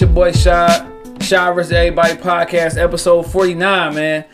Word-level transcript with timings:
your 0.00 0.10
boy 0.10 0.32
Shad. 0.32 0.90
Shad 1.22 1.54
vs. 1.54 1.72
Everybody 1.72 2.14
podcast, 2.14 2.76
episode 2.76 3.22
49, 3.22 3.94
man. 3.94 4.24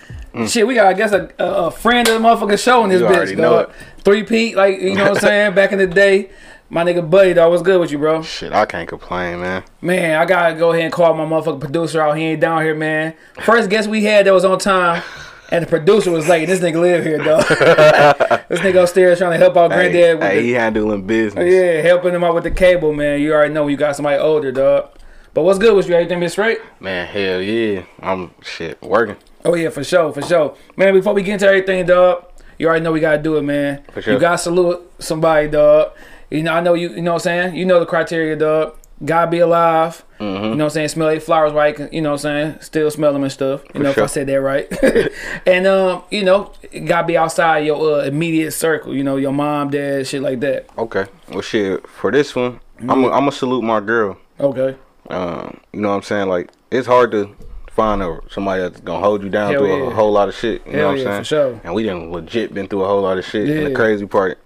Shit, 0.46 0.66
we 0.66 0.74
got, 0.74 0.86
I 0.86 0.92
guess, 0.94 1.12
a, 1.12 1.28
a, 1.38 1.70
friend 1.70 2.06
of 2.08 2.14
the 2.20 2.26
motherfucking 2.28 2.62
show 2.62 2.84
in 2.84 2.90
this 2.90 3.02
Mm. 3.02 3.30
You 3.30 3.36
bitch, 3.36 3.40
dog. 3.40 3.72
Three 3.98 4.22
Pete, 4.22 4.56
like, 4.56 4.80
you 4.80 4.94
know 4.94 5.10
what 5.10 5.16
I'm 5.16 5.20
saying? 5.20 5.54
Back 5.54 5.72
in 5.72 5.78
the 5.78 5.86
day, 5.86 6.30
my 6.68 6.84
nigga 6.84 7.08
Buddy, 7.08 7.34
dog, 7.34 7.50
what's 7.50 7.62
good 7.62 7.80
with 7.80 7.90
you, 7.90 7.98
bro? 7.98 8.22
Shit, 8.22 8.52
I 8.52 8.64
can't 8.64 8.88
complain, 8.88 9.40
man. 9.40 9.64
Man, 9.82 10.18
I 10.18 10.24
gotta 10.24 10.54
go 10.54 10.70
ahead 10.70 10.84
and 10.84 10.92
call 10.92 11.14
my 11.14 11.24
motherfucking 11.24 11.60
producer 11.60 12.00
out. 12.00 12.16
He 12.16 12.24
ain't 12.24 12.40
down 12.40 12.62
here, 12.62 12.74
man. 12.74 13.14
First 13.42 13.68
guest 13.70 13.88
we 13.88 14.04
had 14.04 14.26
that 14.26 14.32
was 14.32 14.44
on 14.44 14.58
time, 14.58 15.02
and 15.50 15.64
the 15.64 15.68
producer 15.68 16.12
was 16.12 16.28
like, 16.28 16.46
This 16.46 16.60
nigga 16.60 16.80
live 16.80 17.04
here, 17.04 17.18
dog. 17.18 17.44
this 18.48 18.60
nigga 18.60 18.82
upstairs 18.84 19.18
trying 19.18 19.32
to 19.32 19.38
help 19.38 19.56
out 19.56 19.72
Hey, 19.72 19.90
granddad 19.90 20.18
with 20.20 20.28
hey, 20.28 20.36
the, 20.36 20.42
he 20.42 20.52
handling 20.52 21.06
business. 21.06 21.52
yeah, 21.52 21.80
helping 21.82 22.14
him 22.14 22.22
out 22.24 22.34
with 22.34 22.44
the 22.44 22.50
cable, 22.52 22.92
man. 22.94 23.20
You 23.20 23.32
already 23.34 23.52
know 23.52 23.66
you 23.66 23.76
got 23.76 23.96
somebody 23.96 24.18
older, 24.18 24.52
dog. 24.52 24.90
But 25.34 25.42
what's 25.42 25.58
good 25.58 25.74
with 25.76 25.88
you? 25.88 25.94
Everything 25.94 26.20
been 26.20 26.28
straight? 26.28 26.58
Man, 26.80 27.06
hell 27.06 27.40
yeah. 27.40 27.84
I'm 28.00 28.32
shit 28.42 28.80
working. 28.82 29.16
Oh 29.44 29.54
yeah, 29.54 29.70
for 29.70 29.84
sure, 29.84 30.12
for 30.12 30.22
sure. 30.22 30.56
Man, 30.76 30.92
before 30.94 31.14
we 31.14 31.22
get 31.22 31.34
into 31.34 31.46
everything, 31.46 31.86
dog, 31.86 32.24
you 32.58 32.66
already 32.66 32.82
know 32.82 32.92
we 32.92 33.00
gotta 33.00 33.22
do 33.22 33.36
it, 33.36 33.42
man. 33.42 33.82
For 33.92 34.02
sure. 34.02 34.14
You 34.14 34.20
gotta 34.20 34.38
salute 34.38 34.90
somebody, 34.98 35.48
dog. 35.48 35.92
You 36.30 36.42
know, 36.42 36.52
I 36.52 36.60
know 36.60 36.74
you. 36.74 36.90
You 36.90 37.02
know 37.02 37.12
what 37.12 37.26
I'm 37.26 37.50
saying? 37.50 37.56
You 37.56 37.64
know 37.64 37.80
the 37.80 37.86
criteria, 37.86 38.36
dog. 38.36 38.76
Gotta 39.04 39.30
be 39.30 39.38
alive. 39.38 40.04
Mm-hmm. 40.18 40.44
You 40.44 40.50
know 40.50 40.56
what 40.56 40.62
I'm 40.64 40.70
saying? 40.70 40.88
Smell 40.88 41.06
like 41.06 41.22
flowers 41.22 41.52
right. 41.54 41.90
You 41.92 42.02
know 42.02 42.10
what 42.10 42.24
I'm 42.26 42.50
saying? 42.50 42.60
Still 42.60 42.90
smell 42.90 43.14
them 43.14 43.22
and 43.22 43.32
stuff. 43.32 43.62
You 43.72 43.82
know 43.82 43.90
if 43.90 43.96
I 43.96 44.02
sure. 44.02 44.08
said 44.08 44.26
that 44.26 44.40
right. 44.42 44.68
and 45.46 45.66
um, 45.66 46.02
you 46.10 46.22
know, 46.22 46.52
gotta 46.84 47.06
be 47.06 47.16
outside 47.16 47.60
your 47.60 48.00
uh, 48.00 48.04
immediate 48.04 48.50
circle. 48.50 48.94
You 48.94 49.04
know, 49.04 49.16
your 49.16 49.32
mom, 49.32 49.70
dad, 49.70 50.06
shit 50.06 50.20
like 50.20 50.40
that. 50.40 50.66
Okay. 50.76 51.06
Well, 51.30 51.40
shit, 51.40 51.86
for 51.88 52.10
this 52.10 52.34
one, 52.36 52.60
Mm-hmm. 52.80 53.12
I'm 53.12 53.26
to 53.26 53.32
salute 53.32 53.62
my 53.62 53.80
girl. 53.80 54.16
Okay. 54.38 54.74
Um, 55.10 55.60
you 55.72 55.80
know 55.80 55.90
what 55.90 55.96
I'm 55.96 56.02
saying? 56.02 56.28
Like, 56.28 56.50
it's 56.70 56.86
hard 56.86 57.10
to 57.12 57.34
find 57.70 58.02
a, 58.02 58.20
somebody 58.30 58.62
that's 58.62 58.80
going 58.80 59.00
to 59.00 59.06
hold 59.06 59.22
you 59.22 59.30
down 59.30 59.52
Hell 59.52 59.62
through 59.62 59.84
yeah. 59.84 59.90
a 59.90 59.94
whole 59.94 60.12
lot 60.12 60.28
of 60.28 60.34
shit. 60.34 60.64
You 60.66 60.72
Hell 60.72 60.80
know 60.80 60.86
what 60.86 60.92
I'm 60.92 60.98
yeah, 60.98 61.04
saying? 61.04 61.20
for 61.20 61.24
sure. 61.24 61.60
And 61.64 61.74
we 61.74 61.82
done 61.84 62.12
legit 62.12 62.52
been 62.54 62.68
through 62.68 62.82
a 62.82 62.86
whole 62.86 63.02
lot 63.02 63.18
of 63.18 63.24
shit. 63.24 63.48
Yeah. 63.48 63.56
And 63.56 63.66
the 63.66 63.74
crazy 63.74 64.06
part 64.06 64.38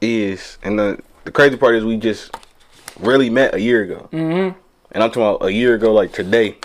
is, 0.00 0.58
and 0.62 0.78
the, 0.78 1.00
the 1.24 1.30
crazy 1.30 1.56
part 1.56 1.74
is 1.74 1.84
we 1.84 1.96
just 1.96 2.34
really 3.00 3.30
met 3.30 3.54
a 3.54 3.60
year 3.60 3.82
ago. 3.82 4.08
Mm-hmm. 4.12 4.58
And 4.92 5.02
I'm 5.02 5.10
talking 5.10 5.22
about 5.22 5.44
a 5.44 5.52
year 5.52 5.74
ago, 5.74 5.92
like 5.92 6.12
today. 6.12 6.56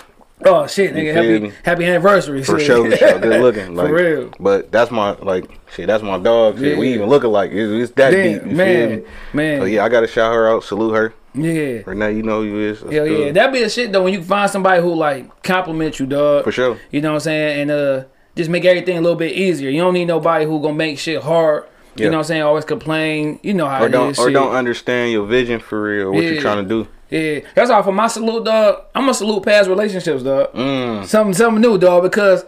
Oh 0.44 0.66
shit, 0.68 0.94
nigga! 0.94 1.14
Happy 1.14 1.40
me? 1.40 1.52
happy 1.64 1.84
anniversary. 1.84 2.44
For 2.44 2.58
shit. 2.58 2.66
sure, 2.66 2.96
sure. 2.96 3.18
Good 3.18 3.40
looking. 3.42 3.74
Like, 3.74 3.88
for 3.88 3.94
real. 3.94 4.32
But 4.38 4.70
that's 4.70 4.90
my 4.90 5.12
like 5.16 5.50
shit. 5.74 5.88
That's 5.88 6.02
my 6.02 6.18
dog. 6.18 6.58
Shit. 6.58 6.78
We 6.78 6.94
even 6.94 7.08
look 7.08 7.24
alike. 7.24 7.50
It's, 7.52 7.90
it's 7.90 7.92
that 7.96 8.12
Damn, 8.12 8.38
deep. 8.38 8.50
You 8.50 8.56
man, 8.56 8.88
feel 8.88 8.98
me? 8.98 9.06
man. 9.32 9.60
So 9.62 9.64
yeah, 9.64 9.84
I 9.84 9.88
gotta 9.88 10.06
shout 10.06 10.32
her 10.32 10.48
out, 10.48 10.62
salute 10.62 10.92
her. 10.94 11.14
Yeah. 11.42 11.82
Right 11.86 11.96
now, 11.96 12.08
you 12.08 12.22
know 12.22 12.42
who 12.42 12.48
you 12.48 12.58
is. 12.70 12.80
Hell 12.80 13.06
yeah, 13.06 13.32
that 13.32 13.52
be 13.52 13.60
the 13.62 13.68
shit 13.70 13.92
though 13.92 14.02
when 14.04 14.12
you 14.12 14.22
find 14.22 14.50
somebody 14.50 14.82
who 14.82 14.94
like 14.94 15.42
compliment 15.42 15.98
you, 16.00 16.06
dog. 16.06 16.44
For 16.44 16.52
sure. 16.52 16.78
You 16.90 17.00
know 17.00 17.10
what 17.10 17.14
I'm 17.16 17.20
saying, 17.20 17.60
and 17.62 17.70
uh, 17.70 18.04
just 18.36 18.50
make 18.50 18.64
everything 18.64 18.96
a 18.98 19.00
little 19.00 19.16
bit 19.18 19.32
easier. 19.32 19.70
You 19.70 19.80
don't 19.80 19.94
need 19.94 20.06
nobody 20.06 20.44
who 20.44 20.60
gonna 20.60 20.74
make 20.74 20.98
shit 20.98 21.22
hard. 21.22 21.64
You 21.96 22.04
Yeah. 22.04 22.10
know 22.10 22.18
what 22.18 22.22
I'm 22.22 22.28
saying? 22.28 22.42
Always 22.42 22.64
complain. 22.64 23.40
You 23.42 23.54
know 23.54 23.66
how 23.66 23.82
Or 23.82 23.86
it 23.86 23.90
don't 23.90 24.10
is, 24.10 24.18
or 24.18 24.26
shit. 24.26 24.34
don't 24.34 24.54
understand 24.54 25.10
your 25.12 25.26
vision 25.26 25.58
for 25.60 25.82
real. 25.82 26.12
What 26.12 26.22
Yeah. 26.22 26.30
you're 26.30 26.40
trying 26.42 26.62
to 26.62 26.68
do. 26.68 26.86
Yeah, 27.10 27.40
that's 27.54 27.70
all 27.70 27.82
for 27.82 27.92
my 27.92 28.06
salute, 28.06 28.44
dog. 28.44 28.82
I'm 28.94 29.02
gonna 29.02 29.14
salute 29.14 29.42
past 29.42 29.68
relationships, 29.68 30.22
dog. 30.22 30.52
Mm. 30.52 31.06
Something, 31.06 31.34
something 31.34 31.60
new, 31.62 31.78
dog. 31.78 32.02
Because 32.02 32.44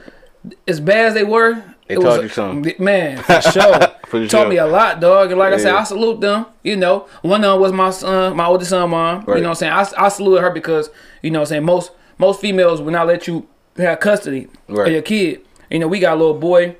as 0.68 0.80
bad 0.80 1.06
as 1.06 1.14
they 1.14 1.24
were, 1.24 1.62
They 1.90 1.96
it 1.96 2.00
taught 2.00 2.20
was, 2.20 2.22
you 2.22 2.28
something. 2.28 2.74
man. 2.78 3.18
For 3.22 3.40
sure, 3.52 3.78
For 4.06 4.20
taught 4.26 4.30
sure. 4.30 4.48
me 4.48 4.56
a 4.58 4.66
lot, 4.66 5.00
dog. 5.00 5.30
And 5.30 5.38
like 5.38 5.52
I 5.52 5.56
said, 5.56 5.74
I 5.74 5.82
salute 5.84 6.20
them. 6.20 6.46
You 6.62 6.76
know, 6.76 7.08
one 7.22 7.44
of 7.44 7.50
them 7.52 7.60
was 7.60 7.72
my 7.72 7.90
son, 7.90 8.36
my 8.36 8.46
oldest 8.46 8.70
son, 8.70 8.90
mom. 8.90 9.24
You 9.26 9.34
know 9.34 9.40
what 9.40 9.46
I'm 9.48 9.54
saying? 9.56 9.72
I, 9.72 9.86
I 9.98 10.08
salute 10.08 10.40
her 10.40 10.50
because 10.50 10.88
you 11.22 11.30
know 11.30 11.40
what 11.40 11.46
I'm 11.48 11.48
saying 11.48 11.64
most 11.64 11.90
most 12.18 12.40
females 12.40 12.80
will 12.80 12.92
not 12.92 13.06
let 13.06 13.26
you 13.26 13.46
have 13.76 13.98
custody 14.00 14.46
Right. 14.68 14.86
of 14.88 14.92
your 14.92 15.02
kid. 15.02 15.40
You 15.70 15.78
know, 15.80 15.88
we 15.88 15.98
got 16.00 16.14
a 16.14 16.20
little 16.20 16.34
boy, 16.38 16.76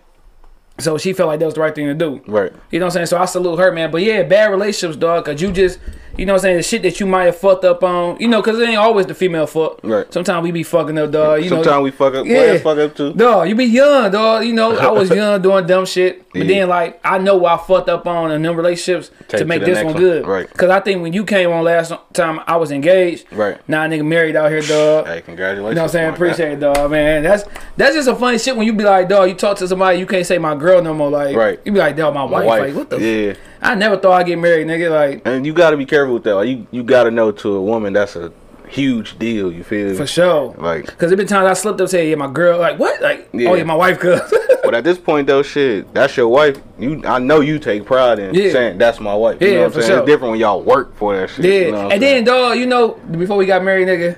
so 0.79 0.99
she 0.99 1.13
felt 1.13 1.29
like 1.29 1.41
that 1.41 1.47
was 1.47 1.55
the 1.55 1.61
right 1.61 1.75
thing 1.75 1.87
to 1.87 1.95
do. 1.95 2.21
Right. 2.27 2.53
You 2.71 2.79
know 2.79 2.87
what 2.87 2.91
I'm 2.91 2.95
saying? 2.95 3.07
So 3.07 3.19
I 3.19 3.25
salute 3.25 3.57
her, 3.59 3.73
man. 3.73 3.91
But 3.91 4.03
yeah, 4.03 4.23
bad 4.23 4.51
relationships, 4.51 4.97
dog. 4.97 5.25
Cause 5.25 5.41
you 5.43 5.51
just, 5.53 5.79
you 6.21 6.27
know 6.27 6.35
what 6.35 6.41
I'm 6.41 6.43
saying? 6.43 6.57
The 6.59 6.63
shit 6.63 6.83
that 6.83 7.01
you 7.01 7.07
might 7.07 7.25
have 7.25 7.39
fucked 7.39 7.65
up 7.65 7.83
on, 7.83 8.21
you 8.21 8.29
know, 8.29 8.43
cause 8.43 8.59
it 8.59 8.69
ain't 8.69 8.77
always 8.77 9.07
the 9.07 9.15
female 9.15 9.47
fuck. 9.47 9.81
Right. 9.83 10.13
Sometimes 10.13 10.45
we 10.45 10.51
be 10.53 10.63
fucking 10.63 10.99
up, 10.99 11.11
dog. 11.13 11.43
You 11.43 11.49
Sometimes 11.49 11.67
know, 11.67 11.81
we 11.81 11.91
fuck 11.91 12.13
up. 12.13 12.27
Yeah. 12.27 12.59
Fuck 12.59 12.77
up 12.77 12.95
too. 12.95 13.15
Dog, 13.15 13.49
you 13.49 13.55
be 13.55 13.65
young, 13.65 14.11
dog. 14.11 14.45
You 14.45 14.53
know, 14.53 14.77
I 14.77 14.91
was 14.91 15.09
young 15.15 15.41
doing 15.41 15.67
dumb 15.67 15.87
shit. 15.87 16.23
But 16.33 16.43
Yeah. 16.47 16.61
then, 16.61 16.69
like, 16.69 17.01
I 17.05 17.19
know 17.19 17.45
I 17.45 17.57
fucked 17.57 17.89
up 17.89 18.07
on 18.07 18.31
in 18.31 18.43
them 18.43 18.57
relationships 18.57 19.11
Take 19.21 19.29
to 19.31 19.39
to 19.39 19.45
make 19.47 19.61
the 19.61 19.67
this 19.67 19.79
one 19.79 19.95
one. 19.95 19.97
good. 20.03 20.27
Right. 20.29 20.49
Because 20.49 20.71
I 20.71 20.79
think 20.79 21.03
when 21.03 21.13
you 21.13 21.25
came 21.25 21.51
on 21.51 21.65
last 21.65 21.93
time, 22.13 22.41
I 22.47 22.57
was 22.57 22.71
engaged. 22.71 23.27
Right. 23.33 23.59
Now, 23.67 23.85
nigga 23.89 24.05
married 24.07 24.37
out 24.37 24.49
here, 24.51 24.61
dog. 24.63 25.07
Hey, 25.09 25.23
congratulations. 25.23 25.71
You 25.71 25.75
know 25.75 25.83
what 25.83 25.89
I'm 25.89 25.89
saying? 25.93 26.15
Appreciate 26.15 26.53
it, 26.53 26.61
dog, 26.61 26.89
man. 26.91 27.25
That's 27.25 27.45
that's 27.77 27.97
just 27.97 28.09
a 28.09 28.15
funny 28.15 28.39
shit 28.39 28.57
when 28.57 28.65
you 28.67 28.73
be 28.73 28.85
like, 28.85 29.09
dog, 29.09 29.29
you 29.29 29.35
talk 29.35 29.57
to 29.59 29.67
somebody, 29.67 29.99
you 29.99 30.07
can't 30.07 30.25
say 30.25 30.39
my 30.39 30.55
girl 30.55 30.81
no 30.81 30.95
more. 30.95 31.11
Like, 31.11 31.35
Right. 31.35 31.59
you 31.65 31.73
be 31.73 31.79
like, 31.81 31.97
dog, 31.97 32.15
my, 32.15 32.25
My 32.27 32.31
wife. 32.31 32.47
wife. 32.47 32.61
Like, 32.63 32.75
what 32.77 32.91
the? 32.91 33.01
yeah. 33.01 33.31
F- 33.33 33.37
I 33.63 33.75
never 33.75 33.97
thought 33.97 34.13
I'd 34.13 34.27
get 34.27 34.39
married, 34.39 34.69
nigga. 34.69 34.89
Like, 34.91 35.23
And 35.27 35.45
you 35.45 35.53
got 35.53 35.71
to 35.71 35.77
be 35.77 35.85
careful 35.85 36.15
with 36.15 36.23
that. 36.25 36.35
Like, 36.37 36.49
you 36.49 36.67
you 36.71 36.83
got 36.85 37.05
to 37.05 37.11
know 37.11 37.33
to 37.33 37.57
a 37.57 37.61
woman 37.61 37.93
that's 37.93 38.15
a 38.15 38.31
huge 38.71 39.19
deal. 39.19 39.53
You 39.53 39.65
feel 39.65 39.95
for 39.97 40.07
sure. 40.07 40.55
Like, 40.59 40.87
Cause 40.99 41.11
there 41.11 41.17
been 41.17 41.27
times 41.27 41.47
I 41.49 41.55
slipped 41.55 41.81
up, 41.81 41.89
say, 41.89 42.09
yeah, 42.11 42.17
my 42.17 42.31
girl. 42.31 42.59
Like, 42.59 42.79
what? 42.79 43.01
Like, 43.03 43.29
oh, 43.35 43.39
Yeah. 43.39 43.51
oh 43.51 43.55
yeah, 43.55 43.65
my 43.65 43.75
wife. 43.75 43.99
Cause 43.99 44.21
but 44.63 44.75
at 44.75 44.85
this 44.85 44.99
point 44.99 45.27
though, 45.27 45.43
shit, 45.43 45.93
that's 45.95 46.17
your 46.17 46.29
wife. 46.29 46.59
You, 46.79 47.03
I 47.05 47.19
know 47.19 47.41
you 47.41 47.59
take 47.59 47.85
pride 47.85 48.19
in 48.19 48.35
Yeah. 48.35 48.53
saying 48.53 48.79
that's 48.79 49.01
my 49.01 49.15
wife. 49.15 49.41
You 49.41 49.49
Yeah, 49.49 49.53
know 49.55 49.61
what 49.61 49.67
I'm 49.67 49.73
for 49.73 49.81
saying? 49.83 49.91
sure. 49.91 49.99
It's 50.01 50.07
different 50.07 50.31
when 50.33 50.41
y'all 50.41 50.63
work 50.63 50.95
for 50.97 51.17
that 51.17 51.31
shit. 51.31 51.45
yeah. 51.45 51.51
You 51.53 51.73
know 51.73 51.91
and 51.91 52.01
saying? 52.01 52.01
then, 52.01 52.25
dog, 52.25 52.59
you 52.59 52.67
know, 52.67 52.93
before 53.11 53.37
we 53.37 53.47
got 53.47 53.63
married, 53.65 53.89
nigga, 53.89 54.17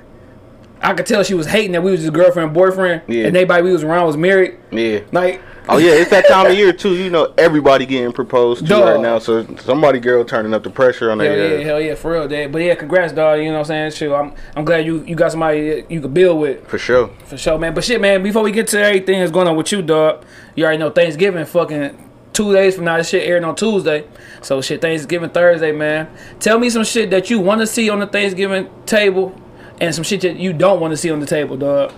I 0.83 0.95
could 0.95 1.07
tell 1.07 1.23
she 1.23 1.35
was 1.35 1.47
hating 1.47 1.73
that 1.73 1.83
we 1.83 1.93
was 1.93 2.01
just 2.01 2.13
girlfriend 2.13 2.53
boyfriend, 2.53 3.03
Yeah. 3.07 3.27
and 3.27 3.37
everybody 3.37 3.63
we 3.63 3.73
was 3.73 3.85
around 3.85 4.07
was 4.07 4.17
married. 4.17 4.57
yeah. 4.71 5.01
Like, 5.13 5.41
Oh 5.69 5.79
yeah, 5.79 5.93
it's 5.93 6.11
that 6.11 6.27
time 6.27 6.47
of 6.51 6.55
year 6.59 6.73
too. 6.73 6.97
You 6.97 7.09
know, 7.09 7.33
everybody 7.39 7.87
getting 7.87 8.13
proposed 8.13 8.67
to 8.67 8.75
right 8.75 9.01
now. 9.01 9.21
So 9.21 9.47
somebody 9.59 10.01
girl 10.01 10.25
turning 10.25 10.53
up 10.55 10.65
the 10.65 10.71
pressure 10.71 11.09
on 11.13 11.21
hell 11.21 11.29
their 11.29 11.59
yeah, 11.61 11.65
hell 11.65 11.81
yeah, 11.81 11.95
for 11.95 12.11
real, 12.11 12.27
dad. 12.27 12.51
But 12.51 12.63
yeah, 12.63 12.75
congrats, 12.75 13.13
dog. 13.13 13.39
You 13.39 13.45
know 13.47 13.53
what 13.53 13.59
I'm 13.61 13.65
saying? 13.67 13.91
Shit, 13.93 14.11
I'm 14.11 14.35
I'm 14.57 14.65
glad 14.65 14.85
you 14.85 15.05
you 15.05 15.15
got 15.15 15.31
somebody 15.31 15.85
you 15.89 16.01
could 16.01 16.13
build 16.13 16.41
with. 16.41 16.67
For 16.67 16.79
sure. 16.79 17.11
For 17.27 17.39
sure, 17.39 17.59
man. 17.61 17.75
But 17.75 17.85
shit, 17.85 18.01
man, 18.01 18.25
before 18.25 18.43
we 18.43 18.51
get 18.51 18.67
to 18.69 18.83
everything 18.83 19.21
that's 19.21 19.31
going 19.31 19.47
on 19.47 19.55
with 19.55 19.71
you, 19.71 19.83
dog, 19.83 20.25
you 20.57 20.65
already 20.65 20.79
know 20.79 20.91
Thanksgiving 20.91 21.45
fucking 21.45 21.97
two 22.33 22.53
days 22.53 22.75
from 22.75 22.87
now. 22.87 22.97
This 22.97 23.11
shit 23.11 23.23
airing 23.29 23.45
on 23.45 23.55
Tuesday. 23.55 24.05
So 24.41 24.61
shit, 24.63 24.81
Thanksgiving 24.81 25.31
Thursday, 25.31 25.71
man. 25.71 26.09
Tell 26.41 26.59
me 26.59 26.71
some 26.71 26.83
shit 26.83 27.11
that 27.11 27.31
you 27.31 27.39
want 27.39 27.61
to 27.61 27.69
see 27.69 27.89
on 27.89 28.01
the 28.01 28.09
Thanksgiving 28.09 28.69
table 28.85 29.41
and 29.83 29.93
some 29.93 30.05
shit 30.05 30.21
that 30.21 30.37
you 30.37 30.53
don't 30.53 30.81
want 30.81 30.93
to 30.93 30.97
see 30.97 31.11
on 31.11 31.19
the 31.19 31.27
table, 31.27 31.57
dog. 31.57 31.93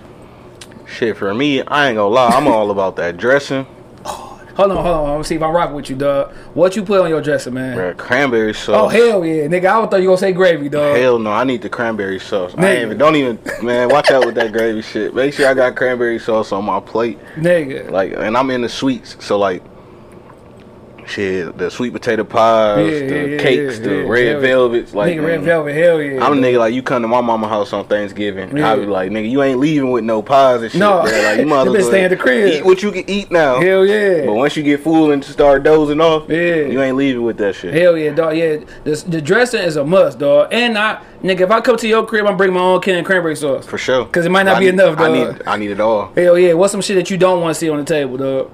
Shit, 0.86 1.16
for 1.18 1.32
me, 1.34 1.62
I 1.62 1.88
ain't 1.88 1.96
gonna 1.96 2.08
lie. 2.08 2.28
I'm 2.30 2.48
all 2.48 2.70
about 2.70 2.96
that 2.96 3.18
dressing. 3.18 3.66
Hold 4.04 4.70
on, 4.70 4.76
hold 4.76 4.86
on. 4.86 5.04
I'm 5.06 5.14
gonna 5.14 5.24
see 5.24 5.34
if 5.34 5.42
I'm 5.42 5.54
rocking 5.54 5.74
with 5.74 5.90
you, 5.90 5.96
dog. 5.96 6.32
What 6.54 6.76
you 6.76 6.84
put 6.84 7.00
on 7.00 7.08
your 7.10 7.20
dresser, 7.20 7.50
man? 7.50 7.76
Bruh, 7.76 7.96
cranberry 7.96 8.54
sauce. 8.54 8.84
Oh 8.84 8.88
hell 8.88 9.24
yeah, 9.24 9.46
nigga. 9.48 9.64
I 9.64 9.86
thought 9.86 9.96
you 9.96 10.06
gonna 10.06 10.16
say 10.16 10.32
gravy, 10.32 10.68
dog. 10.68 10.96
Hell 10.96 11.18
no, 11.18 11.32
I 11.32 11.44
need 11.44 11.60
the 11.60 11.68
cranberry 11.68 12.20
sauce. 12.20 12.54
I 12.54 12.58
Nigga. 12.58 12.68
ain't 12.68 12.82
even, 12.82 12.98
don't 12.98 13.16
even, 13.16 13.38
man, 13.62 13.88
watch 13.88 14.10
out 14.12 14.24
with 14.24 14.36
that 14.36 14.52
gravy 14.52 14.80
shit. 14.80 15.12
Make 15.14 15.34
sure 15.34 15.48
I 15.48 15.54
got 15.54 15.74
cranberry 15.74 16.20
sauce 16.20 16.52
on 16.52 16.64
my 16.64 16.78
plate. 16.80 17.18
Nigga. 17.34 17.90
Like, 17.90 18.12
and 18.12 18.36
I'm 18.36 18.48
in 18.50 18.62
the 18.62 18.68
sweets, 18.68 19.16
so 19.18 19.38
like, 19.38 19.62
shit, 21.08 21.56
the 21.58 21.70
sweet 21.70 21.92
potato 21.92 22.24
pies, 22.24 22.78
Yeah, 23.02 23.06
the 23.08 23.28
yeah, 23.30 23.38
cakes, 23.38 23.78
yeah, 23.78 23.84
the 23.86 24.04
red 24.06 24.40
velvets. 24.40 24.94
Like, 24.94 25.14
nigga, 25.16 25.24
red 25.26 25.42
velvet, 25.42 25.74
hell 25.74 26.00
yeah. 26.02 26.24
I'm 26.24 26.32
a 26.32 26.36
nigga 26.36 26.58
like 26.58 26.74
you 26.74 26.82
come 26.82 27.02
to 27.02 27.08
my 27.08 27.20
mama 27.20 27.48
house 27.48 27.72
on 27.72 27.86
Thanksgiving. 27.86 28.50
I 28.62 28.76
be 28.76 28.86
like, 28.86 29.10
nigga, 29.10 29.30
you 29.30 29.42
ain't 29.42 29.58
leaving 29.58 29.90
with 29.90 30.04
no 30.04 30.22
pies 30.22 30.62
and 30.62 30.70
shit. 30.72 30.78
No. 30.78 31.02
bruh. 31.02 31.24
like 31.24 31.38
you 31.40 31.46
might 31.46 31.58
as 31.60 31.64
been 31.64 31.72
well 31.74 31.82
staying 31.82 32.04
at 32.04 32.08
the 32.10 32.16
crib. 32.16 32.52
Eat 32.52 32.64
what 32.64 32.82
you 32.82 32.92
can 32.92 33.08
eat 33.08 33.30
now. 33.30 33.60
Hell 33.60 33.84
yeah. 33.86 34.26
But 34.26 34.34
once 34.34 34.56
you 34.56 34.62
get 34.62 34.80
full 34.80 35.10
and 35.12 35.24
start 35.24 35.62
dozing 35.62 36.00
off, 36.00 36.28
Yeah. 36.28 36.66
you 36.66 36.80
ain't 36.82 36.96
leaving 36.96 37.22
with 37.22 37.36
that 37.38 37.54
shit. 37.54 37.74
Hell 37.74 37.96
yeah, 37.96 38.12
dog. 38.12 38.36
Yeah, 38.36 38.58
the, 38.84 39.04
the 39.08 39.20
dressing 39.20 39.62
is 39.62 39.76
a 39.76 39.84
must, 39.84 40.18
dog. 40.18 40.48
And 40.52 40.76
I, 40.78 41.02
nigga, 41.22 41.40
if 41.40 41.50
I 41.50 41.60
come 41.60 41.76
to 41.78 41.88
your 41.88 42.04
crib, 42.06 42.26
I'm 42.26 42.36
bringing 42.36 42.54
my 42.54 42.60
own 42.60 42.80
can 42.80 42.98
of 42.98 43.04
cranberry 43.04 43.36
sauce. 43.36 43.66
For 43.66 43.78
sure. 43.78 44.04
Cause 44.06 44.26
it 44.26 44.30
might 44.30 44.44
not 44.44 44.56
I 44.56 44.60
be 44.60 44.64
need- 44.66 44.74
enough, 44.74 44.98
I 44.98 45.12
need, 45.12 45.42
I 45.46 45.56
need 45.56 45.70
it 45.70 45.80
all. 45.80 46.12
Hell 46.14 46.38
yeah. 46.38 46.52
What's 46.54 46.72
some 46.72 46.80
shit 46.80 46.96
that 46.96 47.10
you 47.10 47.16
don't 47.16 47.40
want 47.40 47.54
to 47.54 47.58
see 47.58 47.68
on 47.70 47.78
the 47.78 47.84
table, 47.84 48.16
dog? 48.16 48.50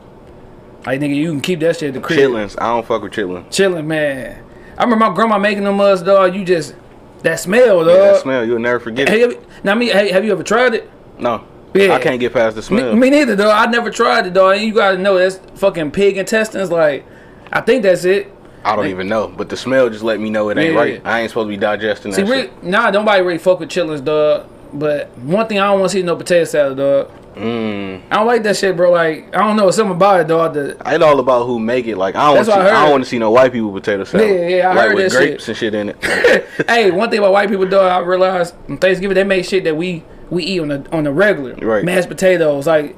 Like 0.86 1.00
nigga, 1.00 1.14
you 1.14 1.30
can 1.30 1.40
keep 1.40 1.60
that 1.60 1.76
shit 1.76 1.88
at 1.88 1.94
the 1.94 2.00
crib. 2.00 2.18
Chitlins. 2.18 2.56
I 2.60 2.68
don't 2.68 2.86
fuck 2.86 3.02
with 3.02 3.12
chitlins. 3.12 3.50
Chilling, 3.50 3.86
man. 3.86 4.42
I 4.78 4.84
remember 4.84 5.06
my 5.10 5.14
grandma 5.14 5.38
making 5.38 5.64
them 5.64 5.80
us, 5.80 6.00
dog. 6.02 6.34
You 6.34 6.44
just 6.44 6.74
that 7.22 7.38
smell, 7.38 7.84
dog. 7.84 7.88
Yeah, 7.88 8.12
that 8.12 8.22
smell, 8.22 8.44
you'll 8.46 8.58
never 8.60 8.80
forget 8.80 9.08
Hey, 9.08 9.22
it. 9.22 9.64
now 9.64 9.74
me, 9.74 9.88
hey, 9.90 10.10
have 10.10 10.24
you 10.24 10.32
ever 10.32 10.42
tried 10.42 10.74
it? 10.74 10.90
No. 11.18 11.44
Yeah. 11.74 11.92
I 11.94 12.00
can't 12.00 12.18
get 12.18 12.32
past 12.32 12.56
the 12.56 12.62
smell. 12.62 12.96
me 12.96 13.10
neither, 13.10 13.36
dog. 13.36 13.50
I 13.68 13.70
never 13.70 13.90
tried 13.90 14.26
it, 14.26 14.32
dog. 14.32 14.56
And 14.56 14.64
you 14.64 14.72
gotta 14.72 14.96
know 14.98 15.18
that's 15.18 15.38
fucking 15.60 15.90
pig 15.90 16.16
intestines. 16.16 16.70
Like, 16.70 17.04
I 17.52 17.60
think 17.60 17.82
that's 17.82 18.04
it. 18.04 18.32
I 18.64 18.74
don't 18.74 18.86
even 18.88 19.06
know. 19.08 19.28
But 19.28 19.48
the 19.50 19.56
smell 19.56 19.88
just 19.90 20.02
let 20.02 20.18
me 20.18 20.30
know 20.30 20.48
it 20.48 20.58
ain't 20.58 20.72
Yeah. 20.72 20.78
right. 20.78 21.02
I 21.04 21.20
ain't 21.20 21.30
supposed 21.30 21.46
to 21.46 21.50
be 21.50 21.56
digesting 21.58 22.12
See, 22.12 22.22
that 22.22 22.30
really, 22.30 22.42
shit. 22.48 22.62
nah, 22.64 22.90
nobody 22.90 23.22
really 23.22 23.38
fuck 23.38 23.60
with 23.60 23.68
chillins, 23.68 24.04
dog. 24.04 24.46
But 24.72 25.10
one 25.18 25.46
thing 25.46 25.58
I 25.58 25.66
don't 25.66 25.80
want 25.80 25.90
to 25.92 25.98
see 25.98 26.02
no 26.02 26.16
potato 26.16 26.44
salad, 26.44 26.78
dog. 26.78 27.10
Mm. 27.34 28.02
I 28.10 28.16
don't 28.16 28.26
like 28.26 28.42
that 28.42 28.56
shit, 28.56 28.76
bro. 28.76 28.90
Like 28.90 29.34
I 29.34 29.38
don't 29.38 29.56
know 29.56 29.70
something 29.70 29.96
about 29.96 30.20
it, 30.20 30.28
dog. 30.28 30.54
The, 30.54 30.76
It's 30.84 31.04
all 31.04 31.20
about 31.20 31.46
who 31.46 31.58
make 31.58 31.86
it. 31.86 31.96
Like 31.96 32.16
I 32.16 32.26
don't, 32.26 32.36
That's 32.36 32.48
want 32.48 32.60
to 32.60 32.66
I 32.66 32.70
see, 32.70 32.76
I 32.76 32.82
don't 32.82 32.90
want 32.90 33.04
to 33.04 33.10
see 33.10 33.18
no 33.18 33.30
white 33.30 33.52
people 33.52 33.72
potato 33.72 34.04
salad. 34.04 34.28
Yeah, 34.28 34.48
yeah, 34.48 34.70
I 34.70 34.74
like 34.74 34.88
heard 34.88 34.94
with 34.96 35.12
that 35.12 35.18
grapes 35.18 35.48
and 35.48 35.56
shit 35.56 35.74
in 35.74 35.90
it. 35.90 35.96
hey, 36.68 36.90
one 36.90 37.08
thing 37.10 37.18
about 37.20 37.32
white 37.32 37.48
people, 37.48 37.66
dog, 37.68 37.90
I 37.90 37.98
realized 38.04 38.54
on 38.68 38.78
Thanksgiving 38.78 39.14
they 39.14 39.24
make 39.24 39.44
shit 39.44 39.64
that 39.64 39.76
we 39.76 40.04
we 40.30 40.44
eat 40.44 40.60
on 40.60 40.68
the 40.68 40.86
on 40.92 41.04
the 41.04 41.12
regular. 41.12 41.54
Right. 41.54 41.84
Mashed 41.84 42.08
potatoes, 42.08 42.66
like 42.66 42.96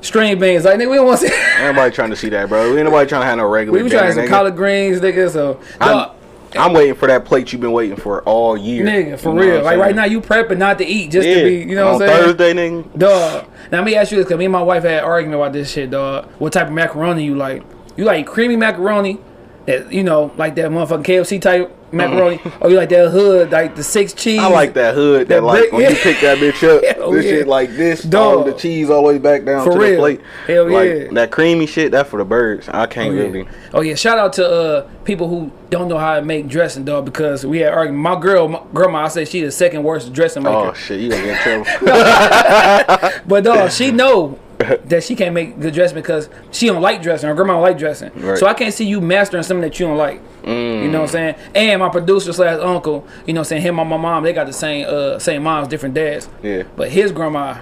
string 0.00 0.38
beans. 0.38 0.64
Like 0.64 0.78
nigga, 0.78 0.90
we 0.90 0.96
don't 0.96 1.06
want 1.06 1.20
to 1.20 1.28
see. 1.28 1.34
Everybody 1.58 1.94
trying 1.94 2.10
to 2.10 2.16
see 2.16 2.28
that, 2.30 2.48
bro. 2.48 2.76
Ain't 2.76 2.84
nobody 2.84 3.08
trying 3.08 3.22
to 3.22 3.26
have 3.26 3.38
no 3.38 3.48
regular. 3.48 3.76
we 3.76 3.82
was 3.82 3.92
trying 3.92 4.04
dinner, 4.04 4.14
some 4.14 4.24
nigga. 4.24 4.28
collard 4.28 4.56
greens, 4.56 5.00
nigga. 5.00 5.30
So, 5.30 5.60
I'm, 5.80 5.88
dog, 5.88 6.13
I'm 6.56 6.72
waiting 6.72 6.94
for 6.94 7.08
that 7.08 7.24
plate 7.24 7.52
you've 7.52 7.60
been 7.60 7.72
waiting 7.72 7.96
for 7.96 8.22
all 8.22 8.56
year. 8.56 8.84
nigga, 8.84 9.18
for 9.18 9.30
You 9.30 9.34
know 9.34 9.40
real. 9.42 9.62
Like 9.64 9.78
right 9.78 9.94
now, 9.94 10.04
you 10.04 10.20
prepping 10.20 10.58
not 10.58 10.78
to 10.78 10.86
eat, 10.86 11.10
just 11.10 11.26
yeah. 11.26 11.36
to 11.36 11.44
be. 11.44 11.56
You 11.58 11.74
know 11.74 11.88
on 11.88 11.92
what 11.94 12.02
I'm 12.02 12.08
saying? 12.08 12.24
Thursday, 12.24 12.52
nigga. 12.54 12.98
Dog. 12.98 13.48
Now 13.70 13.78
let 13.78 13.84
me 13.84 13.96
ask 13.96 14.12
you 14.12 14.18
this, 14.18 14.28
cause 14.28 14.38
me 14.38 14.44
and 14.44 14.52
my 14.52 14.62
wife 14.62 14.82
had 14.84 14.98
an 14.98 15.04
argument 15.04 15.40
about 15.40 15.52
this 15.52 15.70
shit, 15.70 15.90
dog. 15.90 16.30
What 16.38 16.52
type 16.52 16.68
of 16.68 16.72
macaroni 16.72 17.24
you 17.24 17.34
like? 17.34 17.62
You 17.96 18.04
like 18.04 18.26
creamy 18.26 18.56
macaroni, 18.56 19.18
that 19.66 19.92
you 19.92 20.04
know, 20.04 20.32
like 20.36 20.54
that 20.56 20.70
motherfucking 20.70 21.04
KFC 21.04 21.40
type 21.40 21.74
macaroni, 21.92 22.40
or 22.60 22.70
you 22.70 22.76
like 22.76 22.88
that 22.88 23.10
hood, 23.10 23.52
like 23.52 23.76
the 23.76 23.82
six 23.84 24.12
cheese? 24.12 24.40
I 24.40 24.48
like 24.48 24.74
that 24.74 24.94
hood. 24.94 25.28
That, 25.28 25.36
That 25.36 25.44
like 25.44 25.60
brick- 25.60 25.72
when 25.72 25.90
you 25.90 25.96
pick 25.96 26.20
that 26.22 26.38
bitch 26.38 26.62
up, 26.68 26.84
Hell 26.96 27.12
this 27.12 27.24
yeah. 27.24 27.30
shit 27.30 27.46
like 27.48 27.70
this, 27.70 28.02
Dog. 28.02 28.46
the 28.46 28.52
cheese 28.54 28.90
all 28.90 29.02
the 29.02 29.08
way 29.08 29.18
back 29.18 29.44
down 29.44 29.64
For 29.64 29.72
to 29.74 29.78
real. 29.78 29.90
the 29.92 29.96
plate. 29.98 30.20
Hell 30.46 30.70
like, 30.70 30.88
yeah. 30.90 31.04
That 31.12 31.30
creamy 31.30 31.66
shit, 31.66 31.92
that 31.92 32.08
for 32.08 32.18
the 32.18 32.24
birds. 32.24 32.68
I 32.68 32.86
can't 32.86 33.10
Oh 33.10 33.12
yeah. 33.14 33.22
really. 33.22 33.48
oh 33.72 33.80
yeah, 33.82 33.94
shout 33.94 34.18
out 34.18 34.32
to 34.34 34.46
uh 34.50 34.88
people 35.04 35.28
who 35.28 35.52
don't 35.70 35.88
know 35.88 35.98
how 35.98 36.16
to 36.16 36.22
make 36.22 36.48
dressing, 36.48 36.84
dog. 36.84 37.04
Because 37.04 37.46
we 37.46 37.58
had 37.58 37.72
argument. 37.72 38.02
My 38.02 38.18
girl, 38.20 38.48
my 38.48 38.62
grandma, 38.74 39.04
I 39.04 39.08
say 39.08 39.24
she 39.24 39.40
the 39.42 39.50
second 39.52 39.82
worst 39.84 40.12
dressing 40.12 40.42
maker. 40.42 40.56
Oh 40.56 40.72
shit, 40.74 41.00
you 41.00 41.10
gonna 41.10 41.22
get 41.22 41.46
in 41.46 41.64
trouble. 41.64 43.20
But 43.26 43.44
dog, 43.44 43.70
she 43.70 43.90
know 43.92 44.38
that 44.86 45.02
she 45.04 45.16
can't 45.16 45.34
make 45.34 45.58
good 45.58 45.74
dressing 45.74 45.94
because 45.96 46.28
she 46.52 46.66
don't 46.66 46.82
like 46.82 47.02
dressing. 47.02 47.28
Her 47.28 47.34
grandma 47.34 47.54
don't 47.54 47.62
like 47.62 47.78
dressing. 47.78 48.10
Right. 48.14 48.38
So 48.38 48.46
I 48.46 48.54
can't 48.54 48.72
see 48.74 48.84
you 48.86 49.00
mastering 49.00 49.42
something 49.42 49.62
that 49.62 49.78
you 49.80 49.86
don't 49.86 49.96
like. 49.98 50.20
You 50.46 50.88
know 50.88 51.00
what 51.00 51.04
I'm 51.04 51.08
saying? 51.08 51.34
And 51.54 51.80
my 51.80 51.88
producer 51.88 52.32
slash 52.32 52.58
uncle, 52.60 53.06
you 53.26 53.32
know 53.32 53.40
what 53.40 53.46
I'm 53.46 53.48
saying? 53.48 53.62
Him 53.62 53.78
and 53.78 53.88
my 53.88 53.96
mom, 53.96 54.22
they 54.24 54.32
got 54.34 54.46
the 54.46 54.52
same 54.52 54.86
uh 54.88 55.18
same 55.18 55.42
moms, 55.42 55.68
different 55.68 55.94
dads. 55.94 56.28
Yeah. 56.42 56.64
But 56.76 56.90
his 56.90 57.12
grandma, 57.12 57.58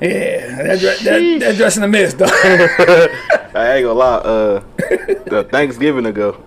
yeah, 0.00 0.62
that, 0.62 0.80
dre- 0.80 1.04
that, 1.04 1.40
that 1.40 1.56
dressing 1.56 1.82
a 1.84 1.88
miss, 1.88 2.14
dog. 2.14 2.30
I 3.54 3.74
ain't 3.76 3.84
gonna 3.86 3.92
lie. 3.92 4.16
Uh, 4.16 4.62
the 5.26 5.46
Thanksgiving 5.52 6.06
ago, 6.06 6.42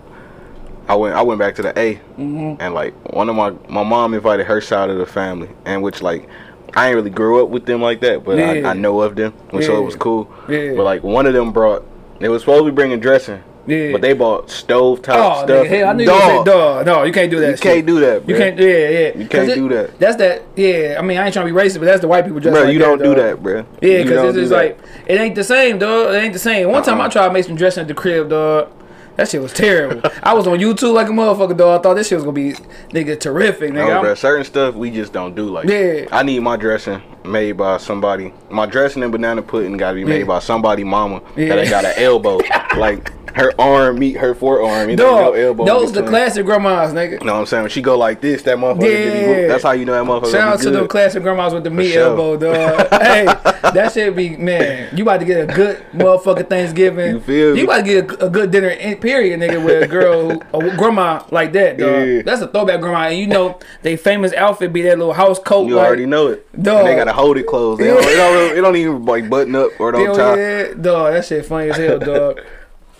I 0.88 0.94
went. 0.96 1.14
I 1.14 1.22
went 1.22 1.38
back 1.38 1.54
to 1.56 1.62
the 1.62 1.78
A, 1.78 1.94
Mm-hmm. 1.94 2.60
and 2.60 2.74
like 2.74 2.92
one 3.14 3.28
of 3.28 3.36
my 3.36 3.50
my 3.68 3.82
mom 3.84 4.12
invited 4.14 4.46
her 4.46 4.60
side 4.60 4.90
of 4.90 4.98
the 4.98 5.06
family, 5.06 5.48
and 5.64 5.82
which 5.82 6.02
like 6.02 6.28
I 6.74 6.88
ain't 6.88 6.96
really 6.96 7.10
grew 7.10 7.42
up 7.42 7.48
with 7.50 7.64
them 7.66 7.80
like 7.82 8.00
that, 8.00 8.24
but 8.24 8.38
Yeah. 8.38 8.50
I, 8.68 8.70
I 8.70 8.72
know 8.74 9.00
of 9.00 9.14
them, 9.16 9.32
and 9.52 9.62
so 9.64 9.76
it 9.78 9.84
was 9.84 9.96
cool. 9.96 10.30
Yeah. 10.48 10.74
But 10.76 10.84
like 10.84 11.02
one 11.02 11.26
of 11.26 11.32
them 11.34 11.52
brought. 11.52 11.84
They 12.18 12.28
was 12.28 12.42
supposed 12.42 12.64
to 12.64 12.70
be 12.70 12.74
bringing 12.74 12.98
dressing, 12.98 13.42
Yeah. 13.66 13.92
but 13.92 14.00
they 14.00 14.14
bought 14.14 14.50
stove 14.50 15.02
top 15.02 15.16
Oh, 15.18 15.44
stuff. 15.44 15.66
nigga, 15.66 15.68
hell, 15.68 15.88
I 15.88 15.92
knew 15.92 16.04
you 16.04 16.10
would 16.10 16.20
say 16.22 16.44
dog. 16.44 16.86
No, 16.86 17.02
you 17.02 17.12
can't 17.12 17.30
do 17.30 17.40
that. 17.40 17.50
You 17.50 17.56
shit. 17.56 17.62
can't 17.62 17.86
do 17.86 18.00
that, 18.00 18.26
You 18.28 18.36
can't. 18.36 18.58
Yeah, 18.58 18.66
yeah. 18.88 19.18
You 19.18 19.28
can't 19.28 19.50
it- 19.50 19.54
do 19.54 19.68
that. 19.68 19.98
That's 19.98 20.16
that. 20.16 20.42
Yeah. 20.56 20.96
I 20.98 21.02
mean, 21.02 21.18
I 21.18 21.24
ain't 21.26 21.34
trying 21.34 21.46
to 21.46 21.52
be 21.52 21.58
racist, 21.60 21.78
but 21.78 21.84
that's 21.84 22.00
the 22.00 22.08
white 22.08 22.24
people 22.24 22.40
dress 22.40 22.54
Bro, 22.54 22.64
like 22.64 22.72
you 22.72 22.78
that, 22.78 22.84
don't 22.86 22.98
do 22.98 23.14
dog. 23.14 23.16
that, 23.16 23.42
bro. 23.42 23.66
Yeah, 23.82 24.02
because 24.02 24.24
it's 24.30 24.38
just 24.38 24.50
that. 24.50 24.56
like 24.56 24.78
it 25.06 25.20
ain't 25.20 25.34
the 25.34 25.44
same, 25.44 25.78
dog. 25.78 26.14
It 26.14 26.18
ain't 26.18 26.32
the 26.32 26.38
same. 26.38 26.70
One 26.70 26.82
time 26.82 27.00
I 27.00 27.04
Uh-uh. 27.04 27.10
tried 27.10 27.26
to 27.28 27.32
make 27.34 27.44
some 27.44 27.56
dressing 27.56 27.82
at 27.82 27.88
the 27.88 27.94
crib, 27.94 28.30
dog. 28.30 28.68
That 29.16 29.28
shit 29.30 29.40
was 29.40 29.52
terrible. 29.52 30.02
I 30.22 30.34
was 30.34 30.46
on 30.46 30.58
YouTube 30.58 30.92
like 30.92 31.08
a 31.08 31.10
motherfucker, 31.10 31.56
though. 31.56 31.74
I 31.74 31.78
thought 31.80 31.94
this 31.94 32.08
shit 32.08 32.16
was 32.16 32.24
gonna 32.24 32.34
be 32.34 32.52
nigga 32.90 33.18
terrific, 33.18 33.70
nigga. 33.72 33.88
No, 33.88 34.00
bro, 34.02 34.14
certain 34.14 34.44
stuff 34.44 34.74
we 34.74 34.90
just 34.90 35.12
don't 35.12 35.34
do. 35.34 35.44
Like, 35.44 35.68
Yeah. 35.68 36.06
I 36.12 36.22
need 36.22 36.40
my 36.40 36.56
dressing 36.56 37.02
made 37.24 37.52
by 37.52 37.78
somebody. 37.78 38.32
My 38.50 38.66
dressing 38.66 39.02
and 39.02 39.10
banana 39.10 39.42
pudding 39.42 39.76
got 39.76 39.90
to 39.92 39.94
be 39.96 40.04
made 40.04 40.20
Yeah. 40.20 40.24
by 40.26 40.38
somebody 40.40 40.84
mama 40.84 41.22
Yeah. 41.34 41.48
that 41.48 41.58
ain't 41.58 41.70
got 41.70 41.84
an 41.84 41.94
elbow. 41.96 42.38
like 42.76 43.10
her 43.36 43.52
arm 43.60 43.98
meet 43.98 44.16
her 44.16 44.34
forearm. 44.34 44.88
It 44.88 44.92
ain't 44.92 44.98
Dog, 44.98 45.36
elbow. 45.36 45.66
those 45.66 45.92
the 45.92 46.02
classic 46.02 46.46
grandmas, 46.46 46.94
nigga. 46.94 47.20
You 47.20 47.26
know 47.26 47.34
what 47.34 47.40
I'm 47.40 47.46
saying? 47.46 47.62
When 47.64 47.70
she 47.70 47.82
go 47.82 47.98
like 47.98 48.22
this, 48.22 48.42
that 48.44 48.56
motherfucker. 48.56 48.82
Yeah. 48.82 49.48
That's 49.48 49.62
how 49.62 49.72
you 49.72 49.84
know 49.84 49.92
that 49.92 50.10
motherfucker. 50.10 50.32
Shout 50.32 50.54
out 50.54 50.60
to 50.60 50.70
them 50.70 50.88
classic 50.88 51.22
grandmas 51.22 51.52
with 51.52 51.64
the 51.64 51.70
meat 51.70 51.92
sure. 51.92 52.04
elbow, 52.04 52.38
dog. 52.38 52.88
hey, 53.02 53.26
that 53.26 53.92
shit 53.92 54.16
be 54.16 54.38
man. 54.38 54.96
You 54.96 55.04
about 55.04 55.20
to 55.20 55.26
get 55.26 55.50
a 55.50 55.52
good 55.52 55.84
motherfucking 55.92 56.48
Thanksgiving. 56.48 57.16
You 57.16 57.20
feel 57.20 57.52
me? 57.52 57.60
You 57.60 57.66
about 57.66 57.76
to 57.76 57.82
get 57.82 58.10
a, 58.10 58.26
a 58.26 58.30
good 58.30 58.50
dinner, 58.50 58.68
in, 58.68 58.96
period, 59.00 59.38
nigga, 59.38 59.62
with 59.62 59.82
a 59.82 59.86
girl, 59.86 60.30
a 60.54 60.76
grandma 60.76 61.22
like 61.30 61.52
that, 61.52 61.76
dog. 61.76 62.08
Yeah. 62.08 62.22
That's 62.22 62.40
a 62.40 62.48
throwback 62.48 62.80
grandma, 62.80 63.08
and 63.08 63.18
you 63.18 63.26
know 63.26 63.60
they 63.82 63.98
famous 63.98 64.32
outfit 64.32 64.72
be 64.72 64.80
that 64.82 64.96
little 64.96 65.12
house 65.12 65.38
coat. 65.38 65.68
You 65.68 65.76
like, 65.76 65.86
already 65.86 66.06
know 66.06 66.28
it. 66.28 66.50
Dog. 66.62 66.78
And 66.78 66.88
they 66.88 66.96
gotta 66.96 67.12
hold 67.12 67.36
it 67.36 67.46
closed. 67.46 67.82
They 67.82 67.88
don't, 67.88 68.02
it, 68.02 68.16
don't, 68.16 68.56
it 68.56 68.60
don't 68.62 68.76
even 68.76 69.04
like 69.04 69.28
button 69.28 69.54
up 69.54 69.78
or 69.78 69.92
don't 69.92 70.16
tie. 70.16 70.38
yeah, 70.38 70.72
dog. 70.72 71.12
That 71.12 71.26
shit 71.26 71.44
funny 71.44 71.68
as 71.68 71.76
hell, 71.76 71.98
dog. 71.98 72.40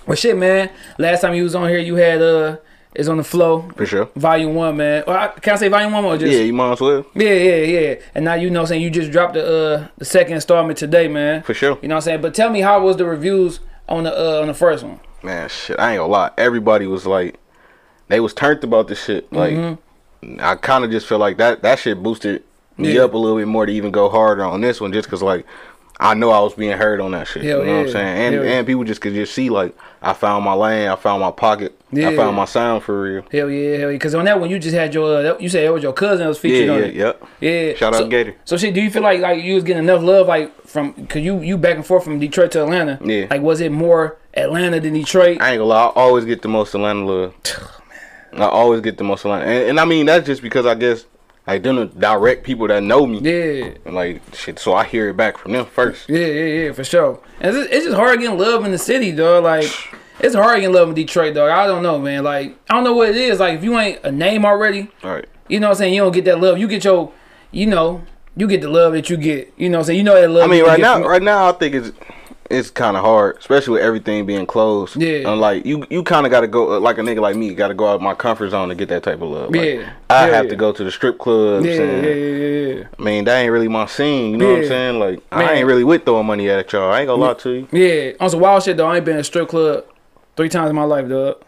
But 0.07 0.19
shit, 0.19 0.37
man. 0.37 0.71
Last 0.99 1.21
time 1.23 1.35
you 1.35 1.43
was 1.43 1.55
on 1.55 1.69
here, 1.69 1.79
you 1.79 1.97
had 1.97 2.23
uh, 2.23 2.57
is 2.95 3.09
on 3.09 3.17
the 3.19 3.25
Flo. 3.25 3.69
For 3.77 3.85
sure. 3.87 4.09
Volume 4.17 4.55
one, 4.55 4.77
man. 4.77 5.05
Well, 5.07 5.17
I- 5.17 5.29
can 5.41 5.55
I 5.55 5.57
say 5.57 5.69
volume 5.69 5.93
one 5.93 6.05
or 6.05 6.17
just 6.17 6.33
Yeah, 6.33 6.41
you 6.41 6.53
might 6.53 6.73
as 6.73 6.81
well. 6.81 7.05
Yeah, 7.15 7.33
yeah, 7.35 7.57
yeah. 7.81 7.95
And 8.15 8.25
now 8.25 8.35
you 8.35 8.49
know 8.49 8.61
what 8.61 8.65
I'm 8.65 8.69
saying 8.69 8.83
you 8.83 8.91
just 8.91 9.11
dropped 9.11 9.35
the 9.35 9.45
uh 9.47 9.89
the 9.99 10.05
second 10.05 10.35
installment 10.35 10.79
today, 10.79 11.09
man. 11.09 11.43
For 11.43 11.55
sure. 11.55 11.79
You 11.83 11.89
know 11.89 11.97
what 11.97 11.99
I'm 11.99 12.03
saying? 12.05 12.21
But 12.23 12.35
tell 12.35 12.51
me 12.51 12.61
how 12.61 12.81
was 12.83 12.97
the 12.97 13.05
reviews 13.05 13.61
on 13.89 14.05
the 14.05 14.13
uh 14.17 14.41
on 14.41 14.47
the 14.47 14.55
first 14.55 14.85
one? 14.85 15.01
Man, 15.23 15.49
shit, 15.49 15.79
I 15.79 15.93
ain't 15.93 15.99
gonna 15.99 16.13
lie. 16.13 16.31
Everybody 16.39 16.87
was 16.87 17.05
like, 17.07 17.39
they 18.09 18.21
was 18.21 18.33
turned 18.33 18.63
about 18.65 18.87
this 18.89 19.03
shit. 19.05 19.31
Like, 19.33 19.79
I 20.41 20.55
kind 20.55 20.85
of 20.85 20.91
just 20.91 21.07
feel 21.07 21.19
like 21.19 21.37
that 21.39 21.63
that 21.63 21.79
shit 21.81 22.03
boosted 22.03 22.45
me 22.79 22.95
Yeah. 22.95 23.03
up 23.03 23.15
a 23.15 23.19
little 23.19 23.37
bit 23.39 23.49
more 23.49 23.67
to 23.67 23.73
even 23.73 23.91
go 23.91 24.09
harder 24.09 24.45
on 24.45 24.61
this 24.61 24.81
one, 24.81 24.93
just 24.93 25.09
cause 25.09 25.23
like 25.23 25.45
I 25.99 26.15
know 26.15 26.31
I 26.31 26.41
was 26.41 26.55
being 26.55 26.77
heard 26.77 27.01
on 27.01 27.13
that 27.13 27.27
shit. 27.27 27.43
Hell 27.43 27.61
you 27.61 27.67
know 27.67 27.79
what 27.79 27.87
I'm 27.87 27.93
saying? 27.93 28.19
And 28.19 28.35
Hell 28.35 28.45
yeah. 28.45 28.51
and 28.53 28.67
people 28.67 28.85
just 28.85 29.01
could 29.01 29.15
just 29.15 29.33
see 29.35 29.49
like 29.49 29.75
I 30.03 30.13
found 30.13 30.45
my 30.45 30.53
lane, 30.53 30.89
I 30.89 30.97
found 30.97 31.23
my 31.23 31.31
pocket, 31.31 31.79
Yeah. 31.91 32.11
I 32.11 32.17
found 32.17 32.37
my 32.37 32.45
sound 32.45 32.83
for 32.83 33.01
real. 33.01 33.25
Hell 33.33 33.51
yeah, 33.51 33.79
hell 33.79 33.91
yeah. 33.91 33.95
Because 33.95 34.15
on 34.15 34.27
that 34.27 34.39
one 34.39 34.51
you 34.51 34.59
just 34.59 34.75
had 34.75 34.93
your 34.93 35.27
uh, 35.27 35.39
you 35.39 35.49
said 35.49 35.65
it 35.65 35.71
was 35.71 35.83
your 35.83 35.95
cousin 35.95 36.25
that 36.25 36.29
was 36.29 36.39
featured 36.39 36.67
yeah, 36.67 36.73
on 36.73 36.83
it. 36.83 36.95
Yeah, 36.95 37.05
yep. 37.05 37.27
Yeah. 37.41 37.75
Shout 37.75 37.95
out 37.95 37.99
so, 38.01 38.09
Gator. 38.09 38.37
So 38.45 38.57
shit, 38.59 38.75
do 38.75 38.83
you 38.83 38.91
feel 38.91 39.03
like 39.03 39.21
like 39.21 39.43
you 39.43 39.55
was 39.55 39.65
getting 39.65 39.85
enough 39.85 40.03
love 40.03 40.27
like 40.27 40.67
from 40.67 41.07
cause 41.07 41.23
you 41.23 41.41
you 41.41 41.57
back 41.57 41.77
and 41.77 41.87
forth 41.87 42.05
from 42.05 42.19
Detroit 42.19 42.51
to 42.53 42.63
Atlanta? 42.63 42.99
Yeah. 43.03 43.27
Like 43.31 43.41
was 43.41 43.63
it 43.63 43.73
more 43.73 44.19
Atlanta 44.35 44.81
than 44.81 44.93
Detroit? 44.93 45.41
I 45.41 45.53
ain't 45.53 45.61
gonna 45.61 45.65
lie, 45.65 45.87
I 45.87 45.93
always 45.95 46.27
get 46.27 46.43
the 46.43 46.49
most 46.49 46.75
Atlanta 46.75 47.07
love. 47.07 47.35
I 48.35 48.45
always 48.45 48.83
get 48.83 48.99
the 48.99 49.05
most 49.05 49.25
Atlanta, 49.25 49.47
and, 49.47 49.71
and 49.71 49.81
I 49.81 49.87
mean 49.87 50.05
that's 50.05 50.27
just 50.27 50.43
because 50.43 50.67
I 50.67 50.75
guess 50.75 51.07
like 51.47 51.63
them 51.63 51.77
the 51.77 51.87
direct 51.87 52.45
people 52.45 52.67
that 52.69 52.83
know 52.83 53.07
me. 53.07 53.19
yeah. 53.21 53.71
And 53.85 53.95
like 53.95 54.21
shit, 54.35 54.59
so 54.59 54.75
I 54.75 54.85
hear 54.85 55.09
it 55.11 55.17
back 55.17 55.39
from 55.39 55.53
them 55.53 55.67
first. 55.67 56.09
Yeah, 56.09 56.19
yeah, 56.19 56.45
yeah, 56.65 56.73
for 56.73 56.85
sure. 56.85 57.21
And 57.41 57.57
it's, 57.57 57.69
it's 57.73 57.85
just 57.87 57.97
hard 57.97 58.19
getting 58.21 58.39
love 58.39 58.65
in 58.65 58.73
the 58.73 58.79
city, 58.79 59.13
dog. 59.13 59.45
Like, 59.45 59.71
it's 60.21 60.35
hard 60.35 60.61
getting 60.61 60.75
love 60.75 60.89
in 60.89 60.95
Detroit, 60.95 61.35
dog. 61.35 61.51
I 61.51 61.67
don't 61.67 61.83
know, 61.83 61.99
man. 61.99 62.25
Like, 62.25 62.57
I 62.69 62.75
don't 62.75 62.85
know 62.85 62.95
what 62.95 63.11
it 63.11 63.17
is. 63.17 63.39
Like, 63.41 63.59
if 63.59 63.65
you 63.65 63.79
ain't 63.79 64.01
a 64.05 64.11
name 64.11 64.45
already, 64.45 64.91
All 65.05 65.13
right. 65.15 65.27
you 65.49 65.61
know 65.61 65.69
what 65.69 65.73
I'm 65.75 65.79
saying? 65.79 65.95
You 65.95 66.03
don't 66.03 66.13
get 66.13 66.25
that 66.25 66.41
love. 66.41 66.59
You 66.59 66.67
get 66.69 66.85
your, 66.85 67.13
you 67.53 67.67
know, 67.67 68.03
you 68.37 68.47
get 68.49 68.61
the 68.61 68.69
love 68.69 68.93
that 68.95 69.09
you 69.09 69.17
get. 69.17 69.53
You 69.57 69.69
know 69.69 69.79
what 69.79 69.83
I'm 69.83 69.87
saying? 69.87 69.99
You 69.99 70.05
know 70.05 70.21
that 70.21 70.29
love. 70.31 70.45
I 70.45 70.47
mean, 70.53 70.65
right 70.65 70.81
now, 70.81 70.95
from- 70.99 71.09
right 71.09 71.23
now, 71.23 71.49
I 71.49 71.53
think 71.53 71.75
it's 71.75 71.93
it's 72.51 72.71
kind 72.71 72.97
of 72.97 73.05
hard, 73.05 73.37
especially 73.39 73.75
with 73.75 73.83
everything 73.83 74.27
being 74.27 74.47
closed. 74.47 74.97
Yeah. 74.97 75.31
And 75.31 75.41
like 75.41 75.65
you, 75.67 75.87
you 75.91 76.03
kind 76.03 76.27
of 76.27 76.31
got 76.31 76.41
to 76.41 76.47
go 76.47 76.75
uh, 76.77 76.81
like 76.81 76.99
a 76.99 77.01
nigga 77.03 77.21
like 77.21 77.37
me, 77.37 77.55
got 77.55 77.69
to 77.69 77.75
go 77.75 77.89
out 77.89 78.01
my 78.01 78.15
comfort 78.15 78.51
zone 78.51 78.69
to 78.69 78.75
get 78.75 78.89
that 78.89 79.03
type 79.03 79.21
of 79.21 79.29
love. 79.31 79.51
Like, 79.51 79.65
Yeah. 79.65 79.93
I 80.11 80.27
Yeah, 80.29 80.35
have 80.37 80.45
yeah. 80.47 80.51
to 80.51 80.57
go 80.57 80.73
to 80.73 80.85
the 80.85 80.91
strip 80.91 81.19
clubs. 81.19 81.67
Yeah, 81.67 81.83
and, 81.83 82.05
yeah, 82.07 82.13
yeah, 82.13 82.35
yeah, 82.37 82.75
yeah. 82.75 82.85
I 82.99 83.03
mean, 83.03 83.25
that 83.25 83.39
ain't 83.41 83.53
really 83.53 83.69
my 83.69 83.87
scene. 83.87 84.33
You 84.33 84.37
know 84.39 84.53
what 84.53 84.63
I'm 84.63 84.69
saying? 84.69 84.99
Like, 84.99 85.21
I 85.33 85.55
ain't 85.55 85.67
really 85.67 85.85
with 85.85 86.05
throwing 86.05 86.27
money 86.27 86.49
at 86.49 86.73
y'all. 86.73 86.93
I 86.93 87.01
ain't 87.01 87.09
gonna 87.09 87.23
lie 87.23 87.35
to 87.35 87.51
you. 87.51 87.69
Yeah, 87.73 88.13
on 88.21 88.31
some 88.31 88.41
wild 88.41 88.63
shit 88.63 88.77
though. 88.77 88.87
I 88.87 88.97
ain't 88.97 89.05
been 89.05 89.15
in 89.15 89.21
a 89.21 89.25
strip 89.25 89.49
club 89.49 89.85
three 90.37 90.49
times 90.49 90.71
in 90.71 90.77
my 90.77 90.85
life, 90.85 91.09
dog. 91.09 91.43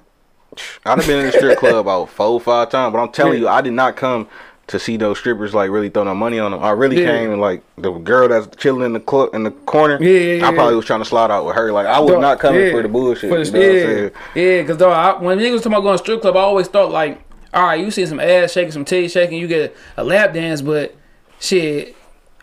I've 0.85 1.07
been 1.07 1.21
in 1.21 1.27
the 1.27 1.33
strip 1.33 1.59
club 1.59 1.77
about 1.77 2.09
four, 2.09 2.41
five 2.41 2.71
times, 2.71 2.93
but 2.93 2.99
I'm 3.01 3.13
telling 3.13 3.35
Yeah. 3.35 3.41
you, 3.41 3.49
I 3.49 3.61
did 3.61 3.75
not 3.75 3.97
come 3.97 4.27
to 4.69 4.79
see 4.79 4.97
those 4.97 5.19
strippers 5.19 5.55
like 5.55 5.71
really 5.71 5.89
throw 5.89 6.05
no 6.05 6.15
money 6.15 6.39
on 6.39 6.53
them. 6.53 6.63
I 6.63 6.71
really 6.71 7.01
Yeah. 7.01 7.11
came 7.11 7.33
and 7.33 7.41
like 7.41 7.63
the 7.77 7.91
girl 7.91 8.29
that's 8.29 8.55
chilling 8.57 8.83
in 8.85 8.93
the 8.93 9.01
club 9.01 9.35
in 9.35 9.43
the 9.43 9.51
corner. 9.51 9.99
Yeah, 10.01 10.11
yeah, 10.11 10.35
yeah. 10.37 10.49
I 10.49 10.55
probably 10.55 10.77
was 10.77 10.85
trying 10.85 11.01
to 11.01 11.05
slide 11.07 11.31
out 11.31 11.45
with 11.47 11.57
her. 11.57 11.73
Like 11.73 11.87
I 11.87 11.99
was 12.01 12.13
Dog, 12.13 12.21
not 12.21 12.39
coming 12.39 12.71
for 12.71 12.83
the 12.83 12.89
bullshit. 12.89 13.31
For 13.31 13.39
you 13.39 13.45
the- 13.45 13.53
know 13.53 13.59
yeah, 13.61 13.83
saying? 13.85 14.11
yeah, 14.35 14.63
because 14.63 14.77
dog, 14.77 14.93
I, 14.93 15.23
when 15.23 15.39
niggas 15.39 15.57
talking 15.59 15.73
about 15.73 15.83
going 15.83 15.95
to 15.99 16.03
strip 16.05 16.21
club, 16.21 16.37
I 16.37 16.41
always 16.41 16.69
thought 16.69 16.91
like, 16.93 17.21
all 17.55 17.65
right, 17.65 17.81
you 17.81 17.91
see 17.91 18.05
some 18.07 18.21
ass 18.21 18.53
shaking, 18.53 18.73
some 18.73 18.85
titty 18.85 19.09
shaking, 19.09 19.39
you 19.39 19.49
get 19.49 19.75
a 19.97 20.05
lap 20.05 20.35
dance, 20.35 20.61
but 20.63 20.95
shit, 21.41 21.97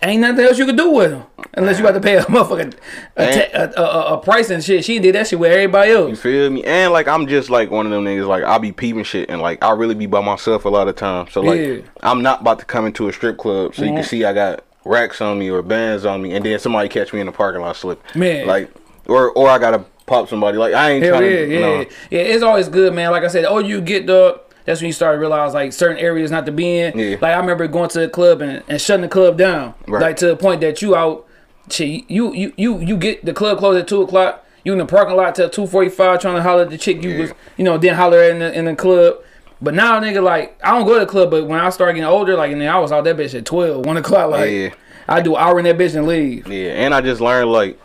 ain't 0.08 0.22
nothing 0.22 0.46
else 0.46 0.58
you 0.58 0.66
can 0.66 0.76
do 0.76 0.92
with 0.92 1.12
them 1.12 1.24
unless 1.54 1.78
you 1.78 1.84
got 1.84 1.94
to 1.94 2.02
pay 2.02 2.18
a 2.18 2.22
motherfucking 2.26 2.74
a, 3.16 3.34
ta- 3.34 3.60
a, 3.78 3.82
a, 3.82 4.14
a, 4.14 4.18
price 4.18 4.50
and 4.50 4.64
shit. 4.64 4.84
She 4.84 5.00
did 5.00 5.16
that 5.16 5.28
shit 5.28 5.40
with 5.40 5.52
everybody 5.52 5.92
else. 5.92 6.10
You 6.10 6.16
feel 6.16 6.50
me? 6.50 6.64
And 6.64 6.92
like 6.92 7.08
I'm 7.08 7.28
just 7.28 7.50
like 7.50 7.72
one 7.72 7.86
of 7.86 7.92
them 7.92 8.04
niggas. 8.04 8.28
Like 8.28 8.44
I'll 8.44 8.60
be 8.60 8.72
peeping 8.72 9.04
shit, 9.04 9.30
and 9.30 9.42
like 9.42 9.64
I 9.64 9.72
really 9.72 9.96
be 9.96 10.06
by 10.06 10.22
myself 10.22 10.66
a 10.66 10.70
lot 10.70 10.88
of 10.88 10.96
times. 10.96 11.32
So 11.32 11.42
like 11.42 11.60
Yeah. 11.60 11.66
Mm-hmm. 11.66 11.88
I'm 12.04 12.22
not 12.22 12.42
about 12.42 12.60
to 12.60 12.66
come 12.66 12.86
into 12.86 13.08
a 13.08 13.14
strip 13.14 13.38
club 13.38 13.76
so 13.76 13.84
you 13.84 13.92
can 13.92 14.04
see 14.04 14.26
I 14.26 14.34
got 14.34 14.64
racks 14.84 15.22
on 15.22 15.40
me 15.40 15.50
or 15.50 15.62
bands 15.62 16.06
on 16.06 16.22
me, 16.22 16.34
and 16.34 16.46
then 16.46 16.60
somebody 16.60 16.90
catch 16.90 17.14
me 17.14 17.20
in 17.20 17.26
the 17.26 17.32
parking 17.32 17.62
lot 17.62 17.76
slip. 17.76 18.02
Man. 18.16 18.48
like 18.48 18.72
or 19.08 19.32
or 19.32 19.50
I 19.50 19.58
gotta 19.58 19.86
pop 20.06 20.30
somebody. 20.30 20.58
Like 20.58 20.74
I 20.74 20.92
ain't 20.92 21.04
Hell 21.04 21.18
trying 21.18 21.32
yeah, 21.32 21.38
to. 21.38 21.54
yeah, 21.54 21.60
no. 21.60 21.80
yeah. 22.12 22.20
It's 22.20 22.44
always 22.44 22.70
good, 22.70 22.94
man. 22.94 23.12
Like 23.12 23.24
I 23.24 23.28
said, 23.28 23.46
oh, 23.46 23.60
you 23.60 23.82
get 23.82 24.08
the. 24.08 24.42
That's 24.66 24.82
when 24.82 24.88
you 24.88 24.94
start 24.94 25.16
to 25.16 25.20
realize 25.20 25.54
like 25.54 25.74
certain 25.74 25.98
areas 25.98 26.32
not 26.32 26.46
to 26.48 26.52
be 26.52 26.80
in. 26.80 26.98
Yeah. 26.98 27.12
Like 27.22 27.36
I 27.36 27.38
remember 27.38 27.68
going 27.68 27.90
to 27.90 28.00
the 28.00 28.10
club 28.10 28.42
and, 28.42 28.64
and 28.68 28.82
shutting 28.82 29.04
the 29.04 29.08
club 29.08 29.38
down, 29.38 29.74
Right. 29.88 30.02
like 30.02 30.16
to 30.18 30.28
the 30.28 30.36
point 30.36 30.62
that 30.62 30.82
you 30.82 30.96
out 30.96 31.26
shit, 31.70 32.10
you 32.10 32.34
you 32.34 32.54
you 32.58 32.80
you 32.80 32.98
get 32.98 33.24
the 33.26 33.34
club 33.34 33.60
closed 33.60 33.80
at 33.80 33.88
two 33.88 34.02
o'clock. 34.02 34.44
You 34.64 34.72
in 34.74 34.80
the 34.80 34.86
parking 34.88 35.16
lot 35.16 35.36
till 35.36 35.50
two 35.50 35.68
forty 35.68 35.90
five 35.90 36.20
trying 36.20 36.36
to 36.36 36.42
holler 36.42 36.64
at 36.64 36.72
the 36.72 36.78
chick 36.80 37.04
you 37.04 37.20
was 37.20 37.32
you 37.58 37.64
know 37.64 37.78
then 37.78 37.94
holler 37.96 38.20
at 38.20 38.32
in 38.32 38.40
the 38.40 38.58
in 38.58 38.66
the 38.66 38.76
club. 38.76 39.18
But 39.62 39.74
now 39.76 40.00
nigga 40.00 40.24
like 40.24 40.60
I 40.64 40.72
don't 40.72 40.86
go 40.88 40.96
to 40.96 41.02
the 41.02 41.06
club, 41.06 41.30
but 41.30 41.46
when 41.48 41.60
I 41.60 41.70
start 41.70 41.94
getting 41.94 42.04
older, 42.04 42.36
like 42.36 42.52
and 42.52 42.60
then 42.60 42.68
I 42.70 42.80
was 42.80 42.92
out 42.92 43.04
that 43.04 43.16
bitch 43.18 43.36
at 43.38 43.46
12, 43.46 43.86
1 43.86 43.98
o'clock. 43.98 44.32
Like 44.32 44.50
Yeah. 44.52 44.70
I 45.08 45.22
do 45.22 45.36
hour 45.36 45.60
in 45.60 45.66
that 45.66 45.78
bitch 45.78 45.96
and 45.96 46.08
leave. 46.08 46.48
Yeah, 46.48 46.72
and 46.72 46.92
I 46.94 47.02
just 47.02 47.22
learned 47.22 47.52
like 47.52 47.80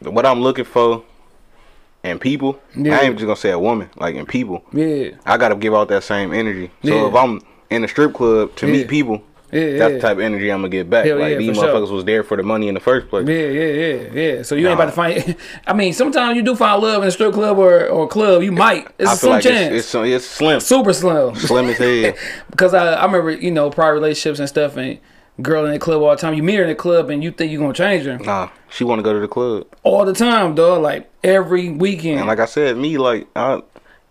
what 0.00 0.24
I'm 0.24 0.40
looking 0.40 0.64
for 0.64 1.02
in 2.04 2.18
people. 2.18 2.58
Yeah. 2.74 2.96
I 2.98 3.00
ain't 3.02 3.16
just 3.16 3.26
gonna 3.26 3.36
say 3.36 3.50
a 3.50 3.58
woman, 3.58 3.90
like 3.96 4.14
in 4.14 4.26
people. 4.26 4.64
Yeah. 4.72 5.10
I 5.26 5.36
gotta 5.36 5.54
give 5.56 5.74
out 5.74 5.88
that 5.88 6.02
same 6.04 6.32
energy. 6.32 6.70
So 6.84 6.94
Yeah. 6.94 7.08
if 7.08 7.14
I'm 7.14 7.40
in 7.70 7.84
a 7.84 7.88
strip 7.88 8.14
club 8.14 8.54
to 8.56 8.66
Yeah. 8.66 8.72
meet 8.72 8.88
people, 8.88 9.22
Yeah, 9.52 9.78
that's 9.78 9.94
the 9.94 10.00
type 10.00 10.12
of 10.18 10.20
energy 10.20 10.48
I'm 10.48 10.60
gonna 10.60 10.68
get 10.68 10.88
back. 10.88 11.04
Hell 11.06 11.18
like 11.18 11.36
these 11.38 11.48
for 11.48 11.54
sure. 11.64 11.64
motherfuckers 11.74 11.90
was 11.90 12.04
there 12.04 12.22
for 12.22 12.36
the 12.36 12.44
money 12.44 12.68
in 12.68 12.74
the 12.74 12.80
first 12.80 13.08
place. 13.08 13.26
Yeah, 13.26 13.34
yeah, 13.34 13.72
yeah, 13.72 13.96
yeah. 14.36 14.42
So 14.42 14.54
you 14.54 14.68
ain't 14.68 14.74
about 14.74 14.86
to 14.86 14.92
find. 14.92 15.34
I 15.66 15.72
mean, 15.72 15.92
sometimes 15.92 16.36
you 16.36 16.42
do 16.42 16.54
find 16.54 16.80
love 16.80 17.02
in 17.02 17.08
a 17.08 17.10
strip 17.10 17.32
club 17.34 17.58
or 17.58 17.86
or 17.88 18.06
club. 18.06 18.42
You 18.44 18.52
might. 18.52 18.86
It's 18.98 19.10
I 19.10 19.12
a 19.12 19.16
some 19.16 19.30
like 19.30 19.42
chance. 19.42 19.74
it's, 19.74 19.92
it's 19.92 20.06
it's 20.06 20.24
slim, 20.26 20.60
Super 20.60 20.92
slim. 20.92 21.34
slim 21.34 21.68
as 21.68 21.78
hell. 21.78 22.12
Because 22.50 22.74
I, 22.74 22.92
I 22.94 23.04
remember, 23.04 23.32
you 23.32 23.50
know, 23.50 23.70
prior 23.70 23.92
relationships 23.92 24.38
and 24.38 24.48
stuff, 24.48 24.76
and 24.76 24.98
girl 25.42 25.64
in 25.66 25.72
the 25.72 25.78
club 25.78 26.02
all 26.02 26.10
the 26.10 26.16
time. 26.16 26.34
You 26.34 26.42
meet 26.42 26.56
her 26.56 26.62
in 26.62 26.68
the 26.68 26.74
club, 26.74 27.10
and 27.10 27.22
you 27.24 27.30
think 27.30 27.50
you're 27.52 27.60
gonna 27.60 27.72
change 27.74 28.04
her 28.06 28.18
Nah, 28.18 28.48
she 28.68 28.84
want 28.84 28.98
to 28.98 29.02
go 29.02 29.12
to 29.12 29.20
the 29.20 29.28
club, 29.28 29.66
all 29.82 30.04
the 30.04 30.12
time, 30.12 30.54
dog. 30.54 30.82
Like 30.82 31.10
every 31.24 31.70
weekend. 31.70 32.18
and 32.18 32.26
like 32.28 32.40
I 32.40 32.46
said, 32.46 32.76
me 32.76 32.98
like 32.98 33.26
I. 33.36 33.62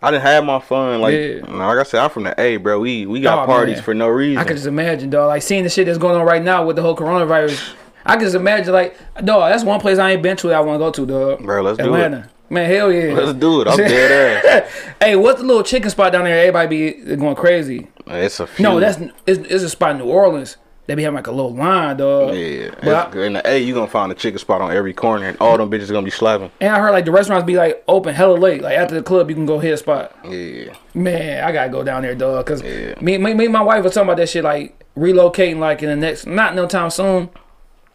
I 0.02 0.10
didn't 0.10 0.22
have 0.22 0.44
my 0.46 0.60
fun, 0.60 1.02
like 1.02 1.12
Yeah. 1.12 1.40
like 1.44 1.78
I 1.78 1.82
said, 1.82 2.00
I'm 2.02 2.08
from 2.08 2.22
the 2.22 2.34
A, 2.40 2.56
bro. 2.56 2.80
We 2.80 3.04
we 3.04 3.20
got 3.20 3.40
Oh, 3.42 3.44
parties 3.46 3.76
man. 3.76 3.82
for 3.84 3.92
no 3.92 4.08
reason. 4.08 4.38
I 4.38 4.44
could 4.44 4.56
just 4.56 4.66
imagine, 4.66 5.10
dog. 5.10 5.28
Like 5.28 5.42
seeing 5.42 5.62
the 5.62 5.68
shit 5.68 5.84
that's 5.84 5.98
going 5.98 6.16
on 6.18 6.24
right 6.24 6.42
now 6.42 6.64
with 6.64 6.76
the 6.76 6.80
whole 6.82 6.96
coronavirus. 6.96 7.74
I 8.06 8.14
can 8.14 8.24
just 8.24 8.34
imagine, 8.34 8.72
like, 8.72 8.96
dog. 9.26 9.52
That's 9.52 9.62
one 9.62 9.78
place 9.78 9.98
I 9.98 10.12
ain't 10.12 10.22
been 10.22 10.38
to 10.38 10.46
that 10.48 10.56
I 10.56 10.60
want 10.60 10.76
to 10.76 10.78
go 10.78 10.90
to, 10.90 11.04
dog. 11.36 11.44
Bro, 11.44 11.60
let's 11.64 11.76
do 11.76 11.84
Atlanta. 11.84 12.30
it. 12.48 12.50
Man, 12.50 12.70
hell 12.70 12.90
yeah. 12.90 13.12
Let's 13.12 13.38
do 13.38 13.60
it. 13.60 13.68
I'm 13.68 13.76
dead 13.76 14.46
ass. 14.64 14.72
hey, 15.02 15.16
what's 15.16 15.38
the 15.42 15.46
little 15.46 15.62
chicken 15.62 15.90
spot 15.90 16.12
down 16.12 16.24
there? 16.24 16.46
Everybody 16.46 16.92
be 16.94 17.16
going 17.16 17.36
crazy. 17.36 17.88
It's 18.06 18.40
a 18.40 18.46
few. 18.46 18.62
No, 18.62 18.80
that's 18.80 18.98
it's, 19.26 19.38
it's 19.50 19.62
a 19.64 19.68
spot 19.68 19.90
in 19.90 19.98
New 19.98 20.04
Orleans. 20.06 20.56
They 20.90 20.96
be 20.96 21.04
having 21.04 21.14
like 21.14 21.28
a 21.28 21.30
little 21.30 21.54
line, 21.54 21.98
dog. 21.98 22.34
yeah. 22.34 22.70
But 22.82 23.14
I- 23.16 23.24
in 23.24 23.34
the 23.34 23.48
A, 23.48 23.58
you 23.58 23.74
gonna 23.74 23.86
find 23.86 24.10
a 24.10 24.14
chicken 24.16 24.40
spot 24.40 24.60
on 24.60 24.72
every 24.72 24.92
corner, 24.92 25.28
and 25.28 25.38
all 25.40 25.56
them 25.56 25.70
bitches 25.70 25.88
gonna 25.92 26.02
be 26.02 26.10
slapping. 26.10 26.50
and 26.60 26.74
I 26.74 26.80
heard 26.80 26.90
like 26.90 27.04
the 27.04 27.12
restaurants 27.12 27.46
be 27.46 27.54
like 27.54 27.84
open 27.86 28.12
hella 28.12 28.34
late. 28.36 28.60
Like 28.60 28.76
after 28.76 28.96
the 28.96 29.02
club, 29.04 29.28
you 29.30 29.36
can 29.36 29.46
go 29.46 29.60
hit 29.60 29.72
a 29.72 29.76
spot. 29.76 30.16
Yeah. 30.28 30.74
Man, 30.92 31.44
I 31.44 31.52
gotta 31.52 31.68
go 31.70 31.84
down 31.84 32.02
there, 32.02 32.16
dog. 32.16 32.44
Cause 32.44 32.60
Yeah. 32.60 32.94
me, 33.00 33.18
me, 33.18 33.34
me, 33.34 33.44
and 33.44 33.52
my 33.52 33.62
wife 33.62 33.84
was 33.84 33.94
talking 33.94 34.08
about 34.08 34.16
that 34.16 34.28
shit, 34.30 34.42
like 34.42 34.74
relocating, 34.98 35.60
like 35.60 35.80
in 35.84 35.90
the 35.90 35.94
next, 35.94 36.26
not 36.26 36.56
no 36.56 36.66
time 36.66 36.90
soon, 36.90 37.28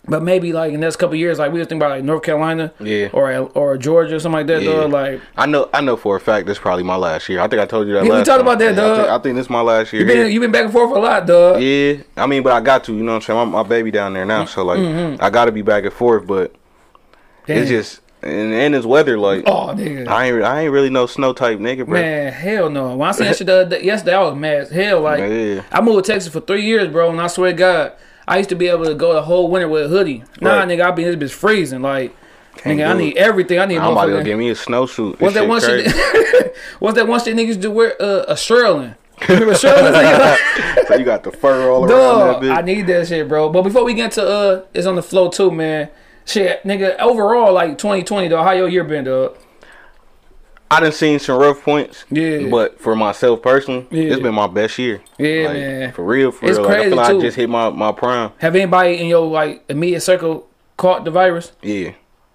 but 0.07 0.21
maybe 0.24 0.53
like 0.53 0.67
in 0.74 0.79
the 0.79 0.85
next 0.85 0.97
couple 0.97 1.15
years. 1.15 1.39
Like 1.39 1.51
we 1.51 1.59
was 1.59 1.67
thinking 1.67 1.81
about 1.81 1.91
like 1.95 2.03
North 2.03 2.24
Carolina, 2.24 2.71
Yeah. 2.79 3.09
or 3.13 3.31
or 3.55 3.77
Georgia 3.77 4.15
or 4.15 4.19
something 4.19 4.38
like 4.38 4.47
that, 4.47 4.62
Yeah. 4.62 4.71
dog. 4.74 4.91
Like 4.91 5.21
I 5.35 5.45
know. 5.45 5.69
I 5.74 5.81
know 5.81 5.95
for 5.97 6.15
a 6.15 6.19
fact 6.19 6.45
this 6.47 6.59
probably 6.59 6.83
my 6.83 6.95
last 6.95 7.27
year. 7.29 7.39
I 7.41 7.47
think 7.47 7.62
I 7.62 7.65
told 7.65 7.88
you 7.88 7.93
that. 7.95 8.05
Yeah, 8.05 8.12
we 8.12 8.24
talked 8.24 8.27
time. 8.27 8.41
about 8.41 8.59
that, 8.59 8.75
Yeah, 8.75 8.91
I 8.91 8.95
think, 8.97 9.09
I 9.09 9.17
think 9.19 9.35
this 9.35 9.45
is 9.45 9.50
my 9.50 9.62
last 9.62 9.91
year. 9.93 10.01
you 10.03 10.07
been 10.07 10.31
you 10.31 10.39
been 10.39 10.51
back 10.51 10.65
and 10.65 10.74
forth 10.74 10.95
a 10.95 11.00
lot, 11.00 11.25
dog. 11.25 11.62
yeah. 11.62 11.95
I 12.17 12.27
mean, 12.27 12.43
but 12.43 12.53
I 12.53 12.62
got 12.62 12.83
to. 12.85 12.93
You 12.95 13.03
know 13.03 13.13
what 13.13 13.15
I'm 13.17 13.21
saying? 13.24 13.51
My, 13.51 13.63
my 13.63 13.67
baby 13.67 13.91
down 13.91 14.13
there 14.13 14.25
now, 14.25 14.45
so 14.45 14.63
like 14.63 14.79
Mm-hmm. 14.79 15.24
I 15.24 15.29
got 15.29 15.45
to 15.45 15.51
be 15.51 15.62
back 15.62 15.83
and 15.85 15.93
forth. 15.93 16.27
But 16.27 16.53
Damn. 17.47 17.59
it's 17.59 17.69
just 17.69 18.01
and, 18.21 18.53
and 18.53 18.74
it's 18.75 18.85
weather. 18.85 19.17
Like 19.17 19.43
oh 19.47 19.67
nigga. 19.75 20.07
I 20.07 20.25
ain't. 20.27 20.43
I 20.43 20.62
ain't 20.62 20.71
really 20.71 20.89
no 20.89 21.05
snow 21.05 21.33
type 21.33 21.59
nigga, 21.59 21.85
bro. 21.85 22.00
Man, 22.00 22.31
hell 22.33 22.69
no. 22.69 22.95
When 22.95 23.07
I 23.07 23.12
seen 23.12 23.27
that 23.27 23.38
shit 23.38 23.47
the 23.47 23.79
yesterday, 23.83 24.15
I 24.15 24.21
was 24.24 24.35
mad 24.35 24.57
as 24.62 24.69
hell. 24.71 25.01
Like, 25.01 25.19
Yeah. 25.31 25.63
I 25.71 25.81
moved 25.81 26.05
to 26.05 26.12
Texas 26.12 26.31
for 26.31 26.39
three 26.41 26.63
years, 26.65 26.88
bro, 26.91 27.09
and 27.12 27.19
I 27.21 27.27
swear 27.27 27.51
to 27.51 27.57
God, 27.57 27.93
I 28.27 28.38
used 28.38 28.50
to 28.50 28.55
be 28.55 28.67
able 28.67 28.86
to 28.86 28.96
go 28.96 29.13
the 29.13 29.22
whole 29.22 29.50
winter 29.50 29.67
with 29.67 29.86
a 29.86 29.88
hoodie. 29.88 30.24
Nah, 30.41 30.58
Right. 30.58 30.67
nigga, 30.67 30.82
I 30.86 30.91
be 30.91 31.03
in 31.03 31.20
this 31.20 31.32
bitch 31.32 31.36
freezing. 31.36 31.82
Like, 31.82 32.15
Can't 32.58 32.79
nigga, 32.79 32.89
I 32.89 32.98
need 32.98 33.15
it. 33.15 33.20
everything. 33.20 33.60
I 33.60 33.65
need 33.65 33.77
I'm 33.77 33.91
about 33.91 34.05
to 34.05 34.12
go 34.13 34.24
get 34.24 34.38
me 34.38 34.50
a 34.50 34.55
snowsuit. 34.55 35.20
What's 35.20 35.36
that 35.36 35.48
one 35.48 35.62
shit? 35.62 35.91
What's 36.79 36.96
that 36.96 37.08
one 37.08 37.20
shit 37.24 37.36
niggas 37.36 37.60
do 37.60 37.72
wear? 37.72 37.96
Uh, 38.01 38.24
a 38.27 38.34
Sherlin. 38.34 38.96
Remember 39.29 39.53
Sherlin? 39.53 39.94
nigga? 39.94 40.88
so 40.88 40.96
you 40.96 41.05
got 41.05 41.24
the 41.24 41.32
fur 41.32 41.70
all 41.70 41.84
around 41.86 41.89
Dog, 41.89 42.41
that 42.41 42.48
bitch. 42.48 42.58
I 42.58 42.62
need 42.62 42.88
that 42.88 43.08
shit, 43.08 43.27
bro. 43.27 43.50
But 43.50 43.62
before 43.62 43.84
we 43.84 43.94
get 43.94 44.12
to 44.13 44.25
uh, 44.27 44.62
it's 44.74 44.88
on 44.88 44.96
the 44.96 45.03
Flo 45.03 45.29
too, 45.29 45.51
man. 45.51 45.89
Shit, 46.25 46.63
nigga. 46.63 46.98
Overall, 47.00 47.53
like 47.53 47.77
2020, 47.77 48.29
though. 48.29 48.41
How 48.41 48.51
your 48.51 48.67
year 48.67 48.84
been, 48.84 49.03
dog? 49.05 49.38
I 50.75 50.79
done 50.82 50.91
seen 50.91 51.20
some 51.20 51.39
rough 51.39 51.62
points. 51.63 52.05
Yeah. 52.12 52.48
But 52.50 52.79
for 52.79 52.96
myself 52.96 53.41
personally, 53.41 53.88
Yeah. 53.91 54.13
it's 54.13 54.22
been 54.22 54.34
my 54.36 54.48
best 54.48 54.77
year. 54.77 55.01
Yeah, 55.17 55.46
Like, 55.48 55.53
man. 55.53 55.91
For 55.94 56.03
real, 56.03 56.32
for 56.32 56.46
It's 56.48 56.58
real. 56.58 56.67
Like, 56.67 56.72
I 56.72 56.75
crazy, 56.75 56.89
feel 56.89 56.98
like. 56.98 57.15
I 57.15 57.20
just 57.22 57.38
hit 57.38 57.50
my, 57.50 57.70
my 57.70 57.91
prime. 57.91 58.32
Have 58.39 58.55
anybody 58.55 59.00
in 59.00 59.08
your 59.08 59.25
like 59.27 59.63
immediate 59.70 60.01
circle 60.01 60.48
caught 60.77 61.05
the 61.05 61.12
virus? 61.12 61.51
Yeah. 61.62 61.91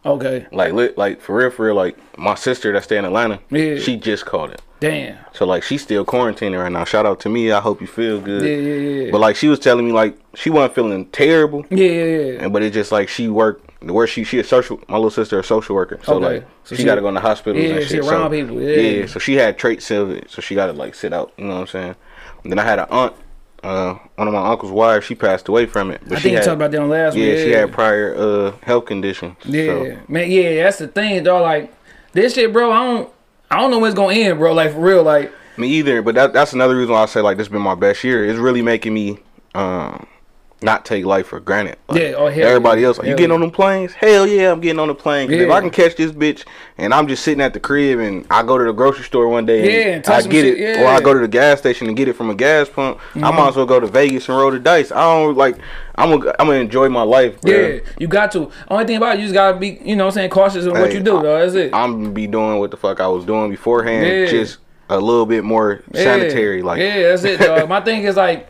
Okay. 0.07 0.47
Like 0.51 0.73
like 0.97 1.21
for 1.21 1.37
real, 1.37 1.51
for 1.51 1.67
real, 1.67 1.75
like 1.75 1.97
my 2.19 2.35
sister 2.35 2.73
that 2.73 2.85
stay 2.85 2.97
in 2.97 3.05
Atlanta, 3.05 3.39
Yeah. 3.51 3.77
she 3.79 3.97
just 3.97 4.25
caught 4.25 4.51
it. 4.51 4.63
Damn. 4.81 5.19
So 5.35 5.45
like 5.45 5.63
she's 5.63 5.83
still 5.83 6.07
quarantining 6.07 6.59
right 6.59 6.73
now. 6.73 6.85
Shout 6.85 7.05
out 7.05 7.21
to 7.21 7.29
me. 7.29 7.53
I 7.53 7.61
hope 7.61 7.83
you 7.83 7.87
feel 7.87 8.19
good. 8.19 8.43
Yeah, 8.43 8.57
yeah, 8.57 9.05
yeah. 9.05 9.11
But 9.11 9.21
like 9.21 9.37
she 9.37 9.49
was 9.49 9.59
telling 9.59 9.85
me 9.85 9.93
like 9.93 10.17
she 10.35 10.49
wasn't 10.49 10.75
feeling 10.75 11.05
terrible. 11.11 11.67
Yeah, 11.69 11.87
yeah, 11.87 12.05
yeah. 12.05 12.39
And 12.45 12.51
but 12.53 12.63
it's 12.63 12.73
just 12.73 12.91
like 12.91 13.11
she 13.11 13.29
worked 13.29 13.70
where 13.83 14.07
she 14.07 14.25
she 14.25 14.39
a 14.39 14.45
social 14.45 14.79
my 14.89 14.97
little 14.97 15.11
sister 15.11 15.39
a 15.39 15.45
social 15.45 15.75
worker. 15.75 15.99
So 16.03 16.17
Okay. 16.17 16.37
like 16.41 16.47
So 16.65 16.77
she, 16.77 16.83
she- 16.83 16.87
gotta 16.87 17.01
go 17.01 17.09
in 17.09 17.15
the 17.15 17.21
hospitals 17.21 17.65
Yeah, 17.65 17.77
and 17.77 17.83
she 17.83 17.89
shit. 17.97 18.01
around 18.01 18.31
so, 18.31 18.37
people, 18.37 18.61
yeah. 18.63 19.07
So 19.07 19.19
she 19.19 19.35
had 19.35 19.59
traits 19.59 19.91
of 19.91 20.11
it. 20.11 20.31
So 20.31 20.43
she 20.43 20.55
gotta 20.55 20.73
like 20.73 20.95
sit 20.95 21.13
out, 21.13 21.33
you 21.37 21.45
know 21.45 21.55
what 21.55 21.61
I'm 21.63 21.67
saying? 21.67 21.95
And 22.43 22.53
then 22.53 22.59
I 22.59 22.65
had 22.65 22.79
an 22.79 22.87
aunt, 22.91 23.15
uh 23.63 23.95
one 24.17 24.29
of 24.29 24.35
my 24.35 24.47
uncle's 24.51 24.73
wives, 24.73 25.07
she 25.07 25.15
passed 25.15 25.49
away 25.49 25.67
from 25.67 25.91
it. 25.91 26.01
But 26.07 26.13
I 26.19 26.21
she 26.21 26.23
think 26.25 26.33
you 26.39 26.39
talked 26.45 26.55
about 26.57 26.71
that 26.73 26.81
on 26.81 26.89
last 26.91 27.17
Yeah, 27.17 27.29
week. 27.31 27.39
Yeah 27.39 27.45
she 27.45 27.51
had 27.53 27.73
prior 27.73 28.15
uh 28.15 28.53
health 28.63 28.85
conditions. 28.87 29.37
Yeah, 29.45 29.65
So, 29.67 29.99
man. 30.09 30.31
Yeah, 30.31 30.65
that's 30.65 30.79
the 30.79 30.89
thing, 30.89 31.23
though 31.23 31.43
Like 31.43 31.73
this 32.13 32.35
shit, 32.35 32.53
bro. 32.53 32.71
I 32.73 32.85
don't, 32.85 33.13
I 33.51 33.57
don't 33.61 33.71
know 33.71 33.79
when 33.79 33.89
it's 33.91 33.97
gonna 33.97 34.15
end, 34.15 34.39
bro. 34.39 34.53
Like 34.53 34.73
for 34.73 34.81
real, 34.81 35.03
like 35.03 35.33
me 35.57 35.69
either, 35.69 36.01
but 36.03 36.15
that 36.15 36.33
that's 36.33 36.53
another 36.53 36.77
reason 36.77 36.93
why 36.95 37.03
I 37.03 37.07
say 37.07 37.21
like 37.21 37.37
this 37.37 37.49
been 37.49 37.61
my 37.63 37.75
best 37.75 38.03
year. 38.05 38.25
It's 38.25 38.39
really 38.39 38.63
making 38.63 38.95
me 38.95 39.19
um 39.55 40.07
not 40.63 40.85
take 40.85 41.05
life 41.05 41.29
for 41.29 41.41
granted. 41.41 41.79
Like, 41.89 42.01
Yeah, 42.01 42.15
oh, 42.17 42.29
hell 42.29 42.49
everybody 42.49 42.83
yeah. 42.83 42.87
else, 42.89 42.99
like, 42.99 43.09
you 43.09 43.15
getting 43.15 43.31
yeah. 43.31 43.35
on 43.35 43.41
them 43.41 43.51
planes? 43.51 43.93
Hell 43.93 44.27
yeah, 44.27 44.53
I'm 44.53 44.61
getting 44.61 44.79
on 44.79 44.89
the 44.89 44.95
plane. 44.95 45.31
if. 45.31 45.51
I 45.51 45.61
can 45.61 45.71
catch 45.71 45.97
this 45.97 46.13
bitch 46.13 46.45
and 46.79 46.93
I'm 46.93 47.09
just 47.09 47.23
sitting 47.23 47.41
at 47.41 47.55
the 47.55 47.61
crib 47.61 47.99
and 47.99 48.27
I 48.31 48.43
go 48.43 48.59
to 48.59 48.65
the 48.65 48.73
grocery 48.73 49.05
store 49.05 49.29
one 49.29 49.47
day 49.47 49.87
Yeah, 49.89 49.95
and 49.97 50.07
I 50.07 50.23
get 50.23 50.45
it. 50.45 50.59
Mm-hmm. 50.59 50.83
or 50.83 50.87
I 50.87 51.01
go 51.01 51.15
to 51.15 51.21
the 51.21 51.29
gas 51.29 51.59
station 51.59 51.89
and 51.89 51.97
get 51.97 52.09
it 52.09 52.15
from 52.15 52.31
a 52.31 52.35
gas 52.35 52.69
pump, 52.69 53.01
I 53.15 53.31
might 53.31 53.49
as 53.49 53.57
well 53.57 53.67
go 53.67 53.81
to 53.81 53.87
Vegas 53.87 54.29
and 54.29 54.37
roll 54.37 54.51
the 54.51 54.59
dice. 54.59 54.93
I 54.93 55.03
don't 55.03 55.37
like. 55.37 55.57
I'm 55.97 56.19
gonna 56.19 56.35
I'm 56.39 56.47
gonna 56.47 56.61
enjoy 56.61 56.89
my 56.89 57.03
life, 57.03 57.41
bro. 57.43 57.53
yeah, 57.53 57.81
you 57.99 58.07
got 58.07 58.33
to. 58.33 58.51
Only 58.69 58.87
thing 58.87 58.97
about 58.97 59.17
it, 59.17 59.21
you 59.21 59.25
just 59.27 59.35
gotta 59.35 59.59
be, 59.59 59.81
you 59.85 59.97
know, 59.97 60.05
what 60.05 60.13
I'm 60.13 60.15
saying 60.15 60.31
cautious 60.31 60.65
in 60.65 60.73
what 60.73 60.93
you 60.95 61.01
do, 61.01 61.21
though. 61.21 61.39
That's 61.41 61.55
it. 61.55 61.75
I'm 61.75 62.01
gonna 62.03 62.15
be 62.15 62.27
doing 62.27 62.59
what 62.59 62.71
the 62.71 62.77
fuck 62.77 63.01
I 63.01 63.09
was 63.09 63.25
doing 63.25 63.51
beforehand, 63.51 64.29
just 64.31 64.59
a 64.89 64.99
little 64.99 65.27
bit 65.27 65.45
more 65.45 65.83
sanitary. 65.95 66.63
Like, 66.63 66.81
yeah, 66.81 67.03
that's 67.09 67.25
it, 67.25 67.41
dog. 67.41 67.69
my 67.69 67.81
thing 67.81 68.05
is 68.05 68.17
like, 68.17 68.50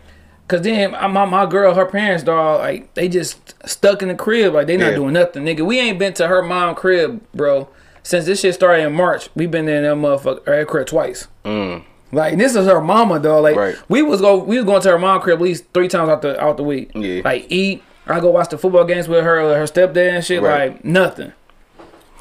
cause 0.50 0.62
then 0.62 0.90
my 0.92 1.24
my, 1.24 1.46
girl, 1.46 1.74
her 1.74 1.86
parents, 1.86 2.24
dog, 2.24 2.60
like 2.60 2.92
they 2.94 3.08
just 3.08 3.54
stuck 3.68 4.02
in 4.02 4.08
the 4.08 4.14
crib, 4.14 4.52
like 4.54 4.66
they 4.66 4.76
not 4.76 4.90
Yeah. 4.90 4.96
doing 4.96 5.14
nothing, 5.14 5.44
nigga. 5.44 5.64
We 5.64 5.78
ain't 5.80 5.98
been 5.98 6.12
to 6.14 6.28
her 6.28 6.42
mom 6.42 6.74
crib, 6.74 7.20
bro, 7.34 7.68
since 8.02 8.26
this 8.26 8.40
shit 8.40 8.54
started 8.54 8.84
in 8.86 8.92
March. 8.92 9.30
We 9.34 9.46
been 9.46 9.68
in 9.68 9.82
that 9.84 9.96
motherfucker 9.96 10.46
her 10.46 10.64
crib 10.64 10.86
twice. 10.88 11.28
mm, 11.44 11.82
Like 12.12 12.36
this 12.36 12.54
is 12.56 12.66
her 12.66 12.80
mama, 12.80 13.18
dog. 13.20 13.42
Like 13.44 13.56
Right. 13.56 13.76
we 13.88 14.02
was 14.02 14.20
go 14.20 14.36
we 14.38 14.56
was 14.56 14.64
going 14.66 14.82
to 14.82 14.90
her 14.90 14.98
mom 14.98 15.20
crib 15.20 15.38
at 15.38 15.42
least 15.42 15.64
three 15.72 15.88
times 15.88 16.08
out 16.08 16.22
the 16.22 16.38
out 16.42 16.56
the 16.56 16.64
week. 16.64 16.90
Yeah. 16.94 17.22
Like 17.24 17.46
eat. 17.48 17.82
I 18.06 18.18
go 18.18 18.30
watch 18.30 18.48
the 18.48 18.58
football 18.58 18.84
games 18.84 19.06
with 19.08 19.22
her, 19.22 19.54
her 19.56 19.64
stepdad 19.66 20.10
and 20.16 20.24
shit. 20.24 20.42
Right. 20.42 20.72
Like 20.72 20.84
nothing. 20.84 21.32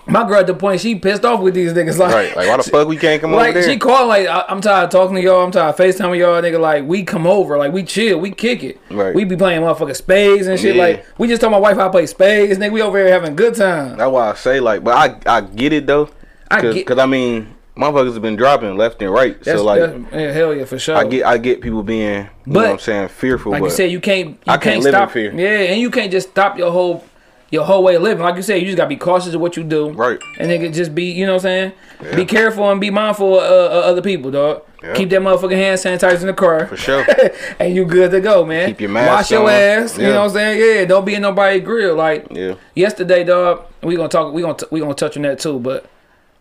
My 0.10 0.28
girl 0.28 0.40
at 0.40 0.48
the 0.48 0.54
point 0.54 0.82
she 0.82 0.96
pissed 0.96 1.24
off 1.26 1.40
with 1.42 1.54
these 1.54 1.74
niggas. 1.74 1.98
Like, 1.98 2.14
right? 2.14 2.36
Like, 2.36 2.48
why 2.48 2.58
the 2.58 2.64
fuck 2.64 2.88
we 2.88 2.98
can't 2.98 3.22
come 3.22 3.32
like 3.32 3.50
over 3.50 3.62
there? 3.62 3.70
she 3.72 3.78
called 3.78 4.08
like 4.08 4.28
I, 4.28 4.46
I'm 4.50 4.62
tired 4.62 4.86
of 4.86 4.90
talking 4.90 5.16
to 5.16 5.22
y'all. 5.22 5.44
I'm 5.46 5.52
tired 5.52 5.70
of 5.70 5.78
with 5.80 5.96
y'all, 5.96 6.42
nigga. 6.42 6.60
Like 6.60 6.84
we 6.86 7.04
come 7.04 7.28
over, 7.28 7.58
like 7.58 7.72
we 7.72 7.84
chill, 7.84 8.20
we 8.20 8.32
kick 8.32 8.64
it. 8.64 8.80
Right. 8.90 9.14
We 9.14 9.24
be 9.26 9.36
playing 9.36 9.62
motherfucking 9.62 9.96
spades 9.96 10.48
and 10.48 10.60
shit. 10.60 10.76
Yeah. 10.76 10.82
Like 10.82 11.06
we 11.18 11.28
just 11.28 11.42
told 11.42 11.52
my 11.52 11.60
wife 11.60 11.78
I 11.78 11.90
play 11.90 12.06
spades, 12.06 12.58
nigga. 12.60 12.72
We 12.72 12.82
over 12.82 12.98
here 12.98 13.12
having 13.12 13.32
a 13.34 13.36
good 13.36 13.56
time. 13.56 13.98
That's 13.98 14.12
why 14.12 14.32
I 14.32 14.34
say 14.36 14.60
like, 14.60 14.84
but 14.84 14.96
I 15.28 15.38
I 15.38 15.42
get 15.42 15.74
it 15.74 15.88
though, 15.88 16.10
I 16.50 16.62
cause, 16.62 16.74
get- 16.74 16.88
'cause, 16.88 16.98
I 16.98 17.06
mean, 17.06 17.56
motherfuckers 17.78 18.14
have 18.14 18.22
been 18.22 18.36
dropping 18.36 18.76
left 18.78 19.02
and 19.02 19.12
right. 19.14 19.42
That's, 19.44 19.60
so 19.60 19.64
like, 19.66 19.80
yeah, 20.12 20.32
hell 20.32 20.54
yeah 20.56 20.66
for 20.66 20.80
sure. 20.80 20.96
I 20.98 21.06
get 21.06 21.26
I 21.26 21.38
get 21.38 21.62
people 21.62 21.84
being, 21.84 22.24
you 22.24 22.30
But, 22.48 22.54
know 22.54 22.60
what 22.62 22.70
I'm 22.74 22.80
saying, 22.80 23.08
fearful. 23.10 23.52
like 23.52 23.62
but 23.62 23.68
you 23.68 23.72
said, 23.72 23.92
you 23.92 24.00
can't. 24.00 24.30
You 24.30 24.38
I 24.48 24.52
can't, 24.58 24.62
can't 24.64 24.84
live 24.84 24.94
in 24.94 25.00
stop. 25.00 25.12
fear. 25.12 25.34
Yeah, 25.34 25.72
and 25.72 25.80
you 25.82 25.90
can't 25.92 26.12
just 26.12 26.30
stop 26.30 26.58
your 26.58 26.72
whole 26.72 27.04
your 27.52 27.66
whole 27.66 27.84
way 27.84 27.96
of 27.96 28.02
living. 28.02 28.24
Like 28.24 28.36
you 28.36 28.42
said, 28.42 28.56
you 28.56 28.66
just 28.66 28.78
gotta 28.78 28.90
be 28.90 28.96
cautious 28.96 29.34
of 29.34 29.42
what 29.42 29.58
you 29.58 29.64
do. 29.64 29.92
Right. 29.92 30.20
And 30.38 30.50
nigga, 30.50 30.74
just 30.74 30.94
be 30.94 31.06
you 31.12 31.26
know 31.26 31.34
what 31.34 31.46
I'm 31.46 31.72
saying. 31.72 31.72
Yeah. 32.04 32.16
Be 32.16 32.26
careful 32.26 32.70
and 32.70 32.80
be 32.80 32.90
mindful 32.90 33.40
of 33.40 33.72
uh, 33.72 33.76
other 33.88 34.02
people, 34.02 34.32
dog. 34.32 34.64
Yeah. 34.84 34.94
Keep 34.94 35.10
that 35.10 35.22
motherfucking 35.22 35.52
hand 35.58 35.78
sanitizer 35.80 36.22
in 36.22 36.28
the 36.28 36.34
car. 36.34 36.68
for 36.68 36.78
sure. 36.78 37.06
and 37.60 37.76
you 37.76 37.84
good 37.84 38.12
to 38.12 38.22
go, 38.22 38.46
man. 38.46 38.70
Keep 38.70 38.82
your 38.82 38.90
mask 38.90 39.10
Wash 39.12 39.32
your 39.32 39.44
on. 39.44 39.50
ass. 39.50 39.98
You 39.98 40.04
know 40.06 40.20
what 40.22 40.28
I'm 40.28 40.30
saying? 40.30 40.78
Yeah. 40.80 40.86
Don't 40.86 41.04
be 41.06 41.16
in 41.16 41.22
nobody's 41.22 41.64
grill. 41.64 41.96
Like 41.96 42.28
yeah, 42.32 42.56
yesterday, 42.76 43.24
dog. 43.24 43.66
We 43.84 43.96
gonna 43.96 44.10
talk. 44.10 44.34
We 44.34 44.42
gonna 44.42 44.56
t- 44.56 44.68
we 44.72 44.80
gonna 44.80 44.94
touch 44.94 45.18
on 45.18 45.24
that 45.24 45.40
too. 45.40 45.60
But 45.60 45.90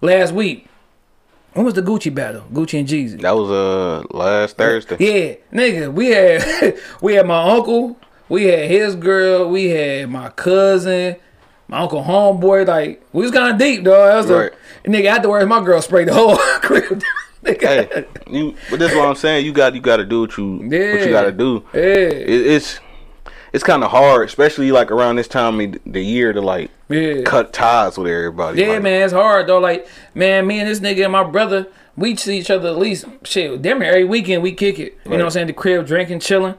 last 0.01 0.33
week, 0.33 0.69
when 1.55 1.65
was 1.65 1.75
the 1.75 1.83
Gucci 1.83 2.15
battle? 2.15 2.45
Gucci 2.53 2.79
and 2.79 2.87
Jeezy. 2.89 3.21
that 3.23 3.35
was 3.35 3.51
uh 3.51 4.05
last 4.17 4.57
Thursday. 4.57 4.97
Yeah, 5.01 5.35
nigga, 5.59 5.93
we 5.93 6.09
had 6.09 6.79
we 7.01 7.15
had 7.15 7.27
my 7.27 7.43
uncle, 7.51 7.97
we 8.29 8.45
had 8.45 8.71
his 8.71 8.95
girl, 8.95 9.49
we 9.49 9.67
had 9.71 10.11
my 10.11 10.29
cousin, 10.31 11.17
my 11.69 11.79
uncle 11.81 12.03
homeboy. 12.03 12.67
Like 12.67 13.03
we 13.13 13.23
was 13.23 13.31
kind 13.33 13.53
of 13.53 13.59
deep, 13.59 13.85
dog. 13.85 14.17
Was 14.17 14.27
Right. 14.31 14.53
a 14.85 14.89
nigga 14.89 15.07
afterwards. 15.07 15.47
My 15.47 15.65
girl 15.65 15.81
sprayed 15.83 16.09
the 16.09 16.15
whole 16.15 16.37
crib. 16.63 17.03
Hey, 17.45 18.05
you. 18.29 18.55
But 18.71 18.79
that's 18.81 18.95
what 18.95 19.09
I'm 19.09 19.15
saying. 19.15 19.47
You 19.47 19.53
got 19.53 19.75
you 19.75 19.81
got 19.81 19.97
to 19.99 20.05
do 20.05 20.21
what 20.23 20.37
you 20.37 20.57
what 20.57 20.71
you 20.73 21.11
got 21.11 21.23
to 21.23 21.33
do. 21.33 21.65
Yeah, 21.73 21.81
It, 21.81 22.29
it's 22.47 22.81
it's 23.53 23.65
kind 23.65 23.83
of 23.83 23.91
hard, 23.91 24.29
especially 24.29 24.71
like 24.73 24.91
around 24.91 25.17
this 25.17 25.29
time 25.29 25.59
of 25.61 25.77
the 25.87 26.03
year 26.03 26.33
to 26.35 26.41
like 26.41 26.71
yeah. 26.91 27.23
cut 27.23 27.53
ties 27.53 27.97
with 27.97 28.11
everybody. 28.13 28.61
Yeah, 28.61 28.69
like, 28.75 28.83
man, 28.83 29.03
it's 29.03 29.13
hard 29.15 29.47
though. 29.47 29.59
Like, 29.61 29.87
man, 30.15 30.47
me 30.47 30.61
and 30.61 30.69
this 30.69 30.81
nigga 30.81 31.05
and 31.05 31.13
my 31.13 31.25
brother, 31.25 31.67
we 31.97 32.15
see 32.17 32.39
each 32.39 32.51
other 32.51 32.69
at 32.69 32.77
least 32.77 33.07
shit. 33.25 33.63
Damn 33.63 33.81
every 33.83 34.05
weekend 34.05 34.43
we 34.43 34.53
kick 34.53 34.79
it. 34.79 34.99
You 35.05 35.13
know 35.13 35.17
what 35.19 35.25
I'm 35.27 35.31
saying? 35.31 35.47
The 35.47 35.53
crib, 35.55 35.87
drinking, 35.87 36.21
chilling. 36.21 36.55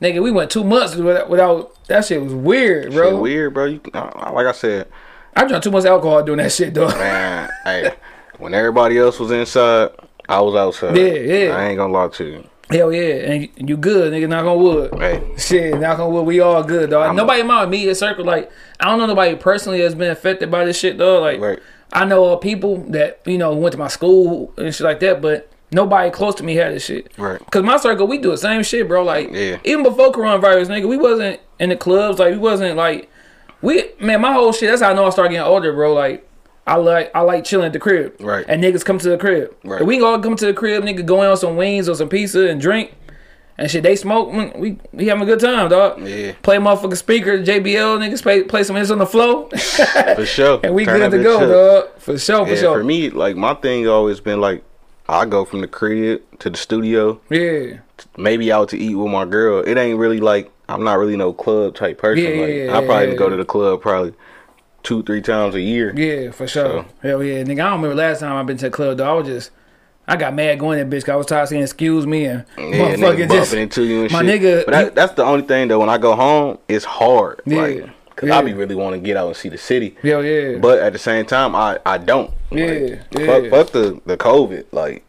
Nigga, 0.00 0.22
we 0.22 0.30
went 0.30 0.50
two 0.50 0.62
months 0.64 0.94
without, 0.94 1.28
without 1.28 1.84
that 1.86 2.04
shit 2.04 2.22
was 2.22 2.32
weird, 2.32 2.92
bro. 2.92 3.10
Shit 3.12 3.20
weird, 3.20 3.54
bro. 3.54 3.64
You, 3.64 3.80
uh, 3.92 4.30
like 4.34 4.46
I 4.46 4.52
said, 4.52 4.86
I 5.34 5.44
drank 5.46 5.62
too 5.64 5.70
much 5.72 5.84
alcohol 5.84 6.22
doing 6.22 6.38
that 6.38 6.52
shit, 6.52 6.72
dog. 6.74 6.90
man. 6.92 7.50
hey, 7.64 7.90
when 8.38 8.54
everybody 8.54 8.96
else 8.98 9.18
was 9.18 9.30
inside, 9.32 9.90
I 10.28 10.40
was 10.40 10.54
outside. 10.54 10.96
Yeah, 10.96 11.04
yeah. 11.14 11.56
I 11.56 11.68
ain't 11.68 11.78
gonna 11.78 11.92
lie 11.92 12.08
to 12.08 12.24
you. 12.24 12.48
Hell 12.70 12.92
yeah, 12.92 13.14
and 13.32 13.48
you- 13.68 13.76
good, 13.78 14.12
nigga. 14.12 14.28
Knock 14.28 14.44
on 14.44 14.62
wood. 14.62 14.94
Hey, 14.98 15.26
Shit, 15.38 15.80
knock 15.80 15.98
on 15.98 16.12
wood. 16.12 16.26
We 16.26 16.38
all 16.40 16.62
good, 16.62 16.90
dog. 16.90 17.06
I'm- 17.06 17.16
nobody 17.16 17.40
in 17.40 17.46
my 17.46 17.64
immediate 17.64 17.94
circle, 17.96 18.24
like, 18.26 18.50
I 18.78 18.84
don't 18.84 18.98
know 18.98 19.06
nobody 19.06 19.34
personally 19.36 19.80
that's 19.80 19.94
been 19.94 20.10
affected 20.10 20.50
by 20.50 20.64
this 20.66 20.78
shit, 20.78 20.98
dog. 20.98 21.22
Like, 21.22 21.40
Right. 21.40 21.58
I 21.94 22.04
know 22.04 22.36
people 22.36 22.84
that 22.90 23.20
you 23.24 23.38
know 23.38 23.54
went 23.54 23.72
to 23.72 23.78
my 23.78 23.88
school 23.88 24.52
and 24.58 24.72
shit 24.74 24.84
like 24.84 25.00
that, 25.00 25.22
but 25.22 25.48
nobody 25.72 26.10
close 26.10 26.34
to 26.36 26.44
me 26.44 26.54
had 26.54 26.74
this 26.74 26.84
shit. 26.84 27.12
Right. 27.18 27.40
Cause 27.50 27.62
my 27.62 27.76
circle, 27.76 28.06
we 28.06 28.18
do 28.18 28.30
the 28.30 28.38
same 28.38 28.62
shit, 28.62 28.88
bro. 28.88 29.02
Like, 29.04 29.30
Yeah. 29.32 29.58
even 29.64 29.82
before 29.82 30.12
coronavirus, 30.12 30.68
nigga, 30.68 30.88
we 30.88 30.96
wasn't 30.96 31.40
in 31.58 31.68
the 31.70 31.76
clubs. 31.76 32.18
Like, 32.18 32.32
we 32.32 32.38
wasn't 32.38 32.76
like, 32.76 33.10
we 33.62 33.84
man, 34.00 34.20
my 34.20 34.32
whole 34.32 34.52
shit. 34.52 34.70
That's 34.70 34.82
how 34.82 34.90
I 34.90 34.94
know 34.94 35.06
I 35.06 35.10
started 35.10 35.32
getting 35.32 35.46
older, 35.46 35.72
bro. 35.72 35.94
Like. 35.94 36.24
I 36.66 36.74
like 36.76 37.10
I 37.14 37.20
like 37.22 37.44
chilling 37.44 37.64
at 37.64 37.72
the 37.72 37.78
crib, 37.78 38.16
Right. 38.20 38.44
And 38.46 38.62
niggas 38.62 38.84
come 38.84 38.98
to 38.98 39.08
the 39.08 39.16
crib. 39.16 39.54
Right. 39.64 39.80
If 39.80 39.86
we 39.86 39.96
can 39.96 40.04
all 40.04 40.18
come 40.18 40.36
to 40.36 40.44
the 40.44 40.52
crib, 40.52 40.82
nigga, 40.84 41.02
going 41.06 41.26
on 41.26 41.38
some 41.38 41.56
wings 41.56 41.88
or 41.88 41.94
some 41.94 42.10
pizza 42.10 42.46
and 42.46 42.60
drink, 42.60 42.92
and 43.56 43.70
shit. 43.70 43.82
They 43.82 43.96
smoke. 43.96 44.28
mm, 44.28 44.54
We 44.58 44.78
we 44.92 45.06
having 45.06 45.22
a 45.22 45.24
good 45.24 45.40
time, 45.40 45.70
dog. 45.70 46.06
Yeah. 46.06 46.32
Play 46.42 46.58
motherfucking 46.58 46.98
speaker, 46.98 47.38
JBL, 47.42 47.98
niggas 48.00 48.20
play 48.22 48.42
play 48.42 48.64
some 48.64 48.76
hits 48.76 48.90
on 48.90 48.98
the 48.98 49.06
Flo, 49.06 49.48
for 50.14 50.26
sure. 50.26 50.60
and 50.62 50.74
we 50.74 50.84
Turn 50.84 51.00
good 51.08 51.16
to 51.16 51.22
go, 51.22 51.36
up. 51.78 51.86
dog. 51.86 52.00
For 52.02 52.18
sure, 52.18 52.44
for 52.44 52.52
Yeah, 52.52 52.60
sure. 52.60 52.78
for 52.80 52.84
me, 52.84 53.08
like 53.08 53.34
my 53.34 53.54
thing 53.54 53.88
always 53.88 54.20
been 54.20 54.38
like, 54.38 54.62
I 55.08 55.24
go 55.24 55.44
from 55.44 55.60
the 55.62 55.66
crib 55.68 56.22
to 56.40 56.50
the 56.50 56.56
studio, 56.56 57.20
yeah, 57.30 57.78
maybe 58.16 58.52
out 58.52 58.68
to 58.70 58.78
eat 58.78 58.94
with 58.94 59.10
my 59.10 59.24
girl. 59.24 59.62
It 59.66 59.76
ain't 59.78 59.98
really 59.98 60.20
like 60.20 60.50
I'm 60.68 60.84
not 60.84 60.98
really 60.98 61.16
no 61.16 61.32
club 61.32 61.74
type 61.74 61.98
person. 61.98 62.24
Yeah, 62.34 62.40
like 62.42 62.54
yeah, 62.54 62.78
I 62.78 62.84
probably 62.86 63.08
yeah, 63.08 63.14
go 63.14 63.30
to 63.30 63.36
the 63.36 63.44
club 63.44 63.80
probably 63.80 64.14
two 64.82 65.02
three 65.02 65.22
times 65.22 65.54
a 65.54 65.60
year. 65.60 65.94
yeah, 65.96 66.30
for 66.30 66.46
sure. 66.46 66.84
Hell 67.02 67.22
yeah, 67.22 67.42
nigga. 67.42 67.52
I 67.64 67.70
don't 67.70 67.80
remember 67.82 67.94
last 67.94 68.20
time 68.20 68.36
I've 68.36 68.46
been 68.46 68.58
to 68.58 68.66
the 68.66 68.70
club, 68.70 68.98
though. 68.98 69.10
I 69.10 69.14
was 69.14 69.26
just. 69.26 69.50
I 70.10 70.16
got 70.16 70.32
mad 70.34 70.58
going 70.58 70.78
that 70.78 70.88
bitch. 70.88 71.04
'cause 71.04 71.12
I 71.12 71.16
was 71.16 71.26
tired 71.26 71.42
of 71.42 71.48
saying 71.50 71.62
excuse 71.62 72.06
me 72.06 72.24
and 72.24 72.44
Yeah, 72.56 72.64
motherfucking 72.94 72.96
nigga 72.96 73.28
just 73.30 73.50
bumping 73.50 73.62
into 73.62 73.82
you 73.84 74.02
and 74.04 74.10
my 74.10 74.22
shit. 74.22 74.40
nigga, 74.40 74.64
But 74.64 74.70
that, 74.72 74.94
that's 74.94 75.12
the 75.12 75.22
only 75.22 75.42
thing 75.46 75.68
though. 75.68 75.80
When 75.80 75.90
I 75.90 75.98
go 75.98 76.14
home, 76.14 76.56
it's 76.66 76.86
hard. 76.86 77.42
Yeah, 77.44 77.58
Like, 77.58 77.90
cause 78.18 78.28
yeah. 78.28 78.38
I 78.38 78.42
be 78.42 78.52
really 78.52 78.74
want 78.74 78.94
to 78.94 79.00
get 79.00 79.16
out 79.16 79.28
and 79.28 79.36
see 79.36 79.48
the 79.48 79.56
city. 79.56 79.96
Yeah, 80.02 80.20
yeah. 80.20 80.58
But 80.58 80.80
at 80.80 80.92
the 80.92 80.98
same 80.98 81.24
time, 81.24 81.54
I 81.54 81.78
I 81.86 81.96
don't. 81.98 82.30
Yeah, 82.50 82.66
Like, 82.66 83.06
yeah. 83.12 83.26
Fuck, 83.26 83.50
fuck 83.50 83.70
the 83.70 84.00
the 84.04 84.16
COVID. 84.16 84.66
Like, 84.72 85.06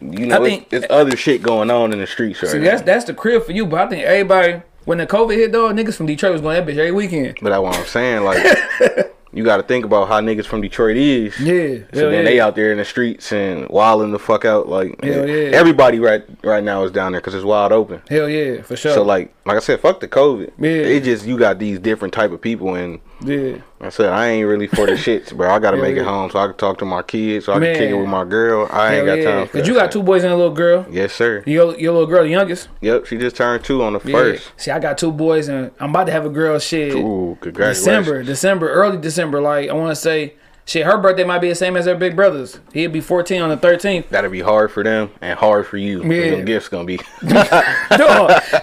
you 0.00 0.26
know, 0.26 0.44
I 0.44 0.48
it's, 0.48 0.66
it's 0.72 0.86
other 0.90 1.16
shit 1.16 1.42
going 1.42 1.70
on 1.70 1.92
in 1.92 1.98
the 1.98 2.06
streets 2.06 2.42
right 2.42 2.52
See, 2.52 2.58
now. 2.58 2.64
that's 2.64 2.82
that's 2.82 3.04
the 3.06 3.14
crib 3.14 3.44
for 3.44 3.52
you, 3.52 3.66
but 3.66 3.80
I 3.80 3.88
think 3.88 4.04
everybody 4.04 4.62
when 4.84 4.98
the 4.98 5.06
COVID 5.06 5.34
hit, 5.36 5.52
though, 5.52 5.72
niggas 5.72 5.94
from 5.96 6.06
Detroit 6.06 6.32
was 6.32 6.40
going 6.40 6.56
that 6.56 6.66
bitch 6.70 6.78
every 6.78 6.92
weekend. 6.92 7.38
But 7.42 7.50
that's 7.50 7.62
what 7.62 7.76
I'm 7.76 7.86
saying. 7.86 8.24
Like, 8.24 8.42
you 9.32 9.44
got 9.44 9.58
to 9.58 9.62
think 9.62 9.84
about 9.84 10.08
how 10.08 10.20
niggas 10.20 10.46
from 10.46 10.60
Detroit 10.60 10.96
is. 10.96 11.38
Yeah, 11.38 11.84
So 11.92 12.10
then 12.10 12.12
yeah. 12.12 12.22
they 12.22 12.40
out 12.40 12.56
there 12.56 12.72
in 12.72 12.78
the 12.78 12.84
streets 12.84 13.32
and 13.32 13.68
wilding 13.68 14.10
the 14.12 14.18
fuck 14.18 14.44
out. 14.44 14.68
Like, 14.68 15.02
Hell 15.02 15.28
yeah. 15.28 15.50
everybody 15.56 16.00
right 16.00 16.24
right 16.42 16.62
now 16.64 16.82
is 16.84 16.90
down 16.90 17.12
there 17.12 17.20
because 17.20 17.34
it's 17.34 17.44
wide 17.44 17.72
open. 17.72 18.02
Hell 18.08 18.28
yeah, 18.28 18.62
for 18.62 18.76
sure. 18.76 18.92
So 18.92 19.02
like, 19.02 19.32
like 19.46 19.56
I 19.56 19.60
said, 19.60 19.80
fuck 19.80 20.00
the 20.00 20.08
COVID. 20.08 20.52
Yeah. 20.58 20.70
It 20.70 21.04
just 21.04 21.26
you 21.26 21.38
got 21.38 21.58
these 21.58 21.78
different 21.78 22.12
type 22.14 22.32
of 22.32 22.40
people, 22.40 22.74
and 22.74 23.00
yeah. 23.22 23.58
I 23.80 23.88
said 23.88 24.10
I 24.10 24.28
ain't 24.28 24.46
really 24.46 24.66
for 24.66 24.86
the 24.86 24.92
shits, 24.92 25.34
bro. 25.34 25.50
I 25.50 25.58
got 25.58 25.70
to 25.72 25.76
Hell 25.76 25.86
make 25.86 25.96
yeah. 25.96 26.02
it 26.02 26.06
home 26.06 26.30
so 26.30 26.38
I 26.38 26.46
can 26.46 26.56
talk 26.56 26.78
to 26.78 26.84
my 26.84 27.02
kids, 27.02 27.46
so 27.46 27.52
I 27.52 27.58
can 27.58 27.74
kick 27.74 27.90
it 27.90 27.94
with 27.94 28.08
my 28.08 28.24
girl. 28.24 28.68
I 28.70 28.96
ain't 28.96 29.06
got 29.06 29.18
yeah. 29.18 29.24
time 29.24 29.46
for 29.46 29.52
Cause 29.52 29.60
that 29.62 29.68
you 29.68 29.74
got 29.74 29.92
two 29.92 30.02
boys 30.02 30.24
and 30.24 30.32
a 30.32 30.36
little 30.36 30.52
girl. 30.52 30.86
Yes, 30.90 31.12
sir. 31.12 31.42
Your 31.46 31.78
your 31.78 31.92
little 31.92 32.08
girl, 32.08 32.22
the 32.22 32.30
youngest. 32.30 32.68
Yep, 32.80 33.06
she 33.06 33.16
just 33.16 33.36
turned 33.36 33.64
two 33.64 33.82
on 33.82 33.94
the 33.94 34.00
first. 34.00 34.52
See, 34.56 34.70
I 34.70 34.78
got 34.78 34.98
two 34.98 35.12
boys 35.12 35.48
and 35.48 35.70
I'm 35.80 35.90
about 35.90 36.04
to 36.04 36.12
have 36.12 36.26
a 36.26 36.30
girl. 36.30 36.58
Shit, 36.58 36.94
Ooh, 36.94 37.38
congratulations. 37.40 37.84
December, 37.84 38.22
December, 38.22 38.70
early 38.70 38.98
December. 38.98 39.40
Like 39.40 39.70
I 39.70 39.72
want 39.72 39.90
to 39.90 39.96
say, 39.96 40.34
shit, 40.70 40.86
her 40.86 40.96
birthday 40.98 41.24
might 41.24 41.40
be 41.40 41.48
the 41.48 41.54
same 41.54 41.76
as 41.76 41.86
her 41.86 41.94
big 41.96 42.14
brother's. 42.14 42.60
He'll 42.72 42.90
be 42.90 43.00
14 43.00 43.42
on 43.42 43.50
the 43.50 43.56
13th. 43.56 44.08
That'll 44.08 44.30
be 44.30 44.40
hard 44.40 44.70
for 44.70 44.84
them 44.84 45.10
and 45.20 45.38
hard 45.38 45.66
for 45.66 45.76
you. 45.76 46.02
Yeah. 46.04 46.24
Yeah. 46.24 46.30
Them 46.36 46.44
gifts 46.44 46.68
gonna 46.68 46.84
be. 46.84 46.96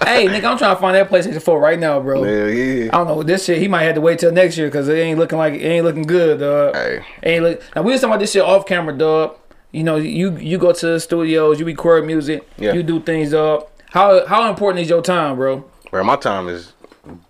Hey, 0.08 0.26
nigga, 0.26 0.44
I'm 0.50 0.58
trying 0.58 0.74
to 0.74 0.80
find 0.80 0.96
that 0.96 1.08
PlayStation 1.10 1.40
4 1.42 1.60
right 1.60 1.78
now, 1.78 2.00
bro. 2.00 2.22
Hell 2.22 2.48
yeah. 2.48 2.86
I 2.92 2.96
don't 2.98 3.06
know 3.06 3.22
this 3.22 3.44
shit. 3.44 3.58
He 3.58 3.68
might 3.68 3.82
have 3.82 3.94
to 3.96 4.00
wait 4.00 4.18
till 4.18 4.32
next 4.32 4.56
year 4.56 4.68
because 4.68 4.88
it 4.88 4.94
ain't 4.94 5.18
looking 5.18 5.38
like 5.38 5.54
it 5.54 5.62
ain't 5.64 5.84
looking 5.84 6.02
good, 6.04 6.40
dog. 6.40 6.74
Hey. 6.74 7.04
Ain't 7.22 7.44
look. 7.44 7.62
Now 7.76 7.82
we 7.82 7.92
was 7.92 8.00
talking 8.00 8.12
about 8.14 8.20
this 8.20 8.32
shit 8.32 8.42
off 8.42 8.66
camera, 8.66 8.96
dog. 8.96 9.36
You 9.70 9.84
know, 9.84 9.96
you 9.96 10.36
you 10.38 10.56
go 10.58 10.72
to 10.72 10.86
the 10.86 11.00
studios, 11.00 11.60
you 11.60 11.66
record 11.66 12.06
music, 12.06 12.48
Yeah. 12.56 12.72
you 12.72 12.82
do 12.82 13.00
things, 13.00 13.32
dog. 13.32 13.66
How 13.90 14.26
how 14.26 14.48
important 14.48 14.82
is 14.82 14.88
your 14.88 15.02
time, 15.02 15.36
bro? 15.36 15.64
Bro, 15.90 16.04
my 16.04 16.16
time 16.16 16.48
is 16.48 16.72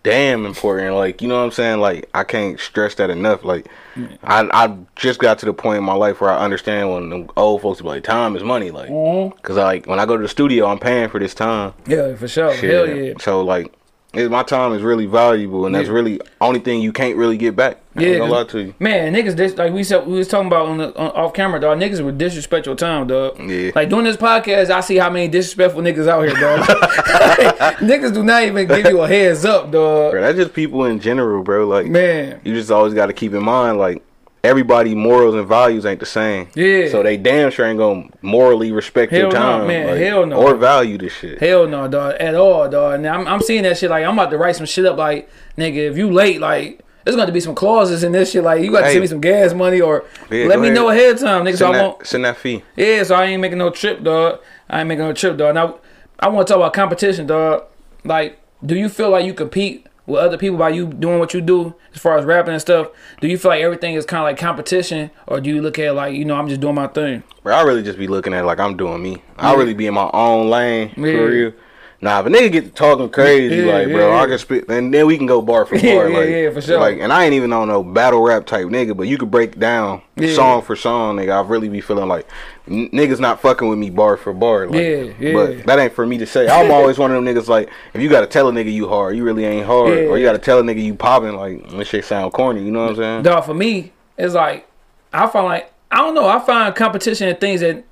damn 0.02 0.46
important. 0.46 0.94
Like, 0.96 1.20
you 1.22 1.28
know 1.28 1.38
what 1.38 1.44
I'm 1.44 1.50
saying? 1.50 1.80
Like, 1.80 2.08
I 2.14 2.24
can't 2.24 2.58
stress 2.58 2.94
that 2.96 3.10
enough. 3.10 3.44
Like, 3.44 3.66
I 4.22 4.48
I 4.52 4.76
just 4.96 5.18
got 5.20 5.38
to 5.40 5.46
the 5.46 5.52
point 5.52 5.78
in 5.78 5.84
my 5.84 5.94
life 5.94 6.20
where 6.20 6.30
I 6.30 6.38
understand 6.38 6.90
when 6.90 7.10
them 7.10 7.30
old 7.36 7.62
folks 7.62 7.80
be 7.80 7.88
like, 7.88 8.04
time 8.04 8.36
is 8.36 8.42
money. 8.42 8.70
Like, 8.70 8.88
Mm-hmm. 8.90 9.38
cause 9.42 9.56
like 9.56 9.86
when 9.86 9.98
I 10.00 10.06
go 10.06 10.16
to 10.16 10.22
the 10.22 10.28
studio, 10.28 10.66
I'm 10.66 10.78
paying 10.78 11.08
for 11.08 11.18
this 11.18 11.34
time. 11.34 11.74
Yeah, 11.86 12.14
for 12.16 12.28
sure. 12.28 12.54
Shit. 12.54 12.70
Hell 12.70 12.88
yeah. 12.88 13.14
So 13.20 13.42
like, 13.42 13.72
it, 14.18 14.30
my 14.30 14.42
time 14.42 14.72
is 14.72 14.82
really 14.82 15.06
valuable, 15.06 15.66
and 15.66 15.74
that's 15.74 15.88
really 15.88 16.20
only 16.40 16.60
thing 16.60 16.80
you 16.80 16.92
can't 16.92 17.16
really 17.16 17.36
get 17.36 17.54
back. 17.54 17.78
I 17.96 18.02
Yeah, 18.02 18.08
ain't 18.08 18.28
gonna 18.28 18.44
to 18.44 18.60
you. 18.60 18.74
Man, 18.78 19.12
niggas, 19.14 19.36
dis- 19.36 19.56
like 19.56 19.72
we 19.72 19.82
said, 19.84 20.06
we 20.06 20.18
was 20.18 20.28
talking 20.28 20.46
about 20.46 20.66
on 20.66 20.78
the 20.78 20.96
on, 20.96 21.10
off 21.10 21.34
camera, 21.34 21.60
dog. 21.60 21.78
Niggas 21.78 22.04
would 22.04 22.18
disrespect 22.18 22.66
your 22.66 22.74
time, 22.74 23.06
dog. 23.06 23.38
Yeah. 23.40 23.72
Like 23.74 23.88
doing 23.88 24.04
this 24.04 24.16
podcast, 24.16 24.70
I 24.70 24.80
see 24.80 24.96
how 24.96 25.10
many 25.10 25.28
disrespectful 25.28 25.82
niggas 25.82 26.08
out 26.08 26.22
here, 26.22 26.34
dog. 26.34 26.60
niggas 27.78 28.14
do 28.14 28.22
not 28.22 28.42
even 28.44 28.66
give 28.68 28.86
you 28.86 29.00
a 29.00 29.08
heads 29.08 29.44
up, 29.44 29.70
dog. 29.70 30.12
Bro, 30.12 30.20
that's 30.20 30.36
just 30.36 30.52
people 30.54 30.84
in 30.84 31.00
general, 31.00 31.42
bro. 31.42 31.66
Like, 31.66 31.86
Man, 31.86 32.40
you 32.44 32.54
just 32.54 32.70
always 32.70 32.94
got 32.94 33.06
to 33.06 33.12
keep 33.12 33.34
in 33.34 33.42
mind, 33.42 33.78
like, 33.78 34.02
everybody 34.44 34.94
morals 34.94 35.34
and 35.34 35.46
values 35.46 35.84
ain't 35.86 36.00
the 36.00 36.06
same. 36.06 36.48
Yeah. 36.54 36.88
So 36.88 37.02
they 37.02 37.16
damn 37.16 37.50
sure 37.50 37.66
ain't 37.66 37.78
gonna 37.78 38.08
morally 38.22 38.72
respect 38.72 39.10
Hell 39.12 39.20
your 39.22 39.32
no, 39.32 39.36
time, 39.38 39.66
man, 39.66 39.86
like, 39.88 39.96
hell 39.98 40.26
no. 40.26 40.36
or 40.36 40.54
value 40.56 40.98
this 40.98 41.12
shit. 41.12 41.38
hell 41.40 41.66
no, 41.66 41.88
dog, 41.88 42.14
at 42.20 42.34
all, 42.34 42.68
dog. 42.68 42.94
And 42.94 43.06
I'm 43.06 43.26
I'm 43.26 43.40
seeing 43.40 43.62
that 43.64 43.76
shit. 43.78 43.90
Like 43.90 44.04
I'm 44.04 44.14
about 44.18 44.30
to 44.30 44.38
write 44.38 44.56
some 44.56 44.66
shit 44.66 44.86
up. 44.86 44.96
Like 44.96 45.28
nigga, 45.56 45.76
if 45.90 45.96
you 45.96 46.10
late, 46.10 46.40
like. 46.40 46.80
There's 47.04 47.16
going 47.16 47.28
to 47.28 47.32
be 47.32 47.40
some 47.40 47.54
clauses 47.54 48.04
in 48.04 48.12
this 48.12 48.32
shit. 48.32 48.44
Like, 48.44 48.60
you 48.62 48.70
got 48.70 48.80
to 48.80 48.86
Hey. 48.86 48.92
send 48.92 49.00
me 49.00 49.06
some 49.06 49.20
gas 49.22 49.54
money 49.54 49.80
or 49.80 50.04
Yeah, 50.30 50.44
let 50.44 50.58
me 50.60 50.66
ahead. 50.66 50.74
know 50.74 50.90
ahead 50.90 51.14
of 51.14 51.20
time, 51.20 51.42
nigga. 51.46 51.52
So 51.56 51.64
Send 51.64 51.76
I 51.76 51.82
won't. 51.82 52.06
send 52.06 52.24
that 52.26 52.36
fee. 52.36 52.62
Yeah, 52.76 53.02
so 53.02 53.14
I 53.14 53.24
ain't 53.24 53.40
making 53.40 53.56
no 53.56 53.70
trip, 53.70 54.02
dog. 54.02 54.40
I 54.68 54.80
ain't 54.80 54.88
making 54.88 55.06
no 55.06 55.14
trip, 55.14 55.38
dog. 55.38 55.54
Now, 55.54 55.78
I 56.20 56.28
want 56.28 56.46
to 56.46 56.52
talk 56.52 56.60
about 56.60 56.74
competition, 56.74 57.26
dog. 57.26 57.62
Like, 58.04 58.38
do 58.66 58.74
you 58.76 58.90
feel 58.90 59.08
like 59.08 59.24
you 59.24 59.32
compete 59.32 59.86
with 60.08 60.20
other 60.20 60.38
people 60.38 60.56
by 60.56 60.70
you 60.70 60.86
doing 60.86 61.18
what 61.18 61.34
you 61.34 61.40
do 61.40 61.74
as 61.94 62.00
far 62.00 62.18
as 62.18 62.24
rapping 62.24 62.54
and 62.54 62.60
stuff? 62.60 62.88
Do 63.20 63.28
you 63.28 63.38
feel 63.38 63.50
like 63.50 63.62
everything 63.62 63.94
is 63.94 64.04
kind 64.04 64.20
of 64.20 64.24
like 64.24 64.38
competition, 64.38 65.10
or 65.26 65.40
do 65.40 65.50
you 65.50 65.62
look 65.62 65.78
at 65.78 65.84
it 65.84 65.92
like, 65.92 66.14
you 66.14 66.24
know, 66.24 66.34
I'm 66.34 66.48
just 66.48 66.60
doing 66.60 66.74
my 66.74 66.88
thing? 66.88 67.22
Bro, 67.42 67.54
I 67.54 67.62
really 67.62 67.82
just 67.82 67.98
be 67.98 68.08
looking 68.08 68.34
at 68.34 68.42
it 68.42 68.46
like 68.46 68.58
I'm 68.58 68.76
doing 68.76 69.02
me. 69.02 69.22
I 69.36 69.54
really 69.54 69.74
be 69.74 69.86
in 69.86 69.94
my 69.94 70.10
own 70.12 70.50
lane 70.50 70.94
for 70.94 71.02
real. 71.02 71.52
Nah, 72.00 72.20
a 72.20 72.22
nigga 72.24 72.52
get 72.52 72.64
to 72.66 72.70
talking 72.70 73.08
crazy, 73.10 73.56
Yeah, 73.56 73.72
like, 73.72 73.88
bro, 73.88 74.10
yeah, 74.14 74.20
I 74.22 74.26
can 74.28 74.38
spit, 74.38 74.68
and 74.68 74.94
then 74.94 75.04
we 75.08 75.16
can 75.18 75.26
go 75.26 75.42
bar 75.42 75.66
for 75.66 75.74
bar. 75.80 75.82
Yeah, 75.82 76.06
yeah, 76.06 76.18
like, 76.18 76.28
yeah, 76.28 76.50
for 76.50 76.60
sure. 76.60 76.78
Like, 76.78 77.00
and 77.00 77.12
I 77.12 77.24
ain't 77.24 77.34
even 77.34 77.52
on 77.52 77.66
no 77.66 77.82
battle 77.82 78.22
rap 78.22 78.46
type 78.46 78.66
nigga, 78.68 78.96
but 78.96 79.08
you 79.08 79.18
could 79.18 79.32
break 79.32 79.58
down 79.58 80.02
Yeah. 80.14 80.32
song 80.32 80.62
for 80.62 80.76
song, 80.76 81.16
nigga. 81.16 81.32
I 81.44 81.48
really 81.48 81.68
be 81.68 81.80
feeling 81.80 82.06
like 82.08 82.28
n- 82.70 82.88
niggas 82.90 83.18
not 83.18 83.40
fucking 83.42 83.68
with 83.68 83.80
me 83.80 83.90
bar 83.90 84.16
for 84.16 84.32
bar. 84.32 84.66
Like, 84.68 84.74
Yeah, 84.80 85.04
yeah. 85.18 85.32
But 85.32 85.66
that 85.66 85.78
ain't 85.80 85.92
for 85.92 86.06
me 86.06 86.18
to 86.18 86.26
say. 86.26 86.46
I'm 86.48 86.70
always 86.70 86.98
one 86.98 87.10
of 87.12 87.22
them 87.24 87.34
niggas 87.34 87.48
like, 87.48 87.68
if 87.94 88.00
you 88.00 88.08
gotta 88.08 88.28
tell 88.28 88.46
a 88.48 88.52
nigga 88.52 88.72
you 88.72 88.88
hard, 88.88 89.16
you 89.16 89.24
really 89.24 89.44
ain't 89.44 89.66
hard, 89.66 89.88
Yeah. 89.98 90.04
or 90.04 90.18
you 90.18 90.24
gotta 90.24 90.38
tell 90.38 90.60
a 90.60 90.62
nigga 90.62 90.80
you 90.80 90.94
popping, 90.94 91.34
like, 91.34 91.68
this 91.70 91.88
shit 91.88 92.04
sound 92.04 92.32
corny. 92.32 92.62
You 92.62 92.70
know 92.70 92.82
what 92.82 92.90
I'm 92.90 92.96
saying? 92.96 93.22
Dog, 93.24 93.44
for 93.44 93.54
me, 93.54 93.90
it's 94.16 94.34
like, 94.34 94.68
I 95.12 95.26
find 95.26 95.46
like, 95.46 95.72
I 95.90 95.96
don't 95.96 96.14
know, 96.14 96.28
I 96.28 96.38
find 96.38 96.72
competition 96.76 97.28
and 97.28 97.40
things 97.40 97.60
that 97.62 97.82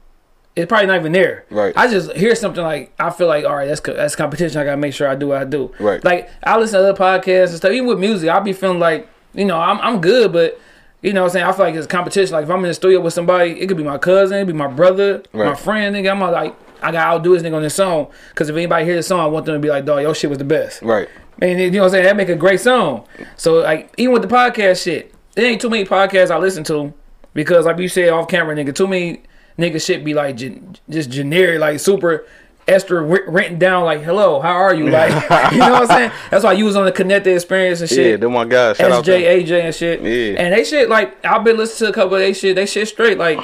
it's 0.56 0.68
probably 0.68 0.86
not 0.86 0.96
even 1.00 1.12
there. 1.12 1.44
Right. 1.50 1.72
I 1.76 1.86
just 1.88 2.12
hear 2.12 2.34
something 2.34 2.62
like 2.62 2.92
I 2.98 3.10
feel 3.10 3.26
like 3.28 3.44
all 3.44 3.54
right, 3.54 3.66
that's 3.66 3.80
that's 3.80 4.16
competition. 4.16 4.58
I 4.60 4.64
gotta 4.64 4.76
make 4.78 4.94
sure 4.94 5.06
I 5.08 5.14
do 5.14 5.28
what 5.28 5.38
I 5.40 5.44
do. 5.44 5.72
Right. 5.78 6.02
Like 6.02 6.30
I 6.42 6.56
listen 6.58 6.80
to 6.80 6.88
other 6.88 6.98
podcasts 6.98 7.48
and 7.48 7.56
stuff. 7.58 7.72
Even 7.72 7.86
with 7.86 7.98
music, 7.98 8.28
I'll 8.30 8.40
be 8.40 8.52
feeling 8.52 8.78
like 8.80 9.08
you 9.34 9.44
know 9.44 9.58
I'm 9.58 9.78
I'm 9.80 10.00
good, 10.00 10.32
but 10.32 10.58
you 11.02 11.12
know 11.12 11.20
what 11.22 11.26
I'm 11.28 11.32
saying 11.34 11.46
I 11.46 11.52
feel 11.52 11.66
like 11.66 11.74
it's 11.74 11.86
competition. 11.86 12.32
Like 12.32 12.44
if 12.44 12.50
I'm 12.50 12.58
in 12.60 12.68
the 12.68 12.74
studio 12.74 13.00
with 13.00 13.12
somebody, 13.12 13.60
it 13.60 13.66
could 13.68 13.76
be 13.76 13.84
my 13.84 13.98
cousin, 13.98 14.38
it 14.38 14.40
could 14.40 14.46
be 14.48 14.52
my 14.54 14.66
brother, 14.66 15.22
my 15.32 15.40
Right. 15.40 15.58
friend, 15.58 15.94
friend. 15.94 15.96
Nigga, 15.96 16.10
I'm 16.10 16.20
like 16.20 16.54
I 16.82 16.90
gotta 16.90 17.16
outdo 17.16 17.34
this 17.34 17.42
nigga 17.42 17.54
on 17.56 17.62
this 17.62 17.74
song 17.74 18.08
because 18.30 18.48
if 18.48 18.56
anybody 18.56 18.84
hear 18.86 18.96
this 18.96 19.06
song, 19.08 19.20
I 19.20 19.26
want 19.26 19.46
them 19.46 19.54
to 19.54 19.60
be 19.60 19.68
like, 19.68 19.84
dog, 19.84 20.00
your 20.02 20.14
shit 20.14 20.30
was 20.30 20.38
the 20.38 20.44
best. 20.44 20.82
Right. 20.82 21.08
And 21.42 21.60
you 21.60 21.70
know 21.70 21.80
what 21.80 21.84
I'm 21.86 21.90
saying? 21.92 22.04
That 22.04 22.16
make 22.16 22.28
a 22.30 22.34
great 22.34 22.60
song. 22.60 23.06
So 23.36 23.56
like 23.60 23.92
even 23.98 24.12
with 24.14 24.22
the 24.22 24.28
podcast 24.28 24.82
shit, 24.84 25.12
there 25.34 25.44
ain't 25.44 25.60
too 25.60 25.68
many 25.68 25.84
podcasts 25.84 26.30
I 26.30 26.38
listen 26.38 26.64
to 26.64 26.94
because 27.34 27.66
like 27.66 27.78
you 27.78 27.88
said 27.88 28.08
off 28.08 28.26
camera, 28.28 28.56
nigga, 28.56 28.74
too 28.74 28.86
many 28.86 29.22
nigga 29.58 29.84
shit 29.84 30.04
be 30.04 30.14
like 30.14 30.36
gen- 30.36 30.76
just 30.88 31.10
generic, 31.10 31.60
like 31.60 31.80
super 31.80 32.26
extra 32.68 33.00
written 33.00 33.58
down 33.60 33.84
like 33.84 34.02
hello, 34.02 34.40
how 34.40 34.50
are 34.52 34.74
you? 34.74 34.86
Like 34.90 35.52
you 35.52 35.58
know 35.58 35.72
what 35.72 35.82
I'm 35.82 35.86
saying? 35.88 36.12
That's 36.30 36.44
why 36.44 36.52
you 36.54 36.64
was 36.64 36.74
on 36.76 36.84
the 36.84 36.92
connected 36.92 37.34
experience 37.34 37.80
and 37.80 37.88
shit. 37.88 38.06
Yeah, 38.12 38.16
them 38.16 38.32
my 38.32 38.44
guys. 38.44 38.76
Shout 38.76 38.90
out 38.90 39.04
to 39.04 39.10
them. 39.12 39.20
SJ, 39.22 39.44
AJ, 39.46 39.60
and 39.64 39.74
shit. 39.74 40.00
Yeah. 40.02 40.42
And 40.42 40.52
they 40.54 40.64
shit 40.64 40.88
like 40.88 41.24
I've 41.24 41.44
been 41.44 41.56
listening 41.56 41.86
to 41.86 41.90
a 41.92 41.94
couple 41.94 42.14
of 42.16 42.20
they 42.20 42.32
shit. 42.32 42.56
They 42.56 42.66
shit 42.66 42.88
straight 42.88 43.18
like 43.18 43.38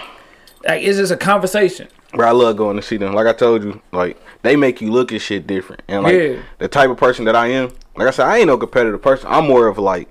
like 0.64 0.82
it's 0.82 0.98
just 0.98 1.12
a 1.12 1.16
conversation. 1.16 1.88
Bro, 2.14 2.28
I 2.28 2.32
love 2.32 2.56
going 2.58 2.76
to 2.76 2.82
see 2.82 2.98
them. 2.98 3.14
Like 3.14 3.26
I 3.26 3.32
told 3.32 3.62
you, 3.64 3.80
like 3.92 4.20
they 4.42 4.54
make 4.56 4.80
you 4.80 4.90
look 4.90 5.12
at 5.12 5.20
shit 5.22 5.46
different. 5.46 5.82
And 5.88 6.02
like 6.02 6.14
Yeah. 6.14 6.42
the 6.58 6.68
type 6.68 6.90
of 6.90 6.96
person 6.98 7.24
that 7.24 7.34
I 7.36 7.46
am, 7.48 7.72
like 7.96 8.08
I 8.08 8.10
said, 8.10 8.26
I 8.26 8.38
ain't 8.38 8.48
no 8.48 8.58
competitive 8.58 9.00
person. 9.00 9.28
I'm 9.30 9.46
more 9.46 9.66
of 9.68 9.78
like 9.78 10.08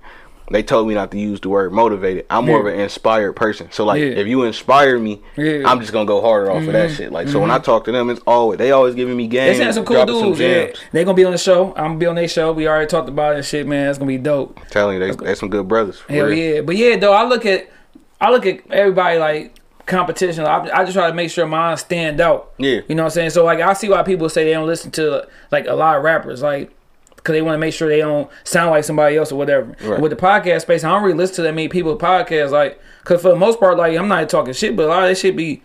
they 0.52 0.64
told 0.64 0.88
me 0.88 0.94
not 0.94 1.12
to 1.12 1.18
use 1.20 1.40
the 1.40 1.50
word 1.50 1.72
motivated. 1.74 2.26
I'm 2.30 2.46
more 2.46 2.58
Yeah. 2.64 2.68
of 2.70 2.74
an 2.76 2.80
inspired 2.82 3.34
person. 3.34 3.70
So 3.72 3.86
like 3.86 4.00
Yeah. 4.02 4.08
if 4.08 4.28
you 4.28 4.44
inspire 4.44 4.98
me, 5.00 5.22
Yeah. 5.36 5.44
Mm-hmm. 5.46 5.68
I'm 5.68 5.80
just 5.80 5.92
gonna 5.94 6.06
go 6.06 6.22
harder 6.22 6.52
off 6.52 6.62
of 6.66 6.74
that 6.74 6.92
shit. 6.92 7.12
Like 7.12 7.28
so 7.28 7.40
when 7.40 7.52
I 7.52 7.60
talk 7.60 7.86
to 7.86 7.92
them, 7.92 8.10
it's 8.10 8.22
always 8.28 8.58
they 8.58 8.72
always 8.72 8.96
giving 8.96 9.16
me 9.18 9.28
games. 9.28 9.58
They 9.58 9.72
some 9.72 9.86
cool 9.86 9.96
dropping 9.98 10.16
some 10.20 10.34
dudes. 10.34 10.40
yeah. 10.40 10.68
They 10.92 11.04
gonna 11.04 11.16
be 11.16 11.26
on 11.26 11.32
the 11.32 11.38
show. 11.38 11.74
I'm 11.76 11.84
gonna 11.86 11.98
be 11.98 12.06
on 12.06 12.16
their 12.16 12.28
show. 12.28 12.52
We 12.52 12.68
already 12.68 12.88
talked 12.88 13.10
about 13.10 13.34
it 13.34 13.38
and 13.38 13.46
shit, 13.46 13.66
man. 13.68 13.90
It's 13.90 13.98
gonna 13.98 14.08
be 14.10 14.18
dope. 14.18 14.60
telling 14.70 15.02
you, 15.02 15.14
they 15.16 15.26
they 15.26 15.36
some 15.36 15.50
good 15.50 15.68
brothers. 15.68 16.02
Hell 16.10 16.26
real. 16.28 16.38
yeah. 16.56 16.62
But 16.62 16.76
yeah, 16.78 16.96
though 16.98 17.14
I 17.14 17.26
look 17.26 17.46
at 17.46 17.70
I 18.20 18.30
look 18.32 18.46
at 18.46 18.60
everybody 18.72 19.18
like 19.20 19.56
competition. 19.86 20.46
I, 20.46 20.70
I 20.74 20.84
just 20.84 20.94
try 20.94 21.08
to 21.10 21.14
make 21.14 21.30
sure 21.32 21.46
mine 21.48 21.76
stand 21.78 22.22
out. 22.22 22.52
Yeah. 22.58 22.82
You 22.88 22.96
know 22.96 23.04
what 23.04 23.08
I'm 23.08 23.12
saying? 23.12 23.30
So 23.32 23.44
like 23.44 23.60
I 23.60 23.74
see 23.74 23.90
why 23.90 24.04
people 24.04 24.30
say 24.30 24.44
they 24.44 24.52
don't 24.54 24.68
listen 24.68 24.92
to 24.92 25.28
like 25.52 25.66
a 25.68 25.74
lot 25.74 25.98
of 25.98 26.04
rappers 26.04 26.42
like 26.42 26.72
because 27.22 27.34
they 27.34 27.42
want 27.42 27.54
to 27.56 27.60
make 27.60 27.74
sure 27.74 27.88
they 27.88 28.00
don't 28.00 28.30
sound 28.44 28.72
like 28.72 28.84
somebody 28.84 29.16
else 29.18 29.32
or 29.32 29.36
whatever. 29.36 29.76
Right. 29.84 30.00
With 30.02 30.10
the 30.12 30.16
podcast 30.16 30.62
space, 30.62 30.84
I 30.84 30.90
don't 30.90 31.04
really 31.04 31.18
listen 31.18 31.36
to 31.38 31.42
that 31.44 31.54
many 31.54 31.68
people 31.68 31.96
podcasts 31.98 32.52
like 32.52 32.80
because 33.04 33.22
for 33.22 33.30
the 33.30 33.36
most 33.36 33.60
part 33.60 33.78
like 33.78 33.98
I'm 33.98 34.08
not 34.08 34.28
talking 34.30 34.54
shit, 34.54 34.76
but 34.76 34.86
a 34.86 34.90
lot 34.90 35.04
of 35.04 35.10
this 35.10 35.20
shit 35.20 35.36
be 35.36 35.62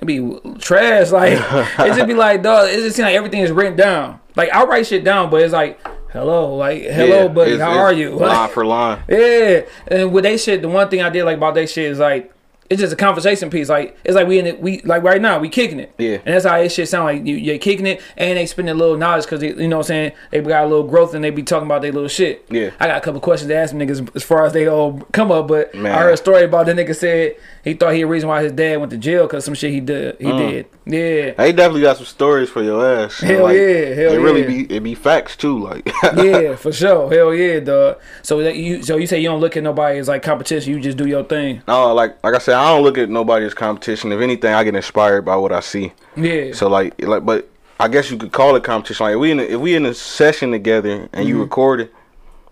it 0.00 0.06
be 0.06 0.38
trash. 0.60 1.10
Like 1.12 1.32
it 1.32 1.94
just 1.96 2.06
be 2.06 2.14
like 2.14 2.42
dog. 2.42 2.68
It 2.70 2.76
just 2.76 2.96
seems 2.96 3.04
like 3.06 3.14
everything 3.16 3.40
is 3.40 3.50
written 3.50 3.76
down. 3.76 4.20
Like 4.36 4.52
I 4.52 4.64
write 4.64 4.86
shit 4.86 5.02
down, 5.04 5.30
but 5.30 5.42
it's 5.42 5.52
like 5.52 5.80
hello, 6.12 6.54
like 6.56 6.82
hello, 6.82 7.22
Yeah, 7.22 7.28
buddy, 7.28 7.52
it's- 7.52 7.60
how 7.66 7.72
it's 7.72 7.78
are 7.80 7.92
you? 7.92 8.10
Line 8.16 8.48
for 8.50 8.64
line. 8.64 9.02
Yeah, 9.08 9.62
and 9.88 10.12
with 10.12 10.24
they 10.24 10.36
shit, 10.38 10.62
the 10.62 10.68
one 10.68 10.88
thing 10.88 11.02
I 11.02 11.10
did 11.10 11.24
like 11.24 11.36
about 11.38 11.54
they 11.54 11.66
shit 11.66 11.90
is 11.90 11.98
like 11.98 12.32
it's 12.70 12.80
just 12.80 12.92
a 12.92 12.96
conversation 12.96 13.50
piece. 13.50 13.68
Like 13.68 13.98
it's 14.04 14.14
like 14.14 14.28
we 14.28 14.38
in 14.38 14.46
it, 14.46 14.60
we 14.60 14.80
like 14.82 15.02
right 15.02 15.20
now 15.20 15.40
we 15.40 15.48
kicking 15.48 15.80
it. 15.80 15.92
Yeah. 15.98 16.18
and 16.24 16.34
that's 16.34 16.44
how 16.44 16.56
it 16.56 16.70
shit 16.70 16.88
sound 16.88 17.04
like 17.04 17.26
you, 17.26 17.34
you're 17.34 17.58
kicking 17.58 17.86
it, 17.86 18.00
and 18.16 18.38
they 18.38 18.46
spending 18.46 18.72
a 18.74 18.78
little 18.78 18.96
knowledge 18.96 19.24
because 19.24 19.42
you 19.42 19.68
know 19.68 19.78
what 19.78 19.86
I'm 19.86 19.88
saying 19.88 20.12
they 20.30 20.40
got 20.40 20.64
a 20.64 20.68
little 20.68 20.86
growth 20.86 21.12
and 21.12 21.24
they 21.24 21.30
be 21.30 21.42
talking 21.42 21.66
about 21.66 21.82
their 21.82 21.90
little 21.92 22.08
shit. 22.08 22.46
Yeah. 22.48 22.70
I 22.78 22.86
got 22.86 22.98
a 22.98 23.00
couple 23.00 23.20
questions 23.20 23.48
to 23.48 23.56
ask 23.56 23.76
them 23.76 23.80
niggas 23.80 24.14
as 24.14 24.22
far 24.22 24.46
as 24.46 24.52
they 24.52 24.68
all 24.68 25.00
come 25.12 25.32
up, 25.32 25.48
but 25.48 25.74
Man. 25.74 25.92
I 25.92 25.98
heard 25.98 26.14
a 26.14 26.16
story 26.16 26.44
about 26.44 26.66
the 26.66 26.72
nigga 26.72 26.94
said 26.94 27.36
he 27.64 27.74
thought 27.74 27.94
he 27.94 28.02
a 28.02 28.06
reason 28.06 28.28
why 28.28 28.42
his 28.42 28.52
dad 28.52 28.78
went 28.78 28.90
to 28.92 28.98
jail 28.98 29.26
because 29.26 29.44
some 29.44 29.54
shit 29.54 29.70
he 29.72 29.80
did. 29.80 30.16
He 30.18 30.30
did. 30.32 30.66
Yeah. 30.86 31.32
They 31.32 31.52
definitely 31.52 31.82
got 31.82 31.96
some 31.98 32.06
stories 32.06 32.48
for 32.48 32.62
your 32.62 32.84
ass. 32.84 33.20
Hell 33.20 33.44
Like, 33.44 33.56
yeah, 33.56 33.62
hell 33.94 33.96
yeah. 33.96 34.10
it 34.12 34.18
really 34.18 34.42
be 34.46 34.74
it 34.74 34.82
be 34.82 34.94
facts 34.94 35.36
too. 35.36 35.58
Like 35.58 35.86
yeah, 36.16 36.56
for 36.56 36.72
sure. 36.72 37.10
Hell 37.12 37.34
yeah, 37.34 37.60
dog. 37.60 37.98
So 38.22 38.42
that 38.42 38.56
you 38.56 38.82
so 38.82 38.96
you 38.96 39.06
say 39.06 39.20
you 39.20 39.28
don't 39.28 39.40
look 39.40 39.56
at 39.56 39.62
nobody 39.62 39.98
as 39.98 40.08
like 40.08 40.22
competition. 40.22 40.72
You 40.72 40.80
just 40.80 40.96
do 40.96 41.06
your 41.06 41.24
thing. 41.24 41.62
No, 41.68 41.92
like 41.94 42.22
like 42.24 42.34
I 42.34 42.38
said, 42.38 42.54
I 42.54 42.74
don't 42.74 42.82
look 42.82 42.98
at 42.98 43.08
nobody 43.10 43.44
as 43.46 43.54
competition. 43.54 44.10
If 44.12 44.20
anything, 44.20 44.52
I 44.54 44.64
get 44.64 44.74
inspired 44.74 45.22
by 45.22 45.36
what 45.36 45.52
I 45.52 45.60
see. 45.60 45.92
Yeah. 46.16 46.52
So 46.54 46.68
like 46.68 47.00
like, 47.02 47.24
but 47.24 47.48
I 47.78 47.88
guess 47.88 48.10
you 48.10 48.16
could 48.18 48.32
call 48.32 48.56
it 48.56 48.64
competition. 48.64 49.04
Like 49.06 49.14
if 49.14 49.20
we 49.20 49.30
in 49.30 49.40
a, 49.40 49.42
if 49.42 49.60
we 49.60 49.74
in 49.74 49.86
a 49.86 49.94
session 49.94 50.50
together 50.50 50.90
and 50.90 51.10
Mm-hmm. 51.12 51.28
you 51.28 51.40
record 51.40 51.80
it, 51.82 51.94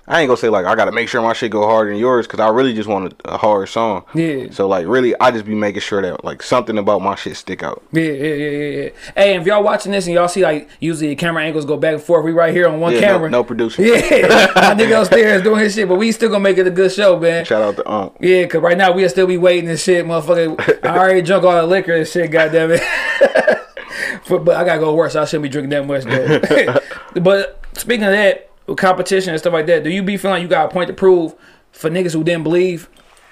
I 0.09 0.21
ain't 0.21 0.29
gonna 0.29 0.39
say 0.39 0.49
like 0.49 0.65
I 0.65 0.75
gotta 0.75 0.91
make 0.91 1.09
sure 1.09 1.21
my 1.21 1.35
shit 1.35 1.51
go 1.51 1.67
harder 1.67 1.91
than 1.91 1.99
yours 1.99 2.27
because 2.27 2.41
I 2.41 2.49
really 2.49 2.73
just 2.73 2.89
want 2.89 3.13
a, 3.25 3.35
a 3.35 3.37
hard 3.37 3.69
song. 3.69 4.05
Yeah. 4.15 4.47
So 4.51 4.67
like 4.67 4.87
really, 4.87 5.15
I 5.21 5.31
just 5.31 5.45
be 5.45 5.55
making 5.55 5.83
sure 5.83 6.01
that 6.01 6.25
like 6.25 6.43
something 6.43 6.79
about 6.79 7.03
my 7.03 7.15
shit 7.15 7.37
stick 7.37 7.63
out. 7.63 7.83
Yeah, 7.93 8.03
yeah, 8.05 8.35
yeah, 8.35 8.49
yeah. 8.85 8.89
Hey, 9.15 9.37
if 9.37 9.47
y'all 9.47 9.63
watching 9.63 9.93
this 9.93 10.07
and 10.07 10.15
y'all 10.15 10.27
see 10.29 10.43
like 10.43 10.69
usually 10.81 11.09
the 11.09 11.17
camera 11.17 11.45
angles 11.45 11.67
go 11.67 11.77
back 11.77 11.93
and 11.95 12.03
forth, 12.03 12.25
we 12.25 12.33
right 12.33 12.55
here 12.55 12.67
on 12.69 12.81
one 12.81 12.95
Yeah, 12.95 13.01
camera. 13.01 13.29
no, 13.31 13.39
no 13.39 13.45
producer. 13.45 13.83
Yeah, 13.83 13.93
my 14.55 14.75
nigga 14.75 15.03
upstairs 15.03 15.43
doing 15.43 15.61
his 15.61 15.75
shit, 15.75 15.87
but 15.87 15.97
we 15.97 16.11
still 16.13 16.31
gonna 16.31 16.41
make 16.43 16.57
it 16.57 16.67
a 16.67 16.71
good 16.71 16.91
show, 16.91 17.19
man. 17.19 17.45
Shout 17.45 17.61
out 17.61 17.77
to 17.77 17.91
Ump. 17.91 18.17
Yeah, 18.21 18.47
cause 18.47 18.63
right 18.63 18.79
now 18.79 18.93
we'll 18.93 19.09
still 19.11 19.27
be 19.27 19.37
waiting 19.37 19.69
and 19.69 19.79
shit, 19.79 20.07
motherfucker. 20.07 20.85
I 20.85 20.97
already 20.97 21.21
drunk 21.21 21.45
all 21.45 21.55
the 21.55 21.67
liquor 21.67 21.93
and 21.95 22.09
shit, 22.09 22.31
goddamn 22.31 22.71
it. 22.73 22.83
but, 24.29 24.45
but 24.45 24.57
I 24.57 24.65
gotta 24.65 24.81
go 24.81 24.95
work, 24.95 25.11
so 25.11 25.21
I 25.21 25.27
shouldn't 25.27 25.43
be 25.43 25.49
drinking 25.51 25.71
that 25.71 25.87
much 25.87 26.05
but 27.23 27.63
speaking 27.75 28.05
of 28.05 28.13
that, 28.13 28.48
competition 28.77 29.31
and 29.31 29.39
stuff 29.41 29.53
like 29.53 29.67
that, 29.67 29.85
do 29.85 29.91
you 29.91 30.03
be 30.03 30.17
feeling 30.17 30.35
like 30.37 30.43
you 30.43 30.49
got 30.49 30.67
a 30.67 30.69
point 30.69 30.89
to 30.89 30.95
prove 30.95 31.35
for 31.73 31.91
niggas 31.91 32.13
who 32.13 32.25
didn't 32.25 32.43
believe? 32.45 32.89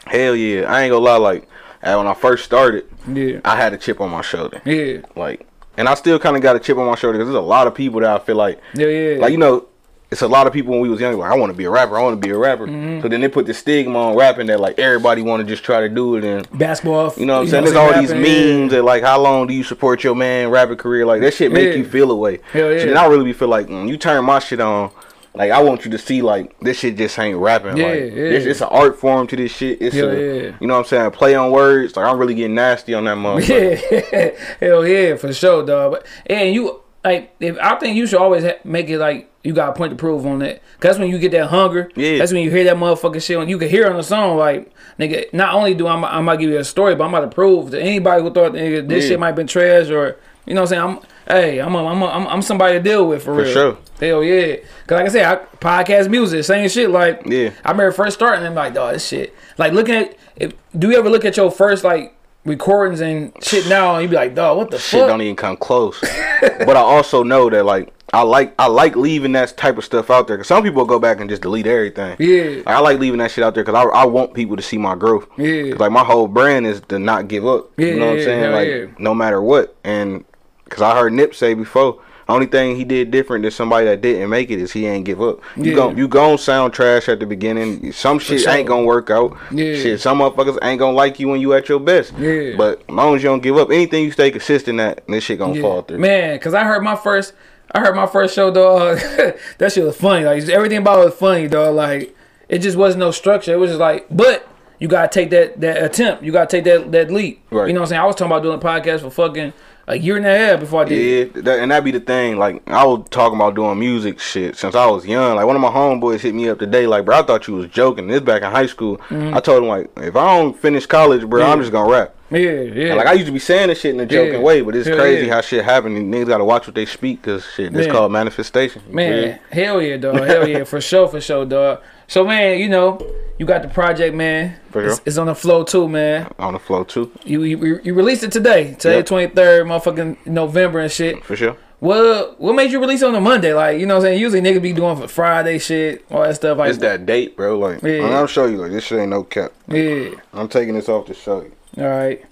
Hell 0.07 0.37
yeah, 0.37 0.71
I 0.73 0.83
ain't 0.83 0.93
gonna 0.93 1.05
lie. 1.05 1.17
Like 1.17 1.49
when 1.83 2.07
I 2.07 2.15
first 2.15 2.45
started, 2.45 2.85
Yeah, 3.13 3.41
I 3.45 3.57
had 3.57 3.73
a 3.73 3.79
chip 3.79 4.01
on 4.01 4.11
my 4.11 4.23
shoulder. 4.23 4.61
yeah, 4.65 4.99
Like, 5.15 5.47
and 5.77 5.89
I 5.89 5.95
still 5.95 6.19
kind 6.19 6.37
of 6.37 6.43
got 6.43 6.57
a 6.57 6.61
chip 6.61 6.77
on 6.79 6.87
my 6.87 6.95
shoulder 6.97 7.19
because 7.19 7.29
there's 7.33 7.43
a 7.43 7.47
lot 7.47 7.67
of 7.67 7.75
people 7.75 8.01
that 8.01 8.11
I 8.11 8.25
feel 8.25 8.37
like 8.37 8.61
yeah, 8.75 8.87
yeah. 8.87 9.19
like 9.21 9.31
you 9.33 9.39
know 9.39 9.67
it's 10.09 10.23
a 10.23 10.29
lot 10.29 10.47
of 10.47 10.53
people 10.53 10.71
when 10.71 10.81
we 10.81 10.89
was 10.89 11.01
young 11.01 11.19
like 11.19 11.31
I 11.31 11.35
want 11.37 11.51
to 11.53 11.57
be 11.57 11.65
a 11.65 11.71
rapper 11.71 11.99
I 11.99 12.03
want 12.03 12.21
to 12.21 12.27
be 12.29 12.33
a 12.33 12.39
rapper 12.39 12.67
Mm-hmm. 12.69 13.03
so 13.03 13.09
then 13.09 13.21
they 13.21 13.29
put 13.29 13.45
the 13.47 13.53
stigma 13.53 13.99
on 13.99 14.17
rapping 14.17 14.47
that 14.47 14.61
like 14.61 14.79
everybody 14.79 15.21
want 15.21 15.41
to 15.43 15.47
just 15.47 15.65
try 15.65 15.81
to 15.81 15.89
do 15.89 16.15
it 16.17 16.25
and 16.25 16.49
basketball. 16.59 17.13
you 17.17 17.27
know 17.27 17.35
what 17.39 17.43
I'm 17.43 17.49
saying 17.49 17.65
there's 17.65 17.77
all 17.77 17.93
these 18.01 18.11
rapping, 18.13 18.25
yeah. 18.25 18.57
memes 18.57 18.71
that 18.71 18.85
like 18.85 19.03
how 19.03 19.21
long 19.21 19.49
do 19.49 19.53
you 19.55 19.65
support 19.65 20.03
your 20.05 20.15
man 20.15 20.49
rapping 20.51 20.77
career 20.77 21.05
like 21.05 21.21
that 21.23 21.35
shit 21.35 21.51
make 21.53 21.71
Yeah. 21.71 21.75
you 21.75 21.85
feel 21.85 22.11
away 22.13 22.39
Hell 22.53 22.73
yeah. 22.73 22.79
so 22.79 22.87
then 22.87 22.97
I 22.97 23.07
really 23.07 23.25
be 23.25 23.33
feel 23.33 23.49
like 23.49 23.67
mm, 23.67 23.89
you 23.89 23.97
turn 23.99 24.25
my 24.25 24.39
shit 24.39 24.61
on 24.61 24.93
like 25.37 25.51
I 25.51 25.63
want 25.63 25.85
you 25.85 25.91
to 25.93 25.99
see 25.99 26.23
like 26.23 26.59
this 26.61 26.79
shit 26.79 26.97
just 26.97 27.19
ain't 27.19 27.39
rapping 27.39 27.77
Yeah, 27.77 27.87
like 27.87 28.01
yeah. 28.01 28.09
This, 28.11 28.47
it's 28.47 28.61
an 28.61 28.69
art 28.71 28.99
form 28.99 29.27
to 29.29 29.37
this 29.37 29.53
shit 29.53 29.81
it's 29.81 29.95
Hell 29.95 30.11
a, 30.11 30.15
yeah. 30.15 30.57
you 30.61 30.67
know 30.67 30.75
what 30.75 30.81
I'm 30.81 30.85
saying 30.87 31.11
play 31.13 31.35
on 31.35 31.51
words 31.53 31.97
like 31.97 32.07
I'm 32.07 32.19
really 32.19 32.35
getting 32.35 32.55
nasty 32.55 32.95
on 32.95 33.05
that 33.05 33.17
motherfucker 33.17 34.03
Yeah, 34.03 34.31
hell 34.67 34.87
yeah, 34.87 35.17
for 35.17 35.33
sure, 35.33 35.65
dog. 35.65 35.93
But 35.93 36.07
and 36.27 36.55
you 36.55 36.81
like, 37.05 37.35
if 37.39 37.57
I 37.61 37.77
think 37.77 37.97
you 37.97 38.07
should 38.07 38.19
always 38.21 38.43
ha- 38.43 38.59
make 38.65 38.89
it 38.89 38.99
like 38.99 39.31
you 39.45 39.53
got 39.53 39.69
a 39.69 39.73
point 39.75 39.91
to 39.91 39.97
prove 39.97 40.27
on 40.27 40.41
that. 40.41 40.57
Cause 40.81 40.89
that's 40.91 40.99
when 40.99 41.09
you 41.09 41.21
get 41.21 41.31
that 41.31 41.47
hunger. 41.47 41.89
Yeah. 41.95 42.19
That's 42.19 42.33
when 42.33 42.43
you 42.43 42.51
hear 42.51 42.65
that 42.65 42.77
motherfucking 42.77 43.23
shit. 43.23 43.39
When 43.39 43.49
you 43.49 43.59
can 43.59 43.69
hear 43.69 43.87
on 43.89 43.97
the 43.97 44.03
song, 44.03 44.37
like 44.39 44.73
nigga. 44.99 45.33
Not 45.33 45.55
only 45.55 45.73
do 45.73 45.87
I, 45.87 45.95
I 46.19 46.21
might 46.21 46.41
give 46.41 46.51
you 46.51 46.59
a 46.59 46.65
story, 46.65 46.97
but 46.97 47.05
I'm 47.05 47.15
about 47.15 47.31
to 47.31 47.33
prove 47.33 47.71
to 47.71 47.81
anybody 47.81 48.23
who 48.23 48.33
thought 48.33 48.53
nigga 48.55 48.89
this 48.89 49.05
Yeah. 49.05 49.11
shit 49.11 49.21
might 49.21 49.29
have 49.29 49.37
been 49.37 49.47
trash 49.47 49.89
or 49.89 50.17
you 50.47 50.55
know 50.55 50.63
what 50.63 50.73
I'm 50.73 50.99
saying. 50.99 50.99
I'm 51.05 51.11
hey, 51.27 51.59
I'm 51.61 51.75
a, 51.75 51.87
I'm 51.87 52.03
a, 52.03 52.07
I'm, 52.07 52.27
I'm 52.27 52.43
somebody 52.43 52.75
to 52.79 52.83
deal 52.83 53.07
with 53.09 53.23
for, 53.23 53.35
For 53.35 53.43
real. 53.43 53.53
sure. 53.53 53.79
Hell 54.01 54.23
yeah. 54.25 54.57
Cause 54.87 54.97
like 54.97 55.07
I 55.07 55.09
said, 55.09 55.25
I, 55.25 55.45
podcast 55.59 56.11
music, 56.11 56.45
same 56.45 56.69
shit. 56.69 56.91
Like 56.91 57.23
Yeah. 57.27 57.51
I 57.65 57.71
remember 57.73 57.93
first 57.93 58.17
starting, 58.17 58.39
and 58.41 58.49
I'm 58.49 58.55
like, 58.55 58.75
dog, 58.75 58.95
this 58.95 59.07
shit. 59.07 59.35
Like 59.59 59.73
looking 59.73 59.95
at, 59.95 60.17
if, 60.37 60.53
do 60.79 60.91
you 60.91 60.99
ever 60.99 61.09
look 61.11 61.25
at 61.25 61.37
your 61.37 61.51
first 61.51 61.83
like 61.85 62.15
recordings 62.45 63.01
and 63.01 63.33
shit 63.43 63.69
now, 63.69 63.95
and 63.95 64.03
you 64.03 64.09
be 64.09 64.17
like, 64.17 64.35
dog, 64.35 64.59
what 64.59 64.71
the 64.71 64.79
shit 64.79 65.01
fuck? 65.01 65.09
don't 65.09 65.23
even 65.23 65.37
come 65.37 65.57
close. 65.57 65.99
but 66.41 66.77
I 66.77 66.81
also 66.81 67.23
know 67.23 67.49
that 67.51 67.65
like 67.65 67.93
I 68.13 68.23
like 68.23 68.55
I 68.59 68.69
like 68.69 68.95
leaving 68.95 69.33
that 69.33 69.57
type 69.57 69.79
of 69.79 69.85
stuff 69.85 70.11
out 70.11 70.29
there 70.29 70.37
because 70.37 70.47
some 70.47 70.63
people 70.63 70.85
go 70.85 70.99
back 71.01 71.19
and 71.21 71.29
just 71.29 71.43
delete 71.43 71.67
everything. 71.67 72.17
Yeah. 72.21 72.59
Like, 72.59 72.67
I 72.69 72.79
like 72.79 72.99
leaving 73.01 73.19
that 73.19 73.31
shit 73.33 73.43
out 73.43 73.55
there 73.55 73.65
because 73.65 73.75
I, 73.75 73.83
I 73.89 74.05
want 74.05 74.33
people 74.35 74.55
to 74.57 74.63
see 74.63 74.79
my 74.79 74.95
growth. 74.95 75.27
Yeah. 75.39 75.71
'Cause, 75.71 75.81
Like 75.81 75.91
my 75.91 76.05
whole 76.05 76.29
brand 76.29 76.67
is 76.67 76.81
to 76.89 76.99
not 77.01 77.27
give 77.29 77.45
up. 77.47 77.71
Yeah, 77.79 77.87
you 77.87 77.99
know 77.99 78.07
what 78.11 78.19
I'm 78.19 78.25
saying? 78.25 78.43
hell 78.43 78.53
Like 78.53 78.69
yeah. 78.69 78.85
no 78.99 79.13
matter 79.15 79.43
what. 79.43 79.75
And 79.83 80.25
because 80.67 80.83
I 80.83 80.95
heard 80.99 81.13
Nip 81.15 81.35
say 81.35 81.55
before. 81.55 82.01
Only 82.29 82.47
thing 82.47 82.75
he 82.75 82.83
did 82.83 83.13
different 83.13 83.43
than 83.43 83.53
somebody 83.53 83.87
that 83.87 84.01
didn't 84.01 84.29
make 84.31 84.51
it 84.51 84.59
is 84.59 84.73
he 84.73 84.85
ain't 84.85 85.05
give 85.05 85.23
up. 85.23 85.39
You 85.57 85.71
Yeah. 85.71 85.77
gon' 85.77 85.97
you 85.97 86.09
gon' 86.09 86.39
sound 86.39 86.73
trash 86.73 87.09
at 87.09 87.21
the 87.21 87.27
beginning. 87.27 87.93
Some 87.93 88.19
shit 88.19 88.41
sure. 88.41 88.51
ain't 88.51 88.67
gonna 88.67 88.83
work 88.85 89.11
out. 89.11 89.37
Yeah. 89.53 89.75
Shit, 89.77 90.01
some 90.01 90.19
motherfuckers 90.19 90.59
ain't 90.61 90.81
gonna 90.81 90.97
like 90.97 91.21
you 91.21 91.29
when 91.29 91.41
you 91.41 91.53
at 91.55 91.69
your 91.69 91.79
best. 91.79 92.13
Yeah. 92.19 92.55
But 92.59 92.83
as 92.89 92.95
long 92.95 93.15
as 93.15 93.23
you 93.23 93.29
don't 93.29 93.43
give 93.45 93.57
up, 93.57 93.71
anything 93.71 94.03
you 94.03 94.11
stay 94.11 94.33
consistent 94.33 94.81
at, 94.81 95.07
this 95.07 95.23
shit 95.23 95.39
gonna 95.39 95.55
Yeah. 95.55 95.63
fall 95.63 95.83
through. 95.83 95.99
Man, 95.99 96.37
cause 96.41 96.53
I 96.53 96.65
heard 96.65 96.83
my 96.83 96.97
first, 96.97 97.33
I 97.71 97.79
heard 97.79 97.95
my 97.95 98.07
first 98.07 98.35
show, 98.35 98.51
dog. 98.51 98.99
Uh, 98.99 99.33
that 99.59 99.71
shit 99.73 99.85
was 99.85 99.97
funny. 99.97 100.25
Like 100.25 100.49
everything 100.49 100.79
about 100.79 100.99
it 101.03 101.05
was 101.05 101.15
funny, 101.15 101.47
dog. 101.47 101.77
Like 101.77 102.13
it 102.49 102.59
just 102.59 102.77
wasn't 102.77 102.99
no 103.01 103.13
structure. 103.13 103.53
It 103.53 103.59
was 103.61 103.71
just 103.71 103.81
like, 103.81 104.05
but 104.11 104.49
you 104.81 104.89
gotta 104.89 105.07
take 105.09 105.31
that 105.31 105.61
that 105.61 105.81
attempt. 105.81 106.25
You 106.25 106.33
gotta 106.33 106.49
take 106.51 106.65
that 106.65 106.91
that 106.91 107.13
leap. 107.13 107.41
Right. 107.53 107.69
You 107.69 107.73
know 107.73 107.83
what 107.83 107.85
I'm 107.87 107.91
saying? 107.91 108.03
I 108.03 108.05
was 108.07 108.17
talking 108.17 108.33
about 108.33 108.43
doing 108.43 108.59
a 108.59 108.61
podcast 108.61 109.03
for 109.03 109.11
fucking 109.11 109.53
a 109.89 109.97
year 109.97 110.17
and 110.17 110.27
a 110.27 110.37
half 110.37 110.61
before 110.61 110.83
I 110.83 110.85
did. 110.85 111.33
Yeah, 111.37 111.43
that, 111.43 111.59
and 111.61 111.71
that 111.71 111.85
be 111.85 111.91
the 111.93 112.01
thing. 112.01 112.37
Like 112.39 112.63
I 112.69 112.85
was 112.85 113.07
talking 113.11 113.37
about 113.37 113.55
doing 113.55 113.79
music 113.79 114.19
shit 114.21 114.57
since 114.57 114.75
I 114.75 114.87
was 114.87 115.07
young. 115.07 115.37
Like 115.37 115.47
one 115.47 115.57
of 115.57 115.63
my 115.63 115.71
homeboys 115.71 116.21
hit 116.21 116.35
me 116.35 116.49
up 116.49 116.59
today. 116.59 116.87
Like, 116.87 117.05
bro, 117.05 117.21
I 117.21 117.23
thought 117.23 117.47
you 117.47 117.55
was 117.55 117.69
joking. 117.69 118.09
This 118.09 118.21
back 118.21 118.43
in 118.43 118.51
high 118.51 118.67
school. 118.67 119.01
I 119.11 119.41
told 119.41 119.63
him 119.63 119.69
like, 119.69 119.91
if 119.99 120.17
I 120.17 120.39
don't 120.39 120.59
finish 120.59 120.87
college, 120.87 121.25
bro, 121.29 121.43
I'm 121.43 121.57
Mm-hmm. 121.57 121.61
Just 121.63 121.73
gonna 121.73 121.91
rap. 121.91 122.15
Yeah, 122.31 122.39
yeah. 122.41 122.87
And, 122.89 122.97
like 122.97 123.07
I 123.07 123.13
used 123.13 123.27
to 123.27 123.33
be 123.33 123.39
saying 123.39 123.69
this 123.69 123.81
shit 123.81 123.95
in 123.95 124.01
a 124.01 124.07
joking 124.07 124.35
Yeah. 124.35 124.41
way, 124.41 124.61
but 124.61 124.75
it's 124.75 124.89
Hell 124.89 124.99
crazy 124.99 125.27
yeah. 125.27 125.35
how 125.35 125.41
shit 125.41 125.65
happen. 125.65 125.97
And 125.97 126.13
niggas 126.13 126.27
gotta 126.27 126.45
watch 126.45 126.67
what 126.67 126.75
they 126.75 126.85
speak 126.87 127.23
because 127.23 127.47
shit, 127.55 127.75
it's 127.75 127.91
called 127.91 128.11
manifestation. 128.11 128.83
Man, 128.91 129.39
hell 129.53 129.81
yeah, 129.81 129.97
dog. 129.97 130.17
Hell 130.17 130.49
yeah, 130.49 130.65
for 130.65 130.81
sure, 130.81 131.07
for 131.07 131.21
sure, 131.21 131.45
dog. 131.47 131.83
So 132.09 132.25
man, 132.25 132.59
you 132.59 132.69
know, 132.69 133.05
you 133.39 133.47
got 133.47 133.63
the 133.63 133.69
project, 133.69 134.15
man. 134.15 134.57
For 134.71 134.87
It's, 134.87 135.01
it's 135.05 135.19
on 135.19 135.27
the 135.27 135.35
Flo 135.35 135.65
too, 135.65 135.89
man. 135.89 136.33
on 136.39 136.53
the 136.55 136.59
Flo 136.59 136.85
too, 136.85 137.11
You 137.25 137.43
you, 137.43 137.81
you 137.83 137.95
released 137.95 138.23
it 138.23 138.33
today, 138.33 138.75
today 138.79 138.97
Yep. 138.99 139.07
twenty 139.07 139.35
third, 139.35 139.67
motherfucking 139.67 140.27
November 140.27 140.81
and 140.81 140.91
shit. 140.91 141.25
for 141.25 141.37
sure. 141.37 141.57
What 141.79 142.41
what 142.41 142.55
made 142.55 142.73
you 142.73 142.81
release 142.81 143.03
on 143.03 143.15
a 143.15 143.21
Monday? 143.21 143.53
Like, 143.53 143.79
you 143.79 143.85
know 143.87 143.95
what 143.97 143.99
I'm 144.05 144.13
saying? 144.13 144.21
Usually 144.21 144.41
niggas 144.41 144.63
be 144.63 144.73
doing 144.73 144.97
for 144.97 145.09
Friday 145.09 145.59
shit, 145.59 146.05
all 146.11 146.23
that 146.23 146.37
stuff. 146.37 146.57
Like 146.57 146.71
It's 146.71 146.79
that 146.79 147.05
date, 147.05 147.37
bro. 147.37 147.59
Like, 147.59 147.83
Yeah. 147.83 148.05
I'll 148.17 148.27
show 148.27 148.47
you. 148.47 148.57
Like, 148.57 148.71
this 148.71 148.85
shit 148.85 148.99
ain't 148.99 149.11
no 149.11 149.25
cap. 149.25 149.53
Yeah. 149.69 150.11
I'm 150.33 150.49
taking 150.49 150.75
this 150.75 150.89
off 150.89 151.05
to 151.07 151.15
show 151.15 151.43
you. 151.43 151.53
All 151.85 151.91
right. 151.91 152.25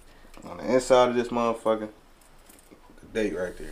On 0.49 0.57
the 0.57 0.73
inside 0.73 1.11
of 1.11 1.15
this 1.15 1.29
motherfucker, 1.29 1.89
the 3.01 3.07
date 3.23 3.37
right 3.37 3.57
there. 3.59 3.69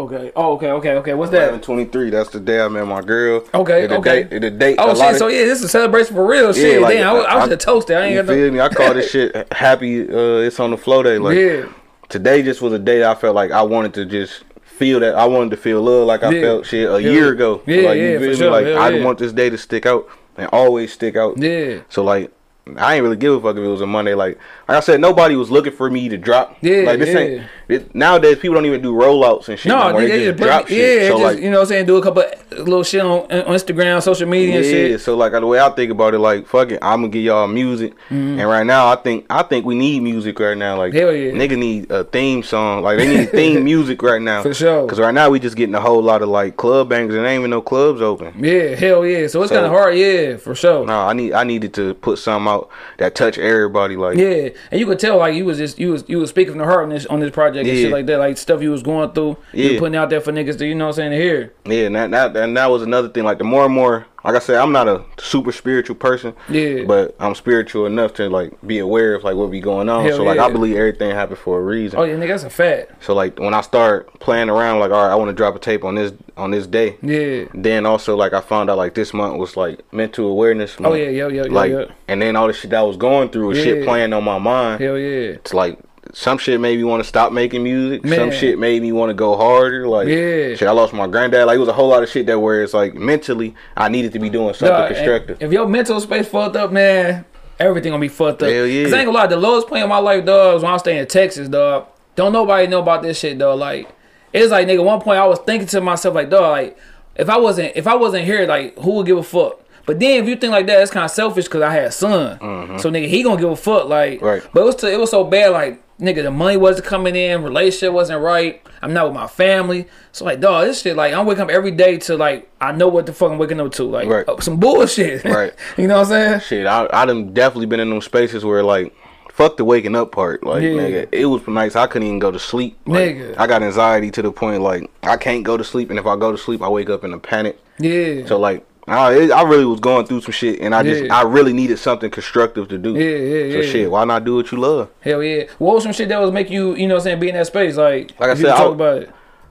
Okay. 0.00 0.32
Oh, 0.34 0.52
okay, 0.54 0.70
okay, 0.70 0.92
okay. 0.94 1.14
What's 1.14 1.30
that? 1.32 1.52
1123. 1.52 2.10
That's 2.10 2.30
the 2.30 2.40
day 2.40 2.60
I 2.60 2.68
met 2.68 2.86
my 2.86 3.02
girl. 3.02 3.44
Okay, 3.52 3.86
the 3.86 3.98
okay. 3.98 4.22
Date, 4.24 4.40
the 4.40 4.50
date. 4.50 4.76
Oh 4.78 4.94
shit! 4.94 5.10
of- 5.12 5.16
So 5.18 5.26
yeah, 5.28 5.44
this 5.44 5.58
is 5.58 5.64
a 5.64 5.68
celebration 5.68 6.14
for 6.14 6.26
real 6.26 6.52
shit. 6.54 6.80
like, 6.80 6.94
Damn, 6.96 7.08
I, 7.08 7.12
was- 7.12 7.26
I 7.26 7.36
was 7.36 7.48
just 7.50 7.60
toasted. 7.60 7.96
I 7.96 8.04
ain't 8.06 8.14
you 8.14 8.22
got 8.22 8.26
no. 8.28 8.34
feel 8.34 8.50
me? 8.52 8.60
I 8.60 8.68
call 8.70 8.94
this 8.94 9.10
shit 9.12 9.52
happy. 9.52 10.02
Uh, 10.08 10.38
it's 10.46 10.58
on 10.58 10.70
the 10.70 10.78
Flo 10.78 11.02
day. 11.02 11.18
Like 11.18 11.36
yeah, 11.36 11.66
today, 12.08 12.42
just 12.42 12.62
was 12.62 12.72
a 12.72 12.78
day 12.78 13.04
I 13.04 13.14
felt 13.14 13.34
like 13.34 13.50
I 13.50 13.60
wanted 13.62 13.92
to 13.94 14.06
just 14.06 14.44
feel 14.62 15.00
that 15.00 15.14
I 15.16 15.26
wanted 15.26 15.50
to 15.50 15.56
feel 15.58 15.82
love 15.82 16.06
like 16.06 16.22
I 16.22 16.30
Yeah. 16.30 16.40
felt 16.40 16.66
shit 16.66 16.90
a 16.90 17.02
Yeah. 17.02 17.10
year 17.10 17.32
ago. 17.32 17.60
Yeah, 17.66 17.82
like, 17.88 17.98
yeah, 17.98 18.02
you 18.12 18.14
for 18.14 18.20
feel 18.20 18.30
me? 18.30 18.36
sure. 18.36 18.50
Like 18.52 18.66
Hell 18.66 18.78
I 18.78 18.88
yeah. 18.90 19.04
want 19.04 19.18
this 19.18 19.32
day 19.34 19.50
to 19.50 19.58
stick 19.58 19.84
out 19.84 20.08
and 20.38 20.48
always 20.50 20.92
stick 20.94 21.14
out. 21.16 21.36
yeah, 21.36 21.80
So 21.90 22.02
like. 22.02 22.30
I 22.76 22.94
ain't 22.94 23.02
really 23.02 23.16
give 23.16 23.32
a 23.34 23.40
fuck 23.40 23.56
if 23.56 23.64
it 23.64 23.66
was 23.66 23.80
a 23.80 23.86
Monday. 23.86 24.14
Like, 24.14 24.38
like 24.68 24.76
I 24.76 24.80
said, 24.80 25.00
nobody 25.00 25.34
was 25.34 25.50
looking 25.50 25.72
for 25.72 25.90
me 25.90 26.08
to 26.08 26.16
drop. 26.16 26.56
Yeah, 26.60 26.82
like 26.82 27.00
this 27.00 27.08
yeah. 27.08 27.18
ain't. 27.18 27.42
It, 27.72 27.94
nowadays, 27.94 28.38
people 28.38 28.54
don't 28.54 28.66
even 28.66 28.82
do 28.82 28.92
rollouts 28.92 29.48
and 29.48 29.58
shit. 29.58 29.68
no, 29.70 29.90
no 29.92 29.98
they, 30.00 30.08
They, 30.08 30.24
just 30.26 30.38
drop 30.42 30.62
put, 30.62 30.70
yeah. 30.72 31.08
So 31.08 31.08
just 31.08 31.22
like, 31.22 31.38
you 31.38 31.50
know, 31.50 31.58
what 31.58 31.62
I'm 31.62 31.66
saying 31.68 31.86
do 31.86 31.96
a 31.96 32.02
couple 32.02 32.24
little 32.50 32.82
shit 32.82 33.00
on, 33.00 33.20
on 33.30 33.54
Instagram, 33.54 34.02
social 34.02 34.28
media 34.28 34.56
and 34.56 34.64
yeah, 34.64 34.70
shit. 34.70 35.00
so 35.00 35.16
like 35.16 35.32
the 35.32 35.46
way 35.46 35.60
I 35.60 35.70
think 35.70 35.90
about 35.90 36.14
it, 36.14 36.18
like 36.18 36.46
fuck 36.46 36.70
it, 36.72 36.78
I'm 36.82 37.00
gonna 37.02 37.08
give 37.08 37.22
y'all 37.24 37.46
music. 37.46 37.92
And 38.10 38.38
right 38.48 38.64
now, 38.66 38.88
I 38.88 38.96
think 38.96 39.26
I 39.30 39.42
think 39.42 39.64
we 39.64 39.74
need 39.74 40.02
music 40.02 40.38
right 40.38 40.56
now. 40.56 40.76
Like 40.76 40.90
Mm-hmm. 40.92 40.98
Hell 40.98 41.12
yeah. 41.14 41.32
nigga 41.32 41.56
need 41.58 41.90
a 41.90 42.04
theme 42.04 42.42
song. 42.42 42.82
Like 42.82 42.98
they 42.98 43.06
need 43.16 43.30
theme 43.30 43.64
music 43.64 44.02
right 44.02 44.20
now. 44.20 44.42
For 44.42 44.52
sure. 44.52 44.86
Cause 44.88 44.98
right 44.98 45.14
now 45.14 45.30
we 45.30 45.38
just 45.38 45.56
getting 45.56 45.74
a 45.74 45.80
whole 45.80 46.02
lot 46.02 46.20
of 46.22 46.28
like 46.28 46.56
club 46.56 46.88
bangers 46.88 47.14
and 47.16 47.24
ain't 47.26 47.40
even 47.40 47.50
no 47.50 47.62
clubs 47.62 48.00
open. 48.02 48.34
Yeah, 48.42 48.74
hell 48.74 49.06
yeah. 49.06 49.26
So 49.28 49.42
it's 49.42 49.50
So- 49.50 49.54
kind 49.56 49.66
of 49.66 49.72
hard, 49.72 49.96
yeah, 49.96 50.36
for 50.36 50.54
sure. 50.54 50.84
No, 50.86 51.00
I 51.00 51.12
need 51.12 51.32
I 51.32 51.44
needed 51.44 51.72
to 51.74 51.94
put 51.94 52.18
something 52.18 52.48
out 52.50 52.68
that 52.98 53.14
touch 53.14 53.38
everybody. 53.38 53.96
Like 53.96 54.18
Yeah, 54.18 54.48
and 54.70 54.80
you 54.80 54.86
could 54.86 54.98
tell 54.98 55.18
like 55.18 55.34
you 55.34 55.44
was 55.44 55.58
just 55.58 55.78
you 55.78 55.92
was 55.92 56.04
you 56.08 56.18
was 56.18 56.28
speaking 56.30 56.52
from 56.52 56.58
the 56.58 56.64
heart 56.64 56.82
on 56.84 56.90
this 56.90 57.06
on 57.06 57.20
this 57.20 57.30
project 57.30 57.59
and 57.66 57.76
shit 57.76 57.88
Yeah. 57.88 57.92
like 57.94 58.06
that, 58.06 58.18
like 58.18 58.38
stuff 58.38 58.62
you 58.62 58.70
was 58.70 58.82
going 58.82 59.10
through. 59.12 59.36
You 59.52 59.64
Yeah. 59.64 59.72
were 59.74 59.78
putting 59.78 59.96
out 59.96 60.10
there 60.10 60.20
for 60.20 60.32
niggas 60.32 60.58
to 60.58 60.66
you 60.66 60.74
know 60.74 60.86
what 60.86 60.90
I'm 60.90 60.96
saying 60.96 61.10
to 61.12 61.16
hear. 61.16 61.52
Yeah, 61.64 61.86
and 61.86 61.94
that, 61.96 62.10
that 62.10 62.36
and 62.36 62.56
that 62.56 62.70
was 62.70 62.82
another 62.82 63.08
thing. 63.08 63.24
Like 63.24 63.38
the 63.38 63.44
more 63.44 63.64
and 63.64 63.74
more, 63.74 64.06
like 64.24 64.34
I 64.34 64.38
said, 64.38 64.56
I'm 64.56 64.72
not 64.72 64.86
a 64.86 65.02
super 65.18 65.50
spiritual 65.52 65.96
person. 65.96 66.34
Yeah. 66.48 66.82
But 66.84 67.14
I'm 67.18 67.34
spiritual 67.34 67.86
enough 67.86 68.12
to 68.14 68.28
like 68.28 68.52
be 68.66 68.78
aware 68.78 69.14
of 69.14 69.24
like 69.24 69.36
what 69.36 69.50
be 69.50 69.60
going 69.60 69.88
on. 69.88 70.04
Hell 70.04 70.18
so 70.18 70.22
like 70.24 70.36
yeah. 70.36 70.44
I 70.46 70.50
believe 70.50 70.76
everything 70.76 71.10
happened 71.12 71.38
for 71.38 71.58
a 71.58 71.62
reason. 71.62 71.98
Oh 71.98 72.02
yeah, 72.04 72.14
nigga, 72.16 72.28
that's 72.28 72.44
a 72.44 72.50
fact. 72.50 73.02
So 73.02 73.14
like 73.14 73.38
when 73.38 73.54
I 73.54 73.60
start 73.62 74.12
playing 74.20 74.50
around, 74.50 74.80
like 74.80 74.90
all 74.90 75.02
right, 75.06 75.12
I 75.12 75.14
want 75.14 75.28
to 75.30 75.34
drop 75.34 75.54
a 75.54 75.58
tape 75.58 75.84
on 75.84 75.94
this 75.94 76.12
on 76.36 76.50
this 76.50 76.66
day. 76.66 76.96
Yeah. 77.02 77.44
Then 77.54 77.86
also 77.86 78.16
like 78.16 78.32
I 78.34 78.40
found 78.40 78.68
out 78.70 78.76
like 78.78 78.94
this 78.94 79.12
month 79.14 79.38
was 79.38 79.56
like 79.56 79.80
mental 79.92 80.26
awareness. 80.28 80.76
Oh 80.82 80.92
yeah, 80.94 81.04
yeah, 81.04 81.10
yeah, 81.10 81.28
yo 81.28 81.44
yo 81.44 81.52
Like 81.52 81.70
yo. 81.70 81.88
and 82.08 82.20
then 82.20 82.36
all 82.36 82.46
the 82.46 82.52
shit 82.52 82.70
that 82.70 82.78
I 82.80 82.82
was 82.82 82.96
going 82.96 83.28
through 83.30 83.48
was 83.48 83.58
Yeah. 83.58 83.64
shit 83.64 83.84
playing 83.84 84.12
on 84.12 84.24
my 84.24 84.38
mind. 84.38 84.80
Hell 84.82 84.98
yeah. 84.98 85.36
It's 85.40 85.54
like 85.54 85.78
some 86.12 86.38
shit 86.38 86.60
made 86.60 86.78
me 86.78 86.84
want 86.84 87.02
to 87.02 87.08
stop 87.08 87.32
making 87.32 87.62
music. 87.62 88.04
Man. 88.04 88.18
Some 88.18 88.30
shit 88.30 88.58
made 88.58 88.82
me 88.82 88.92
want 88.92 89.10
to 89.10 89.14
go 89.14 89.36
harder. 89.36 89.86
Like 89.86 90.08
Yeah. 90.08 90.54
shit, 90.54 90.62
I 90.68 90.72
lost 90.72 90.92
my 90.92 91.06
granddad. 91.06 91.46
Like 91.46 91.56
it 91.56 91.60
was 91.60 91.68
a 91.68 91.72
whole 91.72 91.88
lot 91.88 92.02
of 92.02 92.08
shit 92.08 92.26
that 92.26 92.38
where 92.38 92.62
it's 92.62 92.74
like 92.74 92.94
mentally 92.94 93.54
I 93.76 93.88
needed 93.88 94.12
to 94.12 94.18
be 94.18 94.30
doing 94.30 94.54
something 94.54 94.76
and 94.76 94.94
constructive. 94.94 95.42
If 95.42 95.52
your 95.52 95.66
mental 95.66 96.00
space 96.00 96.28
fucked 96.28 96.56
up, 96.56 96.72
man, 96.72 97.24
everything 97.58 97.92
gonna 97.92 98.00
be 98.00 98.08
fucked 98.08 98.42
up. 98.42 98.50
Hell 98.50 98.66
yeah. 98.66 98.84
Cause 98.84 98.92
I 98.92 98.98
ain't 98.98 99.06
gonna 99.06 99.18
lie, 99.18 99.26
the 99.26 99.36
lowest 99.36 99.68
point 99.68 99.82
of 99.82 99.88
my 99.88 99.98
life, 99.98 100.24
dog, 100.24 100.54
was 100.54 100.62
when 100.62 100.70
I 100.70 100.74
was 100.74 100.82
staying 100.82 100.98
in 100.98 101.06
Texas, 101.06 101.48
dog. 101.48 101.86
Don't 102.16 102.32
nobody 102.32 102.66
know 102.66 102.80
about 102.80 103.02
this 103.02 103.18
shit, 103.18 103.38
dog. 103.38 103.58
Like, 103.58 103.88
it's 104.32 104.50
like 104.50 104.66
nigga, 104.66 104.84
one 104.84 105.00
point 105.00 105.18
I 105.18 105.26
was 105.26 105.38
thinking 105.40 105.68
to 105.68 105.80
myself, 105.80 106.14
like, 106.14 106.30
dog, 106.30 106.50
like, 106.50 106.78
if 107.16 107.28
I 107.28 107.36
wasn't 107.36 107.76
if 107.76 107.86
I 107.86 107.94
wasn't 107.96 108.24
here, 108.24 108.46
like, 108.46 108.78
who 108.78 108.92
would 108.92 109.06
give 109.06 109.18
a 109.18 109.22
fuck? 109.22 109.60
But 109.86 109.98
then 109.98 110.22
if 110.22 110.28
you 110.28 110.36
think 110.36 110.52
like 110.52 110.66
that, 110.66 110.80
it's 110.82 110.90
kind 110.90 111.04
of 111.04 111.10
selfish 111.10 111.46
because 111.46 111.62
I 111.62 111.72
had 111.72 111.84
a 111.84 111.90
son. 111.90 112.38
So 112.78 112.90
nigga, 112.90 113.08
he 113.08 113.22
gonna 113.22 113.40
give 113.40 113.50
a 113.50 113.56
fuck, 113.56 113.88
like. 113.88 114.18
Mm-hmm. 114.18 114.24
Right. 114.24 114.42
But 114.52 114.60
it 114.60 114.64
was 114.64 114.76
to, 114.76 114.92
it 114.92 114.98
was 115.00 115.10
so 115.10 115.24
bad, 115.24 115.50
like 115.50 115.82
nigga, 116.00 116.22
the 116.22 116.30
money 116.30 116.56
wasn't 116.56 116.86
coming 116.86 117.14
in, 117.14 117.42
relationship 117.42 117.92
wasn't 117.92 118.20
right. 118.22 118.60
I'm 118.82 118.92
not 118.94 119.06
with 119.06 119.14
my 119.14 119.26
family, 119.26 119.86
so 120.12 120.24
like, 120.24 120.40
dog, 120.40 120.66
this 120.66 120.80
shit, 120.82 120.96
like, 120.96 121.12
I'm 121.12 121.26
waking 121.26 121.42
up 121.42 121.50
every 121.50 121.70
day 121.70 121.98
to 121.98 122.16
like, 122.16 122.50
I 122.60 122.72
know 122.72 122.88
what 122.88 123.06
the 123.06 123.12
fuck 123.12 123.30
I'm 123.30 123.38
waking 123.38 123.60
up 123.60 123.72
to, 123.72 123.84
like, 123.84 124.08
Right. 124.08 124.26
uh, 124.28 124.40
some 124.40 124.58
bullshit. 124.58 125.24
Right. 125.30 125.52
you 125.76 125.86
know 125.86 125.96
what 125.98 126.06
I'm 126.12 126.40
saying? 126.40 126.40
Shit, 126.40 126.66
I 126.66 126.88
I 126.92 127.04
done 127.06 127.34
definitely 127.34 127.66
been 127.66 127.80
in 127.80 127.90
them 127.90 128.00
spaces 128.00 128.44
where 128.44 128.62
like 128.62 128.94
fuck 129.32 129.56
the 129.56 129.64
waking 129.64 129.94
up 129.96 130.12
part. 130.12 130.42
Like 130.44 130.62
Yeah. 130.62 130.70
nigga, 130.70 131.08
it 131.12 131.26
was 131.26 131.46
nice. 131.48 131.76
I 131.76 131.86
couldn't 131.86 132.08
even 132.08 132.18
go 132.18 132.30
to 132.30 132.38
sleep. 132.38 132.78
Like, 132.86 133.16
Nigga. 133.16 133.34
I 133.38 133.46
got 133.46 133.62
anxiety 133.62 134.10
to 134.12 134.22
the 134.22 134.32
point 134.32 134.62
like 134.62 134.90
I 135.02 135.16
can't 135.16 135.44
go 135.44 135.56
to 135.56 135.64
sleep, 135.64 135.90
and 135.90 135.98
if 135.98 136.06
I 136.06 136.16
go 136.16 136.32
to 136.32 136.38
sleep, 136.38 136.62
I 136.62 136.68
wake 136.68 136.90
up 136.90 137.04
in 137.04 137.12
a 137.12 137.18
panic. 137.18 137.58
Yeah. 137.78 138.26
So 138.26 138.38
like. 138.38 138.64
I, 138.88 139.12
it, 139.14 139.30
I 139.30 139.42
really 139.42 139.64
was 139.64 139.78
going 139.80 140.06
through 140.06 140.22
some 140.22 140.32
shit, 140.32 140.60
and 140.60 140.74
I 140.74 140.82
just 140.82 141.04
Yeah. 141.04 141.14
I 141.14 141.22
really 141.22 141.52
needed 141.52 141.78
something 141.78 142.10
constructive 142.10 142.68
to 142.68 142.78
do. 142.78 142.94
Yeah, 142.94 143.00
yeah, 143.16 143.52
So 143.52 143.60
yeah. 143.60 143.70
shit, 143.72 143.90
why 143.90 144.04
not 144.04 144.24
do 144.24 144.36
what 144.36 144.50
you 144.50 144.58
love? 144.58 144.88
Hell 145.00 145.22
yeah. 145.22 145.44
What 145.58 145.74
was 145.76 145.82
some 145.84 145.92
shit 145.92 146.08
that 146.08 146.20
was 146.20 146.32
make 146.32 146.50
you, 146.50 146.74
you 146.74 146.88
know 146.88 146.94
what 146.94 147.00
I'm 147.02 147.04
saying, 147.04 147.20
be 147.20 147.28
in 147.28 147.34
that 147.36 147.46
space? 147.46 147.76
Like, 147.76 148.12
Like 148.18 148.30
I 148.30 148.34
said, 148.34 148.56
talk 148.56 148.70
I- 148.70 148.74
about 148.74 149.02
it. 149.02 149.10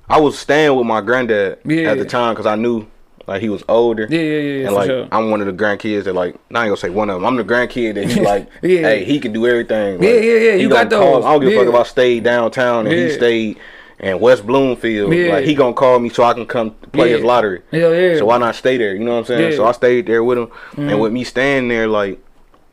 I 0.09 0.19
was 0.19 0.37
staying 0.39 0.75
with 0.75 0.87
my 0.87 1.01
granddad 1.01 1.59
Yeah. 1.65 1.91
at 1.91 1.99
the 1.99 2.05
time 2.05 2.33
because 2.33 2.47
I 2.47 2.55
knew 2.55 2.87
like 3.27 3.41
he 3.43 3.49
was 3.49 3.63
older. 3.69 4.07
Yeah, 4.09 4.19
yeah, 4.19 4.39
yeah, 4.39 4.65
And 4.65 4.75
like 4.75 4.87
sure. 4.89 5.07
I'm 5.11 5.29
one 5.29 5.39
of 5.39 5.45
the 5.45 5.53
grandkids 5.53 6.05
that 6.05 6.15
like 6.15 6.33
not 6.49 6.63
gonna 6.63 6.75
say 6.77 6.89
one 6.89 7.11
of 7.11 7.17
them. 7.17 7.25
I'm 7.25 7.35
the 7.35 7.43
grandkid 7.43 7.93
that 7.93 8.09
he 8.09 8.19
like. 8.31 8.47
Yeah. 8.63 8.79
Hey, 8.81 9.03
he 9.05 9.19
can 9.19 9.33
do 9.33 9.45
everything. 9.45 10.01
Yeah, 10.01 10.09
Like, 10.09 10.23
yeah, 10.23 10.33
yeah, 10.33 10.51
he 10.55 10.61
you 10.63 10.69
got 10.69 10.89
those. 10.89 11.23
I 11.23 11.31
don't 11.33 11.41
give 11.41 11.53
a 11.53 11.63
fuck 11.63 11.67
if 11.75 11.79
I 11.79 11.83
stayed 11.83 12.23
downtown 12.23 12.87
and 12.87 12.95
Yeah. 12.97 13.05
he 13.05 13.11
stayed 13.13 13.57
in 13.99 14.19
West 14.19 14.45
Bloomfield. 14.45 15.13
Yeah. 15.13 15.33
Like 15.33 15.45
he 15.45 15.55
gonna 15.55 15.73
call 15.73 15.99
me 15.99 16.09
so 16.09 16.23
I 16.23 16.33
can 16.33 16.45
come 16.45 16.71
play 16.71 17.11
his 17.11 17.23
lottery. 17.23 17.61
Hell 17.71 17.93
yeah. 17.93 18.17
So 18.17 18.25
why 18.25 18.37
not 18.37 18.55
stay 18.55 18.77
there? 18.77 18.93
You 18.93 19.03
know 19.03 19.13
what 19.13 19.19
I'm 19.19 19.25
saying? 19.25 19.41
Yeah. 19.41 19.47
Mm-hmm. 19.49 19.57
So 19.57 19.65
I 19.67 19.71
stayed 19.73 20.07
there 20.07 20.23
with 20.23 20.37
him, 20.37 20.51
and 20.77 20.99
with 21.01 21.11
me 21.11 21.23
staying 21.23 21.67
there, 21.67 21.87
like 21.87 22.19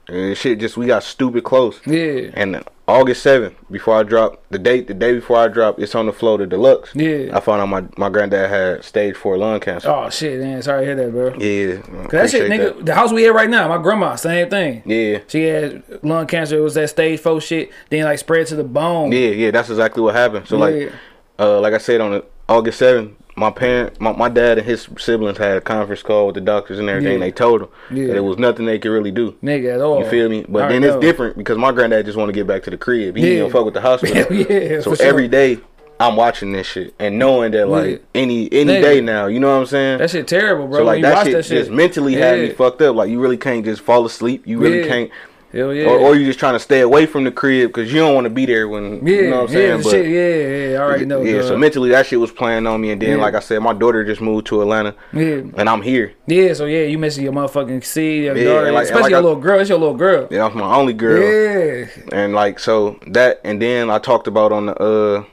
and 0.09 0.37
shit, 0.37 0.61
just 0.61 0.77
we 0.77 0.87
got 0.87 1.03
stupid 1.03 1.43
close. 1.45 1.81
Yeah. 1.85 2.31
And 2.35 2.63
August 2.87 3.25
seventh, 3.25 3.57
before 3.69 3.97
I 3.99 4.05
drop 4.05 4.41
the 4.51 4.61
date, 4.61 4.87
the 4.87 4.95
day 4.95 5.15
before 5.15 5.39
I 5.39 5.49
drop, 5.49 5.81
it's 5.81 5.97
on 5.97 6.07
the 6.07 6.13
Flo 6.13 6.37
to 6.37 6.47
deluxe. 6.47 6.95
Yeah. 6.95 7.37
I 7.37 7.41
found 7.41 7.61
out 7.61 7.67
my 7.67 7.83
my 7.97 8.09
granddad 8.09 8.49
had 8.49 8.85
stage 8.85 9.17
four 9.17 9.37
lung 9.37 9.59
cancer. 9.59 9.91
Oh 9.91 10.09
shit, 10.09 10.39
man. 10.41 10.63
Sorry 10.63 10.83
to 10.83 10.87
hear 10.87 10.95
that, 10.95 11.11
bro. 11.11 11.35
Yeah, 11.41 11.81
Cause 12.05 12.11
that 12.13 12.31
shit, 12.31 12.49
nigga, 12.49 12.87
the 12.87 12.95
house 12.95 13.11
we 13.13 13.27
at 13.27 13.35
right 13.35 13.51
now, 13.51 13.67
my 13.67 13.83
grandma, 13.83 14.15
same 14.15 14.49
thing. 14.49 14.83
Yeah, 14.87 15.19
She 15.27 15.43
had 15.43 15.83
lung 16.05 16.29
cancer. 16.29 16.59
It 16.59 16.61
was 16.61 16.75
that 16.75 16.91
stage 16.91 17.19
four 17.19 17.41
shit. 17.41 17.73
Then 17.91 18.05
like 18.05 18.21
spread 18.21 18.47
to 18.47 18.55
the 18.55 18.63
bone. 18.63 19.11
yeah, 19.11 19.31
yeah. 19.31 19.51
That's 19.51 19.71
exactly 19.71 20.05
what 20.05 20.15
happened. 20.15 20.47
So 20.47 20.57
Yeah. 20.57 20.85
like, 20.85 20.93
uh, 21.39 21.61
like 21.61 21.75
I 21.75 21.79
said 21.79 22.01
on 22.01 22.23
August 22.49 22.79
seventh, 22.79 23.13
my 23.39 23.51
parent, 23.51 24.01
my, 24.01 24.13
my 24.13 24.29
dad 24.31 24.57
and 24.59 24.67
his 24.67 24.89
siblings 24.99 25.37
had 25.37 25.59
a 25.59 25.61
conference 25.61 26.03
call 26.03 26.27
with 26.27 26.37
the 26.37 26.41
doctors 26.41 26.79
and 26.79 26.89
everything. 26.89 27.15
Yeah. 27.15 27.19
They 27.27 27.33
told 27.33 27.61
them 27.63 27.69
Yeah. 27.91 28.07
that 28.09 28.17
it 28.17 28.21
was 28.21 28.39
nothing 28.39 28.65
they 28.65 28.79
could 28.79 28.91
really 28.91 29.11
do. 29.11 29.33
Nigga 29.43 29.75
at 29.75 29.81
all. 29.83 30.03
You 30.03 30.09
feel 30.09 30.29
me? 30.31 30.47
But 30.49 30.63
I 30.65 30.69
then 30.69 30.83
know. 30.83 30.95
it's 30.97 31.01
different 31.05 31.37
because 31.37 31.59
my 31.59 31.71
granddad 31.73 32.07
just 32.07 32.17
want 32.17 32.29
to 32.31 32.33
get 32.33 32.47
back 32.47 32.63
to 32.63 32.71
the 32.71 32.79
crib. 32.79 33.17
He 33.17 33.23
Yeah. 33.23 33.41
didn't 33.43 33.53
fuck 33.53 33.65
with 33.67 33.75
the 33.75 33.81
hospital. 33.83 34.17
Yeah, 34.33 34.81
so 34.81 34.95
sure. 34.95 35.05
every 35.07 35.29
day 35.29 35.59
I'm 36.01 36.17
watching 36.17 36.53
this 36.53 36.67
shit 36.67 36.95
and 36.99 37.19
knowing 37.19 37.53
that 37.53 37.69
like 37.69 38.05
any 38.15 38.51
any 38.53 38.73
Nigga. 38.75 38.83
day 38.83 39.01
now, 39.01 39.27
you 39.27 39.41
know 39.41 39.49
what 39.55 39.61
I'm 39.63 39.67
saying? 39.67 39.99
That 39.99 40.11
shit 40.11 40.27
terrible, 40.29 40.67
bro. 40.69 40.79
so 40.81 40.85
like 40.85 41.03
that 41.03 41.25
shit, 41.25 41.33
that 41.35 41.45
shit, 41.45 41.59
just 41.59 41.71
mentally 41.71 42.15
had 42.15 42.39
me 42.39 42.51
fucked 42.51 42.81
up. 42.83 42.97
Like 42.97 43.09
you 43.11 43.19
really 43.21 43.39
can't 43.39 43.65
just 43.65 43.81
fall 43.83 44.05
asleep. 44.07 44.47
You 44.47 44.59
really 44.59 44.87
can't, 44.87 45.11
Hell 45.57 45.73
yeah. 45.75 45.87
or, 45.87 45.99
or 45.99 46.17
you 46.17 46.27
just 46.27 46.39
trying 46.39 46.53
to 46.55 46.59
stay 46.61 46.81
away 46.81 47.07
from 47.07 47.25
the 47.25 47.31
crib 47.31 47.71
because 47.71 47.93
you 47.93 48.01
don't 48.01 48.15
want 48.15 48.25
to 48.27 48.31
be 48.31 48.45
there 48.47 48.69
when 48.69 49.07
yeah, 49.07 49.15
you 49.15 49.31
know 49.31 49.37
what 49.43 49.43
I'm 49.43 49.49
saying. 49.49 49.77
the 49.79 49.83
but 49.85 49.91
shit, 49.91 50.07
yeah, 50.07 50.71
yeah. 50.73 50.79
I 50.79 50.83
already 50.83 51.05
know. 51.07 51.23
yeah, 51.23 51.43
so 51.43 51.57
mentally 51.57 51.91
that 51.91 52.07
shit 52.07 52.21
was 52.21 52.31
playing 52.31 52.67
on 52.67 52.81
me, 52.81 52.91
and 52.91 53.01
then 53.01 53.11
Yeah. 53.19 53.25
like 53.25 53.35
I 53.35 53.41
said, 53.41 53.61
my 53.61 53.73
daughter 53.73 54.05
just 54.05 54.21
moved 54.21 54.47
to 54.49 54.61
Atlanta, 54.63 54.95
yeah, 55.13 55.43
and 55.57 55.69
I'm 55.69 55.83
here. 55.83 56.13
yeah. 56.27 56.53
So 56.53 56.67
yeah, 56.67 56.83
you 56.83 56.99
missing 56.99 57.25
your 57.25 57.33
motherfucking 57.33 57.85
seed, 57.85 58.25
your 58.25 58.37
Yeah, 58.37 58.45
daughter, 58.45 58.73
like- 58.73 58.85
especially 58.85 59.03
like 59.03 59.11
your 59.11 59.19
I- 59.21 59.23
little 59.23 59.41
girl. 59.41 59.61
It's 59.61 59.69
your 59.71 59.79
little 59.79 59.95
girl. 59.97 60.29
Yeah, 60.31 60.39
that's 60.45 60.55
my 60.55 60.75
only 60.77 60.93
girl. 60.93 61.23
Yeah, 61.23 61.87
And 62.13 62.35
like 62.35 62.59
so 62.59 62.99
that 63.09 63.41
and 63.45 63.61
then 63.63 63.89
I 63.91 63.99
talked 63.99 64.27
about 64.27 64.53
on 64.53 64.67
the 64.67 64.75
uh 64.83 65.25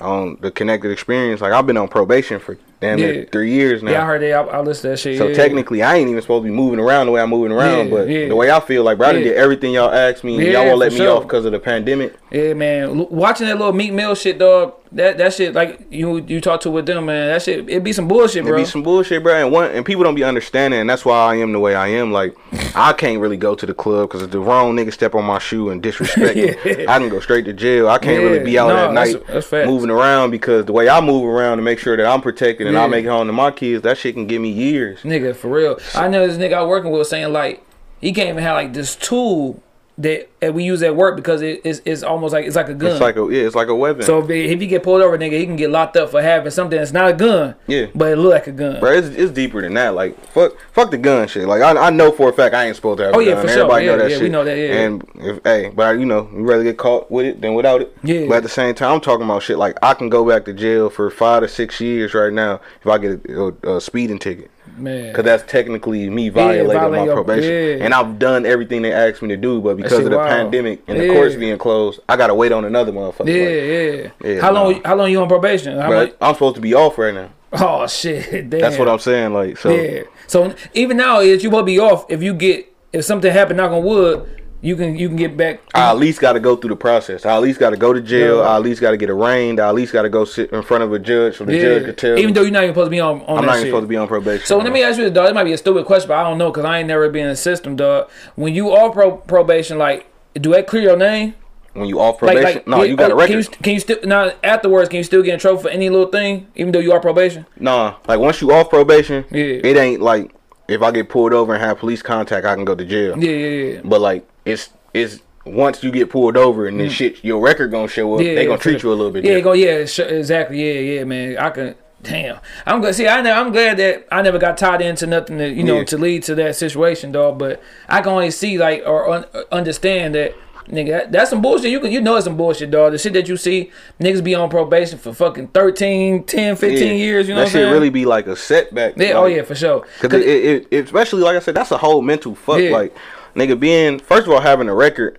on 0.00 0.38
the 0.40 0.50
connected 0.50 0.90
experience, 0.90 1.40
like 1.40 1.52
I've 1.52 1.66
been 1.66 1.76
on 1.76 1.88
probation 1.88 2.40
for 2.40 2.56
damn 2.80 2.98
Yeah. 2.98 3.06
near 3.06 3.28
three 3.30 3.52
years 3.52 3.82
now. 3.82 3.90
yeah. 3.92 4.02
I 4.02 4.06
heard 4.06 4.22
that. 4.22 4.32
I, 4.32 4.40
I 4.42 4.60
listened 4.60 4.82
to 4.82 4.88
that 4.90 4.98
shit. 4.98 5.18
so 5.18 5.28
yeah. 5.28 5.34
technically 5.34 5.82
I 5.82 5.96
ain't 5.96 6.08
even 6.08 6.20
supposed 6.22 6.44
to 6.44 6.48
be 6.50 6.54
moving 6.54 6.78
around 6.80 7.06
the 7.06 7.12
way 7.12 7.20
I'm 7.20 7.30
moving 7.30 7.52
around, 7.52 7.88
Yeah, 7.88 7.94
but 7.94 8.06
the 8.06 8.32
way 8.36 8.50
I 8.50 8.60
feel 8.60 8.82
like 8.84 8.98
bro, 8.98 9.08
I 9.08 9.12
did 9.14 9.36
everything 9.36 9.72
y'all 9.72 9.90
asked 9.90 10.24
me 10.24 10.36
Yeah, 10.44 10.58
y'all 10.58 10.66
won't 10.66 10.78
let 10.78 10.92
me 10.92 10.98
sure. 10.98 11.16
off 11.16 11.22
because 11.24 11.44
of 11.44 11.52
the 11.52 11.60
pandemic. 11.60 12.14
Yeah, 12.30 12.54
man. 12.54 12.98
L- 13.00 13.06
Watching 13.10 13.46
that 13.46 13.56
little 13.58 13.72
meat 13.72 13.92
meal 13.92 14.14
shit, 14.14 14.38
dog. 14.38 14.74
That 14.94 15.18
that 15.18 15.32
shit, 15.34 15.54
like 15.54 15.80
you 15.90 16.18
you 16.18 16.40
talk 16.40 16.60
to 16.62 16.70
with 16.70 16.86
them, 16.86 17.06
man. 17.06 17.28
That 17.28 17.42
shit, 17.42 17.68
it 17.68 17.82
be 17.82 17.92
some 17.92 18.06
bullshit, 18.06 18.44
bro. 18.44 18.54
It 18.54 18.60
be 18.60 18.64
some 18.64 18.82
bullshit, 18.84 19.22
bro, 19.24 19.34
and 19.34 19.50
one 19.52 19.70
and 19.72 19.84
people 19.84 20.04
don't 20.04 20.14
be 20.14 20.22
understanding, 20.22 20.78
and 20.80 20.88
that's 20.88 21.04
why 21.04 21.16
I 21.16 21.34
am 21.36 21.50
the 21.52 21.58
way 21.58 21.74
I 21.74 21.88
am. 21.88 22.12
Like, 22.12 22.36
I 22.76 22.92
can't 22.92 23.18
really 23.20 23.36
go 23.36 23.56
to 23.56 23.66
the 23.66 23.74
club 23.74 24.08
because 24.08 24.22
if 24.22 24.30
the 24.30 24.38
wrong 24.38 24.76
nigga 24.76 24.92
step 24.92 25.16
on 25.16 25.24
my 25.24 25.38
shoe 25.40 25.70
and 25.70 25.82
disrespect 25.82 26.36
me, 26.36 26.50
I 26.86 26.98
can 27.00 27.08
go 27.08 27.18
straight 27.18 27.44
to 27.46 27.52
jail. 27.52 27.88
I 27.88 27.98
can't 27.98 28.22
Yeah, 28.22 28.28
really 28.28 28.44
be 28.44 28.56
out 28.58 28.68
no, 28.68 28.76
at 28.88 28.92
night 28.92 29.16
that's 29.26 29.46
facts. 29.48 29.66
moving 29.66 29.90
around 29.90 30.30
because 30.30 30.64
the 30.66 30.72
way 30.72 30.88
I 30.88 31.00
move 31.00 31.24
around 31.24 31.56
to 31.58 31.62
make 31.64 31.80
sure 31.80 31.96
that 31.96 32.06
I'm 32.06 32.20
protected 32.22 32.68
and 32.68 32.78
I 32.78 32.86
make 32.86 33.04
it 33.04 33.08
home 33.08 33.26
to 33.26 33.32
my 33.32 33.50
kids, 33.50 33.82
that 33.82 33.98
shit 33.98 34.14
can 34.14 34.28
give 34.28 34.40
me 34.40 34.50
years. 34.50 35.00
Nigga, 35.02 35.34
for 35.34 35.48
real. 35.48 35.78
I 35.96 36.06
know 36.06 36.24
this 36.26 36.38
nigga 36.38 36.54
I 36.54 36.64
working 36.64 36.92
with 36.92 37.08
saying 37.08 37.32
like 37.32 37.64
he 38.00 38.12
can't 38.12 38.28
even 38.28 38.42
have 38.44 38.54
like 38.54 38.72
this 38.72 38.94
tool 38.94 39.60
that, 39.96 40.28
that 40.40 40.54
we 40.54 40.64
use 40.64 40.82
at 40.82 40.96
work 40.96 41.14
because 41.14 41.40
it, 41.40 41.60
it's, 41.64 41.80
it's 41.84 42.02
almost 42.02 42.32
like 42.32 42.44
it's 42.44 42.56
like 42.56 42.68
a 42.68 42.74
gun. 42.74 42.92
It's 42.92 43.00
like 43.00 43.16
a 43.16 43.28
yeah, 43.30 43.42
it's 43.42 43.54
like 43.54 43.68
a 43.68 43.74
weapon. 43.74 44.02
so 44.02 44.18
if, 44.18 44.28
if 44.28 44.60
you 44.60 44.66
get 44.66 44.82
pulled 44.82 45.02
over, 45.02 45.16
nigga, 45.16 45.38
he 45.38 45.46
can 45.46 45.56
get 45.56 45.70
locked 45.70 45.96
up 45.96 46.10
for 46.10 46.20
having 46.20 46.50
something 46.50 46.76
that's 46.78 46.92
not 46.92 47.10
a 47.10 47.12
gun. 47.12 47.54
Yeah. 47.68 47.86
But 47.94 48.12
it 48.12 48.16
look 48.16 48.32
like 48.32 48.46
a 48.48 48.52
gun. 48.52 48.80
Bro, 48.80 48.92
it's, 48.92 49.08
it's 49.08 49.32
deeper 49.32 49.62
than 49.62 49.74
that. 49.74 49.94
Like 49.94 50.18
fuck, 50.26 50.56
fuck 50.72 50.90
the 50.90 50.98
gun 50.98 51.28
shit. 51.28 51.46
Like 51.46 51.62
I, 51.62 51.86
I 51.86 51.90
know 51.90 52.10
for 52.10 52.28
a 52.28 52.32
fact 52.32 52.54
I 52.54 52.66
ain't 52.66 52.76
supposed 52.76 52.98
to 52.98 53.04
have. 53.04 53.14
Oh, 53.14 53.20
a 53.20 53.24
yeah, 53.24 53.32
gun. 53.34 53.42
for 53.42 53.48
sure. 53.48 53.58
Everybody 53.60 53.84
Yeah, 53.86 53.90
know 53.92 53.98
that 53.98 54.10
yeah, 54.10 54.16
shit. 54.16 54.22
we 54.22 54.28
know 54.28 54.44
that, 54.44 54.56
yeah. 54.58 54.80
And 54.80 55.10
if 55.14 55.40
hey, 55.44 55.70
but 55.74 55.98
you 55.98 56.06
know, 56.06 56.28
you 56.32 56.42
rather 56.42 56.64
get 56.64 56.76
caught 56.76 57.10
with 57.10 57.26
it 57.26 57.40
than 57.40 57.54
without 57.54 57.80
it. 57.82 57.96
Yeah. 58.02 58.26
But 58.26 58.38
at 58.38 58.42
the 58.42 58.48
same 58.48 58.74
time, 58.74 58.94
I'm 58.94 59.00
talking 59.00 59.24
about 59.24 59.42
shit 59.42 59.58
like 59.58 59.78
I 59.82 59.94
can 59.94 60.08
go 60.08 60.26
back 60.28 60.44
to 60.46 60.52
jail 60.52 60.90
for 60.90 61.08
five 61.10 61.42
to 61.42 61.48
six 61.48 61.80
years 61.80 62.14
right 62.14 62.32
now 62.32 62.60
if 62.80 62.86
I 62.88 62.98
get 62.98 63.24
a, 63.30 63.54
a, 63.62 63.76
a 63.76 63.80
speeding 63.80 64.18
ticket. 64.18 64.50
Man. 64.76 65.14
Cause 65.14 65.24
that's 65.24 65.42
technically 65.50 66.08
me 66.10 66.28
violating 66.28 66.66
violate 66.66 67.00
my 67.00 67.04
your- 67.04 67.14
probation, 67.14 67.50
yeah. 67.78 67.84
and 67.84 67.94
I've 67.94 68.18
done 68.18 68.44
everything 68.46 68.82
they 68.82 68.92
asked 68.92 69.22
me 69.22 69.28
to 69.28 69.36
do. 69.36 69.60
But 69.60 69.76
because 69.76 70.00
of 70.00 70.10
the 70.10 70.16
wild. 70.16 70.28
pandemic 70.28 70.82
and 70.88 70.98
the 71.00 71.08
courts 71.10 71.34
being 71.36 71.58
closed, 71.58 72.00
I 72.08 72.16
gotta 72.16 72.34
wait 72.34 72.52
on 72.52 72.64
another 72.64 72.92
motherfucker. 72.92 73.26
Yeah, 73.26 74.02
Like, 74.02 74.12
yeah. 74.24 74.30
yeah, 74.34 74.40
How 74.40 74.52
long? 74.52 74.82
How 74.84 74.96
long 74.96 75.10
you 75.10 75.20
on 75.20 75.28
probation? 75.28 75.78
I'm 75.78 76.34
supposed 76.34 76.56
to 76.56 76.60
be 76.60 76.74
off 76.74 76.98
right 76.98 77.14
now. 77.14 77.30
Oh 77.52 77.86
shit! 77.86 78.30
Damn. 78.50 78.60
That's 78.60 78.78
what 78.78 78.88
I'm 78.88 78.98
saying. 78.98 79.32
Like 79.32 79.56
so. 79.58 79.70
Yeah. 79.70 80.02
So 80.26 80.54
even 80.72 80.96
now, 80.96 81.20
is 81.20 81.44
you 81.44 81.50
will 81.50 81.62
be 81.62 81.78
off 81.78 82.04
if 82.10 82.22
you 82.22 82.34
get 82.34 82.66
if 82.92 83.04
something 83.04 83.30
happened. 83.30 83.58
Knock 83.58 83.70
on 83.70 83.84
wood, 83.84 84.28
you 84.64 84.76
can 84.76 84.96
you 84.96 85.08
can 85.08 85.16
get 85.16 85.36
back. 85.36 85.60
I 85.74 85.90
at 85.90 85.98
least 85.98 86.20
got 86.20 86.32
to 86.32 86.40
go 86.40 86.56
through 86.56 86.70
the 86.70 86.76
process. 86.76 87.26
I 87.26 87.36
at 87.36 87.42
least 87.42 87.60
got 87.60 87.70
to 87.70 87.76
go 87.76 87.92
to 87.92 88.00
jail. 88.00 88.38
Yeah. 88.38 88.44
I 88.44 88.56
at 88.56 88.62
least 88.62 88.80
got 88.80 88.92
to 88.92 88.96
get 88.96 89.10
arraigned. 89.10 89.60
I 89.60 89.68
at 89.68 89.74
least 89.74 89.92
got 89.92 90.02
to 90.02 90.08
go 90.08 90.24
sit 90.24 90.50
in 90.52 90.62
front 90.62 90.82
of 90.82 90.92
a 90.92 90.98
judge 90.98 91.36
for 91.36 91.44
the 91.44 91.54
yeah. 91.54 91.62
judge 91.62 91.84
to 91.84 91.92
tell. 91.92 92.18
Even 92.18 92.32
though 92.32 92.40
you're 92.40 92.50
not 92.50 92.62
even 92.62 92.74
supposed 92.74 92.86
to 92.86 92.90
be 92.90 93.00
on 93.00 93.20
on 93.22 93.38
I'm 93.38 93.42
that 93.42 93.46
not 93.46 93.52
shit. 93.52 93.60
even 93.60 93.70
supposed 93.72 93.84
to 93.84 93.88
be 93.88 93.96
on 93.96 94.08
probation. 94.08 94.46
So 94.46 94.56
let 94.56 94.72
me 94.72 94.82
ask 94.82 94.96
you 94.96 95.04
this, 95.04 95.12
dog. 95.12 95.28
It 95.28 95.34
might 95.34 95.44
be 95.44 95.52
a 95.52 95.58
stupid 95.58 95.84
question, 95.84 96.08
but 96.08 96.16
I 96.16 96.22
don't 96.22 96.38
know 96.38 96.50
because 96.50 96.64
I 96.64 96.78
ain't 96.78 96.88
never 96.88 97.10
been 97.10 97.24
in 97.24 97.30
the 97.30 97.36
system, 97.36 97.76
dog. 97.76 98.10
When 98.36 98.54
you 98.54 98.70
off 98.70 98.94
pro- 98.94 99.18
probation, 99.18 99.76
like, 99.76 100.06
do 100.34 100.52
that 100.52 100.66
clear 100.66 100.82
your 100.82 100.96
name? 100.96 101.34
when 101.74 101.88
you 101.88 102.00
off 102.00 102.18
probation, 102.18 102.42
like, 102.44 102.66
no, 102.66 102.78
yeah, 102.78 102.84
you 102.84 102.96
got 102.96 103.10
a 103.10 103.14
record. 103.14 103.32
Can 103.32 103.38
you, 103.40 103.62
can 103.62 103.74
you 103.74 103.80
still 103.80 103.98
now 104.04 104.32
afterwards? 104.42 104.88
Can 104.88 104.98
you 104.98 105.04
still 105.04 105.22
get 105.22 105.34
in 105.34 105.40
trouble 105.40 105.60
for 105.60 105.68
any 105.68 105.90
little 105.90 106.06
thing, 106.06 106.46
even 106.54 106.72
though 106.72 106.78
you 106.78 106.92
are 106.92 107.00
probation? 107.00 107.46
Nah, 107.58 107.96
like 108.06 108.20
once 108.20 108.40
you 108.40 108.52
off 108.52 108.70
probation, 108.70 109.24
Yeah. 109.30 109.60
it 109.62 109.76
ain't 109.76 110.00
like 110.00 110.32
if 110.68 110.82
I 110.82 110.90
get 110.90 111.08
pulled 111.08 111.32
over 111.32 111.54
and 111.54 111.62
have 111.62 111.78
police 111.78 112.00
contact, 112.00 112.46
I 112.46 112.54
can 112.54 112.64
go 112.64 112.74
to 112.74 112.84
jail. 112.84 113.18
Yeah, 113.18 113.30
yeah, 113.30 113.72
yeah. 113.74 113.80
But 113.84 114.00
like 114.00 114.26
it's 114.44 114.70
it's 114.92 115.20
once 115.44 115.82
you 115.84 115.90
get 115.90 116.08
pulled 116.10 116.36
over 116.36 116.66
and 116.66 116.80
then 116.80 116.88
shit, 116.88 117.22
your 117.24 117.40
record 117.40 117.70
gonna 117.70 117.88
show 117.88 118.14
up. 118.14 118.20
Mm. 118.20 118.24
Yeah, 118.24 118.34
they 118.34 118.46
gonna 118.46 118.58
treat 118.58 118.80
sure. 118.80 118.90
you 118.90 118.94
a 118.94 118.96
little 118.96 119.12
bit. 119.12 119.24
Yeah, 119.24 119.34
different. 119.36 119.44
go. 119.44 119.52
Yeah, 119.52 119.84
sh- 119.84 119.98
exactly. 120.00 120.62
Yeah, 120.62 120.80
yeah, 120.98 121.04
man. 121.04 121.38
I 121.38 121.50
can. 121.50 121.74
Damn, 122.02 122.38
I'm 122.66 122.80
glad. 122.82 122.94
See, 122.94 123.06
I 123.06 123.18
I'm 123.18 123.50
glad 123.50 123.78
that 123.78 124.06
I 124.12 124.20
never 124.20 124.38
got 124.38 124.58
tied 124.58 124.82
into 124.82 125.06
nothing 125.06 125.38
that 125.38 125.52
you 125.54 125.64
know 125.64 125.78
Yeah. 125.78 125.84
to 125.84 125.98
lead 125.98 126.22
to 126.24 126.34
that 126.34 126.54
situation, 126.54 127.12
dog. 127.12 127.38
But 127.38 127.62
I 127.88 128.02
can 128.02 128.12
only 128.12 128.30
see 128.30 128.58
like 128.58 128.82
or 128.86 129.08
un- 129.08 129.24
understand 129.50 130.14
that. 130.14 130.34
Nigga, 130.66 131.12
that's 131.12 131.28
some 131.28 131.42
bullshit. 131.42 131.70
You 131.70 131.78
can, 131.78 131.92
you 131.92 132.00
know 132.00 132.16
it's 132.16 132.24
some 132.24 132.38
bullshit, 132.38 132.70
dog. 132.70 132.92
The 132.92 132.98
shit 132.98 133.12
that 133.12 133.28
you 133.28 133.36
see, 133.36 133.70
niggas 134.00 134.24
be 134.24 134.34
on 134.34 134.48
probation 134.48 134.98
for 134.98 135.12
fucking 135.12 135.48
13, 135.48 136.24
10, 136.24 136.56
15 136.56 136.78
Yeah. 136.88 136.92
years. 136.94 137.28
You 137.28 137.34
know 137.34 137.40
that 137.40 137.44
what 137.44 137.52
shit 137.52 137.60
saying? 137.64 137.72
really 137.72 137.90
be 137.90 138.06
like 138.06 138.26
a 138.26 138.34
setback. 138.34 138.94
yeah, 138.96 139.08
like, 139.08 139.14
oh 139.14 139.26
yeah, 139.26 139.42
for 139.42 139.54
sure. 139.54 139.84
Cause 140.00 140.14
it, 140.14 140.22
it, 140.26 140.66
it, 140.70 140.84
especially 140.86 141.22
like 141.22 141.36
I 141.36 141.40
said, 141.40 141.54
that's 141.54 141.70
a 141.70 141.76
whole 141.76 142.00
mental 142.00 142.34
fuck. 142.34 142.60
Yeah. 142.60 142.70
Like, 142.70 142.96
nigga, 143.34 143.58
being 143.58 143.98
first 143.98 144.26
of 144.26 144.32
all 144.32 144.40
having 144.40 144.68
a 144.68 144.74
record 144.74 145.18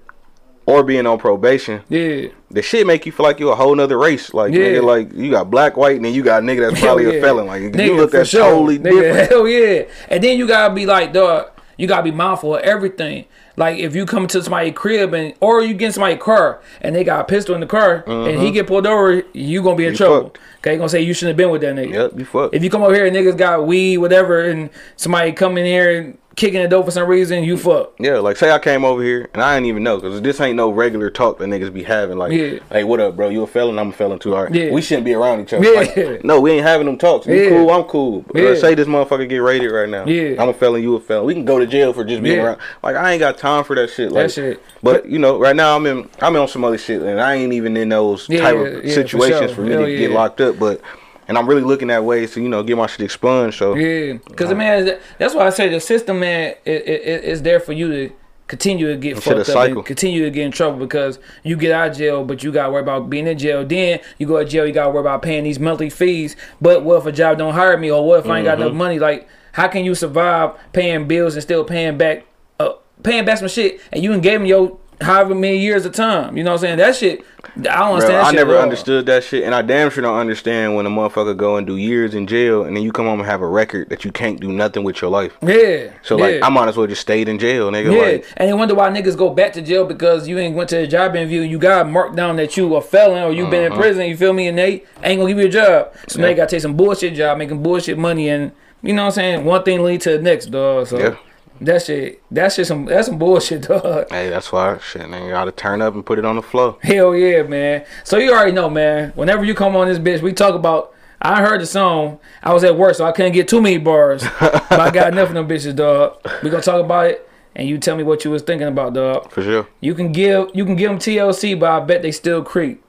or 0.66 0.84
being 0.84 1.06
on 1.06 1.20
probation, 1.20 1.82
Yeah, 1.90 2.28
the 2.50 2.62
shit 2.62 2.88
make 2.88 3.06
you 3.06 3.12
feel 3.12 3.26
like 3.26 3.40
you're 3.40 3.52
a 3.54 3.56
whole 3.56 3.76
nother 3.76 3.98
race. 3.98 4.34
Like, 4.34 4.54
Yeah. 4.54 4.62
nigga, 4.62 4.84
like 4.84 5.14
you 5.14 5.30
got 5.32 5.52
black, 5.52 5.78
white, 5.78 5.96
and 5.98 6.06
then 6.06 6.14
you 6.14 6.24
got 6.24 6.42
a 6.42 6.46
nigga 6.46 6.70
that's 6.70 6.82
probably 6.82 7.06
yeah. 7.06 7.20
a 7.20 7.22
felon. 7.22 7.46
Like, 7.46 7.62
Nigga, 7.62 7.86
you 7.86 7.96
look 7.96 8.14
at 8.16 8.28
sure. 8.28 8.42
totally 8.42 8.80
Nigga, 8.80 9.02
different. 9.02 9.30
Hell 9.32 9.48
yeah. 9.48 9.84
And 10.10 10.24
then 10.24 10.38
you 10.38 10.48
gotta 10.48 10.74
be 10.74 10.86
like, 10.86 11.14
dog, 11.14 11.52
you 11.78 11.88
gotta 11.88 12.04
be 12.04 12.12
mindful 12.12 12.56
of 12.56 12.62
everything. 12.62 13.26
Like 13.58 13.80
if 13.80 13.96
you 13.96 14.06
come 14.06 14.28
to 14.28 14.44
somebody's 14.44 14.74
crib 14.74 15.14
and 15.14 15.34
or 15.40 15.62
you 15.62 15.74
get 15.74 15.88
in 15.88 15.92
somebody's 15.94 16.22
car 16.22 16.62
and 16.82 16.96
they 16.96 17.04
got 17.04 17.22
a 17.22 17.24
pistol 17.24 17.56
in 17.56 17.62
the 17.62 17.68
car 17.68 18.04
and 18.06 18.28
he 18.28 18.48
mm-hmm. 18.48 18.54
get 18.54 18.68
pulled 18.68 18.86
over, 18.86 19.24
you 19.34 19.64
gonna 19.64 19.76
be 19.76 19.86
in 19.86 19.92
You 19.92 19.98
trouble. 19.98 20.24
fucked. 20.24 20.40
Okay, 20.58 20.74
you 20.74 20.78
gonna 20.78 20.90
say 20.90 21.02
you 21.02 21.14
shouldn't 21.14 21.30
have 21.30 21.38
been 21.38 21.52
with 21.52 21.62
that 21.62 21.76
nigga. 21.76 21.94
Yep, 21.94 22.20
you 22.20 22.26
fuck. 22.26 22.54
If 22.54 22.64
you 22.64 22.70
come 22.70 22.84
over 22.84 22.94
here 22.94 23.06
and 23.06 23.16
niggas 23.16 23.38
got 23.38 23.66
weed, 23.66 23.98
whatever, 24.00 24.42
and 24.42 24.70
somebody 24.98 25.32
come 25.32 25.58
in 25.58 25.66
here 25.66 26.02
and 26.02 26.18
kicking 26.36 26.62
the 26.62 26.68
door 26.68 26.84
for 26.84 26.92
some 26.92 27.08
reason, 27.08 27.44
you 27.44 27.58
fuck. 27.58 27.94
Yeah, 27.98 28.20
like 28.20 28.38
say 28.38 28.52
I 28.52 28.60
came 28.60 28.84
over 28.84 29.02
here 29.02 29.30
and 29.34 29.42
I 29.42 29.56
didn't 29.56 29.68
even 29.68 29.84
know 29.84 29.98
because 29.98 30.22
this 30.22 30.40
ain't 30.42 30.58
no 30.58 30.70
regular 30.70 31.10
talk 31.10 31.38
that 31.40 31.46
niggas 31.46 31.74
be 31.74 31.84
having. 31.84 32.18
Like, 32.18 32.34
Yeah. 32.34 32.60
hey, 32.72 32.84
what 32.84 33.00
up, 33.00 33.16
bro? 33.16 33.30
You 33.30 33.44
a 33.44 33.48
felon? 33.48 33.80
I'm 33.80 33.90
a 33.90 33.94
felon 33.94 34.20
too. 34.20 34.36
All 34.36 34.44
right, 34.44 34.54
Yeah. 34.54 34.72
we 34.72 34.82
shouldn't 34.82 35.06
be 35.06 35.14
around 35.14 35.42
each 35.42 35.54
other. 35.54 35.66
Yeah. 35.66 35.80
Like, 35.80 36.24
no, 36.24 36.42
we 36.42 36.52
ain't 36.52 36.66
having 36.66 36.86
them 36.86 36.98
talks. 36.98 37.26
You 37.28 37.36
Yeah. 37.36 37.50
cool? 37.50 37.72
I'm 37.72 37.84
cool. 37.84 38.26
Uh, 38.36 38.40
Yeah. 38.40 38.56
say 38.56 38.76
this 38.76 38.88
motherfucker 38.88 39.28
get 39.30 39.38
raided 39.38 39.72
right 39.72 39.90
now. 39.90 40.06
Yeah. 40.06 40.42
I'm 40.42 40.50
a 40.50 40.54
felon. 40.54 40.84
You 40.84 40.96
a 40.96 41.00
felon. 41.00 41.26
We 41.26 41.34
can 41.34 41.46
go 41.46 41.60
to 41.60 41.66
jail 41.68 41.94
for 41.94 42.04
just 42.04 42.22
being 42.22 42.38
Yeah. 42.38 42.44
around. 42.44 42.58
Like 42.84 42.96
I 42.96 43.12
ain't 43.14 43.20
got 43.20 43.38
time 43.38 43.64
for 43.64 43.76
that 43.76 43.90
shit. 43.90 44.12
Like, 44.12 44.30
shit. 44.30 44.62
But 44.84 45.08
you 45.08 45.20
know, 45.20 45.40
right 45.40 45.56
now 45.56 45.76
I'm 45.76 45.86
in 45.86 46.08
I'm 46.22 46.36
on 46.36 46.48
some 46.48 46.64
other 46.64 46.78
shit 46.78 47.02
and 47.02 47.20
I 47.22 47.36
ain't 47.36 47.54
even 47.54 47.78
in 47.78 47.90
those 47.90 48.28
type 48.28 48.56
of 48.56 48.90
situations 48.90 49.52
for 49.52 49.56
for, 49.58 49.62
me 49.62 49.72
Hell 49.72 49.86
to 49.86 49.98
get 49.98 50.12
locked 50.12 50.42
up. 50.42 50.60
But 50.60 50.82
and 51.28 51.38
I'm 51.38 51.48
really 51.48 51.62
looking 51.62 51.90
at 51.90 52.04
ways 52.04 52.34
to 52.34 52.42
you 52.42 52.50
know 52.50 52.64
get 52.64 52.78
my 52.78 52.88
shit 52.88 53.02
expunged. 53.02 53.58
So 53.58 53.76
Yeah, 53.76 54.14
because 54.28 54.54
man, 54.54 54.86
that- 54.86 55.02
that's 55.18 55.34
why 55.36 55.46
I 55.48 55.50
say 55.50 55.70
the 55.70 55.80
system, 55.80 56.20
man, 56.20 56.56
it, 56.66 56.72
it, 56.88 57.02
it- 57.02 57.24
it's 57.26 57.42
there 57.42 57.60
for 57.60 57.74
you 57.74 57.88
to 57.92 58.14
continue 58.48 58.88
to 58.88 58.96
get 58.96 59.16
fucked 59.24 59.40
up 59.40 59.46
cycle. 59.48 59.78
and 59.78 59.86
continue 59.88 60.24
to 60.24 60.30
get 60.30 60.46
in 60.46 60.52
trouble 60.52 60.78
because 60.78 61.18
you 61.44 61.56
get 61.58 61.72
out 61.72 61.90
of 61.90 61.98
jail, 61.98 62.24
but 62.24 62.44
you 62.44 62.52
got 62.52 62.68
to 62.68 62.72
worry 62.72 62.82
about 62.84 63.10
being 63.10 63.26
in 63.26 63.36
jail. 63.40 63.66
Then 63.66 64.00
you 64.20 64.28
go 64.28 64.38
to 64.38 64.46
jail, 64.46 64.68
you 64.68 64.72
got 64.72 64.84
to 64.86 64.90
worry 64.92 65.00
about 65.00 65.24
paying 65.24 65.44
these 65.44 65.60
monthly 65.60 65.90
fees. 65.90 66.36
But 66.62 66.84
what 66.84 66.98
if 66.98 67.06
a 67.08 67.12
job 67.12 67.40
don't 67.40 67.56
hire 67.56 67.76
me, 67.76 67.90
or 67.90 68.06
what 68.06 68.20
if 68.20 68.28
I 68.30 68.38
ain't 68.38 68.46
got 68.46 68.58
enough 68.60 68.70
Mm-hmm. 68.70 68.78
money? 68.78 69.00
Like, 69.00 69.28
how 69.54 69.68
can 69.68 69.84
you 69.84 69.96
survive 69.96 70.52
paying 70.74 71.08
bills 71.08 71.34
and 71.34 71.42
still 71.42 71.64
paying 71.64 71.98
back, 71.98 72.24
uh, 72.60 72.74
paying 73.02 73.26
back 73.26 73.40
some 73.40 73.48
shit, 73.48 73.82
and 73.92 74.04
you 74.04 74.12
done 74.12 74.22
gave 74.22 74.42
me 74.42 74.50
your 74.50 74.78
however 75.02 75.36
many 75.36 75.58
years 75.60 75.86
of 75.86 75.94
time? 75.94 76.38
You 76.38 76.44
know 76.44 76.52
what 76.52 76.56
I'm 76.58 76.62
saying? 76.62 76.78
That 76.78 76.96
shit, 76.96 77.26
I 77.58 77.62
don't 77.62 77.64
Bro, 77.64 77.86
understand. 77.94 78.16
that 78.18 78.26
I 78.26 78.32
never 78.32 78.58
understood 78.58 79.06
that 79.06 79.24
shit, 79.24 79.44
and 79.44 79.54
I 79.56 79.62
damn 79.62 79.90
sure 79.90 80.02
don't 80.02 80.18
understand 80.18 80.76
when 80.76 80.86
a 80.86 80.90
motherfucker 80.90 81.36
go 81.38 81.58
and 81.58 81.66
do 81.66 81.78
years 81.78 82.14
in 82.16 82.28
jail, 82.28 82.64
and 82.64 82.76
then 82.76 82.84
you 82.84 82.92
come 82.92 83.06
home 83.06 83.20
and 83.20 83.30
have 83.30 83.42
a 83.42 83.48
record 83.48 83.90
that 83.90 84.04
you 84.04 84.12
can't 84.12 84.40
do 84.40 84.52
nothing 84.52 84.84
with 84.84 85.02
your 85.02 85.10
life. 85.12 85.38
Yeah. 85.42 85.92
So 86.02 86.16
like, 86.16 86.36
yeah. 86.36 86.46
I 86.46 86.50
might 86.50 86.68
as 86.68 86.78
well 86.78 86.88
just 86.88 87.02
stayed 87.02 87.28
in 87.30 87.40
jail, 87.40 87.72
nigga. 87.72 87.94
Yeah, 87.94 88.02
Like, 88.02 88.26
and 88.38 88.50
they 88.50 88.54
wonder 88.54 88.76
why 88.76 88.90
niggas 88.90 89.18
go 89.18 89.30
back 89.30 89.54
to 89.54 89.62
jail 89.62 89.86
because 89.86 90.28
you 90.28 90.38
ain't 90.40 90.56
went 90.56 90.70
to 90.72 90.78
a 90.78 90.88
job 90.88 91.16
interview 91.16 91.42
you 91.42 91.58
got 91.60 91.88
marked 91.90 92.16
down 92.16 92.36
that 92.38 92.58
you 92.58 92.76
a 92.76 92.82
felon 92.82 93.24
or 93.24 93.32
you 93.32 93.48
been 93.48 93.72
in 93.72 93.78
prison. 93.78 94.06
You 94.08 94.18
feel 94.18 94.34
me? 94.34 94.48
And 94.48 94.58
they 94.58 94.84
ain't 95.04 95.20
gonna 95.20 95.28
give 95.28 95.40
you 95.40 95.46
a 95.46 95.50
job, 95.50 95.94
so 96.08 96.20
now 96.20 96.26
Uh-huh. 96.26 96.30
You 96.32 96.36
gotta 96.36 96.50
take 96.52 96.62
some 96.62 96.76
bullshit 96.76 97.14
job, 97.14 97.38
making 97.38 97.62
bullshit 97.64 97.98
money, 97.98 98.30
and 98.30 98.52
you 98.82 98.94
know 98.94 99.04
what 99.04 99.08
I'm 99.08 99.14
saying. 99.14 99.46
One 99.46 99.64
thing 99.64 99.82
lead 99.84 100.02
to 100.02 100.12
the 100.18 100.22
next, 100.22 100.48
dog. 100.48 100.88
So 100.88 101.00
Yeah. 101.00 101.16
That 101.62 101.84
shit, 101.84 102.22
that 102.32 102.52
shit, 102.52 102.68
some 102.68 102.86
that's 102.86 103.08
some 103.08 103.18
bullshit, 103.18 103.62
dog. 103.68 104.08
hey, 104.10 104.30
that's 104.30 104.52
why 104.52 104.78
shit, 104.80 105.04
nigga, 105.04 105.30
gotta 105.30 105.52
turn 105.52 105.82
up 105.82 105.94
and 105.94 106.06
put 106.06 106.20
it 106.20 106.26
on 106.26 106.36
the 106.36 106.42
floor. 106.42 106.78
Hell 106.82 107.16
yeah, 107.16 107.44
man. 107.44 107.86
So 108.04 108.18
you 108.18 108.32
already 108.32 108.52
know, 108.52 108.70
man. 108.70 109.12
Whenever 109.16 109.44
you 109.46 109.54
come 109.54 109.76
on 109.76 109.88
this 109.88 110.00
bitch, 110.00 110.22
we 110.22 110.34
talk 110.34 110.56
about. 110.56 110.92
I 111.22 111.42
heard 111.42 111.62
the 111.62 111.66
song. 111.66 112.20
I 112.44 112.54
was 112.54 112.64
at 112.64 112.78
work, 112.78 112.94
so 112.96 113.06
I 113.06 113.12
couldn't 113.12 113.32
get 113.32 113.48
too 113.48 113.62
many 113.62 113.78
bars. 113.78 114.24
but 114.40 114.80
I 114.80 114.92
got 114.92 115.12
enough 115.12 115.30
of 115.30 115.34
them 115.34 115.48
bitches, 115.48 115.76
dog. 115.76 116.18
We 116.44 116.50
gonna 116.50 116.62
talk 116.62 116.84
about 116.84 117.08
it, 117.08 117.28
and 117.56 117.68
you 117.68 117.78
tell 117.78 117.96
me 117.96 118.04
what 118.04 118.26
you 118.26 118.32
was 118.32 118.44
thinking 118.44 118.68
about, 118.68 118.94
dog. 118.94 119.32
For 119.32 119.42
sure. 119.42 119.68
You 119.80 119.96
can 119.96 120.12
give 120.12 120.50
you 120.54 120.66
can 120.66 120.76
give 120.76 120.90
them 120.92 121.00
TLC, 121.00 121.58
but 121.60 121.72
I 121.72 121.80
bet 121.80 122.02
they 122.02 122.12
still 122.12 122.44
creep. 122.44 122.84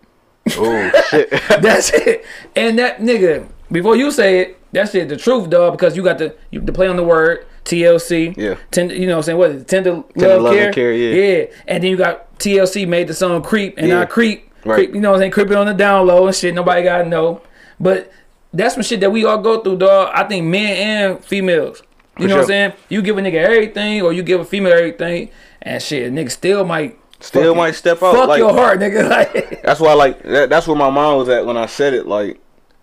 Oh 0.59 0.91
shit. 1.11 1.31
That's 1.61 1.91
it. 1.93 2.25
And 2.55 2.79
that 2.79 2.99
nigga, 2.99 3.49
before 3.71 3.97
you 3.97 4.11
say 4.11 4.41
it, 4.41 4.59
that's 4.73 4.95
it. 4.95 5.09
the 5.09 5.17
truth, 5.17 5.49
dog, 5.49 5.73
because 5.73 5.97
you 5.97 6.03
got 6.03 6.19
to 6.19 6.35
you 6.51 6.61
to 6.61 6.73
play 6.73 6.89
on 6.89 6.97
the 6.97 7.05
word 7.05 7.47
TLC. 7.67 8.37
Yeah. 8.37 8.57
Tender, 8.71 8.95
you 8.95 9.07
know 9.07 9.13
what 9.13 9.19
I'm 9.19 9.23
saying? 9.25 9.39
What 9.39 9.51
is 9.51 9.63
it? 9.63 9.69
Tender, 9.69 10.03
Tender 10.17 10.35
love, 10.35 10.43
love 10.43 10.55
care. 10.55 10.73
care, 10.73 10.93
yeah. 10.93 11.15
Yeah. 11.15 11.45
And 11.67 11.83
then 11.83 11.91
you 11.91 11.97
got 11.97 12.39
TLC 12.39 12.87
made 12.89 13.09
the 13.09 13.15
song 13.15 13.43
creep 13.43 13.77
and 13.77 13.89
Yeah. 13.89 14.01
I 14.01 14.07
creep. 14.07 14.51
Right. 14.65 14.77
Creep, 14.77 14.95
you 14.95 15.01
know 15.01 15.11
what 15.11 15.17
I'm 15.17 15.21
saying? 15.21 15.33
Creeping 15.33 15.57
on 15.57 15.67
the 15.67 15.75
down 15.75 16.07
low 16.07 16.27
and 16.27 16.35
shit. 16.35 16.55
Nobody 16.55 16.83
gotta 16.83 17.09
know. 17.09 17.43
But 17.79 18.11
that's 18.53 18.75
some 18.75 18.83
shit 18.83 19.01
that 19.01 19.11
we 19.11 19.25
all 19.25 19.39
go 19.39 19.61
through, 19.61 19.77
dog. 19.77 20.11
I 20.15 20.25
think 20.25 20.47
men 20.47 20.77
and 20.77 21.25
females. 21.25 21.83
You 22.19 22.25
For 22.25 22.29
know 22.29 22.35
what 22.37 22.43
I'm 22.43 22.49
saying? 22.49 22.73
You 22.89 23.03
give 23.03 23.19
a 23.19 23.21
nigga 23.21 23.35
everything 23.35 24.03
or 24.03 24.13
you 24.13 24.23
give 24.23 24.41
a 24.41 24.45
female 24.45 24.73
everything 24.73 25.29
and 25.61 25.83
shit, 25.83 26.07
a 26.07 26.11
nigga 26.11 26.31
still 26.31 26.65
might 26.65 26.99
Still 27.21 27.55
might 27.55 27.75
step 27.75 28.03
out. 28.03 28.15
Fuck 28.15 28.29
like, 28.29 28.39
your 28.39 28.53
heart, 28.53 28.79
nigga. 28.79 29.09
Like 29.09 29.63
That's 29.63 29.81
why, 29.81 29.95
like, 29.95 30.23
that, 30.23 30.51
that's 30.51 30.67
where 30.67 30.77
my 30.77 30.91
mind 30.91 31.17
was 31.17 31.29
at 31.29 31.47
when 31.47 31.57
I 31.57 31.67
said 31.67 31.95
it. 31.95 32.07
Like, 32.07 32.39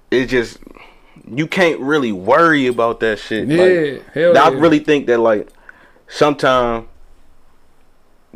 it 0.10 0.26
just 0.26 0.58
you 1.30 1.48
can't 1.48 1.80
really 1.80 2.12
worry 2.12 2.68
about 2.68 3.00
that 3.02 3.20
shit. 3.20 3.48
Yeah, 3.48 3.58
like, 3.58 4.14
hell 4.14 4.38
I 4.38 4.50
yeah. 4.50 4.60
really 4.60 4.80
think 4.80 5.08
that 5.08 5.20
like 5.20 5.50
sometimes 6.08 6.88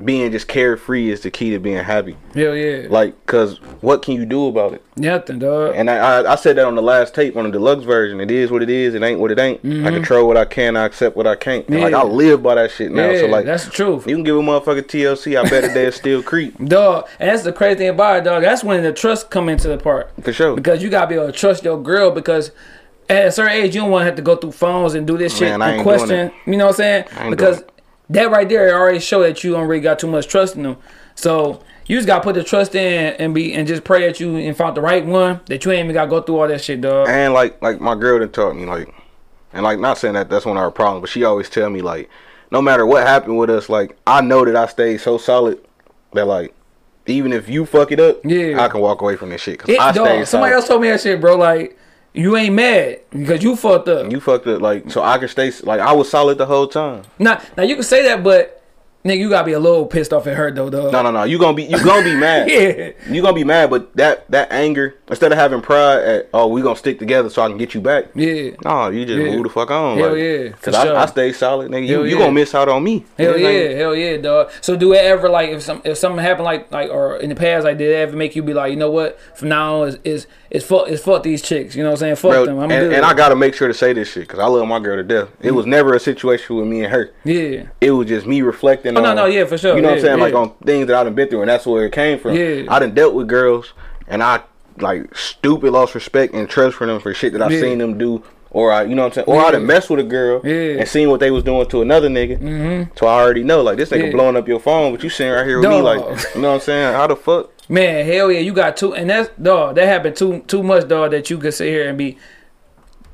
being 0.04 0.32
just 0.32 0.48
carefree 0.48 1.10
is 1.10 1.22
the 1.22 1.32
key 1.32 1.50
to 1.52 1.60
being 1.60 1.84
happy. 1.84 2.16
Hell 2.36 2.56
yeah. 2.56 2.86
Like, 2.88 3.26
cause 3.26 3.58
what 3.82 4.04
can 4.04 4.14
you 4.14 4.26
do 4.26 4.48
about 4.48 4.74
it? 4.74 4.84
Nothing, 4.95 5.39
dog. 5.39 5.74
And 5.76 5.89
I, 5.89 5.98
I 6.22 6.34
I 6.34 6.36
said 6.36 6.56
that 6.58 6.66
on 6.66 6.76
the 6.76 6.82
last 6.84 7.16
tape 7.16 7.36
on 7.36 7.45
the 7.45 7.52
deluxe 7.52 7.84
version. 7.84 8.22
It 8.22 8.30
is 8.30 8.52
what 8.52 8.62
it 8.62 8.70
is. 8.70 8.93
It 8.93 9.02
ain't 9.02 9.20
what 9.20 9.32
it 9.32 9.39
ain't. 9.39 9.60
I 9.66 9.89
control 9.91 10.28
what 10.28 10.38
I 10.38 10.45
can. 10.45 10.78
I 10.78 10.86
accept 10.86 11.16
what 11.16 11.26
I 11.26 11.36
can't. 11.36 11.68
And, 11.68 11.82
Like 11.82 11.93
I 11.93 12.02
Mm-hmm. 12.04 12.16
Live 12.16 12.43
by 12.43 12.56
that 12.56 12.72
shit 12.72 12.91
now. 12.91 13.10
yeah, 13.10 13.22
so 13.22 13.26
like, 13.28 13.45
that's 13.45 13.66
the 13.66 13.72
truth. 13.72 14.08
you 14.08 14.16
can 14.16 14.24
give 14.24 14.38
a 14.38 14.41
motherfucker 14.41 14.84
TLC. 14.84 15.38
I 15.38 15.50
bet 15.50 15.64
that 15.64 15.74
they'll 15.74 15.91
still 15.91 16.22
creep 16.22 16.56
Dog. 16.66 17.08
And 17.20 17.30
that's 17.30 17.43
the 17.43 17.52
crazy 17.54 17.80
thing 17.80 17.89
about 17.89 18.18
it, 18.18 18.24
dog. 18.24 18.43
That's 18.43 18.64
when 18.64 18.84
the 18.84 18.93
trust 18.93 19.30
come 19.32 19.50
into 19.50 19.68
the 19.68 19.78
part. 19.78 20.12
for 20.24 20.32
sure. 20.32 20.56
Because 20.56 20.84
you 20.84 20.89
gotta 20.89 21.08
be 21.08 21.16
able 21.16 21.26
to 21.28 21.32
trust 21.32 21.64
your 21.64 21.82
girl 21.82 22.12
because 22.12 22.52
at 23.10 23.26
a 23.28 23.32
certain 23.32 23.54
age 23.54 23.74
you 23.74 23.82
don't 23.82 23.89
wanna 23.89 24.06
have 24.06 24.16
to 24.18 24.22
go 24.22 24.36
through 24.36 24.52
phones 24.52 24.93
and 24.93 25.08
do 25.08 25.18
this 25.18 25.36
shit 25.36 25.50
Man, 25.50 25.62
I 25.62 25.72
and 25.72 25.82
question. 25.84 26.32
You 26.45 26.58
know 26.58 26.66
what 26.66 26.72
I'm 26.72 26.76
saying? 26.78 27.06
I 27.16 27.22
ain't 27.24 27.32
Because 27.32 27.64
that 28.10 28.32
right 28.32 28.47
there 28.47 28.74
already 28.74 28.99
show 28.99 29.22
that 29.22 29.43
you 29.43 29.51
don't 29.53 29.82
got 29.82 29.99
too 29.99 30.08
much 30.08 30.28
trust 30.28 30.55
in 30.55 30.64
them. 30.64 30.78
So 31.16 31.64
you 31.86 31.97
just 31.97 32.08
gotta 32.08 32.24
put 32.24 32.36
the 32.36 32.43
trust 32.43 32.76
in 32.76 33.14
and 33.16 33.34
be 33.34 33.53
and 33.53 33.68
just 33.68 33.84
pray 33.84 34.05
that 34.08 34.20
you 34.20 34.36
and 34.38 34.55
found 34.55 34.78
the 34.78 34.82
right 34.82 35.05
one 35.05 35.41
that 35.47 35.66
you 35.66 35.72
ain't 35.72 35.86
even 35.86 35.93
gotta 35.93 36.10
go 36.10 36.22
through 36.22 36.39
all 36.39 36.47
that 36.47 36.62
shit, 36.64 36.82
dog. 36.82 37.08
And 37.10 37.34
like 37.34 37.62
like 37.62 37.80
my 37.82 37.95
girl 37.95 38.20
that 38.20 38.34
taught 38.34 38.55
me 38.55 38.66
like, 38.66 38.93
and 39.53 39.64
like 39.64 39.80
not 39.80 39.97
saying 39.97 40.14
that 40.16 40.30
that's 40.30 40.45
one 40.45 40.58
of 40.58 40.64
our 40.64 40.72
problems, 40.72 41.01
but 41.01 41.10
she 41.10 41.24
always 41.24 41.49
tell 41.49 41.70
me 41.70 41.82
like, 41.82 42.10
no 42.51 42.62
matter 42.62 42.86
what 42.86 43.05
happened 43.08 43.38
with 43.38 43.49
us, 43.49 43.70
like 43.70 43.97
I 44.05 44.22
know 44.22 44.45
that 44.45 44.55
I 44.55 44.66
stayed 44.68 45.01
so 45.01 45.18
solid 45.18 45.60
that 46.14 46.26
like. 46.26 46.53
Even 47.10 47.32
if 47.32 47.47
you 47.47 47.66
fuck 47.66 47.93
it 47.93 48.01
up, 48.01 48.18
Yeah. 48.26 48.62
I 48.62 48.68
can 48.68 48.82
walk 48.82 48.99
away 48.99 49.16
from 49.16 49.30
this 49.30 49.39
shit. 49.39 49.60
Cause 49.60 49.70
It, 49.70 49.80
I 49.80 49.93
dog, 49.93 49.95
somebody 50.05 50.26
solid. 50.26 50.51
else 50.51 50.68
told 50.68 50.82
me 50.82 50.89
that 50.89 50.99
shit, 50.99 51.22
bro. 51.22 51.38
Like 51.38 51.80
you 52.18 52.36
ain't 52.36 52.55
mad 52.55 53.01
because 53.11 53.43
you 53.43 53.55
fucked 53.55 53.88
up. 53.88 54.11
You 54.11 54.20
fucked 54.20 54.47
up. 54.47 54.61
like 54.61 54.89
so 54.89 55.03
I 55.03 55.18
can 55.18 55.28
stay 55.28 55.51
like 55.63 55.80
I 55.80 55.93
was 55.93 56.09
solid 56.09 56.38
the 56.38 56.45
whole 56.45 56.68
time. 56.68 57.03
Now, 57.20 57.41
now 57.55 57.63
you 57.63 57.76
can 57.76 57.84
say 57.84 58.03
that, 58.03 58.24
but 58.24 58.57
nigga, 59.06 59.20
you 59.20 59.30
gotta 59.30 59.45
be 59.45 59.54
a 59.54 59.60
little 59.60 59.86
pissed 59.86 60.14
off 60.14 60.28
at 60.28 60.36
her 60.36 60.52
though, 60.52 60.70
dog. 60.70 60.91
No, 60.91 61.02
no, 61.02 61.12
no. 61.12 61.24
You 61.24 61.39
gonna 61.39 61.56
be 61.56 61.64
you 61.64 61.84
gonna 61.84 62.04
be 62.04 62.16
mad. 62.20 62.50
Yeah. 62.50 62.91
You 63.10 63.22
gonna 63.22 63.34
be 63.34 63.43
mad, 63.43 63.70
but 63.70 63.95
that 63.95 64.30
that 64.32 64.52
anger 64.52 64.95
instead 65.10 65.32
of 65.32 65.38
having 65.38 65.62
pride 65.62 66.00
at 66.04 66.30
oh 66.34 66.48
we 66.48 66.62
gonna 66.62 66.76
stick 66.76 67.00
together 67.00 67.30
so 67.30 67.41
I 67.41 67.48
can 67.48 67.58
get 67.58 67.74
you 67.74 67.82
back. 67.82 68.06
Yeah. 68.16 68.52
No, 68.66 68.89
you 68.89 69.06
just 69.06 69.18
Yeah. 69.20 69.36
move 69.36 69.43
the 69.43 69.50
fuck 69.50 69.72
on. 69.72 69.98
Hell 69.98 70.10
like, 70.10 70.18
yeah, 70.20 70.50
Cause 70.62 70.74
I, 70.76 70.84
sure. 70.86 70.95
I 70.98 71.06
stay 71.06 71.32
solid, 71.34 71.72
nigga. 71.72 71.88
You 71.88 71.93
Hell 71.95 72.08
you 72.08 72.16
yeah. 72.16 72.22
gonna 72.22 72.34
miss 72.34 72.54
out 72.56 72.70
on 72.70 72.84
me. 72.84 73.06
Hell 73.18 73.38
yeah, 73.38 73.48
Everything- 73.48 73.78
hell 73.78 73.95
yeah, 73.95 74.18
dog. 74.18 74.52
So 74.62 74.76
do 74.76 74.93
it 74.93 74.98
ever 75.04 75.30
like 75.30 75.50
if 75.52 75.62
some 75.62 75.82
if 75.86 75.98
something 75.98 76.24
happened 76.24 76.45
like 76.45 76.72
like 76.72 76.89
or 76.89 77.18
in 77.18 77.30
the 77.30 77.36
past 77.36 77.64
like 77.66 77.78
did 77.78 77.89
it 77.91 77.95
ever 77.95 78.16
make 78.16 78.36
you 78.36 78.43
be 78.43 78.54
like 78.54 78.72
you 78.72 78.78
know 78.78 78.91
what 78.91 79.20
from 79.36 79.50
now 79.50 79.82
on 79.82 79.88
is 79.89 80.00
is 80.04 80.28
is 80.50 80.64
fuck 80.66 80.88
is 80.88 81.02
fuck 81.02 81.24
these 81.24 81.41
chicks 81.41 81.76
you 81.76 81.84
know 81.84 81.89
what 81.89 81.95
I'm 81.95 82.00
saying 82.00 82.16
fuck 82.16 82.32
Bro, 82.32 82.45
them 82.45 82.60
I'm 82.60 82.72
and, 82.72 82.89
good 82.89 82.93
and 82.93 83.06
I 83.06 83.14
gotta 83.14 83.36
make 83.36 83.54
sure 83.54 83.68
to 83.68 83.74
say 83.74 83.91
this 83.93 84.10
shit 84.10 84.24
because 84.24 84.39
I 84.39 84.45
love 84.45 84.66
my 84.68 84.80
girl 84.80 84.95
to 84.95 85.04
death. 85.04 85.30
It 85.41 85.52
mm. 85.52 85.56
was 85.56 85.66
never 85.66 85.93
a 85.93 86.00
situation 86.00 86.56
with 86.56 86.68
me 86.68 86.84
and 86.84 86.91
her. 86.93 87.12
yeah 87.24 87.64
It 87.82 87.91
was 87.91 88.08
just 88.08 88.26
me 88.26 88.41
reflecting 88.41 88.97
Oh, 88.98 89.02
no, 89.02 89.14
no, 89.14 89.26
yeah, 89.26 89.45
for 89.45 89.58
sure. 89.58 89.76
You 89.76 89.82
know 89.82 89.89
what 89.89 90.00
I'm 90.00 90.04
Yeah, 90.06 90.10
saying? 90.12 90.20
Like 90.20 90.34
on 90.34 90.52
things 90.66 90.88
that 90.88 90.95
I 90.95 91.04
done 91.04 91.14
been 91.16 91.28
through, 91.30 91.41
and 91.41 91.50
that's 91.50 91.66
where 91.66 91.86
it 91.86 91.91
came 91.93 92.20
from. 92.20 92.36
Yeah. 92.36 92.64
I 92.70 92.80
done 92.80 92.93
dealt 92.93 93.14
with 93.14 93.28
girls, 93.28 93.74
and 94.08 94.22
I 94.24 94.41
like 94.80 95.16
stupid 95.16 95.72
lost 95.74 95.95
respect 95.95 96.34
and 96.34 96.50
trust 96.50 96.78
for 96.78 96.86
them 96.86 97.00
for 97.00 97.14
shit 97.14 97.34
that 97.34 97.41
I 97.41 97.50
Yeah. 97.50 97.60
seen 97.62 97.78
them 97.80 97.98
do. 97.98 98.24
Or 98.52 98.72
I, 98.72 98.84
you 98.84 98.95
know 98.95 99.02
what 99.04 99.10
I'm 99.18 99.26
saying? 99.26 99.26
Or 99.28 99.45
I 99.45 99.52
done 99.52 99.66
messed 99.66 99.89
with 99.89 100.00
a 100.00 100.04
girl 100.04 100.39
Yeah. 100.43 100.80
and 100.80 100.88
seen 100.88 101.10
what 101.10 101.20
they 101.20 101.32
was 101.32 101.43
doing 101.43 101.68
to 101.68 101.82
another 101.82 102.08
nigga. 102.08 102.39
Mm-hmm. 102.39 102.91
So 102.98 103.06
I 103.06 103.22
already 103.22 103.43
know, 103.43 103.62
like 103.62 103.78
this 103.78 103.89
nigga 103.89 104.06
Yeah. 104.06 104.12
blowing 104.12 104.38
up 104.38 104.48
your 104.48 104.60
phone, 104.60 104.93
but 104.93 105.04
you 105.04 105.10
sitting 105.10 105.34
right 105.34 105.45
here 105.45 105.60
with 105.60 105.70
me, 105.70 105.82
like, 105.82 106.00
you 106.34 106.41
know 106.41 106.50
what 106.50 106.56
I'm 106.56 106.60
saying? 106.62 106.93
How 106.93 107.08
the 107.08 107.16
fuck? 107.16 107.52
man 107.70 108.06
hell 108.06 108.32
yeah 108.32 108.39
you 108.39 108.54
got 108.54 108.78
two 108.78 108.95
and 108.95 109.10
that's 109.10 109.30
dog 109.41 109.76
that 109.76 109.86
happened 109.86 110.16
too 110.16 110.41
too 110.48 110.64
much 110.64 110.88
dog 110.88 111.12
that 111.12 111.30
you 111.30 111.38
could 111.38 111.54
sit 111.54 111.68
here 111.68 111.89
and 111.89 111.98
be 111.98 112.18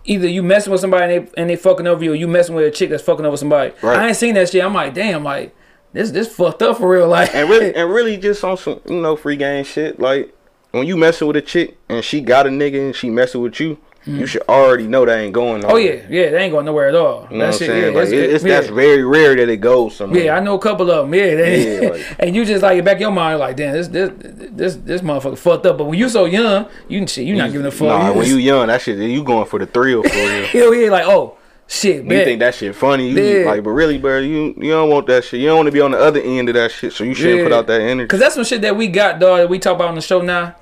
either 0.05 0.27
you 0.27 0.43
messing 0.43 0.71
with 0.71 0.79
somebody 0.79 1.15
and 1.15 1.27
they, 1.27 1.31
and 1.41 1.49
they 1.49 1.55
fucking 1.55 1.87
over 1.87 2.03
you 2.03 2.11
or 2.11 2.15
you 2.15 2.27
messing 2.27 2.53
with 2.53 2.63
a 2.63 2.69
chick 2.69 2.91
that's 2.91 3.01
fucking 3.01 3.25
over 3.25 3.35
somebody 3.35 3.73
Right. 3.81 3.97
I 3.97 4.07
ain't 4.09 4.15
seen 4.15 4.35
that 4.35 4.49
shit 4.49 4.63
I'm 4.63 4.73
like 4.75 4.93
damn 4.93 5.23
like 5.23 5.55
this 5.93 6.11
this 6.11 6.33
fucked 6.35 6.61
up 6.61 6.77
for 6.77 6.89
real 6.89 7.07
like 7.07 7.33
And 7.33 7.49
really, 7.49 7.73
and 7.75 7.89
really, 7.91 8.17
just 8.17 8.43
on 8.43 8.57
some, 8.57 8.81
you 8.89 8.99
know, 9.01 9.15
free 9.15 9.35
game 9.37 9.63
shit. 9.63 9.99
Like 9.99 10.33
when 10.71 10.85
you 10.87 10.97
messing 10.97 11.27
with 11.27 11.37
a 11.37 11.41
chick 11.41 11.77
and 11.89 12.03
she 12.03 12.19
got 12.21 12.47
a 12.47 12.49
nigga 12.49 12.79
and 12.87 12.95
she 12.95 13.09
messing 13.09 13.41
with 13.41 13.59
you, 13.59 13.77
you 14.05 14.25
should 14.25 14.41
already 14.49 14.85
know 14.85 15.05
that 15.05 15.17
ain't 15.17 15.33
going. 15.33 15.61
Hmm. 15.61 15.69
oh 15.71 15.75
yeah 15.77 16.01
yeah 16.09 16.29
they 16.31 16.39
ain't 16.39 16.51
going 16.51 16.65
nowhere 16.65 16.89
at 16.89 16.95
all 16.95 17.25
You 17.31 17.37
know 17.37 17.45
that 17.45 17.45
what 17.45 17.45
I'm 17.45 17.51
shit 17.59 17.67
saying? 17.67 17.93
yeah, 17.93 17.99
like, 18.01 18.07
it- 18.09 18.13
it's, 18.33 18.43
yeah. 18.43 18.59
that's 18.59 18.67
very 18.69 19.01
rare 19.01 19.33
that 19.37 19.47
it 19.47 19.57
goes 19.61 19.95
somewhere. 19.95 20.23
Yeah, 20.25 20.35
I 20.35 20.41
know 20.41 20.55
a 20.55 20.59
couple 20.59 20.91
of 20.91 21.05
them. 21.05 21.13
Yeah, 21.13 21.35
they, 21.35 21.81
Yeah, 21.83 21.89
like- 21.91 22.15
and 22.19 22.35
you 22.35 22.43
just 22.43 22.63
like 22.63 22.83
back 22.83 22.95
in 22.97 23.01
your 23.03 23.11
mind 23.11 23.39
like, 23.39 23.55
damn, 23.55 23.71
this 23.73 23.87
this 23.87 24.11
this 24.17 24.75
this 24.75 25.01
motherfucker 25.01 25.37
fucked 25.37 25.65
up. 25.67 25.77
But 25.77 25.85
when 25.85 25.97
you 25.97 26.09
so 26.09 26.25
young, 26.25 26.65
you 26.89 27.07
shit, 27.07 27.25
you 27.25 27.35
not 27.37 27.51
giving 27.53 27.65
a 27.67 27.71
fuck. 27.71 27.87
Nah, 27.87 28.07
you 28.07 28.13
when 28.13 28.25
just- 28.25 28.31
you 28.31 28.37
young, 28.43 28.67
that 28.67 28.81
shit, 28.81 28.97
you 28.97 29.23
going 29.23 29.45
for 29.45 29.57
the 29.59 29.67
thrill 29.67 30.03
for 30.03 30.09
real. 30.09 30.45
hell 30.47 30.73
yeah, 30.73 30.89
like 30.89 31.05
oh 31.07 31.37
shit, 31.67 32.03
You 32.03 32.09
bet. 32.09 32.25
think 32.25 32.39
that 32.41 32.55
shit 32.55 32.75
funny, 32.75 33.09
you 33.09 33.21
Yeah. 33.21 33.45
like, 33.49 33.63
but 33.63 33.71
really, 33.71 33.97
bro, 33.97 34.19
you 34.19 34.53
you 34.57 34.71
don't 34.71 34.89
want 34.89 35.07
that 35.07 35.23
shit. 35.23 35.39
You 35.39 35.47
don't 35.47 35.57
want 35.57 35.67
to 35.67 35.71
be 35.71 35.81
on 35.81 35.91
the 35.91 35.99
other 35.99 36.19
end 36.21 36.49
of 36.49 36.55
that 36.55 36.71
shit, 36.71 36.93
so 36.93 37.03
you 37.03 37.13
shouldn't 37.13 37.37
Yeah. 37.39 37.43
put 37.43 37.53
out 37.53 37.67
that 37.67 37.81
energy. 37.81 38.07
Cause 38.07 38.19
that's 38.19 38.35
some 38.35 38.43
shit 38.43 38.61
that 38.61 38.75
we 38.75 38.87
got, 38.87 39.19
dog. 39.19 39.37
That 39.39 39.49
we 39.49 39.59
talk 39.59 39.75
about 39.75 39.89
on 39.89 39.95
the 39.95 40.01
show 40.01 40.21
now. 40.21 40.55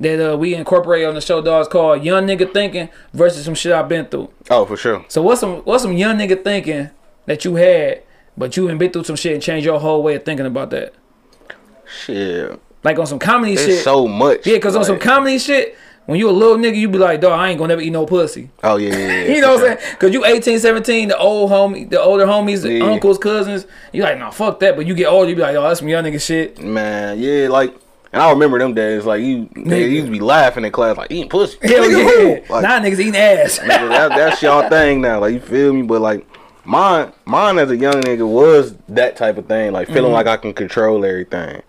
That 0.00 0.32
uh, 0.32 0.36
we 0.38 0.54
incorporate 0.54 1.04
on 1.04 1.14
the 1.14 1.20
show, 1.20 1.42
dog. 1.42 1.60
It's 1.66 1.72
called 1.72 2.02
young 2.02 2.26
nigga 2.26 2.52
thinking 2.52 2.88
versus 3.12 3.44
some 3.44 3.54
shit 3.54 3.72
I've 3.72 3.88
been 3.88 4.06
through. 4.06 4.30
Oh, 4.50 4.64
for 4.64 4.76
sure. 4.76 5.04
So 5.08 5.20
what's 5.22 5.40
some 5.40 5.56
what's 5.58 5.82
some 5.82 5.92
young 5.92 6.16
nigga 6.18 6.42
thinking 6.42 6.88
that 7.26 7.44
you 7.44 7.56
had, 7.56 8.02
but 8.36 8.56
you 8.56 8.66
been 8.76 8.90
through 8.90 9.04
some 9.04 9.16
shit 9.16 9.34
and 9.34 9.42
changed 9.42 9.66
your 9.66 9.78
whole 9.78 10.02
way 10.02 10.14
of 10.16 10.24
thinking 10.24 10.46
about 10.46 10.70
that. 10.70 10.94
Shit, 12.04 12.58
Like 12.84 12.98
on 12.98 13.06
some 13.06 13.18
comedy 13.18 13.54
it's 13.54 13.64
shit. 13.64 13.84
so 13.84 14.06
much. 14.06 14.46
yeah, 14.46 14.58
cause 14.58 14.76
on 14.76 14.84
some 14.84 14.98
comedy 14.98 15.38
shit, 15.38 15.76
when 16.06 16.18
you 16.18 16.28
a 16.28 16.32
little 16.32 16.56
nigga, 16.56 16.76
you 16.76 16.88
be 16.88 16.98
like, 16.98 17.20
dog, 17.20 17.38
I 17.38 17.50
ain't 17.50 17.58
gonna 17.58 17.68
never 17.68 17.82
eat 17.82 17.90
no 17.90 18.06
pussy. 18.06 18.50
Oh 18.64 18.76
yeah, 18.76 18.96
yeah, 18.96 19.06
yeah. 19.06 19.34
You 19.34 19.40
know 19.40 19.54
what 19.54 19.70
I'm 19.70 19.78
saying? 19.78 19.96
Cause 19.98 20.12
you 20.12 20.24
18, 20.24 20.58
17, 20.58 21.08
the 21.08 21.18
old 21.18 21.50
homie, 21.50 21.88
the 21.88 22.00
older 22.00 22.26
homies, 22.26 22.62
the 22.62 22.72
Yeah. 22.72 22.84
uncles, 22.90 23.18
cousins, 23.18 23.66
you 23.92 24.02
like, 24.02 24.18
nah, 24.18 24.30
fuck 24.30 24.60
that. 24.60 24.76
But 24.76 24.86
you 24.86 24.94
get 24.94 25.06
older, 25.06 25.30
you 25.30 25.36
be 25.36 25.42
like, 25.42 25.54
oh, 25.56 25.62
that's 25.62 25.80
some 25.80 25.88
young 25.88 26.04
nigga 26.04 26.20
shit. 26.20 26.60
Man, 26.60 27.18
yeah, 27.18 27.48
like, 27.48 27.74
and 28.12 28.20
I 28.20 28.30
remember 28.30 28.58
them 28.58 28.74
days. 28.74 29.04
Like 29.04 29.22
you, 29.22 29.48
they 29.54 29.88
used 29.88 30.06
to 30.06 30.12
be 30.12 30.20
laughing 30.20 30.64
in 30.64 30.72
class, 30.72 30.96
like 30.96 31.12
eating 31.12 31.28
pussy. 31.28 31.58
Hell 31.62 31.84
Nigga, 31.84 32.40
yeah. 32.40 32.52
Like, 32.52 32.62
now 32.62 32.80
niggas 32.80 32.98
eating 32.98 33.16
ass. 33.16 33.58
nigga, 33.60 33.88
that, 33.88 34.08
that's 34.08 34.42
y'all 34.42 34.68
thing 34.68 35.00
now. 35.00 35.20
Like 35.20 35.34
you 35.34 35.40
feel 35.40 35.72
me? 35.72 35.82
But 35.82 36.00
like 36.00 36.26
mine, 36.64 37.12
mine 37.24 37.58
as 37.58 37.70
a 37.70 37.76
young 37.76 38.00
nigga 38.02 38.26
was 38.26 38.74
that 38.88 39.16
type 39.16 39.38
of 39.38 39.46
thing. 39.46 39.72
Like 39.72 39.86
feeling 39.86 40.04
mm-hmm. 40.04 40.14
like 40.14 40.26
I 40.26 40.36
can 40.36 40.54
control 40.54 41.04
everything. 41.04 41.62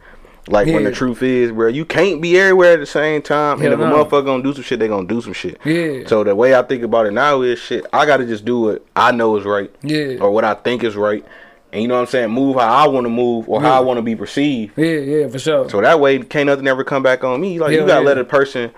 Like 0.52 0.68
when 0.68 0.84
the. 0.84 0.92
Truth 0.92 1.24
is, 1.24 1.52
bro, 1.52 1.68
you 1.68 1.86
can't 1.86 2.22
be 2.22 2.38
everywhere 2.38 2.74
at 2.74 2.80
the 2.80 2.86
same 2.86 3.22
time. 3.22 3.60
Hell 3.60 3.72
and 3.72 3.82
if 3.82 3.88
no. 3.88 4.02
a 4.02 4.06
motherfucker 4.06 4.26
gonna 4.26 4.44
do 4.44 4.54
some 4.54 4.64
shit, 4.64 4.80
they 4.80 4.88
gonna 4.88 5.08
do 5.08 5.22
some 5.22 5.34
shit. 5.34 5.58
Yeah. 5.66 6.06
So 6.06 6.24
the 6.24 6.36
way 6.36 6.54
I 6.54 6.62
think 6.62 6.84
about 6.84 7.06
it 7.06 7.12
now 7.12 7.42
is 7.42 7.60
shit. 7.60 7.86
I 7.94 8.06
gotta 8.06 8.26
just 8.26 8.46
do 8.46 8.60
what 8.60 8.86
I 8.96 9.12
know 9.12 9.38
is 9.38 9.46
right. 9.46 9.74
Yeah. 9.82 10.18
Or 10.20 10.30
what 10.32 10.44
I 10.44 10.54
think 10.54 10.84
is 10.84 10.96
right. 10.96 11.26
And 11.72 11.82
you 11.82 11.88
know 11.88 11.96
what 11.96 12.02
I'm 12.02 12.08
saying? 12.08 12.30
Move 12.30 12.58
how 12.58 12.68
I 12.68 12.88
want 12.88 13.06
to 13.06 13.10
move 13.10 13.48
or 13.48 13.62
how 13.62 13.78
I 13.78 13.80
want 13.80 13.98
to 13.98 14.02
be 14.02 14.16
perceived. 14.16 14.78
yeah, 14.78 14.98
yeah, 14.98 15.28
for 15.30 15.40
sure. 15.40 15.70
So 15.70 15.80
that 15.82 16.00
way, 16.00 16.20
can't 16.20 16.48
nothing 16.48 16.68
ever 16.68 16.84
come 16.84 17.02
back 17.02 17.24
on 17.24 17.40
me. 17.40 17.60
Like 17.60 17.72
Hell 17.72 17.82
you 17.82 17.88
gotta 17.88 18.02
yeah. 18.02 18.08
let 18.08 18.18
a 18.18 18.26
person 18.26 18.72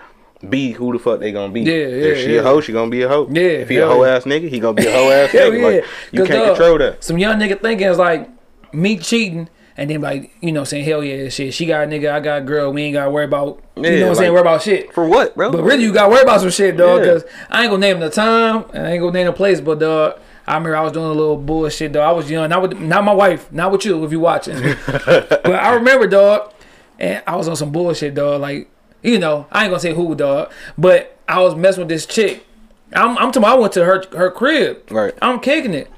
be 0.48 0.72
who 0.72 0.92
the 0.92 0.98
fuck 0.98 1.20
they 1.20 1.32
gonna 1.32 1.52
be. 1.52 1.62
Yeah, 1.62 1.72
yeah. 1.72 1.86
If 1.86 2.18
she 2.18 2.34
yeah. 2.34 2.40
a 2.40 2.42
hoe, 2.44 2.60
she 2.60 2.72
gonna 2.72 2.90
be 2.90 3.02
a 3.02 3.08
hoe. 3.08 3.28
Yeah, 3.30 3.42
If 3.42 3.68
he 3.68 3.76
a 3.78 3.86
hoe 3.86 4.04
ass 4.04 4.24
nigga, 4.24 4.48
he 4.48 4.60
gonna 4.60 4.74
be 4.74 4.86
a 4.86 4.92
hoe 4.92 5.10
ass 5.10 5.30
nigga. 5.30 5.60
yeah. 5.60 5.66
Like 5.66 5.84
you 6.12 6.24
can't 6.24 6.46
dog, 6.46 6.56
control 6.56 6.78
that. 6.78 7.02
Some 7.02 7.18
young 7.18 7.38
nigga 7.38 7.60
thinking 7.60 7.88
is 7.88 7.98
like 7.98 8.28
me 8.72 8.96
cheating 8.96 9.48
and 9.76 9.90
then 9.90 10.00
like, 10.00 10.34
you 10.40 10.52
know, 10.52 10.64
saying, 10.64 10.84
hell 10.84 11.02
yeah, 11.02 11.28
shit. 11.28 11.52
She 11.52 11.66
got 11.66 11.84
a 11.84 11.86
nigga, 11.86 12.12
I 12.12 12.20
got 12.20 12.42
a 12.42 12.44
girl. 12.44 12.72
We 12.72 12.82
ain't 12.82 12.94
gotta 12.94 13.10
worry 13.10 13.24
about, 13.24 13.62
you 13.76 13.82
Yeah, 13.82 13.90
know 13.90 14.02
what 14.02 14.10
I'm 14.10 14.14
saying, 14.16 14.32
worry 14.32 14.40
about 14.40 14.62
shit. 14.62 14.92
For 14.92 15.06
what, 15.06 15.34
bro? 15.34 15.50
But 15.50 15.64
really, 15.64 15.82
you 15.82 15.92
gotta 15.92 16.10
worry 16.10 16.22
about 16.22 16.40
some 16.40 16.50
shit, 16.50 16.76
dog. 16.76 17.00
Yeah. 17.00 17.12
Cause 17.12 17.24
I 17.50 17.62
ain't 17.62 17.70
gonna 17.70 17.80
name 17.80 18.00
the 18.00 18.10
time, 18.10 18.64
and 18.72 18.86
I 18.86 18.92
ain't 18.92 19.00
gonna 19.00 19.12
name 19.12 19.26
the 19.26 19.32
place, 19.32 19.60
but 19.60 19.80
dog, 19.80 20.20
I 20.46 20.54
remember 20.54 20.76
I 20.76 20.82
was 20.82 20.92
doing 20.92 21.06
a 21.06 21.12
little 21.12 21.36
bullshit, 21.36 21.92
dog. 21.92 22.02
I 22.02 22.12
was 22.12 22.30
young, 22.30 22.48
not 22.50 22.62
with, 22.62 22.78
not 22.78 23.02
my 23.02 23.12
wife, 23.12 23.50
not 23.50 23.72
with 23.72 23.84
you 23.84 24.04
if 24.04 24.12
you 24.12 24.20
watching. 24.20 24.60
but 24.86 25.46
I 25.46 25.74
remember, 25.74 26.06
dog, 26.06 26.52
and 26.98 27.22
I 27.26 27.34
was 27.34 27.48
on 27.48 27.56
some 27.56 27.72
bullshit, 27.72 28.14
dog. 28.14 28.40
Like, 28.40 28.70
you 29.02 29.18
know, 29.18 29.46
I 29.50 29.64
ain't 29.64 29.70
gonna 29.70 29.80
say 29.80 29.94
who, 29.94 30.14
dog, 30.14 30.52
but 30.78 31.18
I 31.28 31.40
was 31.40 31.54
messing 31.56 31.80
with 31.80 31.88
this 31.88 32.06
chick. 32.06 32.46
I'm, 32.92 33.18
I'm 33.18 33.32
talking. 33.32 33.44
I 33.44 33.54
went 33.54 33.72
to 33.72 33.84
her 33.84 34.04
her 34.12 34.30
crib. 34.30 34.90
Right. 34.92 35.14
I'm 35.20 35.40
kicking 35.40 35.74
it, 35.74 35.90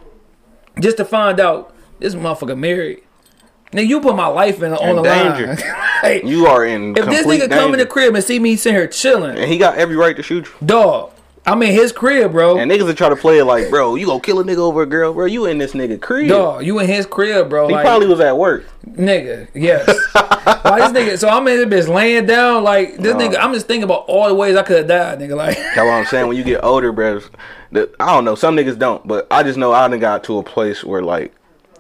just 0.81 0.97
to 0.97 1.05
find 1.05 1.39
out 1.41 1.75
this 1.99 2.15
motherfucker 2.15 2.57
married. 2.57 3.03
Nigga, 3.73 3.89
you 3.89 4.01
put 4.01 4.17
my 4.17 4.27
life 4.29 4.63
in 4.63 4.73
on 4.73 4.89
In 4.89 4.97
the 4.97 5.03
danger. 5.03 5.47
line. 5.49 5.59
Like, 6.03 6.25
you 6.25 6.47
are 6.47 6.65
in 6.65 6.97
if 6.97 7.07
this 7.07 7.27
nigga 7.27 7.49
come 7.49 7.73
in 7.73 7.79
the 7.79 7.87
crib 7.87 8.15
and 8.15 8.23
see 8.23 8.39
me 8.39 8.55
sitting 8.57 8.77
here 8.79 8.87
chilling, 8.87 9.37
and 9.39 9.51
he 9.51 9.57
got 9.57 9.79
every 9.79 9.97
right 9.97 10.15
to 10.15 10.23
shoot 10.23 10.45
you. 10.45 10.67
Dog, 10.67 11.11
I'm 11.47 11.63
in 11.63 11.73
his 11.73 11.91
crib, 11.91 12.33
bro. 12.33 12.59
And 12.59 12.71
niggas 12.71 12.89
are 12.89 12.95
try 12.95 13.09
to 13.09 13.17
play 13.17 13.39
it 13.39 13.45
like, 13.45 13.71
bro, 13.71 13.95
you 13.95 14.07
gonna 14.07 14.21
kill 14.21 14.41
a 14.41 14.45
nigga 14.45 14.59
over 14.59 14.83
a 14.83 14.87
girl, 14.87 15.15
bro. 15.15 15.25
You 15.25 15.47
in 15.47 15.59
this 15.59 15.73
nigga 15.73 16.01
crib. 16.01 16.29
Dog, 16.29 16.67
you 16.67 16.79
in 16.81 16.87
his 16.87 17.07
crib, 17.07 17.49
bro. 17.49 17.69
He 17.69 17.75
like, 17.75 17.85
probably 17.85 18.09
was 18.09 18.21
at 18.21 18.37
work. 18.37 18.67
nigga, 18.87 19.49
yes. 19.55 19.87
like 20.15 20.93
this 20.93 20.93
nigga, 20.93 21.19
so 21.19 21.29
I'm 21.29 21.47
in 21.49 21.69
this 21.69 21.87
bitch 21.87 21.93
laying 21.93 22.27
down, 22.27 22.63
like 22.65 22.97
this 22.97 23.15
nigga. 23.15 23.39
I'm 23.41 23.55
just 23.55 23.67
thinking 23.67 23.85
about 23.85 24.05
all 24.09 24.29
the 24.29 24.35
ways 24.35 24.57
I 24.57 24.65
could 24.65 24.77
have 24.79 24.89
died, 24.89 25.21
nigga. 25.21 25.37
Like, 25.37 25.57
That's 25.57 25.77
what 25.79 25.91
I'm 25.91 26.05
saying. 26.07 26.27
When 26.27 26.37
you 26.37 26.43
get 26.45 26.65
older, 26.65 26.91
bro, 26.91 27.21
the, 27.71 27.91
I 28.01 28.13
don't 28.13 28.25
know. 28.25 28.35
Some 28.35 28.57
niggas 28.57 28.79
don't, 28.79 29.07
but 29.07 29.27
I 29.31 29.43
just 29.45 29.57
know 29.57 29.73
I 29.73 29.87
done 29.89 29.99
got 30.01 30.25
to 30.25 30.39
a 30.39 30.43
place 30.43 30.83
where 30.85 31.03
like 31.03 31.33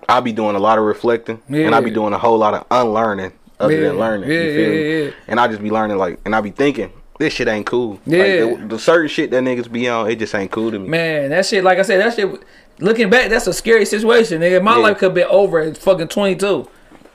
I 0.08 0.20
be 0.20 0.32
doing 0.32 0.56
a 0.56 0.58
lot 0.58 0.78
of 0.78 0.84
reflecting, 0.84 1.42
and 1.48 1.74
I 1.74 1.80
be 1.80 1.90
doing 1.90 2.12
a 2.12 2.18
whole 2.18 2.38
lot 2.38 2.54
of 2.54 2.64
unlearning 2.70 3.32
other 3.58 3.74
Yeah, 3.74 3.88
than 3.88 3.98
learning. 3.98 4.30
yeah, 4.30 4.40
you 4.40 4.54
feel 4.54 4.72
yeah, 4.72 4.80
me? 5.00 5.04
yeah. 5.06 5.10
And 5.28 5.40
I 5.40 5.48
just 5.48 5.62
be 5.62 5.70
learning 5.70 5.96
like, 5.98 6.20
and 6.24 6.34
I 6.36 6.40
be 6.40 6.50
thinking 6.50 6.92
this 7.18 7.32
shit 7.32 7.48
ain't 7.48 7.66
cool. 7.66 7.98
Yeah. 8.06 8.18
like, 8.18 8.60
the, 8.60 8.66
the 8.68 8.78
certain 8.78 9.08
shit 9.08 9.30
that 9.30 9.42
niggas 9.42 9.72
be 9.72 9.88
on, 9.88 10.10
it 10.10 10.18
just 10.18 10.34
ain't 10.34 10.50
cool 10.50 10.70
to 10.70 10.78
me. 10.78 10.86
man, 10.88 11.30
that 11.30 11.46
shit, 11.46 11.64
like 11.64 11.78
I 11.78 11.82
said, 11.82 12.00
that 12.00 12.14
shit. 12.14 12.42
Looking 12.78 13.08
back, 13.08 13.30
that's 13.30 13.46
a 13.46 13.54
scary 13.54 13.86
situation, 13.86 14.40
nigga. 14.42 14.62
My 14.62 14.76
Yeah. 14.76 14.82
life 14.82 14.98
could 14.98 15.14
be 15.14 15.24
over 15.24 15.60
at 15.60 15.78
fucking 15.78 16.08
22. 16.08 16.68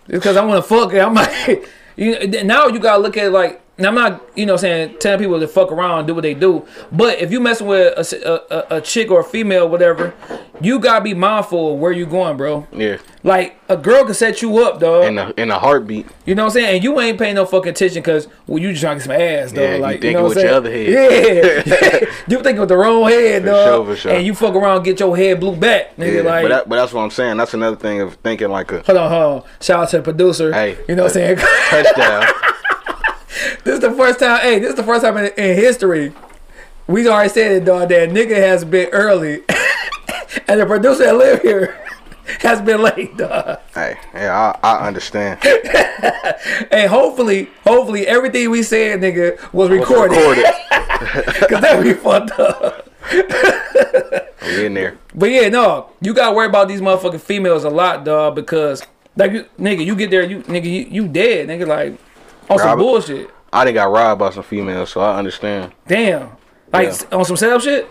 Because 0.07 0.35
I 0.35 0.43
want 0.43 0.63
to 0.63 0.67
fuck 0.67 0.91
it. 0.93 0.99
I'm 0.99 1.13
like, 1.13 1.69
you 1.95 2.27
now 2.43 2.65
you 2.67 2.79
gotta 2.79 3.01
look 3.01 3.15
at 3.17 3.27
it 3.27 3.29
like 3.29 3.61
and 3.81 3.87
I'm 3.87 3.95
not, 3.95 4.21
you 4.35 4.45
know, 4.45 4.53
what 4.53 4.59
I'm 4.59 4.89
saying 4.89 4.99
telling 4.99 5.19
people 5.19 5.39
to 5.39 5.47
fuck 5.47 5.71
around 5.71 5.97
and 5.99 6.07
do 6.07 6.13
what 6.13 6.21
they 6.21 6.35
do. 6.35 6.67
But 6.91 7.19
if 7.19 7.31
you 7.31 7.39
messing 7.39 7.65
with 7.65 7.97
a, 7.97 8.73
a, 8.73 8.77
a, 8.77 8.81
chick 8.81 9.09
or 9.09 9.21
a 9.21 9.23
female, 9.23 9.67
whatever, 9.67 10.13
you 10.61 10.77
gotta 10.77 11.03
be 11.03 11.15
mindful 11.15 11.73
of 11.73 11.79
where 11.79 11.91
you 11.91 12.05
going, 12.05 12.37
bro. 12.37 12.67
Yeah. 12.71 12.97
Like 13.23 13.59
a 13.69 13.77
girl 13.77 14.05
can 14.05 14.13
set 14.13 14.43
you 14.43 14.59
up, 14.59 14.79
dog. 14.79 15.05
In 15.05 15.17
a 15.17 15.33
in 15.35 15.49
a 15.49 15.57
heartbeat. 15.57 16.05
You 16.27 16.35
know 16.35 16.43
what 16.43 16.49
I'm 16.49 16.53
saying? 16.53 16.75
And 16.75 16.83
you 16.83 16.99
ain't 16.99 17.17
paying 17.17 17.33
no 17.35 17.45
fucking 17.45 17.71
attention 17.71 18.03
because 18.03 18.27
well, 18.45 18.59
you 18.59 18.69
just 18.69 18.81
trying 18.81 18.99
to 18.99 19.07
get 19.07 19.11
some 19.11 19.19
ass, 19.19 19.51
dog. 19.51 19.63
Yeah, 19.63 19.75
you 19.75 19.81
like 19.81 19.95
you 19.95 20.01
thinking 20.01 20.17
know 20.17 20.23
what 20.23 20.35
with 20.35 20.37
I'm 20.37 20.63
your 20.63 20.63
saying? 20.63 21.65
other 21.65 22.01
Yeah, 22.01 22.11
you 22.27 22.43
thinking 22.43 22.59
with 22.59 22.69
the 22.69 22.77
wrong 22.77 23.09
head, 23.09 23.45
dog. 23.45 23.67
sure, 23.67 23.85
for 23.85 23.95
sure. 23.99 24.11
And 24.11 24.23
you 24.23 24.35
fuck 24.35 24.53
around, 24.53 24.83
get 24.83 24.99
your 24.99 25.17
head 25.17 25.39
blew 25.39 25.55
back, 25.55 25.95
nigga. 25.97 26.17
Yeah. 26.17 26.29
like, 26.29 26.43
but 26.43 26.49
that, 26.49 26.69
but 26.69 26.75
that's 26.75 26.93
what 26.93 27.01
I'm 27.01 27.09
saying. 27.09 27.37
That's 27.37 27.55
another 27.55 27.77
thing 27.77 28.01
of 28.01 28.13
thinking 28.15 28.49
like 28.49 28.71
a 28.71 28.83
hold 28.83 28.97
on, 28.99 29.09
hold 29.09 29.41
on. 29.41 29.49
Shout 29.59 29.79
out 29.83 29.89
to 29.89 29.97
the 29.97 30.03
producer. 30.03 30.53
Hey, 30.53 30.77
you 30.87 30.93
know 30.93 31.03
what 31.03 31.15
I'm 31.17 31.37
saying? 31.37 31.37
touchdown. 31.69 32.27
this 33.63 33.75
is 33.75 33.79
the 33.79 33.91
first 33.91 34.19
time. 34.19 34.41
Hey, 34.41 34.59
this 34.59 34.71
is 34.71 34.75
the 34.75 34.83
first 34.83 35.03
time 35.03 35.17
in, 35.17 35.25
in 35.37 35.55
history. 35.55 36.13
We 36.87 37.07
already 37.07 37.29
said 37.29 37.51
it, 37.51 37.65
dog. 37.65 37.89
That 37.89 38.09
nigga 38.09 38.35
has 38.35 38.65
been 38.65 38.89
early, 38.89 39.43
and 40.47 40.59
the 40.59 40.65
producer 40.65 41.03
that 41.05 41.15
live 41.15 41.41
here 41.41 41.79
has 42.41 42.61
been 42.61 42.81
late, 42.81 43.15
dog. 43.17 43.59
hey, 43.73 43.97
yeah, 44.13 44.55
I, 44.63 44.75
I 44.75 44.87
understand. 44.87 45.39
And 46.71 46.89
hopefully, 46.89 47.49
hopefully 47.63 48.07
everything 48.07 48.49
we 48.49 48.63
said, 48.63 49.01
nigga, 49.01 49.37
was 49.53 49.69
recorded. 49.69 50.17
Recorded. 50.17 50.45
Cause 51.49 51.61
that 51.61 51.83
be 51.83 51.93
fucked 51.93 52.31
up. 52.39 52.89
We 54.41 54.65
in 54.65 54.73
there. 54.73 54.97
But 55.13 55.31
yeah, 55.31 55.49
no, 55.49 55.89
you 56.01 56.13
gotta 56.13 56.35
worry 56.35 56.47
about 56.47 56.67
these 56.67 56.81
motherfucking 56.81 57.21
females 57.21 57.63
a 57.63 57.69
lot, 57.69 58.05
dog. 58.05 58.35
Because 58.35 58.83
like, 59.15 59.31
you, 59.31 59.45
nigga, 59.59 59.85
you 59.85 59.95
get 59.95 60.09
there, 60.09 60.23
you 60.23 60.41
nigga, 60.43 60.65
you, 60.65 60.87
you 60.89 61.07
dead, 61.07 61.47
nigga. 61.49 61.67
Like 61.67 61.99
on 62.53 62.59
some 62.59 62.77
bullshit. 62.79 63.29
I 63.53 63.65
didn't 63.65 63.75
got 63.75 63.91
robbed 63.91 64.19
by 64.19 64.29
some 64.31 64.43
females, 64.43 64.89
so 64.91 65.01
I 65.01 65.17
understand. 65.17 65.73
Damn. 65.87 66.29
Like 66.71 66.87
Yeah. 66.89 67.17
on 67.17 67.25
some 67.25 67.35
setup 67.37 67.61
shit. 67.61 67.87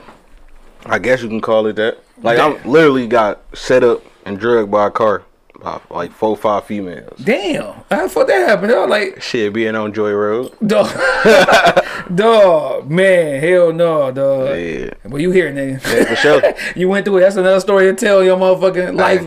I 0.87 0.99
guess 0.99 1.23
you 1.23 1.29
can 1.29 1.41
call 1.41 1.67
it 1.67 1.77
that. 1.77 1.99
Like 2.23 2.39
I'm 2.39 2.63
literally 2.71 3.07
got 3.07 3.41
set 3.55 3.85
up 3.85 4.03
and 4.25 4.39
drugged 4.39 4.71
by 4.71 4.87
a 4.87 4.91
car 4.91 5.23
by 5.63 5.79
like 5.91 6.13
four, 6.13 6.35
five 6.37 6.65
females. 6.65 7.19
Damn. 7.23 7.75
How 7.91 8.05
the 8.05 8.09
fuck 8.09 8.27
that 8.29 8.49
happened? 8.49 8.73
Dog? 8.73 8.89
Like, 8.89 9.21
Shit, 9.21 9.53
being 9.53 9.77
on 9.77 9.93
Joy 9.93 10.13
Road. 10.13 10.53
dog, 10.67 10.87
dog, 12.15 12.91
man, 12.91 13.41
hell 13.43 13.73
no, 13.73 14.11
dog. 14.11 14.57
Yeah, 14.59 14.91
Well, 15.05 15.21
you 15.21 15.31
here, 15.31 15.53
nigga? 15.53 15.83
yeah 15.85 16.05
for 16.05 16.17
sure. 16.17 16.43
you 16.77 16.89
went 16.89 17.05
through 17.05 17.19
it. 17.19 17.21
That's 17.21 17.37
another 17.37 17.61
story 17.61 17.85
to 17.87 17.95
tell 17.95 18.25
your 18.25 18.39
motherfucking 18.39 18.97
life. 18.97 19.27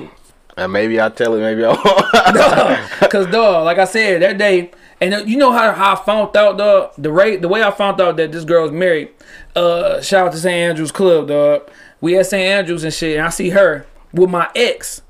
And 0.57 0.71
maybe 0.73 0.99
I 1.01 1.09
tell 1.09 1.33
it, 1.35 1.39
maybe 1.41 1.63
I 1.65 1.69
won't. 1.69 3.11
Cause 3.11 3.27
dog, 3.27 3.65
like 3.65 3.77
I 3.79 3.85
said 3.85 4.21
that 4.21 4.37
day, 4.37 4.71
and 5.03 5.13
uh, 5.13 5.17
you 5.25 5.37
know 5.37 5.51
how, 5.51 5.71
how 5.73 5.93
I 5.93 5.95
found 5.95 6.35
out 6.37 6.57
dog 6.57 6.93
the 6.97 7.11
rate 7.11 7.41
the 7.41 7.49
way 7.49 7.61
I 7.61 7.71
found 7.71 7.99
out 7.99 8.15
that 8.17 8.31
this 8.31 8.45
girl's 8.45 8.71
married. 8.71 9.09
Uh, 9.55 10.01
shout 10.01 10.27
out 10.27 10.31
to 10.31 10.37
St. 10.37 10.53
Andrews 10.53 10.91
Club, 10.91 11.27
dog. 11.27 11.69
We 11.99 12.17
at 12.17 12.25
St. 12.25 12.41
Andrews 12.41 12.83
and 12.83 12.93
shit, 12.93 13.17
and 13.17 13.25
I 13.25 13.29
see 13.29 13.49
her 13.49 13.85
with 14.13 14.29
my 14.29 14.49
ex. 14.55 15.01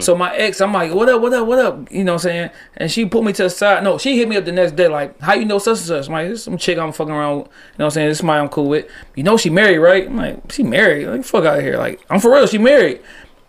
So 0.00 0.14
my 0.14 0.34
ex, 0.36 0.60
I'm 0.60 0.72
like, 0.72 0.92
what 0.94 1.08
up, 1.08 1.20
what 1.20 1.32
up, 1.32 1.46
what 1.46 1.58
up? 1.58 1.90
You 1.90 2.04
know 2.04 2.12
what 2.12 2.24
I'm 2.24 2.30
saying? 2.30 2.50
And 2.76 2.90
she 2.90 3.06
put 3.06 3.24
me 3.24 3.32
to 3.32 3.44
the 3.44 3.50
side. 3.50 3.82
No, 3.82 3.98
she 3.98 4.16
hit 4.16 4.28
me 4.28 4.36
up 4.36 4.44
the 4.44 4.52
next 4.52 4.76
day, 4.76 4.86
like, 4.86 5.18
how 5.20 5.34
you 5.34 5.46
know 5.46 5.58
such 5.58 5.78
and 5.78 5.86
such? 5.86 6.06
I'm 6.06 6.12
like, 6.12 6.28
this 6.28 6.44
some 6.44 6.56
chick 6.56 6.78
I'm 6.78 6.92
fucking 6.92 7.12
around 7.12 7.38
with. 7.38 7.46
You 7.46 7.52
know 7.52 7.56
what 7.76 7.84
I'm 7.86 7.90
saying? 7.90 8.08
This 8.08 8.16
is 8.16 8.18
somebody 8.18 8.40
I'm 8.40 8.48
cool 8.48 8.68
with. 8.68 8.86
You 9.16 9.22
know 9.22 9.36
she 9.36 9.50
married, 9.50 9.78
right? 9.78 10.06
I'm 10.06 10.16
like, 10.16 10.52
she 10.52 10.62
married. 10.62 11.06
Like, 11.06 11.24
fuck 11.24 11.44
out 11.44 11.58
of 11.58 11.64
here. 11.64 11.76
Like, 11.76 12.00
I'm 12.08 12.20
for 12.20 12.32
real, 12.32 12.46
she 12.46 12.58
married. 12.58 13.00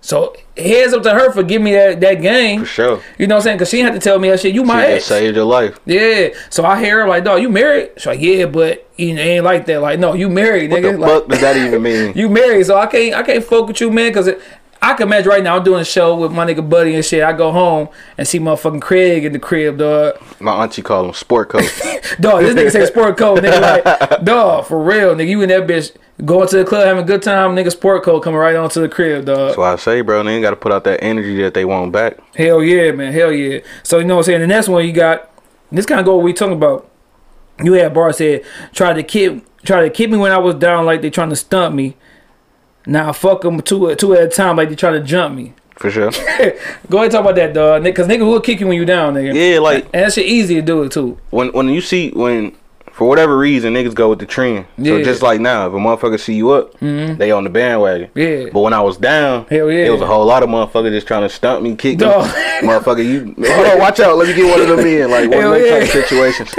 So 0.03 0.35
heads 0.57 0.93
up 0.93 1.03
to 1.03 1.11
her 1.13 1.31
for 1.31 1.43
giving 1.43 1.65
me 1.65 1.73
that, 1.73 2.01
that 2.01 2.15
game. 2.15 2.61
For 2.61 2.65
sure. 2.65 3.01
You 3.19 3.27
know 3.27 3.35
what 3.35 3.41
I'm 3.41 3.43
saying? 3.43 3.57
Because 3.57 3.69
she 3.69 3.81
had 3.81 3.93
to 3.93 3.99
tell 3.99 4.17
me 4.17 4.29
that 4.31 4.39
shit. 4.39 4.55
You 4.55 4.63
my 4.63 4.81
Shit 4.81 4.89
ex. 4.97 5.05
saved 5.05 5.35
your 5.35 5.45
life. 5.45 5.79
Yeah. 5.85 6.29
So 6.49 6.65
I 6.65 6.79
hear 6.83 7.01
her 7.03 7.07
like, 7.07 7.23
dog, 7.23 7.39
you 7.41 7.49
married? 7.49 7.91
She's 7.97 8.07
like, 8.07 8.19
yeah, 8.19 8.45
but 8.47 8.87
you 8.97 9.13
know, 9.13 9.21
it 9.21 9.25
ain't 9.25 9.45
like 9.45 9.67
that. 9.67 9.79
Like, 9.81 9.99
no, 9.99 10.13
you 10.13 10.27
married, 10.27 10.71
What 10.71 10.81
nigga. 10.81 10.91
the 10.93 10.97
like, 10.97 11.11
fuck 11.11 11.27
does 11.27 11.41
that 11.41 11.55
even 11.55 11.81
mean? 11.83 12.13
you 12.15 12.29
married, 12.29 12.65
so 12.65 12.77
I 12.77 12.87
can't 12.87 13.15
I 13.15 13.21
can't 13.23 13.43
fuck 13.43 13.67
with 13.67 13.79
you, 13.79 13.91
man, 13.91 14.09
because 14.09 14.29
I 14.83 14.95
can 14.95 15.07
imagine 15.07 15.29
right 15.29 15.43
now 15.43 15.57
I'm 15.57 15.63
doing 15.63 15.81
a 15.81 15.85
show 15.85 16.15
with 16.15 16.31
my 16.31 16.43
nigga 16.43 16.67
Buddy 16.67 16.95
and 16.95 17.05
shit. 17.05 17.23
I 17.23 17.33
go 17.33 17.51
home 17.51 17.89
and 18.17 18.27
see 18.27 18.39
motherfucking 18.39 18.81
Craig 18.81 19.23
in 19.23 19.31
the 19.31 19.37
crib, 19.37 19.77
dog. 19.77 20.19
My 20.39 20.53
auntie 20.53 20.81
called 20.81 21.05
him 21.05 21.13
sport 21.13 21.49
coat. 21.49 21.61
Dog, 22.19 22.41
this 22.41 22.55
nigga 22.55 22.71
say 22.71 22.85
sport 22.87 23.15
coat, 23.15 23.39
nigga. 23.43 23.61
Like, 23.61 24.23
dog, 24.23 24.65
for 24.65 24.81
real, 24.81 25.13
nigga. 25.13 25.29
You 25.29 25.41
in 25.43 25.49
that 25.49 25.67
bitch 25.67 25.95
going 26.25 26.47
to 26.47 26.57
the 26.57 26.65
club 26.65 26.87
having 26.87 27.03
a 27.03 27.05
good 27.05 27.21
time, 27.21 27.55
nigga. 27.55 27.71
Sport 27.71 28.03
coat 28.03 28.21
coming 28.21 28.39
right 28.39 28.55
onto 28.55 28.81
the 28.81 28.89
crib, 28.89 29.25
dog. 29.25 29.49
That's 29.49 29.57
why 29.57 29.73
I 29.73 29.75
say, 29.75 30.01
bro, 30.01 30.23
they 30.23 30.33
ain't 30.33 30.41
got 30.41 30.49
to 30.49 30.55
put 30.55 30.71
out 30.71 30.83
that 30.85 31.03
energy 31.03 31.41
that 31.43 31.53
they 31.53 31.63
want 31.63 31.91
back. 31.91 32.17
Hell 32.35 32.63
yeah, 32.63 32.91
man. 32.91 33.13
Hell 33.13 33.31
yeah. 33.31 33.59
So 33.83 33.99
you 33.99 34.05
know 34.05 34.15
what 34.15 34.21
I'm 34.21 34.25
saying? 34.25 34.41
The 34.41 34.47
next 34.47 34.67
one 34.67 34.83
you 34.83 34.93
got 34.93 35.29
this 35.71 35.85
kind 35.85 35.99
of 35.99 36.05
go 36.05 36.15
what 36.15 36.23
we 36.23 36.33
talking 36.33 36.57
about. 36.57 36.89
You 37.63 37.73
had 37.73 37.93
bar 37.93 38.11
said 38.13 38.43
tried 38.73 38.93
to 38.93 39.03
keep 39.03 39.45
try 39.63 39.83
to 39.83 39.91
keep 39.91 40.09
me 40.09 40.17
when 40.17 40.31
I 40.31 40.39
was 40.39 40.55
down 40.55 40.87
like 40.87 41.03
they 41.03 41.11
trying 41.11 41.29
to 41.29 41.35
stump 41.35 41.75
me. 41.75 41.95
Now 42.85 43.11
fuck 43.13 43.41
them 43.41 43.61
two 43.61 43.93
two 43.95 44.13
at 44.13 44.23
a 44.23 44.27
time 44.27 44.57
like 44.57 44.69
they 44.69 44.75
trying 44.75 44.93
to 44.93 45.05
jump 45.05 45.35
me. 45.35 45.53
For 45.77 45.89
sure. 45.89 46.11
Go 46.11 46.17
ahead 46.17 47.05
and 47.05 47.11
talk 47.11 47.21
about 47.21 47.35
that, 47.35 47.53
dog. 47.53 47.83
Because 47.83 48.07
nigga 48.07 48.25
will 48.25 48.39
kick 48.41 48.59
you 48.59 48.67
when 48.67 48.77
you 48.77 48.85
down, 48.85 49.15
nigga. 49.15 49.33
Yeah, 49.33 49.59
like 49.59 49.85
And 49.85 50.03
that 50.03 50.13
shit 50.13 50.27
easy 50.27 50.55
to 50.55 50.61
do 50.61 50.83
it 50.83 50.91
too. 50.91 51.17
when 51.31 51.51
when 51.53 51.69
you 51.69 51.81
see 51.81 52.11
when 52.11 52.55
for 52.91 53.07
whatever 53.07 53.37
reason 53.37 53.73
niggas 53.73 53.95
go 53.95 54.09
with 54.09 54.19
the 54.19 54.25
trend. 54.25 54.65
Yeah. 54.77 54.97
So 54.97 55.03
just 55.03 55.21
like 55.21 55.39
now, 55.41 55.65
if 55.65 55.73
a 55.73 55.77
motherfucker 55.77 56.19
see 56.19 56.35
you 56.35 56.51
up, 56.51 56.77
mm-hmm. 56.79 57.15
they 57.15 57.31
on 57.31 57.43
the 57.43 57.49
bandwagon. 57.49 58.11
Yeah. 58.13 58.49
But 58.51 58.59
when 58.61 58.73
I 58.73 58.81
was 58.81 58.97
down, 58.97 59.47
Hell 59.47 59.71
yeah. 59.71 59.85
it 59.85 59.89
was 59.89 60.01
a 60.01 60.05
whole 60.05 60.25
lot 60.25 60.43
of 60.43 60.49
motherfuckers 60.49 60.91
just 60.91 61.07
trying 61.07 61.23
to 61.23 61.29
stump 61.29 61.63
me, 61.63 61.75
kick 61.75 61.99
me. 61.99 62.05
Motherfucker, 62.05 63.03
you 63.03 63.33
hold 63.51 63.67
on, 63.67 63.79
watch 63.79 63.99
out. 64.01 64.17
Let 64.17 64.27
me 64.27 64.35
get 64.35 64.51
one 64.51 64.61
of 64.61 64.77
them 64.77 64.85
in. 64.85 65.09
Like 65.09 65.29
one 65.29 65.39
Hell 65.39 65.53
of 65.53 65.61
them 65.61 65.67
yeah. 65.67 65.79
type 65.79 65.83
of 65.83 65.89
situations. 65.89 66.53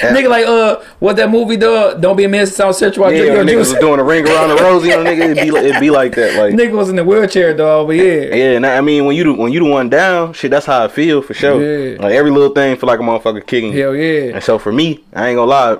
Nigga 0.00 0.28
like 0.28 0.46
uh 0.46 0.80
what 1.00 1.16
that 1.16 1.30
movie 1.30 1.56
dog? 1.56 2.00
Don't 2.00 2.16
be 2.16 2.24
a 2.24 2.28
man 2.28 2.46
South 2.46 2.76
Central. 2.76 3.06
I 3.06 3.10
Yeah, 3.10 3.18
drink 3.18 3.34
your 3.34 3.44
niggas 3.44 3.48
juice. 3.64 3.70
was 3.72 3.80
doing 3.80 4.00
a 4.00 4.04
ring 4.04 4.26
around 4.26 4.48
the 4.48 4.56
rosy, 4.56 4.88
you 4.88 4.96
know, 4.96 5.04
nigga. 5.04 5.30
It'd 5.30 5.36
be 5.36 5.50
like, 5.50 5.64
it'd 5.64 5.80
be 5.80 5.90
like 5.90 6.14
that. 6.14 6.38
Like 6.38 6.54
Nigga 6.54 6.72
was 6.72 6.88
in 6.88 6.96
the 6.96 7.04
wheelchair, 7.04 7.54
dog. 7.54 7.88
But 7.88 7.96
yeah. 7.96 8.34
Yeah, 8.34 8.56
and 8.56 8.66
I 8.66 8.80
mean 8.80 9.04
when 9.04 9.14
you 9.16 9.24
the, 9.24 9.34
when 9.34 9.52
you 9.52 9.60
the 9.60 9.66
one 9.70 9.90
down, 9.90 10.32
shit, 10.32 10.50
that's 10.50 10.66
how 10.66 10.84
I 10.84 10.88
feel 10.88 11.20
for 11.22 11.34
sure. 11.34 11.60
Yeah. 11.94 12.00
Like 12.02 12.14
every 12.14 12.30
little 12.30 12.54
thing 12.54 12.76
feel 12.76 12.86
like 12.88 13.00
a 13.00 13.02
motherfucker 13.02 13.46
kicking. 13.46 13.72
Hell 13.72 13.94
yeah. 13.94 14.34
And 14.34 14.42
so 14.44 14.58
for 14.58 14.72
me, 14.72 15.04
I 15.14 15.28
ain't 15.28 15.36
gonna 15.36 15.50
lie, 15.50 15.72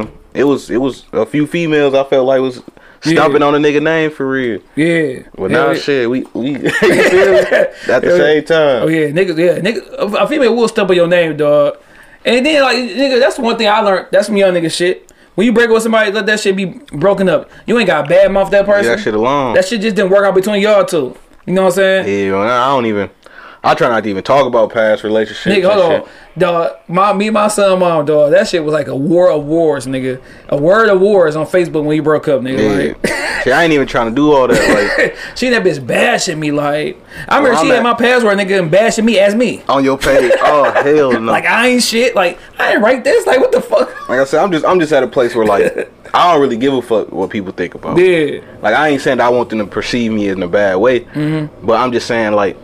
um, 0.00 0.12
it 0.34 0.44
was 0.44 0.68
it 0.70 0.78
was 0.78 1.04
a 1.12 1.24
few 1.26 1.46
females 1.46 1.94
I 1.94 2.04
felt 2.04 2.26
like 2.26 2.40
was 2.40 2.62
stomping 3.02 3.40
Yeah. 3.40 3.46
on 3.46 3.54
a 3.54 3.58
nigga 3.58 3.82
name 3.82 4.10
for 4.10 4.28
real. 4.28 4.60
Yeah. 4.76 5.20
Well, 5.36 5.48
now 5.48 5.70
yeah. 5.70 5.78
shit, 5.78 6.10
we 6.10 6.22
we 6.34 6.50
you 6.58 6.70
feel 6.70 7.32
me? 7.32 7.38
at 7.38 7.72
the 7.84 8.00
yeah. 8.04 8.16
same 8.16 8.44
time. 8.44 8.82
Oh 8.82 8.88
yeah, 8.88 9.06
niggas, 9.08 9.38
yeah, 9.38 9.58
nigga. 9.60 10.14
A 10.22 10.26
female 10.26 10.54
will 10.56 10.68
stump 10.68 10.90
on 10.90 10.96
your 10.96 11.06
name, 11.08 11.36
dog. 11.36 11.78
And 12.24 12.44
then 12.44 12.62
like, 12.62 12.76
nigga, 12.76 13.18
that's 13.18 13.38
one 13.38 13.56
thing 13.56 13.68
I 13.68 13.80
learned. 13.80 14.08
That's 14.12 14.26
some 14.26 14.36
young 14.36 14.52
nigga 14.54 14.70
shit. 14.70 15.10
When 15.36 15.46
you 15.46 15.52
break 15.52 15.68
up 15.68 15.74
with 15.74 15.82
somebody, 15.84 16.10
let 16.12 16.26
that 16.26 16.40
shit 16.40 16.54
be 16.56 16.66
broken 16.66 17.28
up. 17.28 17.50
You 17.66 17.78
ain't 17.78 17.86
got 17.86 18.04
a 18.06 18.08
bad 18.08 18.30
mouth 18.32 18.50
that 18.50 18.58
Leave 18.58 18.66
person. 18.66 18.92
that 18.92 19.00
shit 19.00 19.14
alone. 19.14 19.54
That 19.54 19.64
shit 19.66 19.80
just 19.80 19.96
didn't 19.96 20.10
work 20.10 20.24
out 20.24 20.34
between 20.34 20.60
y'all 20.60 20.84
two. 20.84 21.16
You 21.46 21.54
know 21.54 21.62
what 21.62 21.68
I'm 21.68 21.74
saying? 21.74 22.28
yeah, 22.30 22.36
I 22.38 22.66
don't 22.68 22.84
even. 22.86 23.08
I 23.62 23.74
try 23.74 23.88
not 23.90 24.04
to 24.04 24.08
even 24.10 24.22
talk 24.24 24.46
about 24.46 24.72
past 24.72 25.04
relationships. 25.04 25.44
Nigga, 25.54 25.70
hold 25.70 25.84
on, 25.84 26.00
shit. 26.00 26.08
dog. 26.38 26.76
My 26.88 27.12
me, 27.12 27.26
and 27.28 27.34
my 27.34 27.48
son, 27.48 27.78
mom, 27.80 28.06
dog. 28.06 28.30
That 28.32 28.48
shit 28.48 28.64
was 28.64 28.72
like 28.72 28.86
a 28.86 28.96
war 28.96 29.30
of 29.30 29.44
wars, 29.44 29.86
nigga. 29.86 30.18
A 30.48 30.56
word 30.56 30.88
of 30.88 30.98
wars 31.00 31.36
on 31.36 31.44
Facebook 31.46 31.84
when 31.84 31.94
you 31.94 32.02
broke 32.02 32.26
up, 32.28 32.40
nigga. 32.40 32.58
Yeah. 32.58 32.92
Like, 32.94 33.06
shit, 33.44 33.52
I 33.52 33.64
ain't 33.64 33.72
even 33.74 33.86
trying 33.86 34.08
to 34.08 34.14
do 34.14 34.32
all 34.32 34.48
that. 34.48 35.02
Like 35.02 35.14
she 35.36 35.48
and 35.48 35.54
that 35.56 35.62
bitch 35.62 35.86
bashing 35.86 36.40
me. 36.40 36.52
Like, 36.52 36.98
I 37.28 37.36
remember 37.36 37.50
Well, 37.56 37.64
she 37.64 37.68
I'm 37.70 37.74
had 37.74 37.82
my 37.82 37.92
password, 37.94 38.38
nigga, 38.38 38.60
and 38.60 38.70
bashing 38.70 39.04
me 39.04 39.18
as 39.18 39.34
me. 39.34 39.62
on 39.68 39.84
your 39.84 39.98
page. 39.98 40.32
Oh 40.40 40.70
hell 40.82 41.20
no. 41.20 41.30
Like 41.30 41.44
I 41.44 41.68
ain't 41.68 41.82
shit. 41.82 42.14
Like 42.14 42.38
I 42.58 42.72
ain't 42.72 42.82
write 42.82 43.04
this. 43.04 43.26
Like 43.26 43.40
what 43.40 43.52
the 43.52 43.60
fuck? 43.60 44.08
Like 44.08 44.20
I 44.20 44.24
said, 44.24 44.42
I'm 44.42 44.50
just 44.52 44.64
I'm 44.64 44.80
just 44.80 44.92
at 44.94 45.02
a 45.02 45.06
place 45.08 45.34
where 45.34 45.44
like 45.44 45.92
I 46.14 46.32
don't 46.32 46.40
really 46.40 46.56
give 46.56 46.72
a 46.72 46.80
fuck 46.80 47.12
what 47.12 47.28
people 47.28 47.52
think 47.52 47.74
about. 47.74 47.98
me. 47.98 48.36
Yeah. 48.36 48.40
Like 48.62 48.74
I 48.74 48.88
ain't 48.88 49.02
saying 49.02 49.18
that 49.18 49.26
I 49.26 49.28
want 49.28 49.50
them 49.50 49.58
to 49.58 49.66
perceive 49.66 50.12
me 50.12 50.28
in 50.28 50.42
a 50.42 50.48
bad 50.48 50.76
way, 50.76 51.00
Mm-hmm. 51.00 51.66
but 51.66 51.74
I'm 51.78 51.92
just 51.92 52.06
saying 52.06 52.32
like 52.32 52.56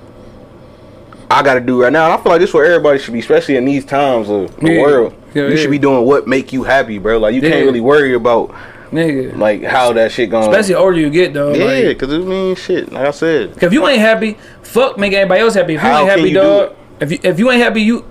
I 1.31 1.43
got 1.43 1.55
to 1.55 1.61
do 1.61 1.83
right 1.83 1.93
now. 1.93 2.05
And 2.11 2.15
I 2.15 2.23
feel 2.23 2.33
like 2.33 2.41
this 2.41 2.51
is 2.51 2.55
where 2.55 2.65
everybody 2.67 2.99
should 2.99 3.13
be, 3.13 3.21
especially 3.21 3.57
in 3.57 3.65
these 3.65 3.85
times 3.85 4.29
of 4.31 4.55
the 4.61 4.73
Yeah. 4.73 4.81
world. 4.83 5.15
Hell 5.35 5.45
you 5.45 5.51
yeah. 5.51 5.57
should 5.57 5.71
be 5.71 5.79
doing 5.79 6.05
what 6.05 6.27
make 6.27 6.53
you 6.53 6.63
happy, 6.63 6.99
bro. 6.99 7.19
Like 7.19 7.35
you 7.35 7.41
Yeah. 7.43 7.51
can't 7.51 7.67
really 7.67 7.81
worry 7.81 8.15
about 8.15 8.55
Nigga. 8.93 9.37
like 9.37 9.63
how 9.65 9.93
that 9.93 10.13
shit 10.13 10.31
going. 10.31 10.49
Especially 10.49 10.75
the 10.75 10.81
older 10.81 10.99
you 10.99 11.11
get 11.11 11.35
though. 11.35 11.53
yeah, 11.53 11.65
Like, 11.89 11.99
because 11.99 12.13
it 12.13 12.25
means 12.25 12.59
shit. 12.59 12.93
Like 12.93 13.07
I 13.07 13.11
said, 13.11 13.53
if 13.61 13.73
you 13.73 13.87
ain't 13.87 14.01
happy, 14.01 14.37
fuck 14.63 14.99
make 14.99 15.13
everybody 15.13 15.41
else 15.41 15.55
happy. 15.55 15.75
If 15.75 15.83
you 15.83 15.89
ain't 15.89 16.09
happy, 16.09 16.29
you 16.31 16.35
dog. 16.35 16.73
If 17.01 17.13
you 17.13 17.19
if 17.23 17.39
you 17.39 17.51
ain't 17.51 17.63
happy, 17.63 17.83
you 17.83 18.05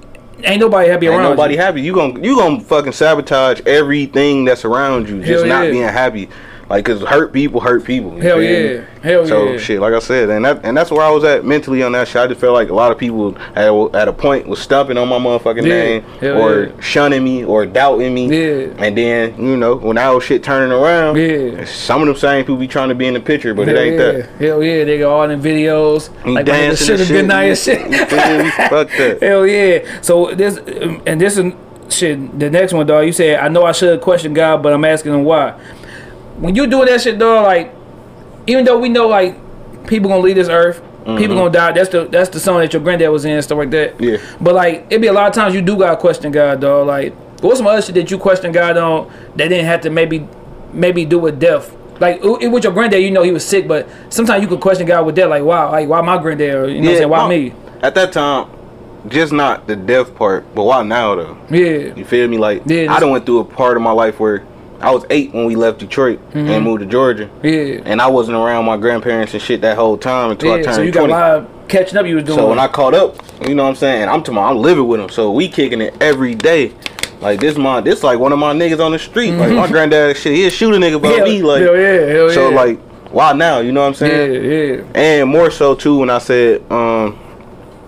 ain't 0.44 0.60
nobody 0.60 0.90
happy 0.90 1.08
around 1.08 1.14
you. 1.16 1.20
ain't 1.22 1.22
around 1.28 1.38
nobody 1.38 1.54
you. 1.56 1.62
happy. 1.62 1.82
You 1.82 1.94
gon' 1.94 2.24
you 2.24 2.36
gonna 2.36 2.60
fucking 2.60 2.92
sabotage 2.92 3.62
everything 3.66 4.46
that's 4.46 4.66
around 4.66 5.08
you. 5.10 5.20
Just 5.24 5.46
Hell 5.46 5.48
not 5.48 5.66
yeah. 5.66 5.72
being 5.72 5.84
happy. 5.84 6.30
Like, 6.68 6.84
cause 6.84 7.02
hurt 7.04 7.32
people 7.32 7.62
hurt 7.62 7.84
people. 7.84 8.16
you 8.16 8.22
Hell 8.22 8.42
yeah. 8.42 8.86
Hell 9.04 9.28
So 9.28 9.46
yeah. 9.46 9.52
So 9.52 9.58
shit, 9.60 9.80
like 9.80 9.94
I 9.94 10.00
said, 10.00 10.32
and 10.32 10.44
that 10.46 10.62
and 10.66 10.76
that's 10.76 10.90
where 10.90 11.04
I 11.04 11.12
was 11.12 11.24
at 11.24 11.46
mentally 11.46 11.84
on 11.84 11.92
that 11.92 12.08
shit. 12.08 12.16
I 12.18 12.26
just 12.26 12.42
felt 12.42 12.56
like 12.56 12.70
a 12.70 12.74
lot 12.74 12.92
of 12.92 12.98
people 12.98 13.38
at, 13.56 13.70
at 13.96 14.08
a 14.08 14.14
point 14.14 14.48
was 14.48 14.60
stumping 14.60 14.98
on 14.98 15.08
my 15.08 15.20
motherfucking 15.20 15.58
Yeah. 15.58 15.84
name 15.84 16.04
Hell 16.20 16.42
or 16.42 16.66
yeah. 16.66 16.80
shunning 16.80 17.24
me 17.24 17.44
or 17.46 17.68
doubting 17.68 18.16
me. 18.16 18.26
Yeah. 18.30 18.74
And 18.80 18.98
then 18.98 19.36
you 19.38 19.58
know 19.58 19.76
when 19.76 19.98
that 19.98 20.08
whole 20.08 20.20
shit 20.20 20.44
turning 20.44 20.72
around, 20.72 21.18
Yeah. 21.18 21.66
some 21.66 22.02
of 22.02 22.08
them 22.08 22.16
same 22.16 22.44
people 22.44 22.58
be 22.58 22.68
trying 22.68 22.90
to 22.90 22.96
be 22.96 23.06
in 23.06 23.14
the 23.14 23.20
picture, 23.20 23.54
but 23.54 23.68
Hell 23.68 23.78
it 23.78 23.80
ain't 23.80 23.96
yeah. 24.00 24.12
that. 24.14 24.30
Hell 24.40 24.64
yeah, 24.64 24.84
they 24.86 24.98
got 24.98 25.12
all 25.12 25.28
them 25.28 25.44
videos. 25.44 26.10
You 26.26 26.34
like 26.34 26.46
dancing 26.48 26.88
should 26.88 27.00
and 27.00 27.00
have 27.02 27.10
been 27.10 27.18
shit, 27.18 27.28
nice 27.28 27.68
you- 27.68 27.74
shit. 27.76 28.54
Fuck 28.72 28.90
that. 28.98 29.20
Hell 29.22 29.46
yeah. 29.46 30.02
So 30.02 30.34
this 30.34 30.58
um, 30.58 31.04
and 31.06 31.22
this 31.22 31.38
is 31.38 31.54
shit. 31.90 32.40
The 32.40 32.50
next 32.50 32.74
one, 32.74 32.88
dog. 32.88 33.06
You 33.06 33.12
said 33.12 33.40
I 33.40 33.50
know 33.50 33.66
I 33.66 33.72
should 33.72 34.02
question 34.02 34.34
God, 34.34 34.64
but 34.64 34.74
I'm 34.74 34.84
asking 34.84 35.14
him 35.14 35.26
why. 35.26 35.54
When 36.38 36.56
you 36.56 36.68
doing 36.68 36.88
that 36.88 37.02
shit, 37.02 37.18
dog, 37.18 37.44
like 37.44 37.74
even 38.48 38.66
though 38.66 38.78
we 38.78 38.90
know 38.90 39.08
like 39.08 39.36
people 39.88 40.10
gonna 40.10 40.22
leave 40.22 40.36
this 40.36 40.50
earth. 40.50 40.82
People 41.06 41.22
mm-hmm. 41.22 41.36
gonna 41.36 41.52
die. 41.52 41.72
That's 41.72 41.90
the 41.90 42.06
that's 42.06 42.30
the 42.30 42.40
song 42.40 42.60
that 42.62 42.74
your 42.74 42.82
granddad 42.82 43.12
was 43.12 43.26
in 43.26 43.34
and 43.34 43.44
stuff 43.44 43.60
like 43.60 43.70
that. 43.70 44.02
Yeah. 44.02 44.18
But 44.42 44.56
like 44.56 44.88
it 44.90 45.00
be 45.02 45.06
a 45.06 45.14
lot 45.14 45.28
of 45.28 45.34
times 45.36 45.54
you 45.54 45.62
do 45.62 45.78
gotta 45.78 45.98
question 45.98 46.32
God, 46.32 46.62
dog. 46.62 46.88
Like 46.88 47.14
what's 47.42 47.60
some 47.60 47.68
other 47.68 47.82
shit 47.84 47.94
that 47.94 48.10
you 48.10 48.18
question 48.18 48.52
God 48.52 48.76
on 48.78 49.12
that 49.36 49.50
didn't 49.50 49.66
have 49.66 49.82
to 49.82 49.92
maybe 49.92 50.28
maybe 50.74 51.06
do 51.06 51.20
with 51.20 51.40
death? 51.40 51.76
Like 52.00 52.22
it, 52.24 52.48
with 52.48 52.64
your 52.64 52.74
granddad, 52.74 53.04
you 53.04 53.12
know 53.12 53.22
he 53.22 53.32
was 53.32 53.46
sick, 53.46 53.68
but 53.68 53.88
sometimes 54.10 54.42
you 54.42 54.48
could 54.48 54.60
question 54.60 54.88
God 54.88 55.06
with 55.06 55.16
that, 55.18 55.30
like 55.30 55.44
wow, 55.44 55.72
like 55.72 55.88
why 55.88 56.02
my 56.02 56.18
granddad, 56.18 56.56
or, 56.56 56.68
you 56.68 56.82
know 56.82 56.88
what 56.88 56.90
I'm 56.90 56.98
saying? 56.98 57.10
Why 57.10 57.20
no, 57.20 57.28
me? 57.28 57.54
At 57.84 57.94
that 57.94 58.12
time, 58.12 58.50
just 59.08 59.32
not 59.32 59.68
the 59.68 59.76
death 59.76 60.16
part, 60.16 60.56
but 60.56 60.64
why 60.64 60.82
now 60.82 61.14
though? 61.14 61.38
Yeah. 61.52 61.94
You 61.94 62.04
feel 62.04 62.28
me? 62.28 62.40
Like 62.40 62.64
Yeah, 62.66 62.92
I 62.92 63.00
done 63.00 63.12
went 63.12 63.28
through 63.28 63.40
a 63.40 63.46
part 63.46 63.78
of 63.78 63.84
my 63.84 63.92
life 63.92 64.20
where 64.20 64.44
I 64.82 64.92
was 64.92 65.06
eight 65.10 65.34
when 65.34 65.46
we 65.46 65.56
left 65.56 65.80
Detroit 65.80 66.20
Mm-hmm. 66.30 66.48
and 66.50 66.64
moved 66.64 66.82
to 66.82 66.86
Georgia, 66.86 67.30
Yeah. 67.44 67.82
and 67.86 68.02
I 68.02 68.08
wasn't 68.08 68.38
around 68.38 68.66
my 68.66 68.78
grandparents 68.78 69.34
and 69.34 69.42
shit 69.42 69.62
that 69.62 69.76
whole 69.78 69.98
time 69.98 70.32
until 70.32 70.52
I 70.54 70.58
Yeah. 70.58 70.64
turned 70.64 70.76
So 70.76 70.82
you 70.82 70.92
got 70.92 71.00
a 71.06 71.08
twenty. 71.08 71.14
lot 71.14 71.32
of 71.38 71.48
catching 71.68 71.98
up 71.98 72.06
you 72.06 72.16
was 72.16 72.24
doing. 72.26 72.38
So 72.38 72.50
when 72.50 72.60
I 72.60 72.68
caught 72.68 72.94
up, 72.94 73.16
you 73.48 73.56
know 73.56 73.64
what 73.64 73.70
I'm 73.70 73.76
saying? 73.76 74.10
I'm 74.10 74.22
talking, 74.22 74.38
I'm 74.38 74.58
living 74.58 74.88
with 74.88 75.00
them, 75.00 75.10
so 75.10 75.32
we 75.32 75.48
kicking 75.48 75.82
it 75.82 75.96
every 76.02 76.36
day. 76.36 76.72
Like 77.22 77.40
this, 77.40 77.58
my 77.58 77.80
this 77.82 78.04
like 78.04 78.20
one 78.20 78.34
of 78.34 78.40
my 78.40 78.54
niggas 78.54 78.84
on 78.86 78.92
the 78.92 79.00
street. 79.00 79.32
Like 79.32 79.52
my 79.54 79.68
granddad, 79.68 80.18
shit, 80.18 80.34
he'll 80.36 80.50
shoot 80.50 80.74
a 80.74 80.78
nigga 80.78 81.00
Mm-hmm. 81.00 81.06
hell, 81.18 81.26
me. 81.26 81.42
Like 81.42 81.62
hell 81.62 81.76
yeah, 81.78 81.92
hell 82.06 82.28
yeah. 82.28 82.34
so, 82.34 82.50
yeah. 82.50 82.56
like 82.56 82.80
why 83.12 83.32
now? 83.34 83.60
You 83.60 83.72
know 83.72 83.82
what 83.82 83.88
I'm 83.88 83.94
saying? 83.94 84.34
yeah, 84.44 84.76
yeah. 84.76 85.02
And 85.20 85.30
more 85.30 85.50
so 85.50 85.74
too 85.74 86.00
when 86.00 86.10
I 86.10 86.18
said, 86.20 86.62
um, 86.70 87.18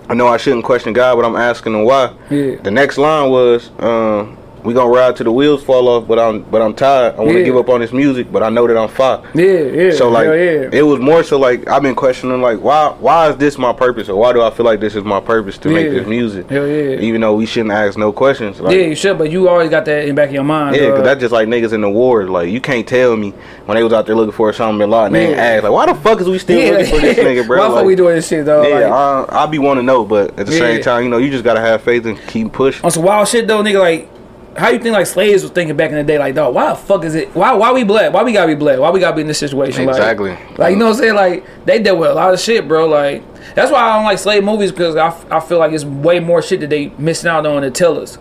I 0.09 0.13
know 0.13 0.27
I 0.27 0.37
shouldn't 0.37 0.63
question 0.63 0.93
God, 0.93 1.17
but 1.17 1.25
I'm 1.25 1.35
asking 1.35 1.73
him 1.73 1.83
why. 1.83 2.13
Yeah. 2.29 2.55
The 2.55 2.71
next 2.71 2.97
line 2.97 3.29
was, 3.29 3.69
um, 3.79 4.37
we 4.67 4.73
gonna 4.73 4.89
ride 4.89 5.15
till 5.15 5.23
the 5.23 5.31
wheels 5.31 5.63
fall 5.63 5.87
off, 5.87 6.05
but 6.07 6.19
I'm 6.19 6.41
but 6.43 6.61
I'm 6.61 6.73
tired. 6.73 7.15
I 7.15 7.19
wanna 7.21 7.39
Yeah. 7.39 7.45
give 7.45 7.55
up 7.55 7.69
on 7.69 7.79
this 7.79 7.93
music, 7.93 8.29
but 8.31 8.43
I 8.43 8.49
know 8.49 8.67
that 8.67 8.75
I'm 8.77 8.89
fire. 8.89 9.21
Yeah, 9.33 9.45
yeah. 9.45 9.91
So 9.93 10.09
like 10.09 10.25
yeah. 10.27 10.69
it 10.79 10.85
was 10.85 10.99
more 10.99 11.23
so 11.23 11.39
like 11.39 11.67
I've 11.69 11.81
been 11.81 11.95
questioning 11.95 12.41
like 12.41 12.59
why 12.59 12.93
why 12.99 13.29
is 13.29 13.37
this 13.37 13.57
my 13.57 13.71
purpose 13.71 14.09
or 14.09 14.19
why 14.19 14.33
do 14.33 14.41
I 14.41 14.49
feel 14.49 14.65
like 14.65 14.81
this 14.81 14.93
is 14.95 15.05
my 15.05 15.21
purpose 15.21 15.57
to 15.59 15.69
make 15.69 15.89
this 15.89 16.05
music? 16.05 16.49
Hell 16.49 16.67
yeah. 16.67 16.99
Even 16.99 17.21
though 17.21 17.35
we 17.35 17.45
shouldn't 17.45 17.71
ask 17.71 17.97
no 17.97 18.11
questions. 18.11 18.59
Like, 18.59 18.75
yeah, 18.75 18.81
you 18.81 18.95
should, 18.95 19.17
but 19.17 19.31
you 19.31 19.47
always 19.47 19.69
got 19.69 19.85
that 19.85 20.01
in 20.01 20.09
the 20.09 20.13
back 20.13 20.27
of 20.27 20.33
your 20.33 20.43
mind. 20.43 20.75
yeah, 20.75 20.89
cause 20.91 20.99
uh, 20.99 21.03
that's 21.03 21.21
just 21.21 21.31
like 21.31 21.47
niggas 21.47 21.71
in 21.71 21.79
the 21.79 21.89
wars. 21.89 22.29
Like 22.29 22.49
you 22.49 22.59
can't 22.59 22.85
tell 22.85 23.15
me 23.15 23.33
when 23.67 23.77
they 23.77 23.83
was 23.83 23.93
out 23.93 24.05
there 24.05 24.15
looking 24.15 24.33
for 24.33 24.51
Osama 24.51 24.77
bin 24.79 24.89
Laden, 24.89 25.13
they 25.13 25.27
ain't 25.27 25.37
Yeah. 25.37 25.43
ask 25.43 25.63
like 25.63 25.71
why 25.71 25.85
the 25.85 25.95
fuck 25.95 26.19
is 26.19 26.27
we 26.29 26.39
still 26.39 26.59
yeah. 26.59 26.71
looking 26.71 26.93
for 26.93 26.99
this 26.99 27.17
nigga, 27.17 27.47
bro? 27.47 27.57
Why 27.59 27.63
the 27.63 27.69
fuck 27.69 27.75
Like, 27.77 27.85
we 27.85 27.95
doing 27.95 28.15
this 28.15 28.27
shit, 28.27 28.45
though? 28.45 28.63
yeah, 28.67 28.89
like, 28.89 29.31
I, 29.31 29.43
I 29.43 29.45
be 29.45 29.59
want 29.59 29.77
to 29.77 29.83
know, 29.83 30.03
but 30.03 30.37
at 30.37 30.45
the 30.45 30.51
Yeah. 30.51 30.59
same 30.59 30.81
time, 30.81 31.03
you 31.05 31.09
know, 31.09 31.17
you 31.19 31.29
just 31.29 31.45
gotta 31.45 31.61
have 31.61 31.81
faith 31.83 32.05
and 32.05 32.19
keep 32.27 32.51
pushing. 32.51 32.83
on 32.83 32.91
some 32.91 33.03
wild 33.03 33.27
shit 33.29 33.47
though, 33.47 33.63
nigga. 33.63 33.79
Like, 33.79 34.09
how 34.57 34.69
you 34.69 34.79
think 34.79 34.93
like 34.93 35.05
slaves 35.07 35.43
was 35.43 35.51
thinking 35.51 35.75
back 35.77 35.91
in 35.91 35.97
the 35.97 36.03
day? 36.03 36.17
Like, 36.17 36.35
dog, 36.35 36.53
why 36.55 36.69
the 36.69 36.75
fuck 36.75 37.03
is 37.05 37.15
it? 37.15 37.33
Why 37.35 37.53
why 37.53 37.71
we 37.71 37.83
black? 37.83 38.11
Why 38.13 38.23
we 38.23 38.33
gotta 38.33 38.47
be 38.47 38.55
black? 38.55 38.79
Why 38.79 38.89
we 38.89 38.99
gotta 38.99 39.15
be 39.15 39.21
in 39.21 39.27
this 39.27 39.39
situation? 39.39 39.85
Like- 39.85 39.95
Exactly. 39.97 40.37
Like, 40.57 40.71
you 40.71 40.77
know 40.77 40.85
what 40.85 40.95
I'm 40.95 40.99
saying? 41.01 41.15
Like 41.15 41.65
they 41.65 41.79
dealt 41.81 41.99
with 41.99 42.09
a 42.09 42.13
lot 42.13 42.33
of 42.33 42.39
shit, 42.39 42.67
bro. 42.67 42.87
Like 42.87 43.23
that's 43.55 43.71
why 43.71 43.79
I 43.81 43.95
don't 43.95 44.05
like 44.05 44.19
slave 44.19 44.43
movies 44.43 44.71
because 44.71 44.95
I, 44.95 45.15
I 45.29 45.39
feel 45.39 45.59
like 45.59 45.71
it's 45.71 45.85
way 45.85 46.19
more 46.19 46.41
shit 46.41 46.59
that 46.61 46.69
they 46.69 46.87
missing 46.97 47.29
out 47.29 47.45
on 47.45 47.61
to 47.61 47.71
tell 47.71 47.99
us. 47.99 48.17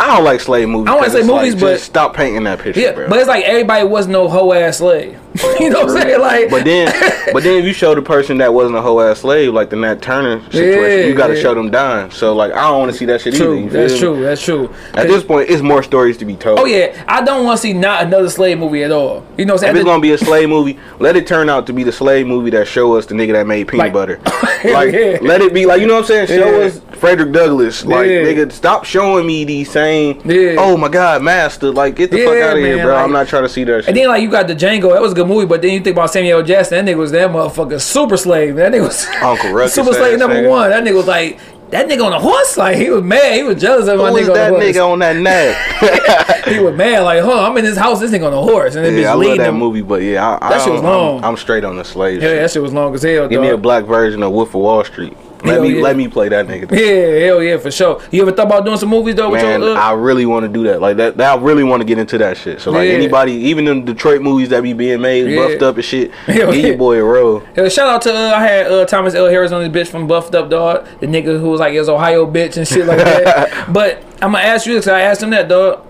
I 0.00 0.06
don't 0.16 0.24
like 0.24 0.40
slave 0.40 0.68
movies. 0.68 0.88
I 0.88 0.92
don't 0.92 1.02
like 1.02 1.12
'cause 1.12 1.12
slave 1.12 1.24
it's 1.24 1.32
movies, 1.32 1.52
just 1.54 1.62
but- 1.62 1.80
stop 1.80 2.14
painting 2.16 2.44
that 2.44 2.58
picture, 2.58 2.80
Yeah, 2.80 2.92
bro. 2.92 3.08
but 3.08 3.18
it's 3.18 3.28
like 3.28 3.44
everybody 3.44 3.86
was 3.86 4.06
no 4.06 4.28
hoe 4.28 4.52
ass 4.52 4.78
slave. 4.78 5.18
you 5.60 5.70
know 5.70 5.84
what 5.84 5.90
I'm 5.96 6.02
saying? 6.02 6.20
Like, 6.20 6.50
But 6.50 6.64
then, 6.64 6.92
but 7.32 7.44
then 7.44 7.58
if 7.60 7.64
you 7.64 7.72
show 7.72 7.94
the 7.94 8.02
person 8.02 8.38
that 8.38 8.52
wasn't 8.52 8.76
a 8.76 8.82
whole 8.82 9.00
ass 9.00 9.20
slave, 9.20 9.52
like 9.54 9.70
the 9.70 9.76
Nat 9.76 10.02
Turner 10.02 10.40
situation, 10.50 10.98
Yeah, 10.98 11.04
you 11.06 11.14
got 11.14 11.28
to 11.28 11.36
yeah. 11.36 11.42
show 11.42 11.54
them 11.54 11.70
dying. 11.70 12.10
So 12.10 12.34
like, 12.34 12.52
I 12.52 12.62
don't 12.62 12.80
want 12.80 12.90
to 12.92 12.98
see 12.98 13.04
that 13.04 13.20
shit 13.20 13.34
either. 13.34 13.44
true. 13.44 13.60
Feel 13.70 13.80
That's 13.80 13.92
me? 13.92 13.98
true. 14.00 14.22
That's 14.22 14.42
true. 14.42 14.74
At 14.94 15.06
this 15.06 15.22
point, 15.22 15.48
it's 15.48 15.62
more 15.62 15.84
stories 15.84 16.16
to 16.18 16.24
be 16.24 16.34
told. 16.34 16.58
Oh 16.58 16.64
yeah, 16.64 17.04
I 17.06 17.22
don't 17.22 17.44
want 17.44 17.58
to 17.58 17.62
see 17.62 17.72
not 17.74 18.02
another 18.02 18.28
slave 18.28 18.58
movie 18.58 18.82
at 18.82 18.90
all. 18.90 19.24
You 19.36 19.44
know 19.44 19.54
what 19.54 19.62
I'm 19.62 19.70
If 19.70 19.76
it's 19.76 19.84
gonna 19.84 20.02
be 20.02 20.10
a 20.12 20.18
slave 20.18 20.48
movie, 20.48 20.80
let 20.98 21.14
it 21.14 21.28
turn 21.28 21.48
out 21.48 21.66
to 21.68 21.72
be 21.72 21.84
the 21.84 21.92
slave 21.92 22.26
movie 22.26 22.50
that 22.50 22.66
show 22.66 22.96
us 22.96 23.06
the 23.06 23.14
nigga 23.14 23.32
that 23.34 23.46
made 23.46 23.68
peanut 23.68 23.86
Like- 23.86 23.92
butter. 23.92 24.18
Like, 24.62 24.92
yeah. 24.92 25.16
let 25.22 25.40
it 25.40 25.54
be 25.54 25.64
like 25.64 25.80
you 25.80 25.86
know 25.86 25.94
what 25.94 26.10
I'm 26.10 26.26
saying. 26.26 26.26
Show 26.26 26.60
us 26.60 26.80
Frederick 27.00 27.32
Douglass. 27.32 27.84
Like, 27.84 28.06
Yeah. 28.08 28.22
nigga, 28.22 28.52
stop 28.52 28.84
showing 28.84 29.26
me 29.26 29.44
these 29.44 29.70
same. 29.70 30.20
Yeah. 30.24 30.56
Oh 30.58 30.76
my 30.76 30.88
God, 30.88 31.22
master! 31.22 31.70
Like, 31.70 31.96
get 31.96 32.10
the 32.10 32.24
fuck 32.24 32.36
out 32.36 32.56
of 32.58 32.62
here, 32.62 32.84
bro. 32.84 32.94
like- 32.94 33.04
I'm 33.04 33.12
not 33.12 33.26
trying 33.26 33.42
to 33.44 33.48
see 33.48 33.64
that 33.64 33.80
shit. 33.84 33.88
And 33.88 33.96
then 33.96 34.08
like 34.08 34.22
you 34.22 34.30
got 34.30 34.46
the 34.48 34.54
Django, 34.54 34.92
that 34.92 35.00
was 35.02 35.12
a 35.12 35.14
good 35.14 35.26
movie. 35.26 35.46
But 35.46 35.62
then 35.62 35.72
you 35.72 35.80
think 35.80 35.96
about 35.96 36.10
Samuel 36.12 36.42
Jackson, 36.42 36.84
that 36.84 36.90
nigga 36.94 36.98
was 36.98 37.10
that 37.12 37.30
motherfucker 37.30 37.80
super 37.80 38.16
slave. 38.16 38.56
That 38.56 38.70
nigga 38.72 38.82
was 38.82 39.06
Uncle 39.22 39.50
Ruckus 39.52 39.74
super 39.74 39.92
slave 39.94 40.18
number 40.18 40.36
nigga. 40.42 40.48
one. 40.50 40.70
That 40.70 40.84
nigga 40.84 40.94
was 40.96 41.06
like 41.06 41.38
that 41.70 41.88
nigga 41.88 42.04
on 42.04 42.12
a 42.12 42.20
horse. 42.20 42.56
Like 42.56 42.76
he 42.76 42.90
was 42.90 43.02
mad. 43.02 43.34
He 43.34 43.42
was 43.44 43.60
jealous 43.60 43.88
of 43.88 43.98
my 43.98 44.10
Who 44.10 44.16
is 44.16 44.28
nigga 44.28 44.34
that 44.34 44.52
on 44.52 44.60
nigga 44.60 44.92
on 44.92 44.98
that 44.98 45.16
neck? 45.16 46.36
He 46.50 46.58
was 46.58 46.74
mad. 46.74 47.00
Like 47.04 47.22
huh, 47.22 47.46
I'm 47.46 47.56
in 47.58 47.64
this 47.64 47.76
house. 47.78 48.00
This 48.00 48.10
nigga 48.10 48.26
on 48.26 48.32
a 48.32 48.40
horse, 48.42 48.74
and 48.74 48.84
then 48.84 48.96
yeah, 48.96 49.12
I 49.12 49.14
love 49.14 49.36
that 49.38 49.48
him. 49.50 49.56
movie, 49.56 49.82
but 49.82 50.02
yeah, 50.02 50.36
I, 50.40 50.46
I 50.46 50.50
That 50.50 50.62
shit 50.64 50.72
was 50.72 50.82
long. 50.82 51.18
I'm, 51.18 51.24
I'm 51.30 51.36
straight 51.36 51.64
on 51.64 51.76
the 51.76 51.84
slave. 51.84 52.20
Yeah, 52.22 52.28
shit. 52.30 52.40
that 52.42 52.50
shit 52.50 52.62
was 52.62 52.72
long 52.72 52.94
as 52.94 53.02
hell. 53.02 53.28
Give 53.28 53.40
me 53.40 53.48
a 53.50 53.56
black 53.56 53.84
version 53.84 54.22
of 54.22 54.32
Wolf 54.32 54.48
of 54.48 54.54
Wall 54.62 54.82
Street. 54.84 55.16
Let 55.42 55.54
Hell 55.54 55.62
me 55.62 55.76
yeah. 55.76 55.82
let 55.82 55.96
me 55.96 56.06
play 56.08 56.28
that 56.28 56.46
nigga. 56.46 56.70
Yeah, 56.70 57.26
hell 57.26 57.42
yeah, 57.42 57.56
for 57.56 57.70
sure. 57.70 58.02
You 58.10 58.22
ever 58.22 58.32
thought 58.32 58.46
about 58.46 58.64
doing 58.64 58.76
some 58.76 58.90
movies 58.90 59.14
though? 59.14 59.30
With 59.30 59.42
Man, 59.42 59.60
your, 59.62 59.76
uh, 59.76 59.80
I 59.80 59.92
really 59.94 60.26
want 60.26 60.44
to 60.44 60.48
do 60.52 60.64
that. 60.64 60.80
Like 60.80 60.98
that, 60.98 61.16
that 61.16 61.38
I 61.38 61.40
really 61.42 61.64
want 61.64 61.80
to 61.80 61.84
get 61.86 61.98
into 61.98 62.18
that 62.18 62.36
shit. 62.36 62.60
So 62.60 62.70
like 62.70 62.88
Yeah. 62.88 62.94
anybody, 62.94 63.32
even 63.32 63.66
in 63.66 63.84
Detroit 63.84 64.20
movies 64.20 64.50
that 64.50 64.62
be 64.62 64.72
being 64.74 65.00
made, 65.00 65.30
Yeah. 65.30 65.36
buffed 65.48 65.62
up 65.62 65.76
and 65.76 65.84
shit, 65.84 66.12
Hell 66.26 66.52
give 66.52 66.56
yeah. 66.60 66.66
your 66.68 66.76
boy 66.76 66.98
a 66.98 67.04
role. 67.04 67.42
Shout 67.68 67.78
out 67.88 68.02
to 68.02 68.12
uh, 68.14 68.34
I 68.36 68.42
had 68.42 68.66
uh, 68.66 68.84
Thomas 68.86 69.14
L. 69.14 69.26
Harris 69.28 69.50
on 69.52 69.62
this 69.70 69.88
bitch 69.88 69.90
from 69.90 70.06
Buffed 70.06 70.34
Up 70.34 70.50
Dog, 70.50 70.86
the 71.00 71.06
nigga 71.06 71.40
who 71.40 71.48
was 71.50 71.60
like 71.60 71.72
his 71.72 71.88
Ohio 71.88 72.26
bitch 72.30 72.56
and 72.56 72.68
shit 72.68 72.84
like 72.86 72.98
that. 72.98 73.68
but 73.72 74.02
I'm 74.22 74.32
gonna 74.32 74.38
ask 74.44 74.66
you 74.66 74.74
this. 74.74 74.84
'cause 74.84 74.92
I 74.92 75.00
asked 75.02 75.22
him 75.22 75.30
that 75.30 75.48
dog. 75.48 75.86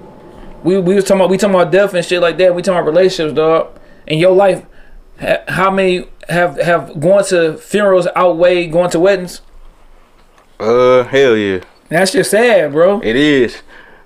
We 0.63 0.79
we 0.79 0.95
was 0.95 1.05
talking 1.05 1.21
about 1.23 1.31
we 1.31 1.39
talking 1.39 1.55
about 1.57 1.73
death 1.73 1.95
and 1.95 2.05
shit 2.05 2.21
like 2.21 2.37
that. 2.39 2.55
We 2.55 2.63
talking 2.63 2.79
about 2.79 2.87
relationships, 2.87 3.35
dog. 3.35 3.69
In 4.07 4.19
your 4.19 4.33
life, 4.33 4.65
how 5.49 5.71
many 5.71 6.07
have 6.31 6.57
have 6.61 6.99
going 7.01 7.25
to 7.27 7.57
funerals 7.59 8.07
outweigh 8.17 8.67
going 8.67 8.91
to 8.91 9.01
weddings? 9.01 9.43
Uh, 10.59 11.05
hell 11.05 11.37
yeah, 11.37 11.61
That's 11.89 12.13
just 12.13 12.31
sad, 12.31 12.73
bro. 12.73 13.01
it 13.01 13.17
is. 13.17 13.63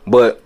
But 0.06 0.40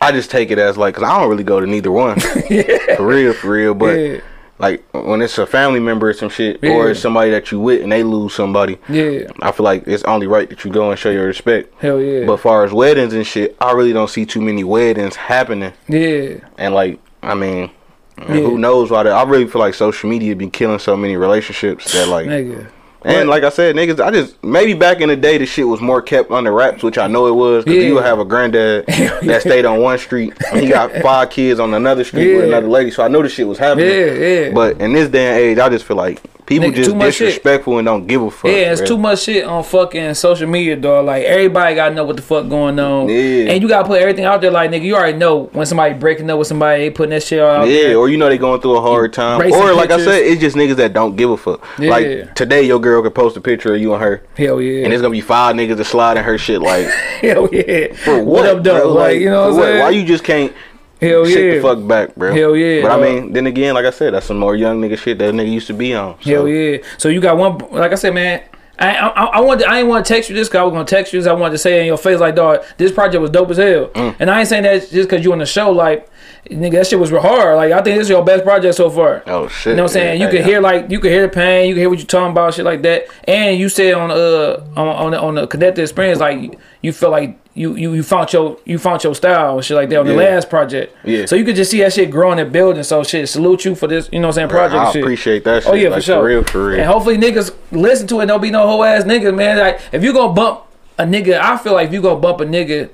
I 0.00 0.12
just 0.12 0.30
take 0.30 0.50
it 0.50 0.58
as 0.58 0.76
like, 0.76 0.94
cause 0.96 1.04
I 1.04 1.18
don't 1.18 1.30
really 1.30 1.44
go 1.44 1.60
to 1.60 1.66
neither 1.66 1.90
one. 1.92 2.18
yeah. 2.50 2.96
For 2.96 3.06
real, 3.06 3.32
for 3.32 3.50
real. 3.50 3.74
But 3.74 3.98
Yeah. 3.98 4.20
like 4.58 4.84
when 4.92 5.22
it's 5.22 5.38
a 5.38 5.46
family 5.46 5.80
member 5.80 6.10
or 6.10 6.12
some 6.12 6.28
shit, 6.28 6.62
or 6.62 6.90
it's 6.90 7.00
somebody 7.00 7.30
that 7.30 7.50
you 7.50 7.58
with 7.60 7.82
and 7.82 7.90
they 7.90 8.02
lose 8.02 8.34
somebody, 8.34 8.78
Yeah, 8.88 9.28
I 9.40 9.50
feel 9.52 9.64
like 9.64 9.86
it's 9.86 10.04
only 10.04 10.26
right 10.26 10.48
that 10.50 10.62
you 10.64 10.70
go 10.70 10.90
and 10.90 10.98
show 10.98 11.10
your 11.10 11.24
respect. 11.26 11.72
hell 11.80 12.00
yeah, 12.02 12.26
But 12.26 12.38
far 12.40 12.64
as 12.64 12.72
weddings 12.72 13.14
and 13.14 13.26
shit, 13.26 13.56
I 13.60 13.72
really 13.72 13.92
don't 13.94 14.10
see 14.10 14.26
too 14.26 14.42
many 14.42 14.62
weddings 14.62 15.16
happening. 15.16 15.72
yeah, 15.88 16.34
And 16.58 16.74
like, 16.74 16.98
I 17.22 17.34
mean, 17.34 17.70
Yeah. 18.18 18.26
who 18.26 18.58
knows 18.58 18.90
why? 18.90 19.02
That, 19.02 19.12
I 19.12 19.22
really 19.24 19.46
feel 19.46 19.60
like 19.60 19.74
social 19.74 20.08
media 20.08 20.34
been 20.36 20.50
killing 20.50 20.78
so 20.78 20.96
many 20.96 21.16
relationships 21.16 21.92
that 21.92 22.08
like. 22.08 22.26
nigga. 22.26 22.68
And 23.06 23.28
like 23.28 23.42
I 23.44 23.50
said, 23.50 23.76
niggas, 23.76 24.00
I 24.02 24.10
just 24.10 24.42
maybe 24.42 24.72
back 24.72 25.02
in 25.02 25.10
the 25.10 25.16
day 25.16 25.36
the 25.36 25.44
shit 25.44 25.68
was 25.68 25.82
more 25.82 26.00
kept 26.00 26.30
under 26.30 26.50
wraps, 26.52 26.82
which 26.82 26.96
I 26.96 27.06
know 27.06 27.26
it 27.26 27.32
was. 27.34 27.62
Cause 27.66 27.74
Yeah. 27.74 27.82
you 27.82 27.94
would 27.96 28.04
have 28.04 28.18
a 28.18 28.24
granddad 28.24 28.86
that 28.86 29.42
stayed 29.42 29.66
on 29.66 29.80
one 29.80 29.98
street, 29.98 30.32
and 30.50 30.60
he 30.62 30.68
got 30.70 30.90
five 31.02 31.28
kids 31.28 31.60
on 31.60 31.74
another 31.74 32.02
street 32.02 32.34
with 32.34 32.44
another 32.46 32.66
lady. 32.68 32.90
So 32.90 33.02
I 33.02 33.08
know 33.08 33.20
the 33.20 33.28
shit 33.28 33.46
was 33.46 33.58
happening. 33.58 33.90
Yeah, 33.90 34.12
yeah. 34.12 34.50
But 34.54 34.80
in 34.80 34.94
this 34.94 35.10
day 35.10 35.26
and 35.28 35.36
age, 35.38 35.58
I 35.58 35.68
just 35.68 35.84
feel 35.84 35.98
like 35.98 36.22
people 36.46 36.68
Nigga, 36.68 36.74
just 36.74 36.90
too 36.90 36.96
much 36.96 37.14
shit. 37.14 37.26
disrespectful 37.28 37.78
and 37.78 37.86
don't 37.86 38.06
give 38.06 38.22
a 38.22 38.30
fuck. 38.30 38.50
Yeah, 38.50 38.72
it's 38.72 38.80
too 38.86 38.98
much 38.98 39.22
shit 39.22 39.44
on 39.44 39.64
fucking 39.64 40.14
social 40.14 40.48
media, 40.48 40.76
dog. 40.76 41.06
Like 41.06 41.24
everybody 41.24 41.74
gotta 41.74 41.94
know 41.94 42.04
what 42.04 42.16
the 42.16 42.22
fuck 42.22 42.48
going 42.48 42.78
on. 42.78 43.08
Yeah. 43.08 43.50
And 43.52 43.62
you 43.62 43.68
gotta 43.68 43.86
put 43.88 44.00
everything 44.00 44.24
out 44.24 44.40
there. 44.40 44.50
Like 44.50 44.70
nigga, 44.70 44.82
you 44.82 44.94
already 44.96 45.16
know 45.18 45.44
when 45.52 45.66
somebody 45.66 45.94
breaking 45.94 46.28
up 46.30 46.38
with 46.38 46.48
somebody, 46.48 46.82
they 46.84 46.90
putting 46.90 47.10
that 47.10 47.22
shit 47.22 47.40
out 47.40 47.66
Yeah, 47.68 47.88
there. 47.88 47.96
or 47.98 48.08
you 48.08 48.16
know 48.16 48.28
they 48.28 48.38
going 48.38 48.60
through 48.60 48.76
a 48.76 48.80
hard 48.80 49.12
time, 49.12 49.40
Racing 49.40 49.58
or 49.60 49.72
like 49.74 49.88
pictures. 49.88 50.06
I 50.06 50.10
said, 50.10 50.22
it's 50.26 50.40
just 50.40 50.56
niggas 50.56 50.76
that 50.76 50.92
don't 50.92 51.16
give 51.16 51.30
a 51.30 51.36
fuck. 51.36 51.64
Yeah. 51.78 51.90
Like 51.90 52.34
today, 52.34 52.62
your 52.62 52.78
girl 52.80 53.02
could 53.02 53.14
post 53.14 53.36
a 53.36 53.40
picture 53.40 53.74
of 53.74 53.80
you 53.80 53.94
and 53.94 54.02
her, 54.02 54.22
Hell 54.36 54.60
yeah. 54.60 54.84
and 54.84 54.92
it's 54.92 55.00
gonna 55.02 55.12
be 55.12 55.20
five 55.20 55.56
niggas 55.56 55.76
to 55.78 55.84
slide 55.84 56.16
in 56.16 56.24
her 56.24 56.36
shit. 56.38 56.60
Like, 56.60 56.86
Hell 57.20 57.48
yeah. 57.52 57.92
for 57.94 58.16
what, 58.18 58.26
what 58.26 58.46
up, 58.46 58.62
though? 58.64 58.80
bro? 58.80 58.92
Like, 58.92 59.18
you 59.20 59.30
know 59.30 59.50
what 59.50 59.56
I'm 59.58 59.62
saying? 59.62 59.78
Why 59.80 59.90
you 59.90 60.04
just 60.04 60.24
can't 60.24 60.52
Hell 61.00 61.28
yeah. 61.28 61.54
the 61.54 61.60
fuck 61.60 61.86
back, 61.86 62.14
bro? 62.14 62.32
Hell 62.34 62.56
yeah, 62.56 62.82
But 62.82 62.92
I 62.92 63.00
mean, 63.02 63.32
then 63.32 63.46
again, 63.46 63.74
like 63.74 63.84
I 63.84 63.90
said, 63.90 64.14
that's 64.14 64.26
some 64.26 64.38
more 64.38 64.56
young 64.56 64.80
nigga 64.80 64.96
shit 64.98 65.18
that 65.18 65.34
nigga 65.34 65.52
used 65.52 65.66
to 65.66 65.74
be 65.74 65.94
on. 65.94 66.16
So. 66.22 66.30
Hell 66.30 66.48
yeah. 66.48 66.78
So 66.98 67.08
you 67.08 67.20
got 67.20 67.36
one. 67.36 67.58
Like 67.70 67.92
I 67.92 67.96
said, 67.96 68.14
man. 68.14 68.42
I 68.76 68.96
I, 68.96 69.24
I 69.24 69.40
wanted 69.40 69.66
I 69.66 69.78
ain't 69.78 69.88
want 69.88 70.04
to 70.04 70.12
text 70.12 70.28
you 70.28 70.34
this 70.34 70.48
because 70.48 70.58
I 70.58 70.62
was 70.64 70.72
gonna 70.72 70.84
text 70.84 71.12
you. 71.12 71.20
'cause 71.20 71.28
I 71.28 71.32
wanted 71.32 71.52
to 71.52 71.58
say 71.58 71.80
in 71.80 71.86
your 71.86 71.96
face 71.96 72.18
like, 72.18 72.34
dog, 72.34 72.64
this 72.76 72.90
project 72.90 73.20
was 73.22 73.30
dope 73.30 73.50
as 73.50 73.56
hell. 73.58 73.86
Mm. 73.88 74.16
And 74.18 74.30
I 74.30 74.40
ain't 74.40 74.48
saying 74.48 74.64
that 74.64 74.90
just 74.90 75.08
because 75.08 75.24
you 75.24 75.32
on 75.32 75.38
the 75.38 75.46
show. 75.46 75.70
Like, 75.70 76.08
nigga, 76.50 76.72
that 76.72 76.86
shit 76.86 76.98
was 76.98 77.12
real 77.12 77.22
hard. 77.22 77.56
Like, 77.56 77.72
I 77.72 77.82
think 77.82 77.96
this 77.96 78.06
is 78.06 78.10
your 78.10 78.24
best 78.24 78.44
project 78.44 78.74
so 78.74 78.90
far. 78.90 79.22
Oh 79.26 79.48
shit. 79.48 79.72
You 79.72 79.76
know 79.76 79.84
what 79.84 79.90
I'm 79.90 79.92
saying? 79.92 80.20
Yeah, 80.20 80.26
you 80.26 80.32
can 80.32 80.44
hear 80.44 80.60
like 80.60 80.90
you 80.90 81.00
can 81.00 81.10
hear 81.10 81.22
the 81.22 81.28
pain, 81.28 81.68
you 81.68 81.74
can 81.74 81.80
hear 81.80 81.90
what 81.90 81.98
you're 81.98 82.06
talking 82.06 82.32
about, 82.32 82.54
shit 82.54 82.64
like 82.64 82.82
that. 82.82 83.06
And 83.24 83.58
you 83.58 83.68
said 83.68 83.94
on 83.94 84.10
uh 84.10 84.64
on 84.76 84.88
on 84.88 85.10
the, 85.12 85.20
on 85.20 85.34
the 85.36 85.46
connected 85.46 85.82
experience, 85.82 86.20
like 86.20 86.58
you 86.82 86.92
feel 86.92 87.10
like 87.10 87.38
you 87.54 87.76
you 87.76 87.94
you 87.94 88.02
found 88.02 88.32
your 88.32 88.58
you 88.64 88.78
found 88.78 89.02
your 89.04 89.14
style 89.14 89.56
and 89.56 89.64
shit 89.64 89.76
like 89.76 89.88
that 89.88 90.00
on 90.00 90.06
the 90.06 90.14
last 90.14 90.50
project. 90.50 90.94
Yeah. 91.04 91.26
So 91.26 91.36
you 91.36 91.44
could 91.44 91.56
just 91.56 91.70
see 91.70 91.80
that 91.80 91.92
shit 91.92 92.10
growing 92.10 92.38
and 92.38 92.52
building. 92.52 92.82
So 92.82 93.04
shit, 93.04 93.28
salute 93.28 93.64
you 93.64 93.74
for 93.74 93.86
this. 93.86 94.08
You 94.12 94.20
know 94.20 94.28
what 94.28 94.38
I'm 94.38 94.48
saying? 94.48 94.48
Project. 94.48 94.96
I 94.96 95.00
appreciate 95.00 95.44
that 95.44 95.62
shit. 95.62 95.72
Oh 95.72 95.74
yeah, 95.74 95.88
like, 95.88 95.98
for 95.98 96.02
sure. 96.02 96.24
real, 96.24 96.42
for 96.42 96.68
real. 96.68 96.80
And 96.80 96.88
hopefully 96.88 97.16
niggas 97.16 97.54
listen 97.70 98.06
to 98.08 98.20
it. 98.20 98.26
Don't 98.26 98.42
be 98.42 98.50
no 98.50 98.66
whole 98.66 98.82
ass 98.82 99.04
niggas, 99.04 99.34
man. 99.34 99.58
Like 99.58 99.80
if 99.92 100.02
you 100.02 100.12
gonna 100.12 100.32
bump 100.32 100.64
a 100.98 101.04
nigga, 101.04 101.40
I 101.40 101.56
feel 101.56 101.74
like 101.74 101.88
if 101.88 101.94
you 101.94 102.02
gonna 102.02 102.20
bump 102.20 102.40
a 102.40 102.44
nigga, 102.44 102.90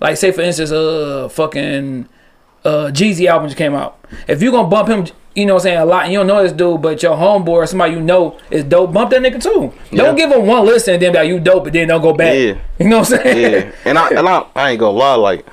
like 0.00 0.16
say 0.18 0.30
for 0.30 0.42
instance, 0.42 0.70
uh, 0.72 1.28
fucking, 1.30 2.08
uh, 2.64 2.90
Jeezy 2.92 3.26
album 3.26 3.48
just 3.48 3.58
came 3.58 3.74
out. 3.74 3.98
If 4.28 4.42
you 4.42 4.50
gonna 4.50 4.68
bump 4.68 4.88
him, 4.88 5.06
you 5.34 5.46
know 5.46 5.54
what 5.54 5.60
I'm 5.60 5.64
saying, 5.64 5.78
a 5.78 5.84
lot, 5.84 6.04
and 6.04 6.12
you 6.12 6.18
don't 6.18 6.26
know 6.26 6.42
this 6.42 6.52
dude, 6.52 6.82
but 6.82 7.02
your 7.02 7.16
homeboy 7.16 7.48
or 7.48 7.66
somebody 7.66 7.92
you 7.92 8.00
know 8.00 8.38
is 8.50 8.64
dope, 8.64 8.92
bump 8.92 9.10
that 9.10 9.22
nigga 9.22 9.42
too. 9.42 9.72
Yeah. 9.90 10.04
Don't 10.04 10.16
give 10.16 10.30
him 10.30 10.46
one 10.46 10.66
listen 10.66 10.94
and 10.94 11.02
then 11.02 11.12
be 11.12 11.18
like 11.18 11.28
you 11.28 11.40
dope, 11.40 11.64
but 11.64 11.72
then 11.72 11.88
don't 11.88 12.02
go 12.02 12.12
back. 12.12 12.34
Yeah. 12.34 12.58
You 12.78 12.88
know 12.88 13.00
what 13.00 13.12
I'm 13.12 13.22
saying? 13.22 13.52
yeah, 13.52 13.72
and 13.84 13.98
I 13.98 14.08
and 14.10 14.28
I, 14.28 14.46
I 14.54 14.70
ain't 14.70 14.80
gonna 14.80 14.96
lie. 14.96 15.14
Like, 15.14 15.46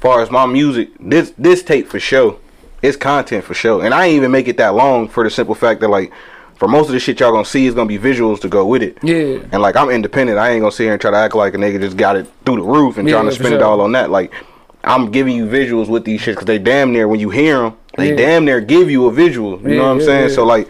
far 0.00 0.22
as 0.22 0.30
my 0.30 0.46
music, 0.46 0.90
this 0.98 1.32
this 1.36 1.62
tape 1.62 1.88
for 1.88 2.00
sure, 2.00 2.38
it's 2.82 2.96
content 2.96 3.44
for 3.44 3.54
sure, 3.54 3.84
and 3.84 3.92
I 3.92 4.06
ain't 4.06 4.16
even 4.16 4.30
make 4.30 4.48
it 4.48 4.56
that 4.56 4.74
long 4.74 5.08
for 5.08 5.24
the 5.24 5.30
simple 5.30 5.54
fact 5.54 5.80
that 5.80 5.88
like, 5.88 6.12
for 6.56 6.66
most 6.66 6.86
of 6.86 6.92
the 6.92 7.00
shit 7.00 7.20
y'all 7.20 7.32
gonna 7.32 7.44
see 7.44 7.66
is 7.66 7.74
gonna 7.74 7.86
be 7.86 7.98
visuals 7.98 8.40
to 8.40 8.48
go 8.48 8.64
with 8.66 8.82
it. 8.82 8.98
Yeah. 9.02 9.44
And 9.52 9.60
like 9.60 9.76
I'm 9.76 9.90
independent, 9.90 10.38
I 10.38 10.50
ain't 10.50 10.62
gonna 10.62 10.72
sit 10.72 10.84
here 10.84 10.92
and 10.92 11.00
try 11.00 11.10
to 11.10 11.16
act 11.16 11.34
like 11.34 11.54
a 11.54 11.58
nigga 11.58 11.80
just 11.80 11.96
got 11.96 12.16
it 12.16 12.26
through 12.46 12.56
the 12.56 12.62
roof 12.62 12.96
and 12.96 13.06
Yeah, 13.06 13.16
trying 13.16 13.26
to 13.26 13.32
spend 13.32 13.54
it 13.54 13.62
all 13.62 13.80
on 13.80 13.92
that. 13.92 14.10
Like, 14.10 14.32
I'm 14.88 15.10
giving 15.12 15.36
you 15.36 15.46
visuals 15.46 15.88
with 15.88 16.04
these 16.04 16.20
shits 16.20 16.32
because 16.34 16.46
they 16.46 16.58
damn 16.58 16.92
near 16.92 17.06
when 17.06 17.20
you 17.20 17.30
hear 17.30 17.58
them, 17.58 17.76
they 17.96 18.10
Yeah. 18.10 18.16
damn 18.16 18.44
near 18.44 18.60
give 18.60 18.90
you 18.90 19.06
a 19.06 19.12
visual. 19.12 19.60
You 19.60 19.68
Yeah, 19.70 19.76
know 19.76 19.82
what 19.84 19.88
I'm 19.90 20.00
yeah, 20.00 20.06
saying? 20.06 20.28
So 20.30 20.44
like. 20.44 20.68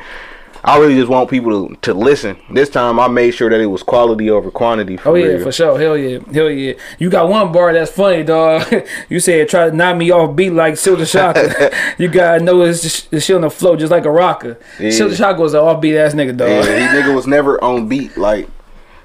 I 0.64 0.77
really 0.81 0.97
just 0.97 1.09
want 1.09 1.31
people 1.31 1.69
to, 1.69 1.77
to 1.83 1.95
listen. 1.95 2.37
This 2.51 2.69
time 2.69 2.99
I 2.99 3.07
made 3.07 3.31
sure 3.31 3.49
that 3.49 3.61
it 3.61 3.66
was 3.66 3.85
quality 3.85 4.29
over 4.29 4.51
quantity. 4.51 4.97
For 4.97 5.11
Oh 5.11 5.14
yeah, 5.14 5.27
real. 5.27 5.45
for 5.45 5.53
sure. 5.53 5.79
Hell 5.79 5.97
yeah, 5.97 6.19
hell 6.35 6.51
yeah. 6.51 6.73
You 6.99 7.09
got 7.09 7.29
one 7.29 7.53
bar 7.53 7.73
that's 7.73 7.93
funny, 7.93 8.25
dog. 8.25 8.66
you 9.09 9.21
said 9.21 9.49
try 9.49 9.71
to 9.71 9.75
knock 9.75 9.97
me 9.97 10.11
off 10.11 10.35
beat 10.35 10.51
like 10.51 10.75
Silkk 10.75 10.99
the 10.99 11.07
Shocker. 11.07 11.71
you 11.99 12.09
gotta 12.09 12.43
know 12.43 12.61
it's 12.62 12.83
just 12.83 13.11
it's 13.14 13.31
on 13.31 13.43
the 13.43 13.51
flow 13.51 13.77
just 13.77 13.93
like 13.93 14.05
a 14.05 14.11
rocker. 14.11 14.59
Yeah. 14.81 14.91
Silkk 14.91 15.11
the 15.11 15.16
Shocker 15.16 15.41
was 15.41 15.55
an 15.55 15.61
off 15.61 15.81
beat 15.81 15.97
ass 15.97 16.12
nigga, 16.14 16.37
dog. 16.37 16.49
Yeah, 16.49 16.64
he 16.64 16.99
nigga 17.03 17.14
was 17.14 17.29
never 17.29 17.62
on 17.62 17.89
beat. 17.89 18.16
Like 18.16 18.49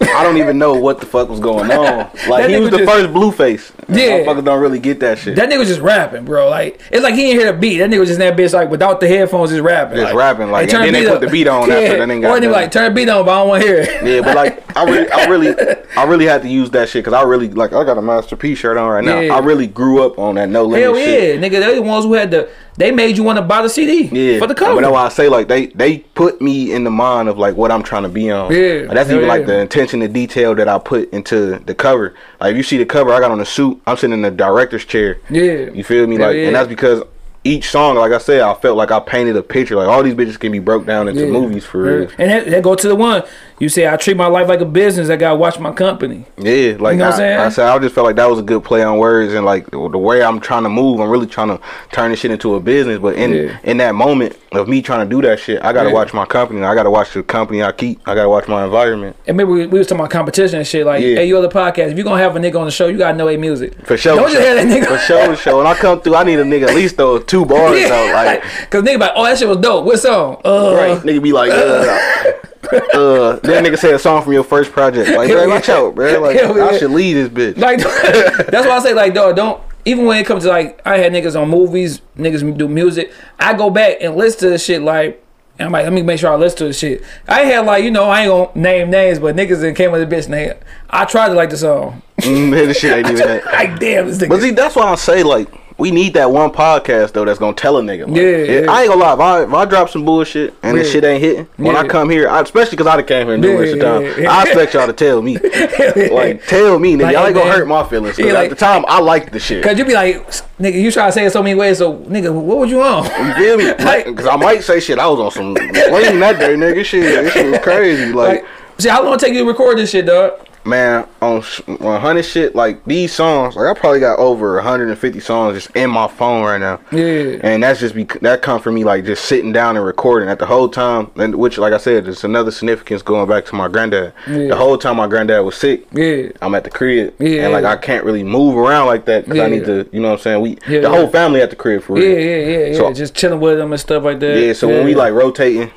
I 0.09 0.23
don't 0.23 0.37
even 0.37 0.57
know 0.57 0.73
what 0.75 0.99
the 0.99 1.05
fuck 1.05 1.29
was 1.29 1.39
going 1.39 1.71
on. 1.71 2.09
Like 2.27 2.49
he 2.49 2.57
was 2.59 2.71
the 2.71 2.77
just- 2.79 2.91
first 2.91 3.09
Blueface. 3.13 3.71
Yeah. 3.89 4.19
motherfuckers 4.25 4.45
don't 4.45 4.61
really 4.61 4.79
get 4.79 5.01
that 5.01 5.17
shit. 5.19 5.35
That 5.35 5.49
nigga 5.49 5.59
was 5.59 5.67
just 5.67 5.81
rapping, 5.81 6.23
bro. 6.25 6.49
Like 6.49 6.79
it's 6.89 7.03
like 7.03 7.15
he 7.15 7.25
ain't 7.31 7.39
hear 7.39 7.51
the 7.51 7.57
beat. 7.57 7.79
That 7.79 7.89
nigga 7.89 7.99
was 7.99 8.09
just 8.09 8.19
in 8.21 8.25
that 8.27 8.37
bitch 8.37 8.53
like 8.53 8.69
without 8.69 8.99
the 9.01 9.07
headphones, 9.07 9.49
just 9.51 9.61
rapping. 9.61 9.97
Just 9.97 10.13
rapping, 10.13 10.51
like, 10.51 10.69
turn 10.69 10.83
and 10.83 10.95
then 10.95 11.03
they 11.03 11.09
put 11.09 11.19
the 11.21 11.27
beat 11.27 11.47
on 11.47 11.69
after 11.69 11.97
that 11.97 12.07
nigga 12.07 12.21
got 12.21 12.37
Or 12.37 12.39
they 12.39 12.47
like 12.47 12.71
turn 12.71 12.85
the 12.85 12.95
beat 12.95 13.09
on, 13.09 13.25
but 13.25 13.31
I 13.31 13.39
don't 13.39 13.49
want 13.49 13.61
to 13.63 13.67
hear 13.67 13.77
it. 13.81 14.05
yeah, 14.05 14.21
but 14.21 14.35
like 14.35 14.77
I 14.77 14.83
really, 14.85 15.11
I 15.11 15.25
really, 15.25 15.75
I 15.97 16.03
really 16.05 16.25
had 16.25 16.41
to 16.43 16.49
use 16.49 16.69
that 16.71 16.87
shit 16.89 17.03
because 17.03 17.13
I 17.13 17.23
really 17.23 17.49
like 17.49 17.73
I 17.73 17.83
got 17.83 17.97
a 17.97 18.01
Master 18.01 18.35
P 18.37 18.55
shirt 18.55 18.77
on 18.77 18.89
right 18.89 19.03
now. 19.03 19.19
Yeah. 19.19 19.35
I 19.35 19.39
really 19.39 19.67
grew 19.67 20.03
up 20.05 20.17
on 20.17 20.35
that 20.35 20.47
no 20.49 20.63
limit 20.63 20.81
Hell 20.83 20.97
yeah, 20.97 21.05
shit. 21.05 21.41
nigga. 21.41 21.59
They 21.59 21.75
the 21.75 21.81
ones 21.81 22.05
who 22.05 22.13
had 22.13 22.31
the. 22.31 22.49
They 22.75 22.89
made 22.91 23.17
you 23.17 23.23
want 23.23 23.37
to 23.37 23.43
buy 23.43 23.61
the 23.61 23.69
CD. 23.69 24.05
Yeah, 24.11 24.39
For 24.39 24.47
the 24.47 24.55
cover. 24.55 24.73
mean, 24.73 24.81
that's 24.81 24.91
why 24.91 25.05
I 25.05 25.09
say 25.09 25.29
like 25.29 25.47
they 25.47 25.67
they 25.67 25.99
put 25.99 26.41
me 26.41 26.71
in 26.73 26.83
the 26.83 26.89
mind 26.89 27.29
of 27.29 27.37
like 27.37 27.55
what 27.55 27.69
I'm 27.71 27.83
trying 27.83 28.01
to 28.01 28.09
be 28.09 28.31
on. 28.31 28.51
Yeah, 28.51 28.85
Like, 28.87 28.95
that's 28.95 29.09
hell 29.09 29.17
even 29.17 29.27
like 29.27 29.45
the 29.45 29.59
intention, 29.59 29.92
the 29.99 30.07
detail 30.07 30.55
that 30.55 30.67
I 30.67 30.77
put 30.79 31.11
into 31.11 31.59
the 31.59 31.75
cover. 31.75 32.13
Like 32.39 32.51
if 32.51 32.57
you 32.57 32.63
see 32.63 32.77
the 32.77 32.85
cover, 32.85 33.11
I 33.13 33.19
got 33.19 33.31
on 33.31 33.39
a 33.39 33.45
suit. 33.45 33.81
I'm 33.87 33.97
sitting 33.97 34.13
in 34.13 34.21
the 34.21 34.31
director's 34.31 34.85
chair. 34.85 35.19
Yeah. 35.29 35.69
You 35.71 35.83
feel 35.83 36.07
me? 36.07 36.17
Like, 36.17 36.35
yeah. 36.35 36.47
and 36.47 36.55
that's 36.55 36.67
because 36.67 37.03
each 37.45 37.69
song, 37.69 37.95
like 37.95 38.13
I 38.13 38.19
said, 38.19 38.41
I 38.41 38.53
felt 38.53 38.77
like 38.77 38.91
I 38.91 38.99
painted 38.99 39.35
a 39.35 39.43
picture. 39.43 39.75
Like 39.75 39.87
all 39.87 40.01
these 40.01 40.13
bitches 40.13 40.39
can 40.39 40.51
be 40.51 40.59
broke 40.59 40.85
down 40.85 41.07
into 41.09 41.25
Yeah. 41.25 41.31
movies 41.31 41.65
for 41.65 41.81
real. 41.81 42.09
And 42.17 42.31
that, 42.31 42.45
that 42.47 42.63
go 42.63 42.75
to 42.75 42.87
the 42.87 42.95
one 42.95 43.23
you 43.59 43.69
say 43.69 43.87
I 43.87 43.95
treat 43.97 44.17
my 44.17 44.27
life 44.27 44.47
like 44.47 44.59
a 44.61 44.65
business. 44.65 45.09
I 45.09 45.15
gotta 45.15 45.35
watch 45.35 45.59
my 45.59 45.71
company. 45.71 46.25
Yeah, 46.37 46.75
like 46.79 46.93
You 46.93 46.99
know 46.99 47.05
what 47.05 47.13
I'm 47.13 47.13
saying? 47.17 47.39
I 47.39 47.49
said, 47.49 47.67
I 47.67 47.79
just 47.79 47.95
felt 47.95 48.05
like 48.05 48.15
that 48.17 48.29
was 48.29 48.39
a 48.39 48.43
good 48.43 48.63
play 48.63 48.83
on 48.83 48.97
words, 48.97 49.33
and 49.33 49.45
like 49.45 49.69
the 49.71 49.79
way 49.79 50.23
I'm 50.23 50.39
trying 50.39 50.63
to 50.63 50.69
move, 50.69 50.99
I'm 50.99 51.09
really 51.09 51.27
trying 51.27 51.49
to 51.49 51.59
turn 51.91 52.11
this 52.11 52.19
shit 52.19 52.31
into 52.31 52.55
a 52.55 52.59
business. 52.59 52.99
But 52.99 53.15
in 53.15 53.31
Yeah. 53.33 53.57
in 53.63 53.77
that 53.77 53.95
moment 53.95 54.35
of 54.51 54.67
me 54.67 54.81
trying 54.81 55.07
to 55.07 55.15
do 55.15 55.21
that 55.27 55.39
shit, 55.39 55.63
I 55.63 55.73
gotta 55.73 55.89
Yeah. 55.89 55.95
watch 55.95 56.13
my 56.13 56.25
company. 56.25 56.63
I 56.63 56.75
gotta 56.75 56.91
watch 56.91 57.13
the 57.13 57.23
company 57.23 57.63
I 57.63 57.71
keep. 57.71 57.99
I 58.05 58.15
gotta 58.15 58.29
watch 58.29 58.47
my 58.47 58.63
environment. 58.65 59.15
And 59.27 59.37
maybe 59.37 59.49
we, 59.49 59.65
we 59.67 59.77
was 59.79 59.87
talking 59.87 59.99
about 60.01 60.11
competition 60.11 60.59
and 60.59 60.67
shit. 60.67 60.85
Like, 60.85 61.01
Yeah. 61.01 61.15
hey, 61.15 61.25
you 61.25 61.37
other 61.37 61.47
podcast. 61.49 61.91
If 61.91 61.97
you 61.97 62.03
gonna 62.03 62.21
have 62.21 62.35
a 62.35 62.39
nigga 62.39 62.59
on 62.59 62.65
the 62.65 62.71
show, 62.71 62.87
you 62.87 62.97
gotta 62.97 63.17
know 63.17 63.29
a 63.29 63.37
music. 63.37 63.73
For 63.85 63.97
sure. 63.97 64.15
Don't 64.15 64.25
for 64.27 64.31
just 64.33 64.43
sure. 64.45 64.57
have 64.57 64.67
that 64.69 64.81
nigga. 64.81 64.87
For 64.87 64.97
sure, 64.99 65.25
for 65.27 65.35
sure. 65.35 65.57
When 65.57 65.67
I 65.67 65.73
come 65.75 66.01
through, 66.01 66.15
I 66.15 66.23
need 66.23 66.39
a 66.39 66.43
nigga 66.43 66.67
at 66.69 66.75
least 66.75 66.95
throw 66.97 67.19
two 67.19 67.45
bars 67.45 67.81
though. 67.89 68.03
Like, 68.13 68.43
Cause 68.69 68.83
nigga, 68.83 68.99
like, 68.99 69.11
oh, 69.15 69.23
that 69.25 69.37
shit 69.37 69.47
was 69.47 69.57
dope. 69.57 69.85
What 69.85 69.97
song? 69.99 70.37
Uh, 70.45 70.73
right? 70.75 70.97
Nigga 70.99 71.21
be 71.21 71.31
like, 71.33 71.51
uh, 71.53 72.33
uh, 72.71 73.39
then 73.43 73.63
nigga 73.65 73.77
say 73.77 73.91
a 73.93 73.99
song 73.99 74.23
from 74.23 74.33
your 74.33 74.43
first 74.43 74.71
project. 74.71 75.09
Like, 75.15 75.29
bro, 75.29 75.47
watch 75.47 75.69
out, 75.69 75.95
bro. 75.95 76.19
Like, 76.21 76.37
Hell 76.37 76.61
I 76.61 76.71
yeah. 76.71 76.77
should 76.77 76.91
leave 76.91 77.15
this 77.15 77.55
bitch. 77.55 77.57
Like 77.57 77.79
that's 78.47 78.65
why 78.67 78.77
I 78.77 78.79
say 78.79 78.93
like 78.93 79.13
dog 79.13 79.35
don't 79.35 79.61
even 79.85 80.05
when 80.05 80.17
it 80.17 80.25
comes 80.25 80.43
to 80.43 80.49
like 80.49 80.81
I 80.85 80.97
had 80.97 81.11
niggas 81.11 81.39
on 81.39 81.49
movies, 81.49 82.01
niggas 82.17 82.57
do 82.57 82.67
music. 82.67 83.11
I 83.39 83.53
go 83.53 83.69
back 83.69 83.97
and 84.01 84.15
listen 84.15 84.39
to 84.41 84.49
the 84.51 84.57
shit 84.57 84.81
like 84.81 85.23
and 85.59 85.67
I'm 85.67 85.71
like, 85.71 85.83
let 85.83 85.93
me 85.93 86.01
make 86.01 86.19
sure 86.19 86.31
I 86.31 86.35
listen 86.35 86.57
to 86.59 86.65
the 86.65 86.73
shit. 86.73 87.03
I 87.27 87.41
had 87.41 87.65
like, 87.65 87.83
you 87.83 87.91
know, 87.91 88.05
I 88.05 88.21
ain't 88.21 88.29
gonna 88.29 88.59
name 88.59 88.89
names, 88.89 89.19
but 89.19 89.35
niggas 89.35 89.61
that 89.61 89.75
came 89.75 89.91
with 89.91 90.07
the 90.07 90.15
bitch 90.15 90.27
name. 90.27 90.53
I 90.89 91.05
tried 91.05 91.27
to 91.27 91.35
like 91.35 91.51
the 91.51 91.57
song. 91.57 92.01
Mm, 92.19 92.51
this 92.51 92.79
shit 92.79 92.91
ain't 92.91 93.07
even 93.11 93.27
that. 93.27 93.45
like 93.45 93.79
damn 93.79 94.07
this 94.07 94.17
nigga. 94.17 94.29
But 94.29 94.41
see, 94.41 94.51
that's 94.51 94.75
why 94.75 94.85
I 94.85 94.95
say 94.95 95.21
like 95.21 95.49
we 95.83 95.91
need 95.91 96.13
that 96.13 96.31
one 96.31 96.49
podcast 96.49 97.11
though 97.11 97.25
that's 97.25 97.39
gonna 97.39 97.53
tell 97.53 97.77
a 97.77 97.81
nigga. 97.81 98.07
Like, 98.07 98.15
Yeah, 98.15 98.23
it- 98.23 98.63
yeah. 98.63 98.71
I 98.71 98.83
ain't 98.83 98.89
gonna 98.89 99.01
lie. 99.03 99.13
If 99.15 99.19
I, 99.19 99.43
if 99.43 99.53
I 99.53 99.65
drop 99.65 99.89
some 99.89 100.05
bullshit 100.05 100.53
and 100.63 100.77
this 100.77 100.89
shit 100.91 101.03
ain't 101.03 101.21
hitting, 101.21 101.45
when 101.57 101.75
I 101.75 101.85
come 101.85 102.09
here, 102.09 102.29
I, 102.29 102.39
especially 102.41 102.77
because 102.77 102.87
I 102.87 102.95
done 102.95 103.05
came 103.05 103.27
here 103.27 103.35
and 103.35 103.43
Yeah, 103.43 103.59
yeah, 103.59 103.99
yeah, 103.99 104.19
yeah. 104.21 104.31
I 104.31 104.43
expect 104.43 104.73
y'all 104.75 104.87
to 104.87 104.93
tell 104.93 105.21
me. 105.21 105.37
like, 106.11 106.45
tell 106.47 106.79
me, 106.79 106.95
nigga. 106.95 107.01
Like, 107.01 107.13
y'all 107.15 107.25
ain't 107.25 107.35
gonna 107.35 107.49
man. 107.49 107.57
hurt 107.59 107.67
my 107.67 107.83
feelings. 107.83 108.15
'cause 108.15 108.25
Yeah, 108.25 108.31
like- 108.33 108.45
at 108.45 108.49
the 108.51 108.55
time, 108.65 108.85
I 108.87 108.99
liked 109.01 109.33
the 109.33 109.39
shit. 109.39 109.61
Cause 109.61 109.77
you 109.77 109.83
be 109.83 109.93
like, 109.93 110.25
nigga, 110.59 110.81
you 110.81 110.89
try 110.89 111.07
to 111.07 111.11
say 111.11 111.25
it 111.25 111.31
so 111.33 111.43
many 111.43 111.55
ways, 111.55 111.79
so 111.79 111.97
nigga, 111.97 112.33
what 112.33 112.57
would 112.59 112.69
you 112.69 112.81
on? 112.81 113.03
You 113.27 113.33
feel 113.33 113.57
me? 113.57 113.65
Like- 113.83 114.05
Because 114.05 114.27
I 114.27 114.37
might 114.37 114.63
say 114.63 114.79
shit. 114.79 114.99
I 114.99 115.07
was 115.07 115.19
on 115.19 115.31
some 115.31 115.53
lame 115.93 116.19
that 116.21 116.39
day, 116.39 116.55
nigga. 116.55 116.85
Shit, 116.85 117.03
this 117.03 117.33
shit 117.33 117.51
was 117.51 117.59
crazy. 117.59 118.13
Like, 118.13 118.41
Like, 118.43 118.45
see, 118.79 118.87
how 118.89 119.03
long 119.03 119.15
it 119.15 119.19
take 119.19 119.33
you 119.33 119.39
to 119.39 119.45
record 119.45 119.77
this 119.77 119.89
shit, 119.91 120.05
dog? 120.05 120.39
Man, 120.65 121.07
on 121.21 121.41
100 121.41 122.23
shit, 122.23 122.55
like 122.55 122.83
these 122.85 123.13
songs, 123.13 123.55
like 123.55 123.65
I 123.75 123.79
probably 123.79 123.99
got 123.99 124.19
over 124.19 124.55
150 124.55 125.19
songs 125.19 125.55
just 125.63 125.75
in 125.75 125.89
my 125.89 126.07
phone 126.07 126.43
right 126.43 126.57
now. 126.59 126.79
Yeah. 126.91 127.39
And 127.43 127.63
that's 127.63 127.79
just 127.79 127.95
be 127.95 128.03
that 128.21 128.41
come 128.41 128.61
from 128.61 128.75
me 128.75 128.83
like 128.83 129.05
just 129.05 129.25
sitting 129.25 129.51
down 129.51 129.75
and 129.77 129.85
recording 129.85 130.29
at 130.29 130.39
the 130.39 130.45
whole 130.45 130.69
time, 130.69 131.11
and 131.15 131.35
which 131.35 131.57
like 131.57 131.73
I 131.73 131.77
said, 131.77 132.05
there's 132.05 132.23
another 132.23 132.51
significance 132.51 133.01
going 133.01 133.27
back 133.27 133.45
to 133.45 133.55
my 133.55 133.67
granddad. 133.67 134.13
Yeah. 134.27 134.47
The 134.47 134.55
whole 134.55 134.77
time 134.77 134.97
my 134.97 135.07
granddad 135.07 135.43
was 135.45 135.55
sick. 135.57 135.85
Yeah. 135.91 136.29
I'm 136.41 136.55
at 136.55 136.63
the 136.63 136.69
crib, 136.69 137.13
Yeah. 137.19 137.43
and 137.45 137.53
like 137.53 137.65
I 137.65 137.75
can't 137.75 138.05
really 138.05 138.23
move 138.23 138.57
around 138.57 138.87
like 138.87 139.05
that 139.05 139.25
because 139.25 139.39
I 139.39 139.47
need 139.47 139.65
to, 139.65 139.87
you 139.91 139.99
know 140.01 140.09
what 140.11 140.19
I'm 140.19 140.21
saying? 140.21 140.41
We 140.41 140.49
Yeah, 140.51 140.57
the 140.67 140.81
yeah. 140.81 140.87
whole 140.89 141.07
family 141.07 141.41
at 141.41 141.49
the 141.49 141.55
crib 141.55 141.83
for 141.83 141.97
Yeah, 141.99 142.07
real. 142.07 142.19
yeah, 142.19 142.35
yeah, 142.59 142.65
yeah. 142.67 142.77
So- 142.77 142.93
Just 142.93 143.15
chilling 143.15 143.39
with 143.39 143.57
them 143.57 143.71
and 143.71 143.79
stuff 143.81 144.03
like 144.03 144.19
that. 144.19 144.37
Yeah, 144.39 144.53
so 144.53 144.67
when 144.67 144.85
we 144.85 144.93
like 144.95 145.13
rotating 145.13 145.71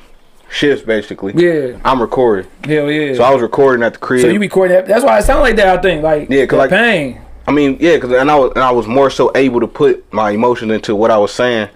shifts, 0.49 0.85
basically, 0.85 1.33
Yeah. 1.35 1.77
I'm 1.85 2.01
recording. 2.01 2.49
Hell 2.63 2.89
yeah. 2.91 3.13
So 3.15 3.23
I 3.23 3.31
was 3.31 3.41
recording 3.41 3.83
at 3.83 3.93
the 3.93 3.99
crib. 3.99 4.21
So 4.21 4.27
you 4.27 4.39
recording 4.39 4.75
that? 4.75 4.87
That's 4.87 5.03
why 5.03 5.19
it 5.19 5.23
sound 5.23 5.41
like 5.41 5.55
that. 5.57 5.67
I 5.79 5.81
think 5.81 6.03
like 6.03 6.29
yeah, 6.29 6.45
cause 6.45 6.57
like- 6.57 6.69
pain. 6.69 7.21
I 7.47 7.51
mean, 7.53 7.77
yeah, 7.79 7.97
cause 7.97 8.11
and 8.11 8.29
I 8.29 8.35
was 8.35 8.51
and 8.55 8.63
I 8.63 8.71
was 8.71 8.87
more 8.87 9.09
so 9.09 9.31
able 9.35 9.61
to 9.61 9.67
put 9.67 10.11
my 10.11 10.31
emotions 10.31 10.71
into 10.71 10.95
what 10.95 11.11
I 11.11 11.17
was 11.17 11.31
saying, 11.33 11.69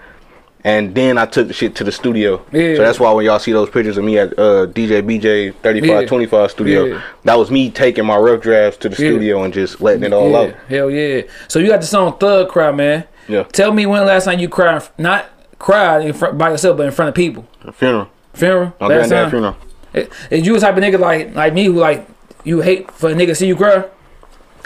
and 0.65 0.93
then 0.93 1.17
I 1.17 1.26
took 1.26 1.47
the 1.47 1.53
shit 1.53 1.76
to 1.76 1.86
the 1.86 1.93
studio. 1.93 2.43
Yeah. 2.51 2.76
So 2.76 2.82
that's 2.82 2.99
why 2.99 3.09
when 3.13 3.24
y'all 3.26 3.39
see 3.39 3.53
those 3.53 3.69
pictures 3.69 3.97
of 3.97 4.03
me 4.03 4.17
at 4.17 4.38
uh, 4.38 4.67
DJ 4.67 5.01
BJ 5.01 5.53
3525 5.63 6.32
Yeah. 6.41 6.47
studio, 6.47 6.84
Yeah. 6.86 7.01
that 7.24 7.36
was 7.36 7.49
me 7.49 7.69
taking 7.72 8.05
my 8.05 8.17
rough 8.17 8.41
drafts 8.41 8.80
to 8.80 8.89
the 8.89 8.95
studio 8.95 9.43
and 9.43 9.53
just 9.53 9.80
letting 9.80 10.03
it 10.03 10.11
all 10.11 10.36
out. 10.36 10.53
Hell 10.67 10.91
yeah. 10.91 11.22
So 11.47 11.59
you 11.59 11.67
got 11.69 11.80
the 11.80 11.88
song 11.88 12.17
Thug 12.19 12.49
Cry, 12.49 12.72
man. 12.74 13.05
Yeah. 13.30 13.43
Tell 13.43 13.72
me 13.72 13.86
when 13.86 14.05
last 14.05 14.26
time 14.26 14.39
you 14.39 14.49
cried, 14.49 14.84
not 14.97 15.28
cried 15.57 16.05
in 16.05 16.11
front 16.11 16.38
by 16.38 16.49
yourself, 16.51 16.76
but 16.76 16.86
in 16.86 16.91
front 16.91 17.07
of 17.09 17.15
people. 17.15 17.47
Funeral, 17.76 18.09
Funeral. 18.34 18.73
my 18.79 18.88
last 18.88 19.09
time. 19.09 19.29
funeral. 19.29 19.55
Is- 19.93 20.07
Is 20.29 20.45
you 20.47 20.53
the 20.53 20.59
type 20.59 20.77
of 20.77 20.84
nigga 20.84 20.99
like 20.99 21.36
like 21.36 21.53
me 21.53 21.65
who 21.65 21.73
like 21.73 22.07
you 22.43 22.61
hate 22.61 22.89
for 22.91 23.09
a 23.09 23.13
nigga 23.13 23.36
see 23.36 23.47
you 23.47 23.55
cry? 23.55 23.84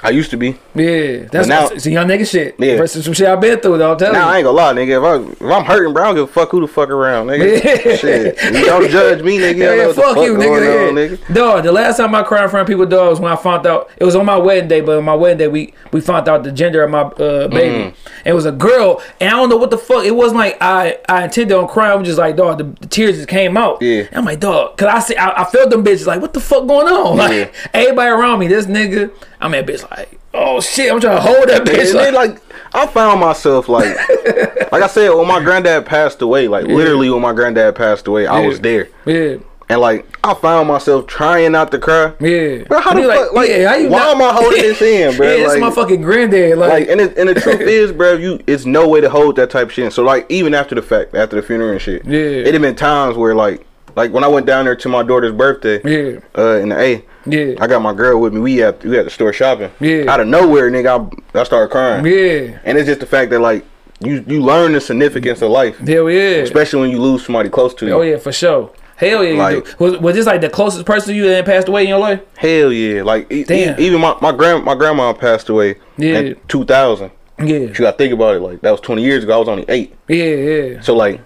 I 0.06 0.10
used 0.12 0.30
to 0.32 0.38
be. 0.38 0.58
Yeah, 0.76 1.26
that's 1.32 1.47
now- 1.47 1.68
it's 1.68 1.86
a 1.86 1.91
young 1.91 2.08
nigga 2.08 2.30
shit. 2.30 2.56
Yeah. 2.60 2.78
versus 2.78 3.06
some 3.06 3.14
shit 3.14 3.28
I've 3.28 3.41
been 3.41 3.60
through. 3.60 3.84
I'm 3.84 3.97
telling 3.97 4.14
Now 4.14 4.30
I 4.30 4.38
ain't 4.38 4.45
gonna 4.45 4.58
lie, 4.58 4.74
nigga. 4.74 4.97
If, 4.97 5.03
I, 5.03 5.45
if 5.45 5.51
I'm 5.51 5.66
hurting, 5.66 5.93
bro, 5.93 6.03
I 6.03 6.06
don't 6.08 6.16
give 6.16 6.24
a 6.26 6.28
fuck 6.32 6.49
who 6.51 6.62
the 6.62 6.68
fuck 6.68 6.89
around, 6.89 7.28
nigga. 7.28 7.64
Yeah. 7.64 7.95
Shit, 7.95 8.43
you 8.43 8.66
don't 8.66 8.89
judge 8.89 9.24
me, 9.24 9.38
nigga. 9.39 9.58
Yeah, 9.58 9.74
yeah, 9.76 9.88
the 9.88 9.93
fuck 9.93 10.18
you, 10.18 10.36
nigga. 10.36 10.89
on, 10.89 10.97
yeah. 10.97 11.08
nigga. 11.18 11.34
Dog, 11.34 11.64
the 11.64 11.72
last 11.72 11.97
time 11.97 12.14
I 12.14 12.24
cried 12.24 12.43
in 12.43 12.49
front 12.49 12.62
of 12.62 12.68
people, 12.68 12.86
dog, 12.86 13.10
was 13.10 13.20
when 13.20 13.32
I 13.32 13.36
found 13.36 13.66
out 13.66 13.89
it 13.97 14.03
was 14.03 14.16
on 14.16 14.26
my 14.26 14.38
wedding 14.38 14.68
day. 14.68 14.82
But 14.82 14.97
on 14.97 15.06
my 15.06 15.16
wedding 15.16 15.38
day, 15.38 15.47
we 15.47 15.74
we 15.91 16.01
found 16.01 16.28
out 16.30 16.43
the 16.43 16.51
gender 16.51 16.84
of 16.84 16.91
my 16.91 17.01
uh, 17.01 17.47
baby. 17.47 17.91
Mm. 17.91 17.95
It 18.26 18.34
was 18.34 18.45
a 18.45 18.51
girl, 18.51 19.01
and 19.20 19.30
I 19.30 19.34
don't 19.34 19.49
know 19.49 19.58
what 19.58 19.72
the 19.72 19.78
fuck. 19.78 20.06
It 20.06 20.16
wasn't 20.16 20.39
like 20.39 20.58
I 20.62 20.99
I 21.08 21.24
intended 21.26 21.56
on 21.58 21.68
crying. 21.68 21.91
I 21.91 21.95
was 21.95 22.08
just 22.08 22.20
like, 22.20 22.36
dog, 22.36 22.58
the, 22.58 22.64
the 22.64 22.88
tears 22.88 23.16
just 23.18 23.28
came 23.30 23.58
out. 23.58 23.82
Yeah. 23.82 24.03
And 24.03 24.18
I'm 24.18 24.26
like, 24.26 24.39
dog, 24.39 24.78
cause 24.78 24.88
I 24.88 24.99
see 24.99 25.16
I, 25.16 25.41
I 25.41 25.45
felt 25.45 25.70
them 25.70 25.84
bitches 25.84 26.06
like, 26.06 26.22
what 26.22 26.34
the 26.34 26.39
fuck 26.39 26.68
going 26.68 26.88
on? 26.88 27.16
Like 27.26 27.53
everybody 27.74 28.10
around 28.10 28.39
me, 28.39 28.47
this 28.47 28.66
nigga, 28.66 29.10
I'm 29.46 29.52
that 29.52 29.66
bitch 29.66 29.89
like, 29.91 30.20
oh 30.34 30.60
shit, 30.62 30.91
I'm 30.91 31.00
trying 31.00 31.18
to 31.18 31.22
hold 31.22 31.48
that 31.50 31.64
bitch. 31.64 31.89
And 31.91 32.00
then, 32.00 32.14
like 32.14 32.41
I 32.74 32.88
found 32.88 33.20
myself 33.20 33.70
like, 33.70 33.86
like 34.72 34.82
I 34.84 34.88
said, 34.88 35.10
when 35.12 35.28
my 35.28 35.41
granddad 35.43 35.86
passed 35.86 36.22
away, 36.22 36.48
like 36.48 36.66
literally 36.68 37.10
when 37.10 37.22
my 37.22 37.34
granddad 37.34 37.76
passed 37.76 38.08
away, 38.08 38.28
I 38.28 38.46
was 38.46 38.60
there, 38.60 38.89
yeah, 39.06 39.38
and 39.70 39.80
like 39.82 40.06
I 40.24 40.34
found 40.34 40.68
myself 40.68 41.08
trying 41.08 41.52
not 41.54 41.72
to 41.72 41.80
cry. 41.80 42.14
yeah. 42.20 42.64
Bro, 42.64 42.80
how 42.82 42.93
the 42.93 43.02
You 43.02 43.08
fuck? 43.10 43.34
Like, 43.34 43.50
yeah, 43.50 43.72
why 43.88 44.00
not- 44.00 44.16
am 44.16 44.22
I 44.24 44.34
holding 44.34 44.62
this 44.62 44.82
in, 44.82 45.16
bro? 45.16 45.28
yeah, 45.28 45.36
this 45.38 45.48
like, 45.54 45.60
my 45.62 45.72
fucking 45.72 46.02
granddad. 46.02 46.58
Like, 46.58 46.70
like, 46.70 46.88
and 46.89 47.00
it, 47.02 47.18
and 47.18 47.30
the 47.30 47.36
truth 47.39 47.62
is, 47.62 47.91
bro, 47.91 48.14
you 48.14 48.39
it's 48.48 48.66
no 48.66 48.88
way 48.89 49.02
to 49.02 49.10
hold 49.10 49.36
that 49.38 49.52
type 49.52 49.68
of 49.68 49.74
shit. 49.74 49.86
in. 49.86 49.91
So 49.91 50.04
like, 50.04 50.26
even 50.30 50.54
after 50.54 50.76
the 50.76 50.82
fact, 50.82 51.14
after 51.16 51.36
the 51.36 51.43
funeral 51.43 51.72
and 51.72 51.82
shit, 51.82 52.04
Yeah. 52.06 52.20
it 52.20 52.54
had 52.54 52.62
been 52.62 52.76
times 52.76 53.16
where 53.18 53.36
like 53.36 53.66
like 53.96 54.12
when 54.12 54.24
I 54.24 54.28
went 54.28 54.46
down 54.46 54.66
there 54.66 54.76
to 54.76 54.89
my 54.89 55.04
daughter's 55.04 55.34
birthday, 55.34 55.80
Yeah. 55.84 56.20
uh, 56.38 56.58
in 56.58 56.70
the 56.70 56.80
A, 56.80 57.04
Yeah. 57.26 57.56
I 57.60 57.68
got 57.68 57.82
my 57.82 57.93
girl 57.93 58.20
with 58.22 58.34
me. 58.34 58.39
We 58.41 58.64
at 58.64 58.84
we 58.84 58.98
at 59.00 59.06
the 59.06 59.12
store 59.12 59.34
shopping. 59.34 59.72
Yeah. 59.80 60.12
Out 60.12 60.20
of 60.20 60.28
nowhere, 60.28 60.70
nigga, 60.70 61.10
I, 61.36 61.39
I 61.39 61.43
started 61.43 61.72
crying. 61.72 62.06
Yeah. 62.06 62.60
And 62.64 62.78
it's 62.78 62.88
just 62.88 63.00
the 63.00 63.06
fact 63.06 63.32
that 63.32 63.39
like 63.39 63.64
you 64.02 64.24
you 64.28 64.41
learn 64.41 64.74
the 64.74 64.82
significance 64.82 65.41
of 65.41 65.50
life, 65.52 65.78
Hell 65.80 66.10
yeah. 66.10 66.43
especially 66.43 66.82
when 66.82 66.89
you 66.91 67.00
lose 67.02 67.26
somebody 67.26 67.50
close 67.50 67.74
to 67.76 67.86
you. 67.86 67.93
Oh 67.93 68.02
yeah, 68.02 68.18
for 68.18 68.32
sure. 68.32 68.72
Hell 68.98 69.26
yeah, 69.26 69.38
Like- 69.38 69.78
Was, 69.80 69.98
was 70.00 70.16
this 70.16 70.26
like 70.26 70.39
the 70.39 70.50
closest 70.50 70.86
person 70.86 71.10
to 71.10 71.16
you 71.16 71.28
that 71.28 71.46
passed 71.46 71.68
away 71.68 71.84
in 71.84 71.89
your 71.89 72.00
life? 72.00 72.22
Hell 72.38 72.72
yeah! 72.72 73.04
Like 73.04 73.30
e- 73.32 73.41
e- 73.41 73.43
Damn. 73.43 73.78
even 73.80 74.00
my 74.00 74.16
my 74.22 74.32
grand 74.32 74.64
my 74.64 74.74
grandma 74.76 75.12
passed 75.14 75.50
away 75.50 75.76
Yeah. 75.98 76.20
in 76.20 76.36
2000. 76.48 77.12
Yeah. 77.39 77.46
You 77.46 77.68
gotta 77.74 77.98
think 77.98 78.14
about 78.14 78.36
it. 78.36 78.39
Like 78.41 78.62
that 78.62 78.72
was 78.72 78.80
20 78.82 79.02
years 79.04 79.24
ago. 79.26 79.34
I 79.36 79.38
was 79.38 79.50
only 79.50 79.66
eight. 79.68 79.93
Yeah, 80.08 80.24
yeah. 80.24 80.82
So 80.82 80.96
like 80.96 81.20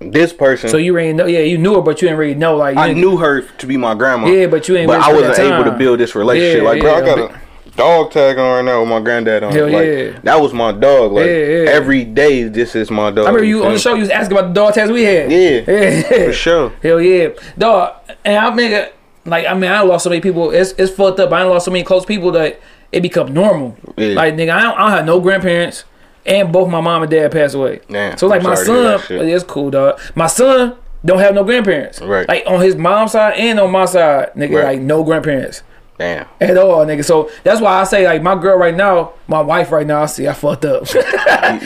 this 0.00 0.32
person, 0.32 0.68
So 0.68 0.76
you 0.76 0.92
already 0.92 1.12
know, 1.12 1.26
yeah, 1.26 1.40
you 1.40 1.58
knew 1.58 1.74
her, 1.74 1.80
but 1.80 2.02
you 2.02 2.08
didn't 2.08 2.18
really 2.18 2.34
know, 2.34 2.56
like, 2.56 2.76
I 2.76 2.92
knew 2.92 3.16
her 3.16 3.42
to 3.42 3.66
be 3.66 3.76
my 3.76 3.94
grandma. 3.94 4.26
Yeah, 4.26 4.46
but 4.46 4.68
you 4.68 4.76
ain't 4.76 4.88
But 4.88 5.00
I 5.00 5.12
wasn't 5.12 5.38
able 5.38 5.64
to 5.64 5.72
build 5.72 6.00
this 6.00 6.14
relationship. 6.14 6.62
Yeah, 6.62 6.68
like, 6.68 6.80
bro, 6.80 6.94
I 6.94 7.00
got 7.00 7.18
a 7.18 7.40
dog 7.76 8.10
tag 8.10 8.38
on 8.38 8.44
right 8.44 8.64
now 8.64 8.80
with 8.80 8.88
my 8.88 9.00
granddad 9.00 9.42
on. 9.42 9.52
Hell 9.52 9.66
it. 9.66 9.72
Like, 9.72 9.86
yeah. 9.86 10.20
that 10.22 10.40
was 10.40 10.52
my 10.52 10.72
dog. 10.72 11.12
Like 11.12 11.26
Yeah, 11.26 11.32
yeah. 11.32 11.70
every 11.70 12.04
day, 12.04 12.44
this 12.44 12.74
is 12.74 12.90
my 12.90 13.10
dog. 13.10 13.26
I 13.26 13.28
remember 13.28 13.44
you 13.44 13.64
on 13.64 13.72
the 13.72 13.78
show. 13.78 13.94
You 13.94 14.00
was 14.00 14.10
asking 14.10 14.36
about 14.36 14.48
the 14.48 14.54
dog 14.54 14.74
tags 14.74 14.90
we 14.90 15.02
had. 15.02 15.30
Yeah, 15.30 15.38
yeah, 15.68 16.26
For 16.26 16.32
sure. 16.32 16.72
Hell 16.82 17.00
yeah, 17.00 17.30
dog. 17.58 17.94
And 18.24 18.38
I 18.38 18.54
mean, 18.54 18.86
like, 19.24 19.46
I 19.46 19.54
mean, 19.54 19.70
I 19.70 19.80
lost 19.82 20.04
so 20.04 20.10
many 20.10 20.20
people. 20.20 20.50
It's 20.50 20.72
it's 20.72 20.92
fucked 20.92 21.20
up. 21.20 21.32
I 21.32 21.42
lost 21.44 21.64
so 21.64 21.70
many 21.70 21.84
close 21.84 22.04
people 22.04 22.32
that 22.32 22.60
it 22.92 23.02
become 23.02 23.32
normal. 23.32 23.76
Yeah. 23.96 24.14
Like, 24.14 24.34
nigga, 24.34 24.50
I 24.50 24.62
don't, 24.62 24.78
I 24.78 24.80
don't 24.82 24.90
have 24.90 25.06
no 25.06 25.20
grandparents, 25.20 25.84
and 26.26 26.52
both 26.52 26.68
my 26.70 26.80
mom 26.80 27.02
and 27.02 27.10
dad 27.10 27.32
passed 27.32 27.54
away. 27.54 27.80
Damn, 27.90 28.16
So 28.18 28.26
like 28.26 28.40
I'm 28.42 28.48
my 28.50 28.54
sorry 28.54 28.98
to 28.98 29.06
hear 29.06 29.18
son, 29.20 29.28
it's 29.28 29.44
cool, 29.44 29.70
dog. 29.70 30.00
My 30.14 30.26
son 30.26 30.76
don't 31.04 31.18
have 31.18 31.34
no 31.34 31.44
grandparents. 31.44 32.00
Right. 32.00 32.26
Like 32.28 32.44
on 32.46 32.60
his 32.62 32.76
mom's 32.76 33.12
side 33.12 33.34
and 33.38 33.60
on 33.60 33.70
my 33.70 33.84
side, 33.84 34.32
nigga, 34.34 34.56
Right. 34.56 34.64
like 34.64 34.80
no 34.80 35.04
grandparents. 35.04 35.62
Damn. 35.96 36.26
At 36.40 36.56
all, 36.58 36.84
nigga. 36.84 37.04
So 37.04 37.30
that's 37.44 37.60
why 37.60 37.80
I 37.80 37.84
say 37.84 38.04
like 38.04 38.20
my 38.20 38.34
girl 38.34 38.58
right 38.58 38.74
now, 38.74 39.12
my 39.28 39.40
wife 39.40 39.70
right 39.70 39.86
now, 39.86 40.02
I 40.02 40.06
see 40.06 40.26
I 40.26 40.32
fucked 40.32 40.64
up. 40.64 40.92
you, 40.94 41.00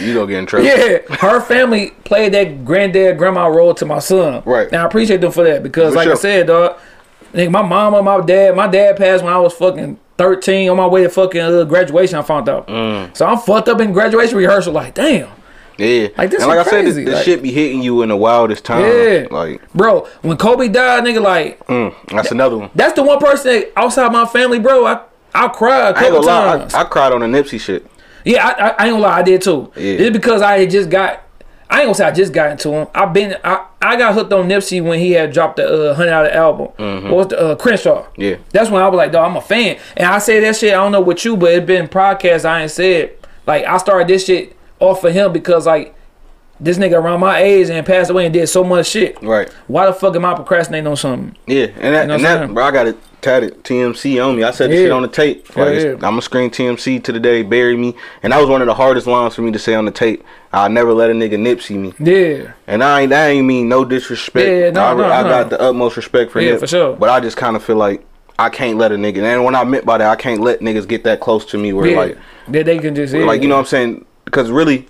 you 0.02 0.14
gonna 0.14 0.26
get 0.26 0.38
in 0.40 0.46
trouble. 0.46 0.66
Yeah, 0.66 0.98
her 1.16 1.40
family 1.40 1.92
played 2.04 2.34
that 2.34 2.64
granddad, 2.64 3.16
grandma 3.16 3.46
role 3.46 3.72
to 3.74 3.86
my 3.86 4.00
son. 4.00 4.42
Right. 4.44 4.66
And 4.68 4.76
I 4.76 4.84
appreciate 4.84 5.22
them 5.22 5.32
for 5.32 5.44
that 5.44 5.62
because, 5.62 5.94
For 5.94 5.96
like 6.00 6.08
I 6.08 6.14
said, 6.14 6.48
dog, 6.48 6.78
nigga, 7.32 7.50
my 7.50 7.62
mama, 7.62 7.98
and 7.98 8.04
my 8.04 8.20
dad, 8.20 8.54
my 8.54 8.66
dad 8.66 8.98
passed 8.98 9.24
when 9.24 9.32
I 9.32 9.38
was 9.38 9.54
fucking 9.54 9.98
13 10.18 10.68
on 10.68 10.76
my 10.76 10.86
way 10.86 11.04
to 11.04 11.08
fucking 11.08 11.40
uh, 11.40 11.64
graduation. 11.64 12.18
I 12.18 12.22
found 12.22 12.48
out. 12.48 12.66
Mm. 12.68 13.16
So 13.16 13.24
I'm 13.26 13.38
fucked 13.38 13.68
up 13.68 13.80
in 13.80 13.92
graduation 13.92 14.36
rehearsal. 14.36 14.72
Like, 14.72 14.94
damn. 14.94 15.30
Yeah. 15.78 16.08
Like, 16.18 16.30
this 16.30 16.42
and 16.42 16.48
like 16.48 16.58
I 16.58 16.68
said, 16.68 16.86
this, 16.86 16.96
this 16.96 17.08
like- 17.08 17.24
shit 17.24 17.40
be 17.40 17.52
hitting 17.52 17.82
you 17.82 18.02
in 18.02 18.08
the 18.08 18.16
wildest 18.16 18.64
time. 18.64 18.82
Yeah. 18.82 19.28
Like, 19.30 19.60
Bro, 19.72 20.08
when 20.22 20.36
Kobe 20.36 20.68
died, 20.68 21.04
nigga, 21.04 21.22
like, 21.22 21.64
mm, 21.66 21.94
that's 22.08 22.32
another 22.32 22.58
one. 22.58 22.70
that's 22.74 22.94
the 22.94 23.02
one 23.04 23.20
person 23.20 23.52
that 23.52 23.72
outside 23.76 24.12
my 24.12 24.26
family, 24.26 24.58
bro. 24.58 24.84
I, 24.86 25.02
I 25.34 25.46
cried 25.48 25.94
a 25.94 25.98
I 25.98 26.02
ain't 26.04 26.14
gonna 26.14 26.26
lie. 26.26 26.68
I, 26.74 26.80
I 26.80 26.84
cried 26.84 27.12
on 27.12 27.20
the 27.20 27.26
Nipsey 27.26 27.60
shit. 27.60 27.86
Yeah, 28.24 28.44
I, 28.44 28.50
I, 28.50 28.68
I 28.70 28.84
ain't 28.86 28.94
gonna 28.94 28.98
lie, 28.98 29.18
I 29.18 29.22
did 29.22 29.40
too. 29.40 29.72
Yeah. 29.76 29.82
It's 29.82 30.10
because 30.10 30.42
I 30.42 30.58
had 30.58 30.70
just 30.70 30.90
got. 30.90 31.22
I 31.70 31.80
ain't 31.80 31.86
gonna 31.86 31.94
say 31.94 32.04
I 32.06 32.12
just 32.12 32.32
got 32.32 32.50
into 32.50 32.70
him. 32.72 32.88
I've 32.94 33.12
been. 33.12 33.36
I, 33.44 33.66
I 33.80 33.96
got 33.96 34.14
hooked 34.14 34.32
on 34.32 34.48
Nipsey 34.48 34.82
when 34.82 34.98
he 34.98 35.12
had 35.12 35.32
dropped 35.32 35.56
the 35.56 35.90
uh, 35.90 35.94
hundred 35.94 36.10
dollar 36.10 36.30
album. 36.30 36.66
What 37.04 37.12
was 37.12 37.28
the 37.28 37.38
uh, 37.40 37.56
Crenshaw? 37.56 38.04
Mm-hmm. 38.04 38.20
Yeah. 38.20 38.36
That's 38.50 38.70
when 38.70 38.82
I 38.82 38.88
was 38.88 38.96
like, 38.96 39.12
dog, 39.12 39.30
I'm 39.30 39.36
a 39.36 39.40
fan. 39.40 39.78
And 39.96 40.06
I 40.06 40.18
say 40.18 40.40
that 40.40 40.56
shit. 40.56 40.72
I 40.72 40.76
don't 40.76 40.92
know 40.92 41.00
what 41.00 41.24
you, 41.24 41.36
but 41.36 41.52
it 41.52 41.66
been 41.66 41.86
podcasts 41.88 42.44
I 42.44 42.62
ain't 42.62 42.70
said. 42.70 43.16
Like 43.46 43.64
I 43.64 43.76
started 43.78 44.08
this 44.08 44.24
shit 44.26 44.56
off 44.80 45.04
of 45.04 45.12
him 45.12 45.32
because 45.32 45.66
like 45.66 45.94
this 46.60 46.78
nigga 46.78 46.94
around 47.00 47.20
my 47.20 47.38
age 47.38 47.70
and 47.70 47.86
passed 47.86 48.10
away 48.10 48.24
and 48.26 48.32
did 48.32 48.46
so 48.48 48.64
much 48.64 48.86
shit. 48.88 49.20
Right. 49.22 49.48
Why 49.68 49.86
the 49.86 49.92
fuck 49.92 50.14
am 50.16 50.24
I 50.24 50.34
procrastinating 50.34 50.86
on 50.86 50.96
something? 50.96 51.36
Yeah, 51.46 51.66
and 51.80 51.94
that, 51.94 52.06
know 52.08 52.14
and 52.14 52.24
that, 52.24 52.52
bro, 52.52 52.64
I 52.64 52.70
got 52.70 52.86
it 52.88 52.96
tatted 53.20 53.64
TMC 53.64 54.24
on 54.24 54.36
me. 54.36 54.44
I 54.44 54.50
said 54.52 54.70
Yeah. 54.70 54.76
shit 54.76 54.92
on 54.92 55.02
the 55.02 55.08
tape. 55.08 55.56
Like, 55.56 55.68
it's- 55.68 55.84
yeah. 55.84 55.92
I'm 55.92 56.00
gonna 56.00 56.22
scream 56.22 56.50
TMC 56.50 56.98
to 57.00 57.12
the 57.12 57.18
day 57.20 57.42
they 57.42 57.48
bury 57.48 57.76
me, 57.76 57.94
and 58.22 58.32
that 58.32 58.40
was 58.40 58.48
one 58.48 58.60
of 58.60 58.66
the 58.66 58.74
hardest 58.74 59.06
lines 59.06 59.34
for 59.34 59.42
me 59.42 59.50
to 59.52 59.58
say 59.58 59.74
on 59.74 59.84
the 59.84 59.90
tape. 59.90 60.22
I'll 60.52 60.68
never 60.70 60.92
let 60.92 61.10
a 61.10 61.12
nigga 61.12 61.34
Nipsey 61.34 61.76
me, 61.76 61.92
Yeah. 61.98 62.52
and 62.66 62.82
I 62.82 63.02
ain't 63.02 63.10
that 63.10 63.28
ain't 63.28 63.46
mean 63.46 63.68
no 63.68 63.84
disrespect. 63.84 64.48
Yeah, 64.48 64.70
no, 64.70 64.84
I, 64.84 64.94
no, 64.94 65.04
I 65.04 65.22
no. 65.22 65.28
got 65.28 65.50
the 65.50 65.60
utmost 65.60 65.96
respect 65.96 66.30
for 66.32 66.38
him. 66.40 66.46
Yeah, 66.46 66.50
Nip, 66.52 66.60
for 66.60 66.66
sure. 66.66 66.96
But 66.96 67.10
I 67.10 67.20
just 67.20 67.36
kind 67.36 67.54
of 67.56 67.62
feel 67.62 67.76
like 67.76 68.04
I 68.38 68.48
can't 68.48 68.78
let 68.78 68.92
a 68.92 68.94
nigga. 68.96 69.18
And 69.18 69.44
when 69.44 69.54
I 69.56 69.64
meant 69.64 69.84
by 69.84 69.98
that, 69.98 70.08
I 70.08 70.16
can't 70.16 70.40
let 70.40 70.60
niggas 70.60 70.86
get 70.88 71.02
that 71.04 71.18
close 71.20 71.44
to 71.46 71.58
me 71.58 71.72
where 71.72 71.86
Yeah. 71.88 71.96
like, 71.98 72.18
that 72.48 72.66
they 72.66 72.78
can 72.78 72.94
just 72.94 73.12
yeah. 73.12 73.24
like 73.24 73.42
you 73.42 73.48
know 73.48 73.56
what 73.56 73.60
I'm 73.62 73.66
saying? 73.66 74.04
Because 74.24 74.50
really, 74.50 74.86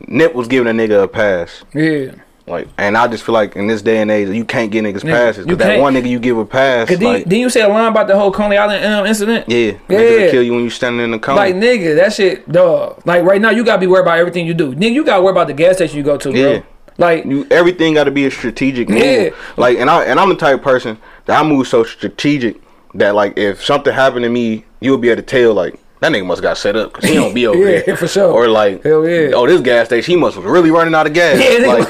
Nip 0.00 0.34
was 0.34 0.48
giving 0.48 0.68
a 0.68 0.82
nigga 0.82 1.02
a 1.04 1.08
pass. 1.08 1.62
Yeah. 1.74 2.12
Like, 2.48 2.68
and 2.78 2.96
I 2.96 3.08
just 3.08 3.24
feel 3.24 3.32
like 3.32 3.56
in 3.56 3.66
this 3.66 3.82
day 3.82 4.00
and 4.00 4.08
age, 4.08 4.28
you 4.28 4.44
can't 4.44 4.70
get 4.70 4.84
niggas 4.84 4.98
Nigga, 5.00 5.10
passes. 5.10 5.46
you 5.46 5.56
Because 5.56 5.66
that 5.66 5.80
one 5.80 5.94
nigga 5.94 6.08
you 6.08 6.20
give 6.20 6.38
a 6.38 6.44
pass, 6.44 6.86
Cause 6.88 6.98
then, 6.98 7.14
like, 7.14 7.24
then 7.24 7.40
you 7.40 7.50
say 7.50 7.62
a 7.62 7.68
line 7.68 7.90
about 7.90 8.06
the 8.06 8.16
whole 8.16 8.30
Coney 8.30 8.56
Island 8.56 8.84
um, 8.84 9.04
incident. 9.04 9.46
yeah, 9.48 9.72
Yeah. 9.88 9.98
niggas 9.98 10.30
kill 10.30 10.42
you 10.44 10.52
when 10.52 10.62
you 10.62 10.70
standing 10.70 11.02
in 11.04 11.10
the 11.10 11.18
corner. 11.18 11.40
Like 11.40 11.56
nigga, 11.56 11.96
that 11.96 12.12
shit, 12.12 12.48
dog. 12.50 13.02
Like 13.04 13.24
right 13.24 13.40
now, 13.40 13.50
you 13.50 13.64
gotta 13.64 13.80
be 13.80 13.88
worried 13.88 14.02
about 14.02 14.18
everything 14.18 14.46
you 14.46 14.54
do. 14.54 14.76
Nigga, 14.76 14.92
you 14.92 15.04
gotta 15.04 15.22
worry 15.22 15.32
about 15.32 15.48
the 15.48 15.54
gas 15.54 15.74
station 15.76 15.96
you 15.96 16.04
go 16.04 16.16
to, 16.18 16.30
bro. 16.30 16.52
Yeah. 16.52 16.62
Like, 16.98 17.24
you, 17.24 17.46
everything 17.50 17.92
got 17.94 18.04
to 18.04 18.10
be 18.10 18.24
a 18.24 18.30
strategic 18.30 18.88
move. 18.88 19.02
Yeah. 19.04 19.30
Like, 19.58 19.76
and 19.78 19.90
I 19.90 20.04
and 20.04 20.18
I'm 20.18 20.28
the 20.30 20.34
type 20.36 20.54
of 20.58 20.62
person 20.62 20.98
that 21.26 21.38
I 21.38 21.46
move 21.46 21.66
so 21.68 21.82
strategic 21.84 22.56
that 22.94 23.14
like 23.14 23.36
if 23.36 23.62
something 23.64 23.92
happened 23.92 24.22
to 24.22 24.30
me, 24.30 24.64
you'll 24.80 24.96
be 24.98 25.08
able 25.10 25.20
to 25.20 25.26
tell 25.26 25.52
like 25.52 25.78
that 26.00 26.12
nigga 26.12 26.26
must 26.26 26.42
got 26.42 26.58
set 26.58 26.76
up 26.76 26.92
because 26.92 27.08
he 27.08 27.14
don't 27.16 27.32
be 27.34 27.46
over 27.48 27.58
Yeah, 27.58 27.82
there 27.82 27.96
for 27.96 28.06
sure. 28.06 28.30
Or 28.30 28.48
like, 28.48 28.82
Hell 28.82 29.08
yeah. 29.08 29.30
oh 29.34 29.46
this 29.46 29.60
gas 29.60 29.86
station, 29.86 30.12
he 30.14 30.16
must 30.20 30.36
was 30.36 30.44
really 30.44 30.70
running 30.70 30.94
out 30.94 31.06
of 31.06 31.12
gas. 31.14 31.38
Yeah, 31.60 31.66
like. 31.66 31.88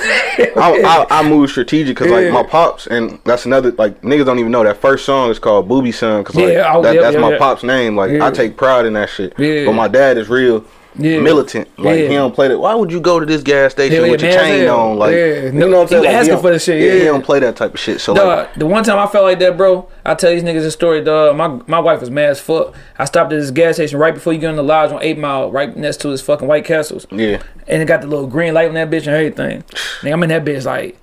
I, 0.57 0.83
I, 0.83 1.07
I 1.21 1.29
move 1.29 1.51
strategic 1.51 1.97
because 1.97 2.11
Yeah. 2.11 2.31
like 2.31 2.33
my 2.33 2.43
pops 2.49 2.87
and 2.87 3.19
that's 3.25 3.47
another 3.47 3.73
like 3.73 4.01
niggas 4.03 4.27
don't 4.27 4.39
even 4.39 4.53
know 4.53 4.63
that 4.65 4.77
first 4.79 5.05
song 5.05 5.31
is 5.31 5.39
called 5.39 5.67
Booby 5.69 5.93
Son 5.93 6.23
because 6.23 6.37
like 6.37 6.53
Yeah, 6.53 6.73
oh, 6.75 6.83
that, 6.83 6.95
yeah, 6.95 7.01
that's 7.03 7.15
yeah, 7.15 7.21
my 7.21 7.33
yeah. 7.33 7.39
pop's 7.39 7.63
name. 7.63 7.97
Like. 7.97 8.21
I 8.21 8.31
take 8.31 8.57
pride 8.57 8.87
in 8.87 8.93
that 8.95 9.09
shit. 9.11 9.33
Yeah. 9.39 9.65
But 9.67 9.73
my 9.73 9.89
dad 9.89 10.19
is 10.19 10.29
real. 10.29 10.65
Yeah. 10.99 11.21
Militant, 11.21 11.69
like 11.79 11.99
Yeah. 12.01 12.09
he 12.09 12.15
don't 12.15 12.35
play 12.35 12.49
that. 12.49 12.59
Why 12.59 12.75
would 12.75 12.91
you 12.91 13.01
go 13.01 13.21
to 13.21 13.27
this 13.27 13.43
gas 13.43 13.73
station 13.73 14.05
yeah, 14.05 14.11
with 14.11 14.23
your 14.23 14.33
chain 14.33 14.65
hell. 14.65 14.81
on? 14.81 14.99
Like, 14.99 15.15
Yeah. 15.15 15.35
you 15.47 15.53
know 15.53 15.69
what 15.69 15.83
I'm 15.83 15.89
saying? 15.89 16.05
Like, 16.05 16.15
asking 16.15 16.39
for 16.39 16.51
the 16.51 16.59
shit, 16.59 16.81
Yeah, 16.81 16.93
he 16.93 16.99
yeah. 17.01 17.05
don't 17.07 17.25
play 17.25 17.39
that 17.41 17.57
type 17.57 17.75
of 17.75 17.81
shit. 17.81 18.01
So 18.01 18.13
like, 18.15 18.23
dog, 18.23 18.49
the 18.57 18.67
one 18.67 18.83
time 18.85 18.99
I 18.99 19.07
felt 19.07 19.25
like 19.25 19.39
that, 19.41 19.57
bro, 19.57 19.89
I 20.05 20.15
tell 20.15 20.31
these 20.31 20.43
niggas 20.43 20.65
a 20.65 20.71
story, 20.71 21.03
dog. 21.05 21.37
My 21.37 21.49
my 21.67 21.79
wife 21.81 22.01
was 22.01 22.11
mad 22.11 22.31
as 22.31 22.41
fuck. 22.41 22.75
I 22.99 23.05
stopped 23.05 23.33
at 23.33 23.39
this 23.41 23.51
gas 23.51 23.75
station 23.77 23.99
right 23.99 24.15
before 24.15 24.33
you 24.33 24.39
get 24.39 24.51
in 24.51 24.57
the 24.57 24.63
lodge 24.63 24.91
on 24.93 25.03
Eight 25.03 25.19
Mile, 25.19 25.51
right 25.51 25.77
next 25.77 25.99
to 26.03 26.09
his 26.09 26.21
fucking 26.23 26.49
White 26.49 26.65
Castles. 26.65 27.07
yeah, 27.11 27.39
and 27.69 27.83
it 27.83 27.87
got 27.87 28.01
the 28.01 28.07
little 28.07 28.27
green 28.27 28.55
light 28.55 28.69
on 28.69 28.75
that 28.75 28.89
bitch 28.91 29.07
and 29.07 29.17
everything. 29.17 29.65
Nigga, 30.03 30.13
I'm 30.13 30.23
in 30.23 30.29
that 30.31 30.45
bitch 30.45 30.65
like, 30.65 30.97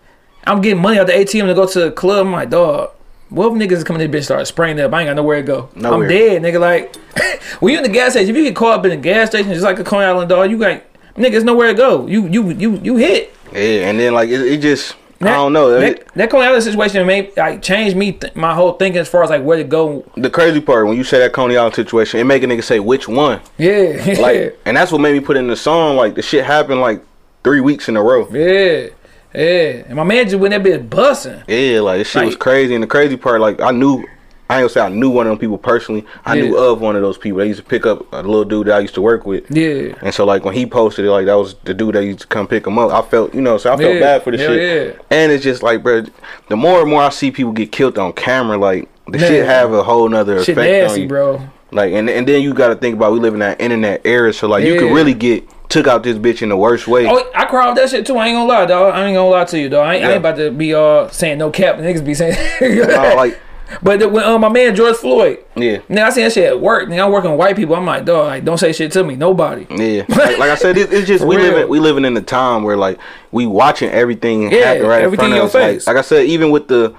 I'm 0.48 0.62
getting 0.62 0.82
money 0.82 0.98
out 1.00 1.08
the 1.08 1.14
ATM 1.14 1.48
to 1.48 1.54
go 1.54 1.66
to 1.68 1.80
the 1.80 1.92
club. 1.92 2.26
I'm 2.26 2.34
like, 2.34 2.50
dog, 2.50 2.90
what 3.34 3.48
if 3.48 3.54
niggas 3.54 3.78
is 3.78 3.84
coming 3.84 4.00
to 4.02 4.08
this 4.08 4.22
bitch 4.22 4.26
start 4.26 4.46
spraying 4.48 4.80
up? 4.80 4.94
I 4.94 5.02
ain't 5.02 5.10
got 5.10 5.16
nowhere 5.16 5.38
to 5.42 5.44
go. 5.48 5.70
Nowhere. 5.76 6.04
I'm 6.04 6.08
dead, 6.10 6.42
nigga. 6.42 6.60
Like, 6.60 6.96
when 7.62 7.72
you 7.74 7.78
in 7.80 7.84
the 7.84 7.90
gas 7.90 8.12
station, 8.12 8.30
if 8.30 8.36
you 8.38 8.44
get 8.44 8.56
caught 8.56 8.80
up 8.80 8.86
in 8.86 8.92
the 8.92 8.98
gas 8.98 9.30
station, 9.30 9.52
just 9.52 9.64
like 9.64 9.80
a 9.80 9.84
Coney 9.84 10.06
Island 10.06 10.30
dog, 10.30 10.50
you 10.52 10.58
got 10.58 10.82
nigga, 11.16 11.34
it's 11.34 11.44
nowhere 11.46 11.68
to 11.68 11.74
go. 11.74 12.08
You 12.08 12.28
you 12.28 12.50
you 12.52 12.78
you 12.84 12.96
hit. 12.98 13.34
yeah, 13.52 13.90
and 13.90 14.00
then 14.00 14.14
like 14.14 14.30
it, 14.30 14.42
it 14.42 14.62
just 14.62 14.96
I 15.22 15.28
don't 15.28 15.54
know. 15.54 15.80
That, 15.80 16.06
that 16.16 16.30
Coney 16.30 16.46
Island 16.48 16.64
situation 16.64 17.08
made 17.08 17.32
like 17.38 17.62
changed 17.62 17.96
me 17.96 18.12
th- 18.12 18.36
my 18.36 18.54
whole 18.54 18.74
thinking 18.74 19.00
as 19.00 19.08
far 19.08 19.24
as 19.24 19.30
like 19.30 19.42
where 19.42 19.58
to 19.58 19.64
go. 19.64 20.04
the 20.18 20.30
crazy 20.30 20.60
part 20.60 20.86
when 20.86 20.98
you 20.98 21.04
say 21.06 21.20
that 21.20 21.32
Coney 21.32 21.56
Island 21.56 21.76
situation, 21.76 22.20
it 22.20 22.26
make 22.26 22.44
a 22.44 22.46
nigga 22.46 22.64
say 22.64 22.80
which 22.80 23.08
one. 23.08 23.40
Yeah, 23.58 24.16
Like, 24.20 24.60
and 24.66 24.76
that's 24.76 24.92
what 24.92 25.00
made 25.00 25.14
me 25.14 25.22
put 25.22 25.38
in 25.38 25.48
the 25.48 25.56
song. 25.56 25.96
Like 25.96 26.16
the 26.16 26.22
shit 26.22 26.44
happened 26.46 26.82
like 26.82 27.02
three 27.44 27.62
weeks 27.62 27.88
in 27.90 27.96
a 27.96 28.04
row. 28.04 28.28
yeah, 28.32 28.88
yeah. 29.34 29.84
And 29.88 29.96
my 29.96 30.04
man 30.04 30.26
just 30.26 30.38
went 30.40 30.52
that 30.52 30.64
bitch 30.64 30.90
busting. 30.90 31.44
Yeah, 31.48 31.80
like 31.82 32.00
this 32.00 32.10
shit 32.10 32.26
was 32.26 32.36
crazy. 32.36 32.74
And 32.76 32.84
the 32.84 32.88
crazy 32.88 33.18
part, 33.18 33.42
like 33.42 33.60
I 33.62 33.72
knew, 33.72 34.06
I 34.50 34.58
ain't 34.58 34.64
gonna 34.64 34.70
say 34.70 34.82
I 34.82 34.90
knew 34.90 35.10
one 35.10 35.26
of 35.26 35.32
them 35.32 35.40
people 35.40 35.58
personally. 35.58 36.06
I 36.26 36.36
knew 36.36 36.58
of 36.58 36.82
one 36.82 36.96
of 36.96 37.02
those 37.02 37.18
people. 37.18 37.40
They 37.40 37.48
used 37.48 37.60
to 37.62 37.66
pick 37.66 37.86
up 37.86 38.06
a 38.14 38.18
little 38.18 38.44
dude 38.46 38.68
that 38.68 38.76
I 38.76 38.80
used 38.80 38.94
to 38.96 39.02
work 39.02 39.26
with. 39.26 39.50
Yeah. 39.50 39.96
And 40.02 40.14
so 40.14 40.26
like 40.26 40.44
when 40.46 40.54
he 40.54 40.66
posted 40.66 41.06
it, 41.06 41.12
like 41.12 41.26
that 41.26 41.34
was 41.36 41.56
the 41.64 41.74
dude 41.74 41.96
that 41.96 42.04
used 42.04 42.20
to 42.20 42.28
come 42.28 42.48
pick 42.48 42.68
him 42.68 42.78
up. 42.78 42.92
I 42.92 43.02
felt, 43.10 43.34
you 43.34 43.42
know, 43.42 43.58
so 43.58 43.74
I 43.74 43.78
felt 43.78 43.94
Yeah. 43.96 44.00
bad 44.00 44.24
for 44.24 44.32
the 44.32 44.38
shit. 44.38 44.96
yeah. 44.98 45.02
And 45.10 45.32
it's 45.32 45.44
just 45.44 45.64
like, 45.64 45.82
bro, 45.82 46.04
the 46.50 46.56
more 46.58 46.82
and 46.82 46.90
more 46.90 47.02
I 47.02 47.10
see 47.10 47.32
people 47.32 47.54
get 47.54 47.72
killed 47.72 47.98
on 47.98 48.14
camera, 48.14 48.58
like 48.58 48.90
the 49.08 49.18
Man. 49.18 49.28
shit 49.28 49.46
have 49.46 49.72
a 49.74 49.84
whole 49.84 50.08
nother 50.10 50.44
Shit 50.44 50.58
effect 50.58 50.92
on 50.92 51.02
you. 51.02 51.08
bro. 51.08 51.42
Like 51.72 51.94
and 51.94 52.08
and 52.08 52.28
then 52.28 52.44
you 52.44 52.54
got 52.54 52.68
to 52.68 52.76
think 52.76 52.96
about 52.98 53.14
we 53.14 53.20
live 53.20 53.34
in 53.34 53.40
that 53.40 53.60
internet 53.60 54.02
era, 54.06 54.32
so 54.32 54.48
like 54.48 54.64
you 54.64 54.78
could 54.78 54.94
really 54.94 55.16
get 55.16 55.44
took 55.74 55.88
out 55.88 56.04
this 56.04 56.18
bitch 56.18 56.44
in 56.44 56.50
the 56.50 56.56
worst 56.56 56.88
way. 56.88 57.08
Oh, 57.08 57.32
I 57.34 57.46
cried 57.46 57.76
that 57.76 57.90
shit 57.90 58.06
too. 58.06 58.16
I 58.16 58.28
ain't 58.28 58.36
gonna 58.36 58.48
lie, 58.48 58.66
dog. 58.68 58.94
I 58.94 59.06
ain't 59.06 59.16
gonna 59.16 59.28
lie 59.28 59.46
to 59.46 59.60
you, 59.60 59.70
dog. 59.70 59.88
I 59.88 59.96
ain't, 59.96 60.06
I 60.06 60.10
ain't 60.10 60.18
about 60.18 60.38
to 60.38 60.52
be 60.52 60.74
uh 60.74 61.10
saying 61.10 61.40
no 61.40 61.50
cap. 61.50 61.78
Niggas 61.78 62.06
be 62.06 62.14
saying. 62.14 62.38
No, 62.62 62.86
like 63.16 63.40
but 63.82 64.00
the, 64.00 64.08
when 64.08 64.24
uh, 64.24 64.38
my 64.38 64.50
man 64.50 64.76
George 64.76 64.98
Floyd, 64.98 65.44
yeah. 65.56 65.80
now 65.90 66.06
I 66.06 66.10
see 66.12 66.22
that 66.22 66.34
shit 66.34 66.46
at 66.46 66.62
work. 66.62 66.90
Now 66.90 67.08
I'm 67.08 67.12
working 67.12 67.32
with 67.32 67.40
white 67.40 67.56
people. 67.56 67.76
I'm 67.76 67.86
like, 67.86 68.06
dog, 68.06 68.28
like 68.28 68.46
don't 68.46 68.60
say 68.60 68.72
shit 68.72 68.92
to 68.92 69.04
me, 69.04 69.16
nobody. 69.16 69.66
Yeah, 69.70 70.06
like, 70.10 70.38
like 70.38 70.50
I 70.52 70.56
said, 70.56 70.78
it, 70.78 70.94
it's 70.94 71.08
just 71.08 71.26
we 71.26 71.38
real. 71.38 71.54
living 71.54 71.70
we 71.70 71.80
living 71.80 72.06
in 72.06 72.16
a 72.16 72.22
time 72.22 72.64
where 72.64 72.78
like 72.78 73.00
we 73.32 73.48
watching 73.48 73.90
everything 73.90 74.52
Yeah, 74.52 74.74
happen 74.74 74.86
right 74.88 75.02
everything 75.02 75.32
in 75.32 75.32
front 75.32 75.44
of 75.44 75.48
us. 75.48 75.54
face. 75.54 75.88
Like, 75.88 75.96
like 75.96 76.06
I 76.06 76.08
said, 76.08 76.26
even 76.28 76.52
with 76.52 76.68
the, 76.68 76.96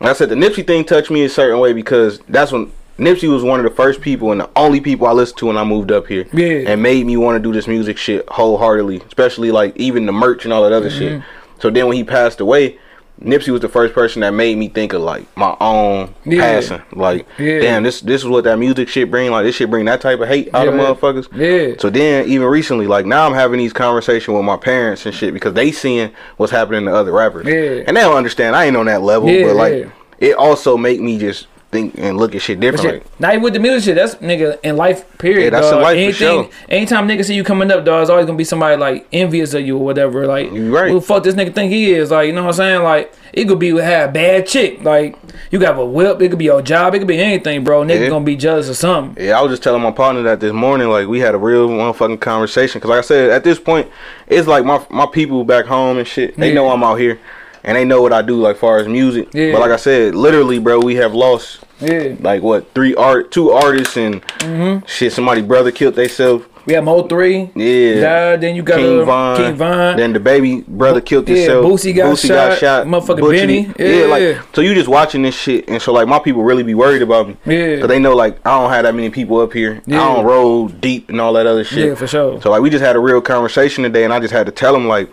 like 0.00 0.10
I 0.10 0.12
said, 0.12 0.28
the 0.28 0.34
Nipsey 0.34 0.66
thing 0.66 0.84
touched 0.84 1.10
me 1.10 1.24
a 1.24 1.28
certain 1.28 1.58
way 1.58 1.72
because 1.72 2.18
that's 2.28 2.52
when 2.52 2.70
Nipsey 3.00 3.28
was 3.32 3.42
one 3.42 3.58
of 3.58 3.64
the 3.64 3.74
first 3.74 4.00
people 4.00 4.30
and 4.30 4.40
the 4.42 4.50
only 4.56 4.80
people 4.80 5.06
I 5.06 5.12
listened 5.12 5.38
to 5.38 5.46
when 5.46 5.56
I 5.56 5.64
moved 5.64 5.90
up 5.90 6.06
here. 6.06 6.26
Yeah. 6.32 6.70
and 6.70 6.82
made 6.82 7.06
me 7.06 7.16
want 7.16 7.36
to 7.36 7.42
do 7.42 7.52
this 7.52 7.66
music 7.66 7.96
shit 7.96 8.28
wholeheartedly, 8.28 9.00
especially 9.06 9.50
like 9.50 9.76
even 9.76 10.06
the 10.06 10.12
merch 10.12 10.44
and 10.44 10.52
all 10.52 10.62
that 10.64 10.72
other 10.72 10.90
Mm-hmm. 10.90 10.98
shit. 11.20 11.22
So 11.60 11.70
then 11.70 11.86
when 11.88 11.96
he 11.96 12.04
passed 12.04 12.40
away. 12.40 12.78
Nipsey 13.22 13.50
was 13.50 13.60
the 13.60 13.68
first 13.68 13.92
person 13.92 14.20
that 14.22 14.30
made 14.32 14.56
me 14.56 14.68
think 14.68 14.94
of 14.94 15.02
like 15.02 15.26
my 15.36 15.54
own 15.60 16.14
Yeah. 16.24 16.40
passing. 16.40 16.80
Like, 16.92 17.26
Yeah. 17.38 17.58
damn, 17.60 17.82
this 17.82 18.00
this 18.00 18.22
is 18.22 18.26
what 18.28 18.44
that 18.44 18.58
music 18.58 18.88
shit 18.88 19.10
bring. 19.10 19.30
Like, 19.30 19.44
this 19.44 19.56
shit 19.56 19.68
bring 19.68 19.84
that 19.84 20.00
type 20.00 20.20
of 20.20 20.28
hate 20.28 20.48
out 20.54 20.66
of 20.66 20.74
Yeah. 20.74 20.80
motherfuckers. 20.80 21.28
Yeah. 21.36 21.74
So 21.78 21.90
then, 21.90 22.26
even 22.28 22.46
recently, 22.46 22.86
like 22.86 23.04
now, 23.04 23.26
I'm 23.26 23.34
having 23.34 23.58
these 23.58 23.74
conversations 23.74 24.34
with 24.34 24.42
my 24.46 24.56
parents 24.56 25.04
and 25.04 25.14
shit 25.14 25.34
because 25.34 25.52
they 25.52 25.70
seeing 25.70 26.12
what's 26.38 26.50
happening 26.50 26.86
to 26.86 26.94
other 26.94 27.12
rappers. 27.12 27.46
Yeah. 27.46 27.84
And 27.86 27.94
they 27.94 28.00
don't 28.00 28.16
understand. 28.16 28.56
I 28.56 28.64
ain't 28.64 28.76
on 28.76 28.86
that 28.86 29.02
level, 29.02 29.28
Yeah, 29.28 29.48
but 29.48 29.56
like, 29.56 29.74
yeah. 29.74 29.84
it 30.18 30.34
also 30.36 30.78
make 30.78 30.98
me 31.02 31.18
just 31.18 31.46
think 31.70 31.94
and 31.98 32.16
look 32.18 32.34
at 32.34 32.42
shit 32.42 32.58
differently. 32.60 33.00
not 33.18 33.32
even 33.32 33.42
with 33.42 33.52
the 33.54 33.60
music 33.60 33.84
shit. 33.84 33.94
That's 33.96 34.16
nigga 34.16 34.58
in 34.62 34.76
life. 34.76 35.04
Period. 35.18 35.44
Yeah, 35.44 35.50
that's 35.60 35.70
dog. 35.70 35.82
life 35.82 35.94
for 35.96 36.00
Anything, 36.00 36.44
sure. 36.44 36.48
anytime 36.68 37.06
nigga 37.08 37.24
see 37.24 37.34
you 37.34 37.44
coming 37.44 37.70
up, 37.70 37.84
dog, 37.84 38.02
it's 38.02 38.10
always 38.10 38.26
gonna 38.26 38.36
be 38.38 38.44
somebody 38.44 38.76
like 38.76 39.06
envious 39.12 39.54
of 39.54 39.62
you 39.64 39.76
or 39.78 39.84
whatever. 39.84 40.26
Like, 40.26 40.50
You 40.52 40.74
right. 40.76 40.90
who 40.90 41.00
the 41.00 41.06
fuck 41.06 41.22
this 41.22 41.34
nigga 41.34 41.54
think 41.54 41.70
he 41.72 41.92
is? 41.92 42.10
Like, 42.10 42.26
you 42.26 42.32
know 42.32 42.42
what 42.42 42.48
I'm 42.50 42.54
saying? 42.54 42.82
Like, 42.82 43.12
it 43.32 43.46
could 43.46 43.58
be 43.60 43.70
have 43.78 44.10
a 44.10 44.12
bad 44.12 44.46
chick. 44.46 44.82
Like, 44.82 45.16
you 45.52 45.60
got 45.60 45.78
a 45.78 45.84
whip. 45.84 46.20
It 46.20 46.30
could 46.30 46.38
be 46.38 46.46
your 46.46 46.62
job. 46.62 46.94
It 46.94 46.98
could 46.98 47.06
be 47.08 47.18
anything, 47.20 47.62
bro. 47.62 47.82
Nigga 47.84 48.00
Yeah. 48.02 48.08
gonna 48.08 48.24
be 48.24 48.36
jealous 48.36 48.68
of 48.68 48.76
something. 48.76 49.24
Yeah, 49.24 49.38
I 49.38 49.42
was 49.42 49.52
just 49.52 49.62
telling 49.62 49.82
my 49.82 49.92
partner 49.92 50.22
that 50.22 50.40
this 50.40 50.52
morning, 50.52 50.88
like 50.88 51.06
we 51.06 51.20
had 51.20 51.34
a 51.34 51.38
real 51.38 51.68
motherfucking 51.68 52.20
conversation. 52.20 52.80
Cause 52.80 52.88
like 52.90 52.98
I 52.98 53.02
said, 53.02 53.30
at 53.30 53.44
this 53.44 53.60
point, 53.60 53.86
it's 54.26 54.48
like 54.48 54.64
my 54.64 54.80
my 54.90 55.06
people 55.06 55.44
back 55.44 55.66
home 55.66 55.98
and 55.98 56.06
shit. 56.08 56.36
They 56.36 56.48
Yeah. 56.48 56.54
know 56.54 56.70
I'm 56.70 56.82
out 56.82 56.96
here, 56.96 57.18
and 57.64 57.76
they 57.76 57.84
know 57.84 58.00
what 58.02 58.12
I 58.12 58.22
do, 58.22 58.40
like 58.40 58.56
far 58.56 58.78
as 58.78 58.88
music. 58.88 59.28
Yeah. 59.32 59.52
But 59.52 59.60
like 59.60 59.70
I 59.70 59.76
said, 59.76 60.14
literally, 60.14 60.58
bro, 60.58 60.80
we 60.80 60.96
have 60.96 61.14
lost 61.14 61.60
Yeah. 61.80 62.14
like 62.20 62.42
what 62.42 62.72
three 62.74 62.94
art, 62.94 63.30
two 63.30 63.50
artists, 63.50 63.96
and 63.96 64.22
Mm-hmm. 64.40 64.86
shit. 64.86 65.12
Somebody 65.12 65.42
brother 65.42 65.70
killed 65.70 65.94
theyself. 65.94 66.46
We 66.66 66.74
have 66.74 66.84
Mo 66.84 67.02
three. 67.08 67.50
Yeah. 67.54 68.00
Died. 68.00 68.40
Then 68.42 68.54
you 68.54 68.62
got 68.62 68.76
King 68.76 69.00
uh, 69.00 69.04
Von. 69.06 69.36
King 69.38 69.54
Von. 69.56 69.96
Then 69.96 70.12
the 70.12 70.20
baby 70.20 70.60
brother 70.68 71.00
killed 71.00 71.26
Yeah, 71.28 71.36
himself. 71.36 71.64
Boosie 71.64 71.94
got 71.96 72.58
shot. 72.58 72.86
Motherfucking 72.86 73.18
Butchie- 73.18 73.40
Benny. 73.40 73.72
Yeah. 73.78 74.00
Yeah. 74.02 74.06
like 74.06 74.38
so 74.54 74.60
you 74.60 74.74
just 74.74 74.86
watching 74.88 75.22
this 75.22 75.34
shit, 75.34 75.68
and 75.70 75.80
so 75.80 75.92
like 75.92 76.06
my 76.06 76.18
people 76.18 76.42
really 76.44 76.62
be 76.62 76.74
worried 76.74 77.00
about 77.02 77.28
me. 77.28 77.36
Yeah. 77.46 77.78
Cause 77.80 77.88
they 77.88 77.98
know 77.98 78.14
like 78.14 78.36
I 78.46 78.50
don't 78.60 78.70
have 78.70 78.84
that 78.84 78.94
many 78.94 79.08
people 79.08 79.40
up 79.40 79.52
here. 79.54 79.80
Yeah. 79.86 80.02
I 80.02 80.14
don't 80.14 80.26
roll 80.26 80.68
deep 80.68 81.08
and 81.08 81.18
all 81.20 81.32
that 81.32 81.46
other 81.46 81.64
shit. 81.64 81.86
Yeah, 81.88 81.94
for 81.94 82.06
sure. 82.06 82.40
So 82.42 82.50
like 82.50 82.60
we 82.60 82.68
just 82.68 82.84
had 82.84 82.94
a 82.94 83.00
real 83.00 83.22
conversation 83.22 83.82
today, 83.82 84.04
and 84.04 84.12
I 84.12 84.20
just 84.20 84.32
had 84.34 84.44
to 84.46 84.52
tell 84.52 84.76
him 84.76 84.86
like, 84.86 85.10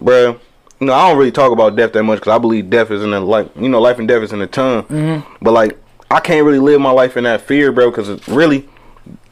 bruh, 0.00 0.38
you 0.80 0.86
know 0.86 0.92
I 0.94 1.08
don't 1.08 1.18
really 1.18 1.32
talk 1.32 1.52
about 1.52 1.76
death 1.76 1.92
that 1.92 2.02
much 2.04 2.20
because 2.20 2.32
I 2.32 2.38
believe 2.38 2.70
death 2.70 2.90
is 2.90 3.02
in 3.02 3.10
the 3.10 3.20
like 3.20 3.54
you 3.56 3.68
know 3.68 3.80
life 3.80 3.98
and 3.98 4.06
death 4.08 4.22
is 4.22 4.32
in 4.32 4.38
the 4.38 4.46
tongue. 4.46 4.84
Mm-hmm. 4.84 5.44
But 5.44 5.52
like 5.52 5.78
I 6.10 6.20
can't 6.20 6.44
really 6.46 6.58
live 6.58 6.80
my 6.80 6.90
life 6.90 7.16
in 7.16 7.24
that 7.24 7.42
fear, 7.42 7.72
bro, 7.72 7.90
because 7.90 8.08
it 8.08 8.26
really 8.28 8.68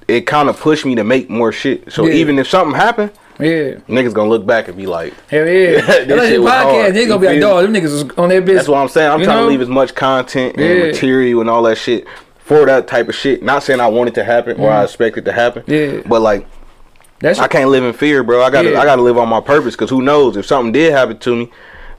it 0.08 0.22
kind 0.22 0.48
of 0.48 0.58
pushed 0.58 0.84
me 0.84 0.94
to 0.96 1.04
make 1.04 1.28
more 1.30 1.52
shit. 1.52 1.92
So 1.92 2.06
Yeah. 2.06 2.14
even 2.14 2.38
if 2.38 2.46
something 2.48 2.74
happened, 2.76 3.10
Yeah. 3.40 3.74
niggas 3.88 4.12
gonna 4.12 4.28
look 4.28 4.46
back 4.46 4.68
and 4.68 4.76
be 4.76 4.86
like, 4.86 5.12
Hell 5.28 5.46
yeah. 5.48 5.80
This 6.04 6.28
shit 6.28 6.42
was 6.42 6.52
podcast, 6.52 6.92
they 6.94 7.06
gonna 7.06 7.20
be 7.20 7.26
like, 7.26 7.40
dog, 7.40 7.62
them 7.64 7.72
niggas 7.74 7.82
was 7.92 8.02
on 8.18 8.28
their 8.28 8.40
business. 8.40 8.56
That's 8.64 8.68
what 8.68 8.78
I'm 8.78 8.88
saying. 8.88 9.10
I'm 9.10 9.20
You 9.20 9.24
trying 9.26 9.38
know? 9.38 9.44
to 9.44 9.48
leave 9.50 9.62
as 9.62 9.68
much 9.68 9.94
content 9.94 10.56
and 10.56 10.64
Yeah. 10.78 10.86
material 10.86 11.40
and 11.40 11.50
all 11.50 11.62
that 11.64 11.76
shit 11.78 12.06
for 12.38 12.64
that 12.66 12.86
type 12.86 13.08
of 13.08 13.14
shit. 13.16 13.42
Not 13.42 13.62
saying 13.64 13.80
I 13.80 13.88
want 13.88 14.08
it 14.08 14.14
to 14.16 14.24
happen 14.24 14.60
or 14.60 14.70
I 14.70 14.84
expect 14.84 15.18
it 15.18 15.24
to 15.24 15.32
happen. 15.32 15.62
Mm-hmm. 15.62 15.96
Yeah. 15.96 16.02
But 16.06 16.22
like 16.22 16.46
That's 17.26 17.38
I 17.40 17.48
can't 17.48 17.70
live 17.70 17.82
in 17.82 17.92
fear, 17.92 18.22
bro. 18.22 18.42
I 18.42 18.50
gotta 18.50 18.70
Yeah. 18.70 18.80
I 18.80 18.84
gotta 18.84 19.02
live 19.02 19.18
on 19.18 19.28
my 19.28 19.40
purpose 19.40 19.74
because 19.74 19.90
who 19.90 20.00
knows 20.02 20.36
if 20.36 20.46
something 20.46 20.72
did 20.72 20.92
happen 20.92 21.18
to 21.18 21.34
me, 21.36 21.50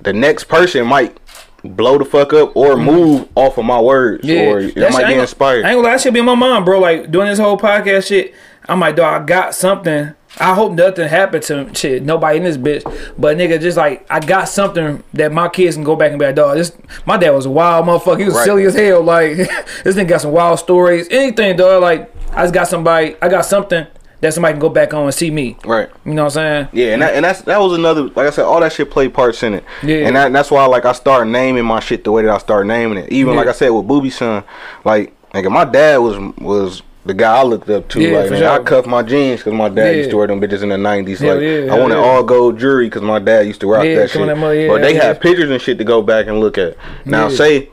the 0.01 0.13
next 0.13 0.45
person 0.45 0.87
might 0.87 1.17
blow 1.63 1.97
the 1.97 2.05
fuck 2.05 2.31
up 2.33 2.55
or 2.55 2.75
mm-hmm. 2.75 2.85
move 2.85 3.27
off 3.35 3.57
of 3.57 3.65
my 3.65 3.79
words 3.79 4.23
or 4.23 4.27
That 4.27 4.63
it 4.63 4.73
shit- 4.73 4.91
might 4.93 5.01
get 5.01 5.11
ain't 5.11 5.21
inspired. 5.21 5.65
I 5.65 5.69
ain't 5.69 5.77
gonna 5.77 5.87
lie, 5.87 5.93
that 5.95 6.01
shit 6.01 6.13
be 6.13 6.19
in 6.19 6.25
my 6.25 6.35
mind, 6.35 6.63
bro. 6.65 6.79
Like 6.79 7.11
doing 7.11 7.27
this 7.27 7.39
whole 7.39 7.57
podcast 7.57 8.07
shit. 8.07 8.33
I'm 8.69 8.79
like, 8.79 8.95
dog, 8.95 9.21
I 9.21 9.25
got 9.25 9.55
something. 9.55 10.13
I 10.39 10.53
hope 10.53 10.73
nothing 10.73 11.07
happened 11.07 11.43
to 11.43 11.73
shit. 11.73 12.03
Nobody 12.03 12.37
in 12.37 12.43
this 12.43 12.57
bitch, 12.57 12.83
but 13.17 13.37
nigga, 13.37 13.59
just 13.59 13.75
like 13.75 14.05
I 14.09 14.19
got 14.19 14.47
something 14.47 15.03
that 15.13 15.31
my 15.31 15.49
kids 15.49 15.75
can 15.75 15.83
go 15.83 15.95
back 15.95 16.11
and 16.11 16.19
be 16.19 16.25
like, 16.25 16.35
dog. 16.35 16.57
This 16.57 16.71
my 17.05 17.17
dad 17.17 17.31
was 17.31 17.45
a 17.47 17.49
wild 17.49 17.85
motherfucker. 17.85 18.19
He 18.19 18.25
was 18.25 18.35
Right. 18.35 18.45
silly 18.45 18.65
as 18.65 18.75
hell. 18.75 19.01
Like 19.01 19.35
this 19.83 19.95
nigga 19.95 20.07
got 20.09 20.21
some 20.21 20.31
wild 20.31 20.59
stories. 20.59 21.07
Anything, 21.09 21.57
dog. 21.57 21.81
Like 21.81 22.13
I 22.33 22.43
just 22.43 22.53
got 22.53 22.67
somebody. 22.67 23.15
I 23.21 23.29
got 23.29 23.45
something 23.45 23.87
that 24.21 24.33
somebody 24.33 24.53
can 24.53 24.59
go 24.59 24.69
back 24.69 24.93
on 24.93 25.03
and 25.03 25.13
see 25.13 25.29
me. 25.29 25.57
right. 25.65 25.89
You 26.05 26.13
know 26.13 26.23
what 26.25 26.37
I'm 26.37 26.67
saying? 26.67 26.67
Yeah, 26.73 26.93
and 26.93 27.01
that, 27.01 27.13
and 27.13 27.23
that's 27.25 27.41
that 27.41 27.59
was 27.59 27.73
another 27.73 28.03
like 28.03 28.27
I 28.27 28.29
said, 28.31 28.45
all 28.45 28.59
that 28.61 28.73
shit 28.73 28.89
played 28.89 29.13
parts 29.13 29.43
in 29.43 29.53
it. 29.53 29.63
Yeah. 29.83 30.07
And 30.07 30.15
that, 30.15 30.33
that's 30.33 30.49
why 30.51 30.65
like 30.65 30.85
I 30.85 30.93
started 30.93 31.29
naming 31.29 31.65
my 31.65 31.79
shit 31.79 32.03
the 32.03 32.11
way 32.11 32.23
that 32.23 32.31
I 32.33 32.37
started 32.39 32.67
naming 32.67 32.97
it. 32.97 33.11
Even 33.11 33.33
Yeah. 33.33 33.39
like 33.39 33.47
I 33.47 33.51
said 33.51 33.69
with 33.69 33.87
Booby 33.87 34.09
Son, 34.09 34.43
like 34.83 35.13
nigga, 35.33 35.51
my 35.51 35.65
dad 35.65 35.97
was 35.97 36.17
was 36.39 36.81
the 37.05 37.13
guy 37.13 37.37
I 37.37 37.43
looked 37.43 37.69
up 37.69 37.87
to. 37.89 38.01
Yeah, 38.01 38.19
like 38.19 38.31
man, 38.31 38.43
I 38.43 38.55
sure. 38.55 38.63
cuffed 38.65 38.87
my 38.87 39.01
jeans 39.03 39.39
because 39.39 39.53
my 39.53 39.69
dad 39.69 39.91
Yeah. 39.91 39.97
used 39.99 40.09
to 40.09 40.17
wear 40.17 40.27
them 40.27 40.41
bitches 40.41 40.63
in 40.63 40.69
the 40.69 40.77
nineties. 40.77 41.21
Like 41.21 41.39
yeah, 41.39 41.67
I 41.73 41.79
wanted 41.79 41.97
all 41.97 42.23
gold 42.23 42.59
jewelry 42.59 42.87
because 42.87 43.03
my 43.03 43.19
dad 43.19 43.45
used 43.47 43.61
to 43.61 43.67
rock 43.69 43.83
that 43.83 44.09
shit. 44.09 44.25
that 44.25 44.37
mother- 44.37 44.55
yeah, 44.55 44.67
but 44.67 44.81
they 44.81 44.95
have 44.95 45.19
pictures 45.21 45.49
and 45.49 45.61
shit 45.61 45.77
to 45.77 45.83
go 45.83 46.01
back 46.01 46.27
and 46.27 46.39
look 46.39 46.57
at. 46.57 46.75
Now 47.05 47.29
say 47.29 47.69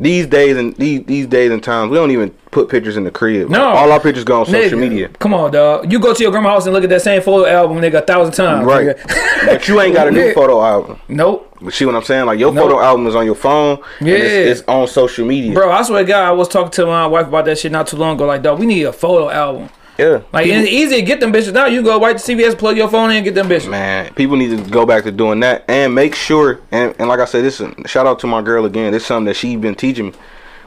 these 0.00 0.26
days 0.26 0.56
and 0.56 0.74
these 0.76 1.04
these 1.04 1.26
days 1.26 1.50
and 1.52 1.62
times 1.62 1.90
we 1.90 1.96
don't 1.96 2.10
even 2.10 2.34
put 2.52 2.68
pictures 2.68 2.96
in 2.96 3.02
the 3.02 3.10
crib. 3.10 3.48
No. 3.48 3.64
all 3.64 3.90
our 3.90 3.98
pictures 3.98 4.22
go 4.22 4.40
on 4.40 4.46
social 4.46 4.78
Nigga, 4.78 4.88
media. 4.90 5.08
Come 5.18 5.34
on, 5.34 5.50
dog. 5.50 5.90
You 5.90 5.98
go 5.98 6.14
to 6.14 6.22
your 6.22 6.30
grandma's 6.30 6.50
house 6.52 6.66
and 6.66 6.72
look 6.74 6.84
at 6.84 6.90
that 6.90 7.02
same 7.02 7.20
photo 7.20 7.48
album, 7.50 7.78
nigga, 7.78 7.94
a 7.94 8.02
thousand 8.02 8.34
times. 8.34 8.64
Right, 8.66 8.96
but 9.46 9.66
you 9.66 9.80
ain't 9.80 9.94
got 9.94 10.06
a 10.06 10.10
new 10.12 10.26
Yeah. 10.26 10.34
photo 10.34 10.62
album. 10.62 11.00
Nope. 11.08 11.48
But 11.60 11.74
see 11.74 11.84
what 11.84 11.96
I'm 11.96 12.02
saying? 12.04 12.26
Like 12.26 12.38
your 12.38 12.52
Nope. 12.52 12.64
photo 12.70 12.80
album 12.80 13.06
is 13.08 13.16
on 13.16 13.24
your 13.26 13.34
phone. 13.34 13.78
Yeah. 14.00 14.14
and 14.14 14.22
it's, 14.22 14.60
it's 14.60 14.68
on 14.68 14.86
social 14.86 15.26
media. 15.26 15.52
Bro, 15.54 15.72
I 15.72 15.82
swear 15.82 16.02
to 16.02 16.08
God, 16.08 16.24
I 16.28 16.30
was 16.32 16.46
talking 16.48 16.70
to 16.72 16.86
my 16.86 17.06
wife 17.06 17.26
about 17.26 17.46
that 17.46 17.58
shit 17.58 17.72
not 17.72 17.86
too 17.88 17.96
long 17.96 18.14
ago. 18.16 18.26
Like, 18.26 18.42
dog, 18.42 18.58
we 18.60 18.66
need 18.66 18.84
a 18.84 18.92
photo 18.92 19.30
album. 19.30 19.68
Yeah, 19.98 20.22
Like, 20.32 20.44
people, 20.46 20.60
it's 20.62 20.70
easy 20.70 20.96
to 20.96 21.02
get 21.02 21.20
them 21.20 21.32
bitches 21.34 21.52
now. 21.52 21.66
You 21.66 21.82
go 21.82 22.00
right 22.00 22.16
to 22.16 22.22
CVS, 22.22 22.56
plug 22.58 22.76
your 22.78 22.88
phone 22.88 23.10
in, 23.10 23.16
and 23.16 23.24
get 23.24 23.34
them 23.34 23.46
bitches. 23.48 23.68
man, 23.70 24.12
people 24.14 24.36
need 24.36 24.48
to 24.64 24.70
go 24.70 24.86
back 24.86 25.04
to 25.04 25.12
doing 25.12 25.40
that 25.40 25.64
and 25.68 25.94
make 25.94 26.14
sure. 26.14 26.60
And, 26.72 26.94
and 26.98 27.08
like 27.08 27.20
I 27.20 27.26
said, 27.26 27.44
this 27.44 27.60
is- 27.60 27.74
shout 27.90 28.06
out 28.06 28.18
to 28.20 28.26
my 28.26 28.40
girl 28.42 28.64
again. 28.64 28.92
This 28.92 29.02
is 29.02 29.06
something 29.06 29.26
that 29.26 29.34
she 29.36 29.54
been 29.56 29.74
teaching 29.74 30.06
me. 30.06 30.12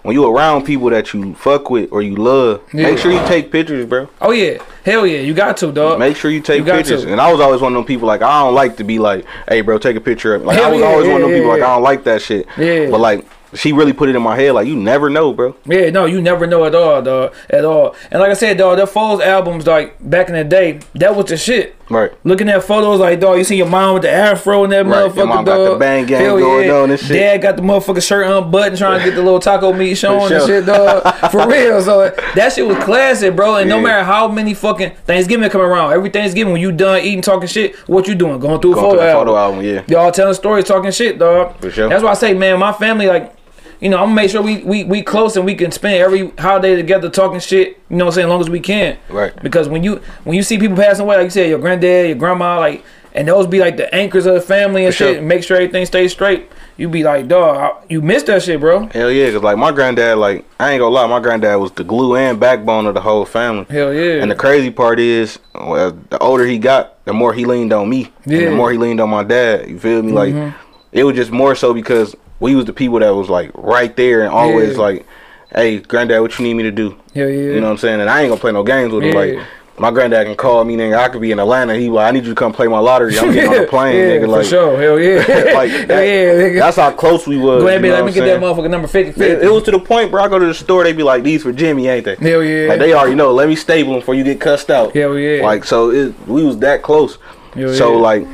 When 0.05 0.13
you 0.13 0.25
around 0.27 0.65
people 0.65 0.89
that 0.91 1.13
you 1.13 1.33
fuck 1.33 1.71
with 1.71 1.89
or 1.91 2.01
you 2.03 2.15
love, 2.15 2.61
Yeah. 2.71 2.83
make 2.83 2.99
sure 2.99 3.11
you 3.11 3.19
take 3.25 3.51
pictures, 3.51 3.87
bro. 3.87 4.07
Oh 4.21 4.31
yeah, 4.31 4.59
hell 4.83 5.07
yeah, 5.07 5.19
you 5.19 5.33
got 5.33 5.57
to, 5.57 5.71
dog. 5.71 5.97
Make 5.97 6.15
sure 6.15 6.29
you 6.29 6.41
take 6.41 6.59
You 6.59 6.71
pictures. 6.71 7.03
to. 7.05 7.11
And 7.11 7.19
I 7.19 7.31
was 7.31 7.41
always 7.41 7.59
one 7.59 7.73
of 7.73 7.77
them 7.77 7.85
people 7.85 8.07
like 8.07 8.21
I 8.21 8.43
don't 8.43 8.53
like 8.53 8.77
to 8.77 8.83
be 8.83 8.99
like, 8.99 9.25
hey, 9.49 9.61
bro, 9.61 9.79
take 9.79 9.95
a 9.95 10.01
picture 10.01 10.35
of 10.35 10.41
me. 10.41 10.47
Like 10.47 10.59
I 10.59 10.69
was 10.69 10.79
yeah, 10.79 10.85
always 10.85 11.07
one 11.07 11.15
of 11.15 11.21
them 11.23 11.31
yeah, 11.31 11.37
people 11.37 11.49
like. 11.49 11.63
I 11.63 11.73
don't 11.73 11.81
like 11.83 12.03
that 12.03 12.21
shit. 12.21 12.45
Yeah. 12.55 12.89
But 12.91 12.99
like 12.99 13.25
she 13.55 13.73
really 13.73 13.93
put 13.93 14.09
it 14.09 14.15
in 14.15 14.21
my 14.21 14.35
head 14.35 14.53
like 14.53 14.67
you 14.67 14.75
never 14.75 15.09
know, 15.09 15.33
bro. 15.33 15.55
Yeah, 15.65 15.89
no, 15.89 16.05
you 16.05 16.21
never 16.21 16.45
know 16.47 16.65
at 16.65 16.75
all, 16.75 17.01
dog, 17.01 17.33
at 17.49 17.65
all. 17.65 17.95
And 18.11 18.19
like 18.19 18.31
I 18.31 18.33
said, 18.33 18.57
dog, 18.57 18.77
the 18.77 18.85
Foles 18.85 19.21
albums, 19.21 19.65
like 19.67 19.95
back 19.99 20.29
in 20.29 20.35
the 20.35 20.43
day, 20.43 20.79
that 20.95 21.15
was 21.15 21.25
the 21.27 21.37
shit. 21.37 21.75
Right. 21.87 22.11
Looking 22.25 22.49
at 22.49 22.63
photos, 22.63 22.99
like 22.99 23.19
dog, 23.19 23.37
you 23.37 23.43
see 23.43 23.57
your 23.57 23.69
mom 23.69 23.93
with 23.93 24.03
the 24.03 24.11
afro 24.11 24.63
and 24.63 24.73
that 24.73 24.85
Right, 24.87 25.01
your 25.01 25.09
motherfucker, 25.09 25.27
mom 25.27 25.45
got 25.45 25.69
the 25.73 25.75
bang 25.77 26.05
gang 26.07 26.21
Hell 26.21 26.39
going 26.39 26.71
on 26.71 26.89
and 26.89 26.99
shit. 26.99 27.09
Dad 27.09 27.41
got 27.43 27.55
the 27.57 27.61
motherfucker 27.61 28.05
shirt 28.05 28.25
unbuttoned, 28.25 28.77
trying 28.77 28.99
to 28.99 29.05
get 29.05 29.15
the 29.15 29.21
little 29.21 29.39
taco 29.39 29.71
meat 29.71 29.93
showing 29.95 30.33
and 30.33 30.43
shit, 30.45 30.65
dog. 30.65 31.03
For 31.31 31.47
real, 31.47 31.79
so 31.81 32.09
that 32.35 32.53
shit 32.53 32.65
was 32.65 32.77
classic, 32.83 33.35
bro. 33.35 33.57
And 33.57 33.69
no 33.69 33.79
matter 33.79 34.03
how 34.03 34.27
many 34.27 34.55
fucking 34.55 34.95
Thanksgiving 35.05 35.47
come 35.51 35.61
around, 35.61 35.93
every 35.93 36.09
Thanksgiving 36.09 36.53
when 36.53 36.61
you 36.61 36.71
done 36.71 37.01
eating, 37.01 37.21
talking 37.21 37.47
shit, 37.47 37.75
what 37.87 38.07
you 38.07 38.15
doing? 38.15 38.39
Going 38.39 38.59
through 38.61 38.71
a 38.71 38.75
Going 38.75 38.85
photo, 38.85 38.95
to 38.97 39.05
the 39.05 39.11
album. 39.11 39.27
photo 39.27 39.37
album, 39.37 39.61
yeah. 39.63 39.83
Y'all 39.87 40.11
telling 40.11 40.33
stories, 40.33 40.65
talking 40.65 40.89
shit, 40.91 41.19
dog. 41.19 41.55
For 41.59 41.69
sure. 41.69 41.87
That's 41.87 42.03
why 42.03 42.11
I 42.11 42.15
say, 42.15 42.33
man, 42.33 42.57
my 42.57 42.73
family, 42.73 43.05
like, 43.07 43.31
you 43.79 43.89
know, 43.89 43.97
I'm 43.97 44.05
gonna 44.05 44.15
make 44.15 44.31
sure 44.31 44.41
we, 44.41 44.63
we 44.63 44.83
we 44.83 45.01
close 45.01 45.35
and 45.35 45.45
we 45.45 45.55
can 45.55 45.71
spend 45.71 45.95
every 45.95 46.29
holiday 46.31 46.75
together 46.75 47.09
talking 47.09 47.39
shit. 47.39 47.79
You 47.89 47.97
know 47.97 48.05
what 48.05 48.11
I'm 48.11 48.15
saying? 48.15 48.25
As 48.27 48.29
long 48.29 48.41
as 48.41 48.49
we 48.49 48.59
can. 48.59 48.97
Right. 49.09 49.33
Because 49.43 49.67
when 49.67 49.83
you 49.83 50.01
when 50.23 50.35
you 50.35 50.43
see 50.43 50.57
people 50.57 50.77
passing 50.77 51.03
away, 51.05 51.17
like 51.17 51.25
you 51.25 51.29
said, 51.29 51.49
your 51.49 51.59
granddad, 51.59 52.07
your 52.07 52.17
grandma, 52.17 52.59
like, 52.59 52.83
and 53.13 53.27
those 53.27 53.47
be 53.47 53.59
like 53.59 53.77
the 53.77 53.93
anchors 53.93 54.25
of 54.25 54.33
the 54.33 54.41
family 54.41 54.85
and 54.85 54.93
For 54.93 54.97
shit, 54.99 55.07
sure. 55.09 55.17
and 55.19 55.27
make 55.27 55.43
sure 55.43 55.57
everything 55.57 55.85
stays 55.85 56.11
straight. 56.11 56.51
You 56.77 56.89
be 56.89 57.03
like, 57.03 57.29
dog, 57.29 57.85
you 57.89 58.01
missed 58.01 58.25
that 58.25 58.43
shit, 58.43 58.59
bro. 58.59 58.87
Hell 58.87 59.09
yeah, 59.09 59.31
cause 59.31 59.41
like 59.41 59.57
my 59.57 59.71
granddad, 59.71 60.17
like 60.17 60.45
I 60.59 60.71
ain't 60.71 60.79
gonna 60.81 60.93
lie, 60.93 61.07
my 61.07 61.21
granddad 61.21 61.57
was 61.59 61.71
the 61.71 61.85
glue 61.85 62.15
and 62.17 62.37
backbone 62.39 62.85
of 62.85 62.93
the 62.95 63.01
whole 63.01 63.23
family. 63.25 63.65
Hell 63.69 63.93
yeah. 63.93 64.21
And 64.21 64.29
the 64.29 64.35
crazy 64.35 64.71
part 64.71 64.99
is, 64.99 65.39
well, 65.53 65.91
the 66.09 66.19
older 66.19 66.45
he 66.45 66.57
got, 66.57 67.03
the 67.05 67.13
more 67.13 67.33
he 67.33 67.45
leaned 67.45 67.71
on 67.71 67.89
me. 67.89 68.11
Yeah. 68.25 68.39
Mm-hmm. 68.39 68.45
the 68.45 68.51
more 68.57 68.71
he 68.71 68.77
leaned 68.77 68.99
on 68.99 69.09
my 69.09 69.23
dad. 69.23 69.69
You 69.69 69.79
feel 69.79 70.01
me? 70.01 70.11
Like 70.11 70.53
it 70.91 71.03
was 71.05 71.15
just 71.15 71.31
more 71.31 71.55
so 71.55 71.73
because 71.73 72.13
we 72.39 72.55
was 72.55 72.65
the 72.65 72.73
people 72.73 72.99
that 72.99 73.09
was 73.15 73.29
like 73.29 73.51
right 73.53 73.95
there 73.95 74.21
and 74.23 74.29
always 74.33 74.73
Yeah. 74.73 74.81
like, 74.81 75.07
"Hey, 75.53 75.79
granddad, 75.79 76.21
what 76.21 76.37
you 76.37 76.45
need 76.45 76.53
me 76.55 76.63
to 76.63 76.71
do?" 76.71 76.95
Hell 77.13 77.29
yeah. 77.29 77.35
You 77.53 77.55
know 77.61 77.67
what 77.67 77.71
I'm 77.73 77.77
saying? 77.77 78.01
And 78.01 78.09
I 78.09 78.21
ain't 78.21 78.29
gonna 78.29 78.41
play 78.41 78.51
no 78.51 78.63
games 78.63 78.91
with 78.93 79.03
him. 79.03 79.13
Like 79.15 79.39
my 79.77 79.91
granddad 79.91 80.25
can 80.25 80.35
call 80.37 80.63
me, 80.63 80.77
nigga. 80.77 80.97
I 80.97 81.09
could 81.09 81.19
be 81.19 81.33
in 81.33 81.39
Atlanta. 81.39 81.75
He 81.75 81.89
like, 81.89 82.07
I 82.07 82.11
need 82.11 82.23
you 82.23 82.29
to 82.29 82.35
come 82.35 82.53
play 82.53 82.65
my 82.67 82.79
lottery. 82.79 83.17
I'm 83.19 83.33
getting 83.33 83.49
on 83.53 83.61
the 83.61 83.67
plane, 83.69 83.95
yeah, 83.95 84.01
nigga. 84.17 84.27
Like, 84.29 84.43
for 84.43 84.49
sure. 84.49 84.79
Hell 84.81 84.97
yeah. 84.99 85.15
like 85.53 85.69
Hell 85.69 85.87
that- 85.87 86.03
yeah, 86.07 86.31
nigga. 86.33 86.59
that's 86.59 86.77
how 86.77 86.91
close 86.93 87.27
we 87.27 87.37
was. 87.37 87.61
Go 87.61 87.67
ahead, 87.67 87.83
you 87.83 87.89
know 87.89 87.95
Let 87.95 88.05
me 88.05 88.11
get 88.13 88.19
saying? 88.25 88.39
that 88.39 88.45
motherfucker 88.45 88.69
number 88.69 88.87
50 88.87 89.09
It, 89.09 89.15
50. 89.15 89.45
it 89.45 89.49
was 89.51 89.63
to 89.63 89.71
the 89.71 89.79
point, 89.79 90.11
bro. 90.11 90.23
I 90.23 90.29
go 90.29 90.39
to 90.39 90.45
the 90.45 90.53
store, 90.53 90.85
they 90.85 90.93
be 90.93 91.03
like, 91.03 91.23
"These 91.23 91.43
for 91.43 91.51
Jimmy, 91.51 91.87
ain't 91.87 92.05
they?" 92.05 92.15
Hell 92.15 92.41
yeah. 92.41 92.69
Like 92.69 92.79
they 92.79 92.93
already 92.93 93.15
know. 93.15 93.33
Let 93.33 93.49
me 93.49 93.55
stable 93.57 93.91
them 93.91 93.99
before 93.99 94.15
you 94.15 94.23
get 94.23 94.39
cussed 94.39 94.69
out. 94.71 94.93
Hell 94.95 95.17
yeah. 95.17 95.43
Like 95.43 95.65
so, 95.65 95.89
it, 95.91 96.13
we 96.25 96.43
was 96.45 96.57
that 96.59 96.81
close. 96.81 97.17
Hell 97.53 97.73
so 97.73 97.95
yeah. 97.95 97.99
like, 97.99 98.27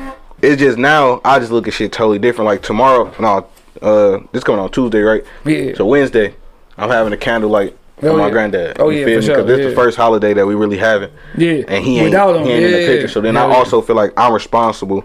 it's 0.43 0.61
just 0.61 0.77
now 0.77 1.21
I 1.25 1.39
just 1.39 1.51
look 1.51 1.67
at 1.67 1.73
shit 1.73 1.91
totally 1.91 2.19
different. 2.19 2.45
Like 2.45 2.61
tomorrow, 2.61 3.11
no, 3.19 3.47
uh, 3.81 4.19
this 4.31 4.43
coming 4.43 4.59
on 4.61 4.71
Tuesday, 4.71 5.01
right? 5.01 5.23
Yeah. 5.45 5.73
So 5.75 5.85
Wednesday, 5.85 6.33
I'm 6.77 6.89
having 6.89 7.13
a 7.13 7.17
candlelight 7.17 7.77
for 7.99 8.09
Oh, 8.09 8.17
my 8.17 8.25
yeah. 8.25 8.31
granddad. 8.31 8.77
Oh, 8.79 8.89
You 8.89 8.99
yeah, 8.99 9.05
feel 9.05 9.15
for 9.15 9.21
me? 9.21 9.25
sure, 9.27 9.35
Because 9.37 9.47
this 9.47 9.59
yeah. 9.63 9.69
the 9.69 9.75
first 9.75 9.97
holiday 9.97 10.33
that 10.33 10.45
we 10.45 10.55
really 10.55 10.77
having. 10.77 11.11
Yeah. 11.37 11.63
And 11.67 11.83
he 11.85 11.97
ain't, 11.99 12.05
Without 12.05 12.35
him, 12.35 12.43
he 12.45 12.51
ain't 12.51 12.65
in 12.65 12.71
the 12.71 12.77
picture. 12.87 13.07
So 13.07 13.21
then 13.21 13.37
I 13.37 13.47
yeah. 13.47 13.55
also 13.55 13.81
feel 13.81 13.95
like 13.95 14.11
I'm 14.17 14.33
responsible 14.33 15.01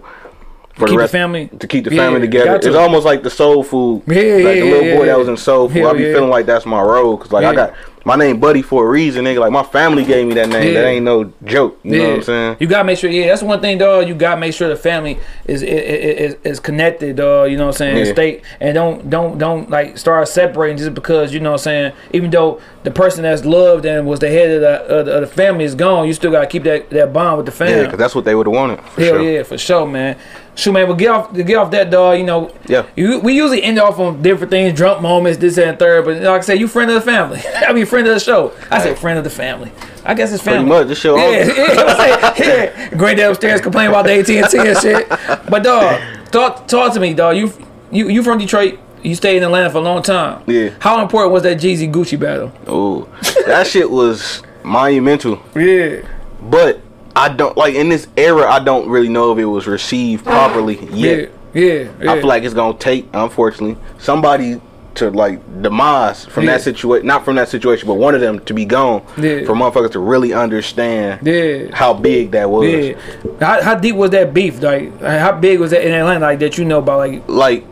for 0.75 0.85
Keep 0.85 0.93
the 0.95 0.97
rest 0.97 1.11
family- 1.11 1.49
to 1.59 1.67
keep 1.67 1.83
the 1.85 1.91
Yeah, 1.93 2.03
family 2.05 2.21
together. 2.21 2.59
to. 2.59 2.67
It's 2.67 2.75
almost 2.75 3.05
like 3.05 3.23
the 3.23 3.29
soul 3.29 3.63
food. 3.63 4.03
Yeah, 4.07 4.13
like 4.15 4.21
yeah, 4.21 4.41
the 4.43 4.61
little 4.63 4.85
yeah, 4.87 4.95
boy 4.95 5.03
yeah. 5.05 5.11
that 5.13 5.19
was 5.19 5.27
in 5.27 5.37
soul 5.37 5.69
food. 5.69 5.85
I 5.85 5.93
be 5.93 6.03
yeah. 6.03 6.13
feeling 6.13 6.29
like 6.29 6.45
that's 6.45 6.65
my 6.65 6.81
role 6.81 7.17
because 7.17 7.31
like 7.31 7.45
I 7.45 7.53
got 7.55 7.73
my 8.07 8.15
name 8.15 8.39
Buddy 8.39 8.61
for 8.61 8.87
a 8.87 8.89
reason, 8.89 9.25
nigga. 9.25 9.39
Like 9.39 9.51
my 9.51 9.63
family 9.63 10.05
gave 10.05 10.25
me 10.25 10.33
that 10.35 10.47
name. 10.47 10.73
Yeah. 10.73 10.81
That 10.81 10.87
ain't 10.87 11.03
no 11.03 11.25
joke. 11.43 11.77
You 11.83 11.97
know 11.97 12.09
what 12.09 12.15
I'm 12.15 12.23
saying? 12.23 12.57
You 12.61 12.67
gotta 12.67 12.85
make 12.85 12.97
sure. 12.97 13.09
Yeah, 13.09 13.27
that's 13.27 13.43
one 13.43 13.59
thing, 13.59 13.77
dog. 13.77 14.07
You 14.07 14.15
gotta 14.15 14.39
make 14.39 14.53
sure 14.53 14.69
the 14.69 14.77
family 14.77 15.19
is 15.45 15.61
is, 15.61 16.33
is, 16.33 16.37
is 16.45 16.59
connected, 16.61 17.17
dog. 17.17 17.51
You 17.51 17.57
know 17.57 17.65
what 17.65 17.75
I'm 17.75 17.77
saying? 17.77 18.05
Yeah. 18.05 18.13
Stay 18.13 18.41
and 18.61 18.73
don't 18.73 19.09
don't 19.09 19.37
don't 19.37 19.69
like 19.69 19.97
start 19.97 20.29
separating 20.29 20.77
just 20.77 20.93
because 20.93 21.33
you 21.33 21.41
know 21.41 21.51
what 21.51 21.61
I'm 21.61 21.63
saying. 21.63 21.93
Even 22.13 22.29
though 22.29 22.61
the 22.83 22.91
person 22.91 23.23
that's 23.23 23.43
loved 23.43 23.85
and 23.85 24.07
was 24.07 24.21
the 24.21 24.29
head 24.29 24.51
of 24.51 24.61
the, 24.61 24.99
of 24.99 25.05
the, 25.05 25.15
of 25.15 25.21
the 25.21 25.27
family 25.27 25.65
is 25.65 25.75
gone, 25.75 26.07
you 26.07 26.13
still 26.13 26.31
gotta 26.31 26.47
keep 26.47 26.63
that, 26.63 26.89
that 26.91 27.11
bond 27.11 27.35
with 27.35 27.45
the 27.45 27.51
family. 27.51 27.73
Yeah, 27.75 27.83
because 27.83 27.99
that's 27.99 28.15
what 28.15 28.23
they 28.23 28.35
would 28.35 28.47
have 28.47 28.55
wanted. 28.55 28.79
For 28.79 29.01
Hell 29.01 29.15
sure. 29.15 29.21
yeah, 29.21 29.43
for 29.43 29.57
sure, 29.57 29.85
man. 29.85 30.17
But 30.65 30.93
get 30.95 31.09
off 31.09 31.33
get 31.33 31.55
off 31.55 31.71
that 31.71 31.89
dog. 31.89 32.17
You 32.17 32.25
know, 32.25 32.51
Yeah. 32.67 32.85
You, 32.95 33.19
we 33.19 33.33
usually 33.33 33.63
end 33.63 33.79
off 33.79 33.99
on 33.99 34.21
different 34.21 34.49
things, 34.51 34.75
drunk 34.77 35.01
moments, 35.01 35.37
this 35.39 35.57
and 35.57 35.77
third. 35.77 36.05
But 36.05 36.21
like 36.21 36.41
I 36.41 36.41
said, 36.41 36.59
you 36.59 36.67
friend 36.67 36.89
of 36.91 36.95
the 36.95 37.01
family. 37.01 37.41
I 37.55 37.73
mean, 37.73 37.85
friend 37.85 38.07
of 38.07 38.13
the 38.13 38.19
show. 38.19 38.53
I 38.71 38.81
say 38.81 38.95
friend 38.95 39.17
of 39.17 39.23
the 39.23 39.29
family. 39.29 39.71
I 40.03 40.13
guess 40.13 40.31
it's 40.31 40.41
family. 40.43 40.69
Pretty 40.69 40.79
much. 40.79 40.87
This 40.87 40.99
show. 40.99 41.15
Yeah, 41.17 41.45
yeah, 41.45 42.33
saying, 42.35 42.71
yeah. 42.89 42.89
Granddad 42.97 43.31
upstairs 43.31 43.61
complaining 43.61 43.91
about 43.91 44.05
the 44.05 44.13
AT 44.13 44.29
and 44.29 44.49
T 44.49 44.57
and 44.57 44.77
shit. 44.77 45.09
But 45.49 45.63
dog, 45.63 46.01
talk 46.31 46.67
talk 46.67 46.93
to 46.93 46.99
me, 46.99 47.13
dog. 47.13 47.37
You 47.37 47.51
you 47.91 48.09
you 48.09 48.23
from 48.23 48.39
Detroit? 48.39 48.79
You 49.03 49.15
stayed 49.15 49.37
in 49.37 49.43
Atlanta 49.43 49.69
for 49.69 49.77
a 49.77 49.81
long 49.81 50.01
time. 50.01 50.43
Yeah. 50.47 50.71
How 50.79 51.01
important 51.01 51.31
was 51.31 51.43
that 51.43 51.57
Jeezy 51.59 51.89
Gucci 51.91 52.19
battle? 52.19 52.51
Oh, 52.65 53.07
that 53.45 53.67
shit 53.67 53.89
was 53.89 54.41
monumental. 54.63 55.41
Yeah. 55.55 56.01
But 56.41 56.81
I 57.17 57.29
don't 57.29 57.57
like 57.57 57.73
in 57.75 57.89
this 57.89 58.07
era. 58.15 58.49
I 58.49 58.59
don't 58.59 58.87
really 58.89 59.09
know 59.09 59.31
if 59.31 59.39
it 59.39 59.45
was 59.45 59.65
received 59.67 60.23
properly 60.23 60.77
Yeah. 60.93 61.15
yet. 61.15 61.31
Yeah. 61.53 61.83
yeah. 62.01 62.11
I 62.11 62.17
feel 62.19 62.27
like 62.27 62.43
it's 62.43 62.53
gonna 62.53 62.77
take, 62.77 63.07
unfortunately, 63.13 63.75
somebody 63.97 64.61
to 64.95 65.09
like 65.11 65.39
demise 65.61 66.25
from 66.25 66.45
Yeah. 66.45 66.51
that 66.53 66.61
situation. 66.61 67.07
Not 67.07 67.25
from 67.25 67.35
that 67.35 67.49
situation, 67.49 67.87
but 67.87 67.95
one 67.95 68.13
of 68.13 68.21
them 68.21 68.39
to 68.41 68.53
be 68.53 68.65
gone 68.65 69.01
Yeah. 69.17 69.45
for 69.45 69.53
motherfuckers 69.55 69.91
to 69.93 69.99
really 69.99 70.33
understand 70.33 71.19
Yeah. 71.23 71.65
how 71.73 71.93
big 71.93 72.31
that 72.31 72.49
was. 72.49 72.67
Yeah. 72.67 72.93
How, 73.39 73.61
how 73.63 73.75
deep 73.75 73.95
was 73.95 74.11
that 74.11 74.33
beef? 74.33 74.61
Like, 74.61 75.01
how 75.01 75.31
big 75.31 75.59
was 75.59 75.71
that 75.71 75.83
in 75.85 75.91
Atlanta? 75.93 76.19
Like 76.25 76.39
that 76.39 76.57
you 76.59 76.65
know 76.65 76.79
about? 76.79 76.99
Like, 76.99 77.23
Like 77.27 77.63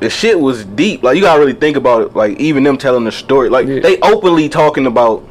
the 0.00 0.08
shit 0.08 0.40
was 0.40 0.64
deep. 0.64 1.02
Like 1.02 1.16
you 1.16 1.22
gotta 1.22 1.40
really 1.40 1.52
think 1.52 1.76
about 1.76 2.02
it. 2.02 2.16
Like 2.16 2.38
even 2.40 2.62
them 2.64 2.78
telling 2.78 3.04
the 3.04 3.12
story. 3.12 3.50
Like 3.50 3.66
Yeah. 3.66 3.80
they 3.80 3.98
openly 4.00 4.48
talking 4.48 4.86
about 4.86 5.22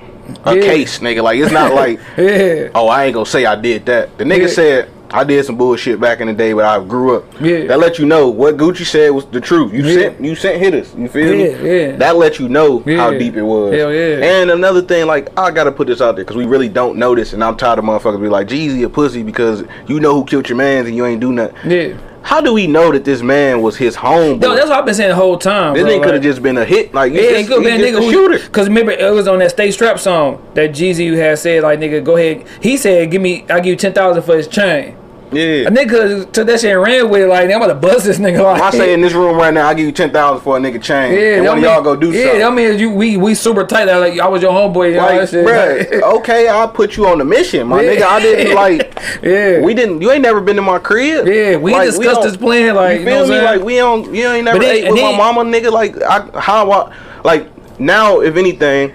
a 0.46 0.56
Yeah. 0.56 0.62
case, 0.62 1.00
nigga. 1.00 1.24
Like 1.24 1.40
it's 1.40 1.52
not 1.52 1.74
like 1.74 2.00
yeah. 2.18 2.70
oh, 2.76 2.88
I 2.88 3.06
ain't 3.06 3.14
gonna 3.14 3.26
say 3.26 3.46
I 3.46 3.56
did 3.56 3.86
that. 3.88 4.18
The 4.18 4.24
nigga 4.24 4.42
Yeah. 4.42 4.48
said 4.48 4.90
I 5.12 5.24
did 5.24 5.44
some 5.44 5.58
bullshit 5.58 6.00
back 6.00 6.20
in 6.22 6.28
the 6.28 6.34
day, 6.34 6.54
but 6.54 6.66
I 6.66 6.84
grew 6.84 7.16
up. 7.18 7.24
Yeah. 7.42 7.66
That 7.66 7.80
let 7.80 7.98
you 7.98 8.06
know 8.06 8.30
what 8.30 8.58
Gucci 8.58 8.86
said 8.86 9.10
was 9.10 9.26
the 9.26 9.42
truth. 9.42 9.74
You 9.74 9.84
Yeah. 9.84 9.94
sent 10.02 10.22
you 10.24 10.36
sent 10.36 10.62
hitters. 10.62 10.94
You 10.96 11.08
feel 11.08 11.34
Yeah, 11.34 11.58
me? 11.58 11.78
yeah. 11.80 11.96
That 11.96 12.16
let 12.18 12.40
you 12.40 12.48
know 12.48 12.84
how 12.86 13.10
deep 13.12 13.36
it 13.36 13.42
was. 13.42 13.74
Hell 13.74 13.92
yeah. 13.92 14.24
And 14.42 14.52
another 14.52 14.82
thing, 14.84 15.08
like 15.08 15.30
I 15.38 15.50
gotta 15.50 15.72
put 15.72 15.88
this 15.88 16.00
out 16.00 16.16
there 16.16 16.26
because 16.26 16.38
we 16.38 16.46
really 16.46 16.70
don't 16.70 16.98
know 16.98 17.16
this, 17.16 17.34
and 17.34 17.44
I'm 17.44 17.58
tired 17.58 17.80
of 17.80 17.86
motherfuckers 17.86 18.22
be 18.22 18.30
like 18.30 18.48
Jeezy 18.48 18.84
a 18.86 18.90
pussy 18.90 19.24
because 19.24 19.64
you 19.88 20.00
know 20.00 20.14
who 20.14 20.26
killed 20.26 20.48
your 20.48 20.58
mans 20.58 20.88
and 20.88 20.96
you 20.96 21.06
ain't 21.08 21.22
do 21.22 21.32
nothing. 21.32 21.56
Yeah. 21.72 21.94
How 22.22 22.42
do 22.42 22.54
we 22.54 22.68
know 22.68 22.92
that 22.92 23.06
this 23.06 23.22
man 23.22 23.62
was 23.62 23.78
his 23.78 23.96
homeboy? 23.96 24.42
No, 24.42 24.56
that's 24.56 24.70
what 24.70 24.80
I've 24.80 24.86
been 24.86 24.94
saying 24.96 25.10
the 25.10 25.16
whole 25.16 25.38
time. 25.38 25.74
this 25.74 25.84
bro. 25.84 25.92
nigga 25.92 26.04
could 26.04 26.14
have 26.16 26.24
just 26.24 26.42
been 26.44 26.58
a 26.58 26.66
hit. 26.66 26.94
Like 26.94 27.14
Yeah, 27.14 27.22
it 27.22 27.48
could 27.48 27.64
be 27.64 27.70
a 27.70 27.78
nigga 27.78 28.00
who 28.00 28.12
shooter. 28.12 28.50
Cause 28.50 28.68
remember 28.68 28.92
it 28.92 29.12
was 29.14 29.28
on 29.28 29.40
that 29.40 29.52
Stay 29.52 29.72
Strap 29.72 30.00
song 30.00 30.46
that 30.54 30.72
Jeezy 30.72 31.16
had 31.16 31.40
said 31.40 31.64
like 31.64 31.80
nigga 31.80 32.04
go 32.04 32.18
ahead. 32.18 32.46
He 32.62 32.78
said 32.78 33.10
give 33.12 33.22
me 33.22 33.46
I 33.50 33.58
give 33.60 33.68
you 33.68 33.76
ten 33.76 33.94
thousand 33.94 34.24
for 34.24 34.36
his 34.36 34.48
chain. 34.48 34.96
Yeah. 35.32 35.68
A 35.68 35.72
nigga 35.72 36.32
took 36.32 36.48
that 36.48 36.60
shit 36.60 36.72
and 36.72 36.82
ran 36.82 37.08
with 37.10 37.22
it 37.22 37.28
like 37.28 37.50
I'm 37.50 37.58
about 37.62 37.68
to 37.68 37.76
bust 37.76 38.06
this 38.06 38.18
nigga. 38.18 38.44
Like, 38.44 38.62
I 38.62 38.72
say 38.72 38.94
in 38.94 39.02
this 39.02 39.14
room 39.14 39.38
right 39.38 39.54
now, 39.54 39.68
I 39.68 39.76
give 39.76 39.86
you 39.86 39.92
ten 39.92 40.12
thousand 40.12 40.44
for 40.44 40.58
a 40.58 40.60
nigga 40.60 40.82
chain. 40.82 41.14
yeah, 41.14 41.36
and 41.38 41.46
one 41.46 41.58
of 41.60 41.64
y'all 41.64 41.84
go 41.84 41.96
do 41.96 42.12
yeah, 42.12 42.24
something. 42.24 42.40
that 42.40 42.54
means 42.54 42.82
you 42.82 42.90
we 42.90 43.16
we 43.18 43.36
super 43.36 43.64
tight. 43.64 43.86
Like 43.86 44.20
I 44.20 44.28
was 44.28 44.42
your 44.42 44.52
homeboy. 44.52 44.90
And 44.90 45.00
all 45.00 45.06
like, 45.06 45.20
that 45.20 45.30
shit. 45.30 45.46
bruh, 45.46 46.18
okay, 46.20 46.48
I'll 46.48 46.70
put 46.70 46.98
you 46.98 47.06
on 47.08 47.20
the 47.20 47.26
mission, 47.26 47.68
my 47.68 47.82
Yeah. 47.84 47.96
nigga. 47.96 48.02
I 48.04 48.20
didn't 48.22 48.56
like. 48.56 48.89
Yeah, 49.24 49.62
We 49.62 49.74
didn't. 49.74 50.02
You 50.02 50.12
ain't 50.12 50.22
never 50.22 50.42
been 50.42 50.56
to 50.56 50.62
my 50.62 50.80
crib. 50.80 51.28
yeah, 51.28 51.56
we 51.58 51.72
Like, 51.72 51.88
discussed 51.88 52.22
don't- 52.22 52.24
this 52.24 52.38
plan. 52.38 52.76
Like 52.76 52.94
you 52.94 53.00
you, 53.00 53.06
feel 53.06 53.28
know 53.28 53.34
what 53.34 53.42
me? 53.42 53.46
Like 53.46 53.62
we 53.64 53.76
don't. 53.76 54.14
You 54.14 54.28
ain't 54.28 54.46
never 54.46 54.60
then- 54.60 54.76
ate 54.76 54.90
with 54.90 55.00
then- 55.00 55.12
my 55.18 55.18
mama, 55.18 55.44
nigga. 55.44 55.72
Like 55.72 56.02
I, 56.02 56.40
how 56.40 56.70
I 56.72 56.94
like 57.24 57.80
now. 57.80 58.20
If 58.22 58.36
anything, 58.36 58.92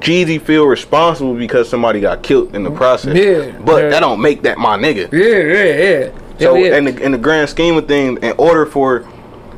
Jeezy 0.00 0.40
feel 0.40 0.66
responsible 0.66 1.34
because 1.34 1.68
somebody 1.68 2.00
got 2.00 2.22
killed 2.22 2.54
in 2.54 2.62
the 2.62 2.70
mm-hmm. 2.70 2.78
process. 2.78 3.16
Yeah. 3.16 3.56
but 3.64 3.84
Yeah. 3.84 3.88
that 3.90 4.00
don't 4.00 4.20
make 4.20 4.42
that 4.42 4.58
my 4.58 4.76
nigga. 4.76 5.10
yeah, 5.12 5.38
yeah, 5.38 6.00
yeah. 6.04 6.10
So 6.38 6.54
yeah. 6.56 6.76
in 6.76 6.84
the 6.84 7.02
in 7.02 7.12
the 7.12 7.18
grand 7.18 7.48
scheme 7.50 7.76
of 7.76 7.86
things, 7.86 8.18
in 8.20 8.34
order 8.38 8.66
for 8.66 9.06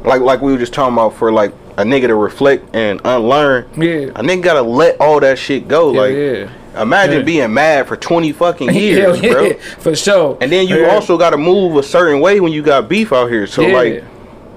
like 0.05 0.21
like 0.21 0.43
we 0.43 0.53
were 0.53 0.59
just 0.59 0.75
talking 0.75 0.93
about 0.95 1.15
for 1.15 1.33
like 1.33 1.53
a 1.77 1.83
nigga 1.83 2.07
to 2.09 2.15
reflect 2.15 2.75
and 2.75 3.01
unlearn, 3.05 3.67
Yeah. 3.77 4.11
a 4.15 4.23
nigga 4.23 4.43
gotta 4.43 4.63
let 4.63 5.01
all 5.01 5.19
that 5.21 5.39
shit 5.39 5.67
go. 5.67 5.93
Yeah, 5.93 6.01
like 6.01 6.15
yeah. 6.15 6.49
Imagine 6.77 7.19
Yeah. 7.19 7.23
being 7.25 7.55
mad 7.55 7.87
for 7.89 7.97
twenty 7.97 8.33
fucking 8.33 8.73
years, 8.75 9.21
yeah, 9.21 9.33
bro. 9.33 9.53
for 9.79 9.95
sure. 9.95 10.39
And 10.41 10.51
then 10.51 10.67
you 10.67 10.81
Yeah. 10.83 10.95
also 10.95 11.17
gotta 11.19 11.37
move 11.39 11.77
a 11.77 11.83
certain 11.83 12.21
way 12.21 12.41
when 12.41 12.53
you 12.53 12.63
got 12.63 12.89
beef 12.89 13.13
out 13.13 13.31
here. 13.31 13.47
So 13.47 13.63
Yeah. 13.63 13.75
like 13.77 14.05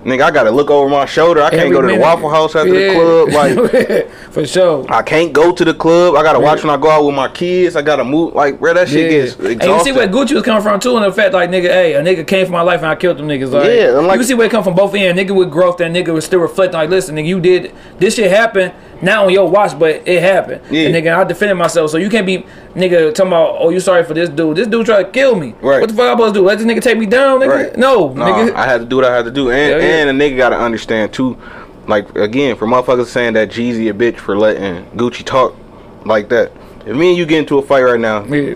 nigga, 0.06 0.22
I 0.22 0.32
gotta 0.32 0.52
look 0.52 0.70
over 0.72 0.88
my 0.88 1.06
shoulder. 1.06 1.42
I 1.42 1.50
can't 1.50 1.64
Every 1.64 1.72
go 1.74 1.82
to 1.82 1.88
the. 1.88 2.00
Waffle 2.00 2.30
House 2.30 2.56
after 2.56 2.74
Yeah. 2.74 2.94
the 2.94 2.94
club. 2.94 3.30
Like 3.34 4.10
for 4.32 4.46
sure. 4.48 4.86
I 4.88 5.02
can't 5.02 5.34
go 5.34 5.52
to 5.52 5.66
the 5.66 5.74
club. 5.74 6.16
I 6.16 6.24
gotta 6.24 6.40
watch 6.40 6.64
when 6.64 6.70
I 6.74 6.78
go 6.78 6.90
out 6.90 7.04
with 7.06 7.16
my 7.16 7.28
kids. 7.28 7.76
I 7.76 7.82
gotta 7.82 8.06
move 8.06 8.34
like 8.34 8.58
bro, 8.60 8.74
that 8.74 8.88
shit 8.88 9.10
gets 9.10 9.36
And 9.36 9.62
you 9.62 9.84
see 9.84 9.92
where 9.92 10.08
Gucci 10.08 10.34
was 10.34 10.44
coming 10.44 10.62
from 10.64 10.80
too, 10.80 10.96
in 10.96 11.04
the 11.04 11.12
fact 11.12 11.34
like 11.34 11.50
nigga, 11.50 11.64
hey, 11.70 11.94
a 11.96 12.02
nigga 12.02 12.26
came 12.26 12.46
for 12.46 12.54
my 12.54 12.62
life 12.62 12.82
and 12.82 12.90
I 12.90 12.96
killed 12.96 13.18
them 13.18 13.28
niggas. 13.28 13.52
Like, 13.52 13.66
Yeah, 13.70 13.98
I'm 13.98 14.08
like- 14.08 14.14
you 14.16 14.20
can 14.20 14.28
see 14.28 14.34
where 14.36 14.48
it 14.48 14.52
come 14.52 14.64
from 14.64 14.76
both 14.76 14.96
ends. 14.96 15.20
Nigga 15.20 15.36
with 15.36 15.52
growth, 15.52 15.78
that 15.78 15.92
nigga 15.92 16.14
was 16.14 16.24
still 16.24 16.40
reflecting 16.40 16.80
like, 16.80 16.90
listen, 16.90 17.16
nigga, 17.16 17.26
you 17.28 17.40
did 17.42 17.74
this 18.00 18.16
shit 18.16 18.32
happened. 18.32 18.72
Not 19.02 19.26
on 19.26 19.32
your 19.34 19.50
watch, 19.50 19.78
but 19.78 20.08
it 20.08 20.22
happened. 20.22 20.62
Yeah. 20.72 20.88
And 20.88 20.96
nigga, 20.96 21.16
I 21.16 21.24
defended 21.24 21.58
myself. 21.58 21.92
So 21.92 21.98
you 21.98 22.10
can't 22.10 22.26
be 22.26 22.46
nigga 22.76 23.14
talking 23.14 23.32
about, 23.32 23.58
oh, 23.60 23.70
you 23.70 23.80
sorry 23.80 24.04
for 24.04 24.14
this 24.14 24.30
dude. 24.30 24.58
This 24.58 24.68
dude 24.68 24.86
tried 24.86 25.04
to 25.04 25.12
kill 25.12 25.36
me. 25.36 25.54
Right. 25.62 25.82
What 25.82 25.90
the 25.90 25.96
fuck 25.96 26.08
I 26.08 26.12
supposed 26.14 26.34
to 26.36 26.40
do? 26.40 26.46
Let 26.46 26.58
this 26.58 26.68
nigga 26.68 26.82
take 26.82 26.98
me 26.98 27.06
down, 27.06 27.40
nigga? 27.40 27.48
Right. 27.70 27.78
No, 27.78 28.14
Nah, 28.14 28.28
nigga. 28.28 28.54
I 28.56 28.66
had 28.66 28.80
to 28.80 28.86
do 28.86 28.96
what 28.98 29.06
I 29.06 29.16
had 29.16 29.26
to 29.26 29.32
do, 29.32 29.52
and 29.52 29.82
yeah. 29.82 29.88
and 29.88 30.10
a 30.10 30.14
nigga 30.14 30.38
gotta 30.38 30.58
understand 30.58 31.14
too. 31.14 31.38
Like 31.88 32.14
again, 32.16 32.56
for 32.56 32.68
motherfuckers 32.68 33.06
saying 33.08 33.34
that 33.34 33.50
Jeezy 33.50 33.90
a 33.90 33.94
bitch 33.94 34.18
for 34.18 34.38
letting 34.38 34.86
Gucci 34.98 35.24
talk 35.24 35.56
like 36.06 36.30
that. 36.30 36.52
If 36.86 36.96
me 36.96 37.10
and 37.10 37.18
you 37.18 37.26
get 37.26 37.40
into 37.40 37.58
a 37.58 37.62
fight 37.62 37.82
right 37.84 38.00
now, 38.00 38.24
Yeah. 38.26 38.56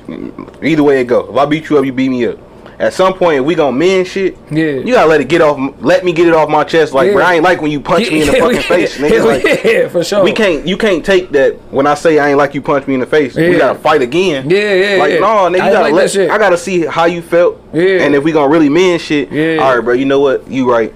either 0.64 0.84
way 0.84 1.02
it 1.02 1.08
go. 1.08 1.30
If 1.30 1.36
I 1.38 1.46
beat 1.46 1.70
you 1.70 1.78
up, 1.78 1.86
you 1.86 1.92
beat 1.94 2.10
me 2.10 2.26
up. 2.28 2.38
At 2.82 2.94
some 2.96 3.14
point, 3.14 3.46
we 3.46 3.54
gonna 3.54 3.78
mend 3.78 4.08
shit, 4.08 4.36
Yeah. 4.50 4.64
you 4.66 4.94
gotta 4.94 5.08
let 5.08 5.22
it 5.22 5.28
get 5.28 5.40
off. 5.40 5.60
Let 5.82 6.04
me 6.04 6.14
get 6.14 6.28
it 6.28 6.34
off 6.34 6.50
my 6.50 6.64
chest. 6.64 6.94
Like, 6.96 7.10
Yeah. 7.10 7.14
bro, 7.14 7.24
I 7.24 7.36
ain't 7.36 7.44
like 7.44 7.62
when 7.62 7.70
you 7.70 7.80
punch 7.80 8.10
me 8.10 8.22
in 8.22 8.28
the 8.28 8.34
Hell 8.34 8.42
fucking 8.48 8.56
yeah. 8.58 8.68
face, 8.68 8.98
nigga. 8.98 9.24
Like, 9.26 9.64
yeah, 9.64 9.88
for 9.88 10.04
sure. 10.04 10.24
we 10.24 10.32
can't. 10.32 10.66
You 10.66 10.78
can't 10.78 11.06
take 11.06 11.32
that 11.34 11.58
when 11.70 11.86
I 11.86 11.94
say 11.94 12.18
I 12.18 12.30
ain't 12.30 12.40
like 12.40 12.56
you 12.56 12.62
punch 12.64 12.88
me 12.88 12.96
in 12.96 13.00
the 13.00 13.06
face. 13.06 13.38
Yeah. 13.38 13.50
We 13.50 13.58
gotta 13.60 13.78
fight 13.78 14.02
again. 14.02 14.50
Yeah, 14.50 14.74
yeah, 14.74 14.98
Like 15.00 15.12
yeah. 15.14 15.20
no, 15.20 15.28
nigga, 15.28 15.58
you 15.58 15.62
I 15.62 15.72
gotta 15.72 15.94
like 15.96 16.16
let. 16.16 16.32
I 16.32 16.38
gotta 16.40 16.58
see 16.58 16.86
how 16.88 17.06
you 17.06 17.22
felt. 17.22 17.62
Yeah. 17.72 18.02
And 18.02 18.16
if 18.16 18.24
we 18.24 18.32
gonna 18.32 18.50
really 18.50 18.70
mend 18.70 19.00
shit, 19.00 19.32
Yeah. 19.32 19.58
all 19.62 19.76
right, 19.76 19.86
bro. 19.86 19.94
You 19.94 20.06
know 20.06 20.20
what? 20.20 20.50
You 20.50 20.68
right. 20.68 20.92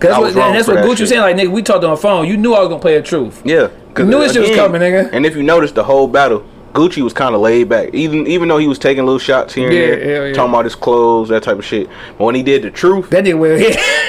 Cause 0.00 0.10
that's 0.10 0.18
what, 0.20 0.34
that's 0.34 0.66
what 0.66 0.74
that 0.74 0.84
Gucci 0.84 1.00
was 1.02 1.08
saying. 1.08 1.22
Like, 1.22 1.36
nigga, 1.36 1.50
we 1.52 1.62
talked 1.62 1.84
on 1.84 1.90
the 1.90 1.96
phone. 1.96 2.26
You 2.26 2.36
knew 2.36 2.52
I 2.54 2.58
was 2.60 2.68
gonna 2.68 2.80
play 2.80 2.96
the 2.96 3.02
truth. 3.02 3.42
Yeah, 3.44 3.68
You 3.96 4.04
knew 4.06 4.18
this 4.20 4.32
shit 4.32 4.42
was 4.42 4.56
coming, 4.56 4.80
nigga. 4.80 5.10
And 5.12 5.24
if 5.24 5.36
you 5.36 5.42
notice 5.44 5.70
the 5.70 5.84
whole 5.84 6.08
battle, 6.08 6.42
Gucci 6.72 7.02
was 7.02 7.12
kind 7.12 7.34
of 7.34 7.40
laid 7.40 7.68
back. 7.68 7.94
Even 7.94 8.26
even 8.26 8.48
though 8.48 8.58
he 8.58 8.66
was 8.68 8.78
taking 8.78 9.04
little 9.04 9.18
shots 9.18 9.54
here 9.54 9.66
and 9.68 9.74
Yeah, 9.76 9.86
there, 9.86 10.16
hell 10.20 10.26
yeah. 10.28 10.34
talking 10.34 10.50
about 10.52 10.64
his 10.64 10.74
clothes, 10.74 11.28
that 11.30 11.42
type 11.42 11.58
of 11.58 11.64
shit. 11.64 11.88
But 12.16 12.24
when 12.24 12.34
he 12.34 12.42
did 12.42 12.62
the 12.62 12.70
truth, 12.70 13.10
That 13.10 13.24
nigga 13.24 13.38
will. 13.38 13.58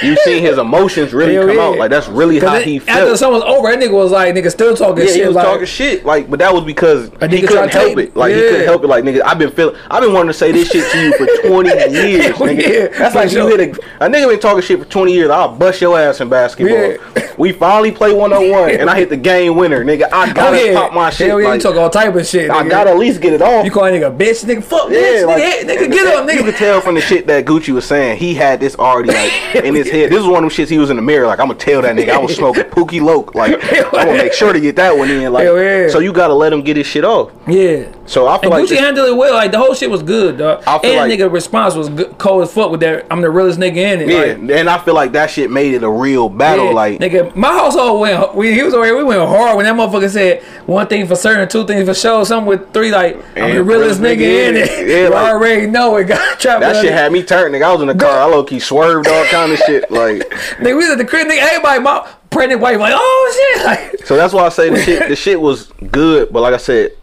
you 0.04 0.16
see 0.18 0.40
his 0.40 0.58
emotions 0.58 1.14
really 1.14 1.34
Hell 1.36 1.48
come 1.48 1.56
yeah. 1.58 1.62
out. 1.64 1.78
Like 1.78 1.90
that's 1.90 2.08
really 2.08 2.40
how 2.40 2.56
Cause 2.56 2.64
he 2.64 2.80
felt. 2.80 3.00
after 3.00 3.18
someone's 3.18 3.44
over, 3.46 3.70
that 3.70 3.80
nigga 3.80 3.92
was 3.94 4.12
like, 4.12 4.34
nigga 4.36 4.52
still 4.52 4.76
talking 4.76 5.04
Yeah, 5.06 5.10
shit. 5.12 5.22
he 5.22 5.26
was 5.28 5.36
like, 5.36 5.46
talking 5.46 5.66
shit. 5.66 6.06
Like, 6.06 6.30
but 6.30 6.40
that 6.40 6.54
was 6.54 6.64
because 6.64 7.10
he 7.30 7.42
couldn't 7.42 7.70
help 7.70 7.98
it. 7.98 8.16
Like 8.16 8.34
he 8.36 8.42
couldn't 8.42 8.66
help 8.66 8.84
it. 8.84 8.88
Like 8.88 9.04
nigga, 9.04 9.22
I've 9.24 9.40
been 9.40 9.52
feeling. 9.52 9.76
I've 9.90 10.02
been 10.04 10.14
wanting 10.14 10.30
to 10.30 10.34
say 10.34 10.52
this 10.52 10.70
shit 10.70 10.92
to 10.92 10.98
you 11.04 11.14
for 11.18 11.48
twenty 11.48 11.70
years. 11.70 12.36
Nigga. 12.36 12.68
yeah, 12.92 12.98
That's 13.00 13.16
like 13.16 13.32
you 13.32 13.48
hit 13.48 13.60
a, 13.78 14.06
a 14.06 14.10
nigga 14.10 14.30
been 14.30 14.40
talking 14.40 14.62
shit 14.62 14.80
for 14.80 14.86
twenty 14.86 15.14
years. 15.14 15.30
I'll 15.30 15.56
bust 15.56 15.82
your 15.82 16.00
ass 16.00 16.22
in 16.22 16.30
basketball. 16.30 16.76
Yeah. 16.78 17.34
We 17.38 17.54
finally 17.54 17.92
play 17.92 18.14
one 18.14 18.34
on 18.34 18.50
one, 18.52 18.70
and 18.72 18.90
I 18.90 18.98
hit 18.98 19.08
the 19.10 19.16
game 19.18 19.56
winner, 19.56 19.84
nigga. 19.86 20.10
I 20.12 20.30
Oh, 20.30 20.34
gotta 20.34 20.66
yeah. 20.66 20.74
pop 20.74 20.94
my 20.94 21.10
shit. 21.10 21.28
Hell 21.28 21.40
yeah, 21.42 21.48
like, 21.50 21.56
you 21.58 21.62
talk 21.64 21.76
all 21.78 21.90
type 21.90 22.14
of 22.16 22.26
shit. 22.28 22.49
I 22.50 22.68
gotta 22.68 22.92
at 22.92 22.98
least 22.98 23.22
get 23.22 23.34
it 23.34 23.42
off. 23.42 23.66
You 23.66 23.72
call 23.72 23.86
a 23.86 23.92
nigga 23.92 24.16
bitch, 24.16 24.46
nigga, 24.46 24.64
fuck, 24.64 24.90
Yeah, 24.90 25.00
bitch, 25.00 25.28
like, 25.28 25.44
nigga, 25.44 25.70
nigga, 25.70 25.92
get 25.92 26.08
up, 26.08 26.28
nigga. 26.28 26.36
You 26.36 26.44
could 26.44 26.56
tell 26.56 26.82
from 26.82 26.96
the 26.96 27.02
shit 27.02 27.28
that 27.28 27.46
Gucci 27.46 27.74
was 27.74 27.86
saying, 27.86 28.18
he 28.18 28.34
had 28.34 28.60
this 28.60 28.76
already 28.76 29.10
like 29.10 29.56
in 29.64 29.76
his 29.76 29.90
head. 29.90 30.12
This 30.12 30.20
is 30.20 30.26
one 30.26 30.44
of 30.44 30.52
them 30.54 30.66
shits 30.66 30.70
he 30.70 30.78
was 30.78 30.90
in 30.90 30.96
the 30.96 31.02
mirror, 31.02 31.28
like 31.28 31.40
I'm 31.40 31.48
gonna 31.48 31.60
tell 31.60 31.82
that 31.82 31.96
nigga 31.96 32.10
I 32.10 32.18
was 32.18 32.36
smoking 32.38 32.64
Pookie 32.64 33.02
Loc. 33.02 33.36
Like 33.36 33.54
I'm 33.74 33.92
gonna 33.92 34.14
make 34.14 34.34
sure 34.34 34.54
to 34.54 34.60
get 34.60 34.76
that 34.78 34.98
one 34.98 35.10
in. 35.10 35.32
Like 35.32 35.46
yeah. 35.46 35.90
so 35.90 36.00
you 36.00 36.14
gotta 36.14 36.34
let 36.34 36.54
him 36.54 36.62
get 36.62 36.78
his 36.78 36.88
shit 36.88 37.04
off. 37.04 37.32
Yeah. 37.48 37.92
So 38.10 38.28
I 38.28 38.40
feel 38.40 38.52
And 38.52 38.60
like 38.62 38.66
Gucci 38.66 38.70
this- 38.70 38.80
handled 38.80 39.08
it 39.08 39.16
well. 39.16 39.36
Like 39.36 39.52
the 39.52 39.60
whole 39.60 39.76
shit 39.76 39.90
was 39.92 40.02
good, 40.02 40.40
dog. 40.40 40.64
I 40.66 40.80
feel 40.80 41.00
And 41.00 41.10
like- 41.10 41.20
nigga 41.20 41.32
response 41.32 41.76
was 41.76 41.90
good, 41.90 42.18
cold 42.18 42.42
as 42.42 42.52
fuck 42.52 42.72
with 42.72 42.80
that. 42.80 43.06
I'm 43.12 43.22
the 43.22 43.30
realest 43.30 43.60
nigga 43.60 43.76
in 43.78 44.02
it. 44.02 44.08
yeah, 44.10 44.20
Like, 44.48 44.60
and 44.60 44.68
I 44.68 44.80
feel 44.80 44.96
like 44.96 45.12
that 45.12 45.30
shit 45.30 45.52
made 45.52 45.76
it 45.76 45.84
a 45.84 45.90
real 45.90 46.28
battle. 46.28 46.66
yeah, 46.66 46.72
Like 46.72 47.00
nigga, 47.00 47.36
my 47.36 47.50
household 47.50 48.02
went. 48.02 48.34
We, 48.34 48.52
he 48.54 48.64
was 48.64 48.74
over 48.74 48.84
here. 48.84 48.98
We 48.98 49.04
went 49.04 49.22
hard 49.22 49.58
when 49.58 49.66
that 49.66 49.76
motherfucker 49.76 50.10
said 50.10 50.42
one 50.66 50.88
thing 50.88 51.06
for 51.06 51.16
certain, 51.16 51.48
two 51.48 51.66
things 51.68 51.88
for 51.88 51.94
sure, 51.94 52.26
something 52.26 52.48
with 52.48 52.74
three. 52.74 52.90
Like 52.92 53.24
I'm 53.38 53.54
the 53.54 53.64
realest 53.64 54.02
nigga 54.02 54.22
in 54.50 54.56
it. 54.58 54.88
yeah, 54.88 54.98
you 55.04 55.10
like- 55.10 55.32
already 55.32 55.68
know 55.68 55.96
it. 55.98 56.06
Got 56.10 56.40
trapped. 56.40 56.62
that 56.62 56.82
shit 56.82 56.92
had 56.92 57.12
me 57.12 57.22
turned. 57.22 57.54
Nigga, 57.54 57.62
I 57.64 57.72
was 57.74 57.82
in 57.82 57.90
the 57.90 57.96
car. 57.96 58.20
I 58.22 58.26
low 58.26 58.44
key 58.44 58.60
swerved 58.60 59.08
all 59.08 59.26
kind 59.26 59.52
of 59.52 59.60
shit. 59.60 59.92
Like 59.92 60.18
Nigga, 60.58 60.66
we 60.66 60.74
was 60.74 60.90
at 60.90 60.98
the 60.98 61.06
crib. 61.06 61.28
Nigga, 61.28 61.38
everybody, 61.44 61.80
my 61.80 62.08
pregnant 62.32 62.60
wife, 62.60 62.80
like, 62.80 62.94
oh 62.96 63.54
shit. 63.56 63.66
Like, 63.68 64.08
so 64.08 64.16
that's 64.18 64.34
why 64.34 64.46
I 64.46 64.50
say 64.50 64.72
the 64.72 64.82
shit. 64.82 65.08
The 65.10 65.16
shit 65.16 65.40
was 65.40 65.68
good, 65.92 66.34
but 66.34 66.42
like 66.42 66.56
I 66.56 66.58
said, 66.58 66.94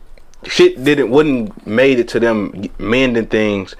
shit 0.48 0.82
didn't 0.82 1.10
wouldn't 1.10 1.66
made 1.66 1.98
it 1.98 2.08
to 2.08 2.20
them 2.20 2.68
mending 2.78 3.26
things. 3.26 3.74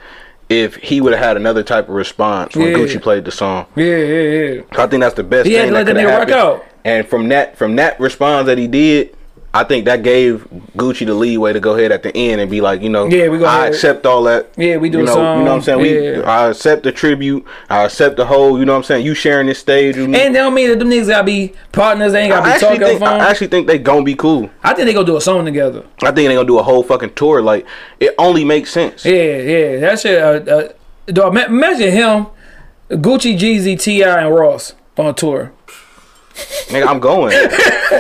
If 0.49 0.77
he 0.77 1.01
would 1.01 1.13
have 1.13 1.23
had 1.25 1.37
another 1.37 1.65
type 1.65 1.89
of 1.89 1.95
response 1.97 2.55
when 2.55 2.69
Yeah. 2.69 2.75
Gucci 2.79 3.03
played 3.03 3.25
the 3.25 3.33
song, 3.33 3.67
yeah, 3.75 3.85
yeah, 3.97 4.21
yeah. 4.21 4.61
So 4.77 4.83
I 4.83 4.87
think 4.87 5.01
that's 5.01 5.15
the 5.17 5.25
best 5.25 5.49
He 5.49 5.55
thing 5.55 5.73
that 5.73 5.87
could 5.87 5.97
have 5.97 6.09
happened. 6.09 6.31
out. 6.37 6.65
And 6.85 7.07
from 7.09 7.29
that 7.31 7.57
from 7.59 7.75
that 7.77 7.99
response 7.99 8.47
that 8.47 8.57
he 8.57 8.69
did, 8.69 9.17
I 9.57 9.65
think 9.65 9.87
that 9.87 10.03
gave 10.03 10.47
Gucci 10.77 11.07
the 11.07 11.15
leeway 11.15 11.55
to 11.55 11.61
go 11.61 11.75
ahead 11.77 11.91
at 11.91 12.03
the 12.03 12.15
end 12.15 12.43
and 12.43 12.51
be 12.51 12.61
like, 12.61 12.83
you 12.83 12.91
know, 12.91 13.07
Yeah, 13.07 13.29
we 13.29 13.39
go 13.39 13.47
I 13.47 13.61
ahead. 13.61 13.73
accept 13.73 14.05
all 14.05 14.23
that. 14.25 14.51
Yeah, 14.59 14.77
we 14.77 14.91
do 14.91 14.99
you 14.99 15.05
know, 15.05 15.15
song. 15.15 15.39
You 15.39 15.45
know 15.47 15.51
what 15.53 15.57
I'm 15.57 15.63
saying? 15.63 15.81
We 15.81 16.11
Yeah. 16.19 16.21
I 16.31 16.49
accept 16.51 16.83
the 16.83 16.93
tribute. 16.93 17.43
I 17.71 17.85
accept 17.85 18.19
the 18.19 18.27
whole. 18.27 18.59
You 18.59 18.67
know 18.67 18.73
what 18.73 18.79
I'm 18.79 18.85
saying? 18.85 19.07
You 19.07 19.15
sharing 19.15 19.47
this 19.47 19.59
stage 19.59 19.97
with 19.97 20.11
me. 20.11 20.21
And 20.21 20.35
that 20.35 20.41
don't 20.41 20.53
mean 20.53 20.69
that 20.69 20.79
them 20.79 20.91
niggas 20.91 21.09
gotta 21.09 21.25
be 21.25 21.55
partners. 21.73 22.13
They 22.13 22.25
ain't 22.25 22.33
gotta 22.33 22.47
I 22.51 22.55
be 22.55 22.61
talking 22.61 22.81
think. 22.81 23.03
I 23.03 23.31
actually 23.31 23.47
think 23.47 23.67
they 23.67 23.79
gonna 23.79 24.03
be 24.05 24.15
cool. 24.15 24.51
I 24.63 24.75
think 24.75 24.87
they 24.89 24.93
gonna 24.93 25.07
do 25.07 25.17
a 25.17 25.23
song 25.23 25.47
together. 25.47 25.85
I 26.03 26.07
think 26.13 26.29
they 26.29 26.35
gonna 26.35 26.45
do 26.47 26.59
a 26.59 26.63
whole 26.63 26.83
fucking 26.83 27.15
tour. 27.15 27.41
Like 27.41 27.65
it 27.99 28.15
only 28.19 28.45
makes 28.45 28.71
sense. 28.71 29.07
Yeah, 29.07 29.39
yeah. 29.39 29.81
That 29.81 29.99
shit. 30.01 30.21
Uh, 30.21 30.53
uh, 30.53 30.69
dog, 31.07 31.35
imagine 31.35 31.93
him, 31.93 32.27
Gucci, 32.91 33.39
Jeezy, 33.39 33.81
T.I., 33.81 34.21
and 34.27 34.35
Ross 34.35 34.75
on 34.99 35.15
tour. 35.15 35.53
Nigga, 36.69 36.87
I'm 36.87 37.01
going. 37.01 37.33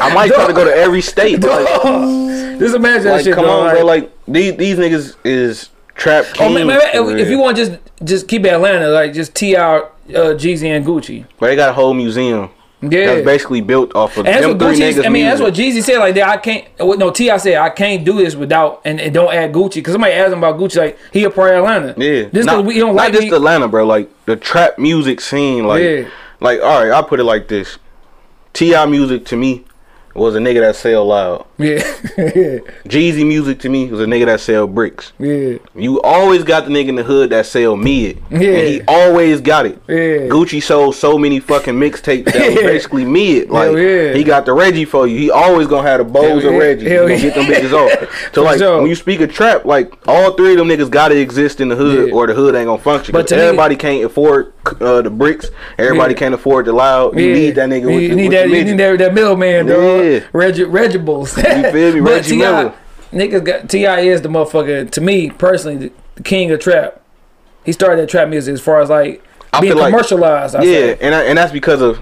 I 0.02 0.12
might 0.14 0.32
try 0.32 0.46
to 0.46 0.52
go 0.52 0.64
to 0.64 0.74
every 0.74 1.00
state. 1.02 1.40
Like, 1.40 1.66
Just 2.58 2.74
imagine 2.74 3.04
that 3.04 3.12
like, 3.12 3.24
shit. 3.24 3.34
come 3.34 3.44
dog, 3.44 3.68
on, 3.68 3.74
bro. 3.74 3.84
Like 3.84 4.10
these 4.26 4.56
these 4.56 4.76
niggas 4.78 5.14
is 5.24 5.68
trap 5.94 6.24
oh, 6.40 6.52
man, 6.52 6.66
man, 6.66 6.80
if, 6.94 7.18
if 7.26 7.28
you 7.28 7.38
want, 7.38 7.56
just 7.56 7.72
just 8.04 8.28
keep 8.28 8.44
Atlanta, 8.46 8.88
like 8.88 9.12
just 9.12 9.34
T.I., 9.34 9.60
uh, 9.78 9.88
Jeezy, 10.08 10.68
and 10.68 10.84
Gucci. 10.84 11.26
But 11.38 11.48
they 11.48 11.56
got 11.56 11.68
a 11.70 11.72
whole 11.74 11.92
museum 11.94 12.48
Yeah. 12.80 13.06
that's 13.06 13.24
basically 13.26 13.60
built 13.60 13.94
off 13.94 14.16
of 14.16 14.26
And 14.26 14.42
them 14.42 14.58
three 14.58 14.68
Gucci. 14.78 14.92
niggas. 14.94 15.06
I 15.06 15.08
mean, 15.10 15.24
that's 15.26 15.40
what 15.40 15.52
Jeezy 15.54 15.82
said. 15.82 15.98
Like 15.98 16.14
that, 16.14 16.28
I 16.28 16.36
can't. 16.38 16.66
No, 16.78 17.10
T.I. 17.10 17.36
said 17.36 17.56
I 17.56 17.68
can't 17.70 18.04
do 18.06 18.14
this 18.14 18.34
without 18.34 18.80
and, 18.86 19.00
and 19.00 19.12
don't 19.12 19.32
add 19.34 19.52
Gucci 19.52 19.74
because 19.76 19.92
somebody 19.92 20.14
asked 20.14 20.32
him 20.32 20.38
about 20.38 20.58
Gucci. 20.58 20.76
Like 20.78 20.98
he 21.12 21.24
a 21.24 21.30
part 21.30 21.50
of 21.54 21.58
Atlanta. 21.64 21.94
Yeah, 21.98 22.28
This 22.32 22.46
not, 22.46 22.64
we 22.64 22.78
don't 22.78 22.94
not 22.96 23.02
like 23.04 23.12
just 23.12 23.24
me. 23.28 23.34
Atlanta, 23.36 23.68
bro. 23.68 23.84
Like 23.86 24.08
the 24.24 24.36
trap 24.36 24.78
music 24.78 25.20
scene, 25.20 25.66
like, 25.66 25.82
Yeah. 25.82 26.08
like 26.40 26.60
all 26.62 26.82
right, 26.82 26.90
I'll 26.90 27.04
put 27.04 27.20
it 27.20 27.24
like 27.24 27.48
this: 27.48 27.78
T.I. 28.56 28.86
music 28.86 29.24
to 29.26 29.36
me 29.36 29.64
was 30.14 30.34
a 30.34 30.38
nigga 30.38 30.60
that 30.60 30.74
sell 30.74 31.04
loud. 31.04 31.44
yeah, 31.58 31.76
Jeezy 32.88 33.26
music 33.26 33.58
to 33.60 33.68
me 33.68 33.86
was 33.90 34.00
a 34.00 34.06
nigga 34.06 34.24
that 34.24 34.40
sell 34.40 34.66
bricks. 34.66 35.12
yeah, 35.18 35.58
You 35.74 36.00
always 36.00 36.42
got 36.42 36.64
the 36.64 36.70
nigga 36.70 36.88
in 36.88 36.94
the 36.94 37.02
hood 37.02 37.28
that 37.30 37.44
sell 37.44 37.76
mid. 37.76 38.16
Yeah. 38.30 38.38
And 38.38 38.66
he 38.68 38.80
always 38.88 39.42
got 39.42 39.66
it. 39.66 39.78
Yeah. 39.86 40.28
Gucci 40.32 40.62
sold 40.62 40.94
so 40.94 41.18
many 41.18 41.38
fucking 41.38 41.74
mixtapes 41.74 42.32
that 42.32 42.46
was 42.54 42.54
basically 42.62 43.04
mid. 43.04 43.50
Like 43.50 43.66
Hell 43.72 43.78
yeah. 43.78 44.14
he 44.14 44.24
got 44.24 44.46
the 44.46 44.54
Reggie 44.54 44.86
for 44.86 45.06
you. 45.06 45.18
He 45.18 45.30
always 45.30 45.66
gonna 45.66 45.86
have 45.86 45.98
the 45.98 46.04
bows 46.04 46.44
Hell 46.44 46.54
of. 46.54 46.58
Reggie. 46.60 46.86
He 46.86 46.90
Hell 46.92 47.02
gonna 47.08 47.14
yeah. 47.16 47.20
get 47.20 47.34
them 47.34 47.44
bitches 47.44 47.72
off. 47.74 48.32
So 48.34 48.42
like 48.42 48.58
sure. 48.58 48.78
when 48.80 48.88
you 48.88 48.94
speak 48.94 49.20
of 49.20 49.32
trap, 49.32 49.66
like 49.66 49.92
all 50.08 50.32
three 50.32 50.52
of 50.52 50.56
them 50.58 50.68
niggas 50.68 50.90
gotta 50.90 51.18
exist 51.20 51.60
in 51.60 51.68
the 51.68 51.76
hood 51.76 52.08
Yeah. 52.08 52.14
or 52.14 52.26
the 52.26 52.32
hood 52.34 52.54
ain't 52.54 52.66
gonna 52.66 52.80
function. 52.82 53.12
But 53.12 53.26
to 53.28 53.36
me- 53.36 53.42
everybody 53.42 53.76
can't 53.76 54.02
afford 54.04 54.54
uh, 54.80 55.02
the 55.02 55.10
bricks. 55.10 55.51
Everybody 55.78 56.14
Yeah. 56.14 56.18
can't 56.18 56.34
afford 56.34 56.66
the 56.66 56.72
loud. 56.72 57.18
You 57.18 57.26
Yeah. 57.26 57.34
need 57.34 57.55
that 57.56 57.68
nigga 57.68 57.86
with 57.86 58.02
you 58.02 58.09
the, 58.10 58.14
need 58.16 58.28
with 58.28 58.32
that. 58.38 58.48
You 58.51 58.64
need 58.64 58.78
that, 58.78 58.98
that 58.98 59.14
middleman, 59.14 59.66
dog. 59.66 59.78
Yeah. 60.05 60.20
Reg, 60.32 60.55
Regibles. 60.56 61.36
You 61.36 61.70
feel 61.72 61.94
me? 61.94 62.01
But 62.06 62.10
Reggie 62.10 62.36
Miller. 62.36 62.74
niggas 63.12 63.44
got 63.44 63.68
T.I. 63.70 64.01
is 64.01 64.22
the 64.22 64.28
motherfucker. 64.28 64.90
To 64.90 65.01
me 65.01 65.30
personally, 65.30 65.88
the, 65.88 65.93
the 66.16 66.22
king 66.22 66.51
of 66.51 66.60
trap. 66.60 67.01
He 67.64 67.72
started 67.72 68.01
that 68.02 68.09
trap 68.09 68.28
music 68.28 68.55
as 68.55 68.60
far 68.60 68.80
as 68.80 68.88
like 68.90 69.22
I 69.52 69.60
being 69.60 69.76
like- 69.76 69.90
commercialized. 69.93 70.55
I 70.56 70.62
Yeah, 70.62 70.94
and 71.01 71.14
I, 71.14 71.22
and 71.24 71.36
that's 71.38 71.52
because 71.52 71.80
of 71.82 72.01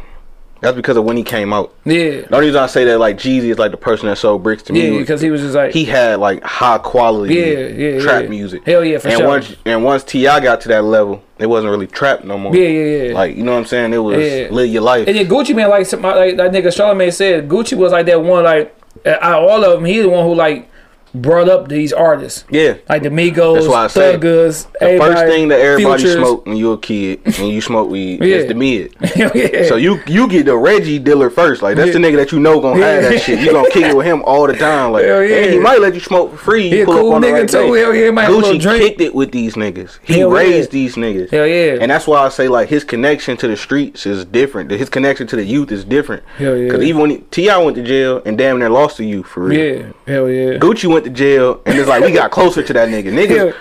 that's 0.65 0.77
because 0.77 0.97
of 0.97 1.05
when 1.05 1.17
he 1.17 1.23
came 1.23 1.53
out. 1.53 1.73
yeah, 1.85 2.23
The 2.23 2.35
only 2.35 2.47
reason 2.49 2.61
I 2.63 2.67
say 2.67 2.85
that 2.87 2.99
like 2.99 3.17
Jeezy 3.19 3.51
is 3.51 3.59
like 3.59 3.71
the 3.71 3.77
person 3.77 4.09
that 4.09 4.17
sold 4.17 4.43
bricks 4.43 4.63
to 4.65 4.73
me. 4.73 4.91
yeah. 4.93 4.99
Because 4.99 5.21
he 5.21 5.31
was 5.31 5.41
just 5.43 5.55
like 5.55 5.73
he 5.73 5.85
had 5.85 6.19
like 6.19 6.43
high 6.43 6.79
quality 6.79 7.35
Yeah, 7.35 7.59
yeah, 7.69 8.01
trap 8.01 8.23
yeah. 8.25 8.29
music. 8.29 8.65
Hell 8.67 8.85
yeah, 8.85 8.99
for 8.99 9.09
and 9.09 9.19
sure. 9.19 9.27
once 9.29 9.55
and 9.65 9.85
once 9.85 10.03
T.I. 10.05 10.41
got 10.41 10.61
to 10.63 10.69
that 10.69 10.83
level, 10.85 11.23
it 11.39 11.47
wasn't 11.47 11.71
really 11.71 11.87
trap 11.87 12.25
no 12.25 12.37
more. 12.39 12.55
yeah, 12.57 12.69
yeah, 12.69 13.03
yeah. 13.09 13.15
Like 13.15 13.37
you 13.37 13.45
know 13.45 13.53
what 13.53 13.59
I'm 13.59 13.67
saying? 13.67 13.93
It 13.93 13.99
was 13.99 14.19
Yeah. 14.21 14.49
live 14.51 14.69
your 14.71 14.83
life. 14.83 15.07
And 15.07 15.17
then 15.17 15.27
Gucci 15.29 15.55
man, 15.55 15.71
like 15.71 15.91
like 15.93 16.37
that 16.39 16.51
nigga 16.53 16.69
Charlamagne 16.69 17.13
said, 17.13 17.49
Gucci 17.49 17.77
was 17.77 17.93
like 17.93 18.07
that 18.07 18.21
one, 18.23 18.45
like 18.45 18.75
out 19.07 19.43
of 19.43 19.49
all 19.51 19.65
of 19.65 19.73
them, 19.73 19.85
He's 19.85 20.03
the 20.03 20.09
one 20.09 20.25
who 20.25 20.35
like 20.35 20.69
brought 21.15 21.49
up 21.49 21.69
these 21.69 21.93
artists, 21.93 22.45
yeah. 22.51 22.75
like 22.89 23.03
the 23.03 23.09
Migos, 23.09 23.55
That's 23.55 23.69
why 23.69 23.85
I 23.85 23.87
say, 23.87 24.17
Thuggas, 24.17 24.67
The 24.81 24.99
first 24.99 25.25
thing 25.27 25.49
that 25.49 25.61
everybody 25.61 26.03
Futures. 26.03 26.19
smoked 26.21 26.47
when 26.49 26.57
you 26.57 26.73
a 26.73 26.79
kid 26.79 27.21
and 27.25 27.49
you 27.49 27.61
smoke 27.61 27.89
weed 27.89 28.21
Yeah. 28.23 28.37
is 28.37 28.49
the 28.49 28.55
mid. 28.55 28.95
yeah. 29.17 29.69
So 29.69 29.77
you 29.77 30.01
you 30.07 30.27
get 30.29 30.47
the 30.47 30.57
Reggie 30.57 30.99
dealer 30.99 31.31
first. 31.31 31.63
Like 31.63 31.77
that's 31.77 31.93
the 31.93 31.99
nigga 31.99 32.17
that 32.17 32.33
you 32.33 32.41
know 32.41 32.61
gonna 32.61 32.83
have 32.85 33.03
Yeah. 33.05 33.09
that 33.11 33.21
shit. 33.23 33.39
You 33.41 33.53
gonna 33.53 33.71
kick 33.71 33.85
it 33.85 33.97
with 33.97 34.07
him 34.07 34.23
all 34.25 34.47
the 34.47 34.55
time. 34.55 34.93
Like 34.93 35.05
Hell 35.05 35.23
yeah. 35.23 35.37
and 35.37 35.53
he 35.55 35.59
might 35.61 35.81
let 35.81 35.95
you 35.95 36.01
smoke 36.01 36.33
for 36.33 36.37
free. 36.37 36.69
You 36.69 36.75
He 36.77 36.81
a 36.83 36.85
pull 36.87 36.95
cool 36.97 37.09
up 37.11 37.15
on 37.17 37.21
the 37.23 37.29
nigga 37.29 37.41
right 37.41 37.49
too. 37.49 37.73
Hell 37.75 37.95
yeah, 37.95 38.05
he 38.07 38.11
might 38.11 38.29
Gucci 38.29 38.79
kicked 38.79 39.01
it 39.01 39.15
with 39.15 39.31
these 39.31 39.55
niggas. 39.55 39.99
He 40.03 40.19
Hell 40.19 40.31
yeah. 40.31 40.37
raised 40.37 40.71
these 40.73 40.97
niggas. 40.97 41.31
Hell 41.31 41.47
yeah. 41.47 41.79
And 41.81 41.91
that's 41.91 42.07
why 42.07 42.19
I 42.25 42.29
say 42.29 42.49
like 42.49 42.69
his 42.69 42.83
connection 42.85 43.37
to 43.39 43.47
the 43.49 43.57
streets 43.57 44.05
is 44.07 44.25
different. 44.25 44.71
His 44.71 44.89
connection 44.89 45.27
to 45.29 45.37
the 45.37 45.45
youth 45.45 45.71
is 45.71 45.85
different. 45.85 46.23
Hell 46.39 46.57
yeah. 46.57 46.71
Cause 46.71 46.83
even 46.83 47.01
when 47.03 47.25
T.I. 47.31 47.57
went 47.59 47.77
to 47.77 47.83
jail 47.85 48.21
and 48.25 48.37
damn 48.37 48.59
near 48.59 48.71
lost 48.71 48.97
to 48.97 49.05
you 49.05 49.23
for 49.23 49.45
real. 49.45 49.61
yeah, 49.77 49.93
hell 50.07 50.29
yeah. 50.29 50.59
Gucci 50.59 50.91
went 50.91 51.04
to 51.05 51.11
jail 51.11 51.61
and 51.67 51.79
it's 51.79 51.89
like 51.89 52.03
we 52.05 52.13
got 52.13 52.31
closer 52.31 52.63
to 52.63 52.73
that 52.73 52.89
nigga. 52.89 53.13
Niggas, 53.13 53.53
Yeah. 53.53 53.59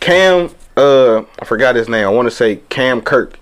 Cam, 0.00 0.50
uh, 0.76 1.22
I 1.40 1.44
forgot 1.44 1.76
his 1.76 1.88
name. 1.88 2.06
I 2.06 2.10
want 2.10 2.26
to 2.26 2.34
say 2.34 2.56
Cam 2.68 3.00
Kirk 3.02 3.38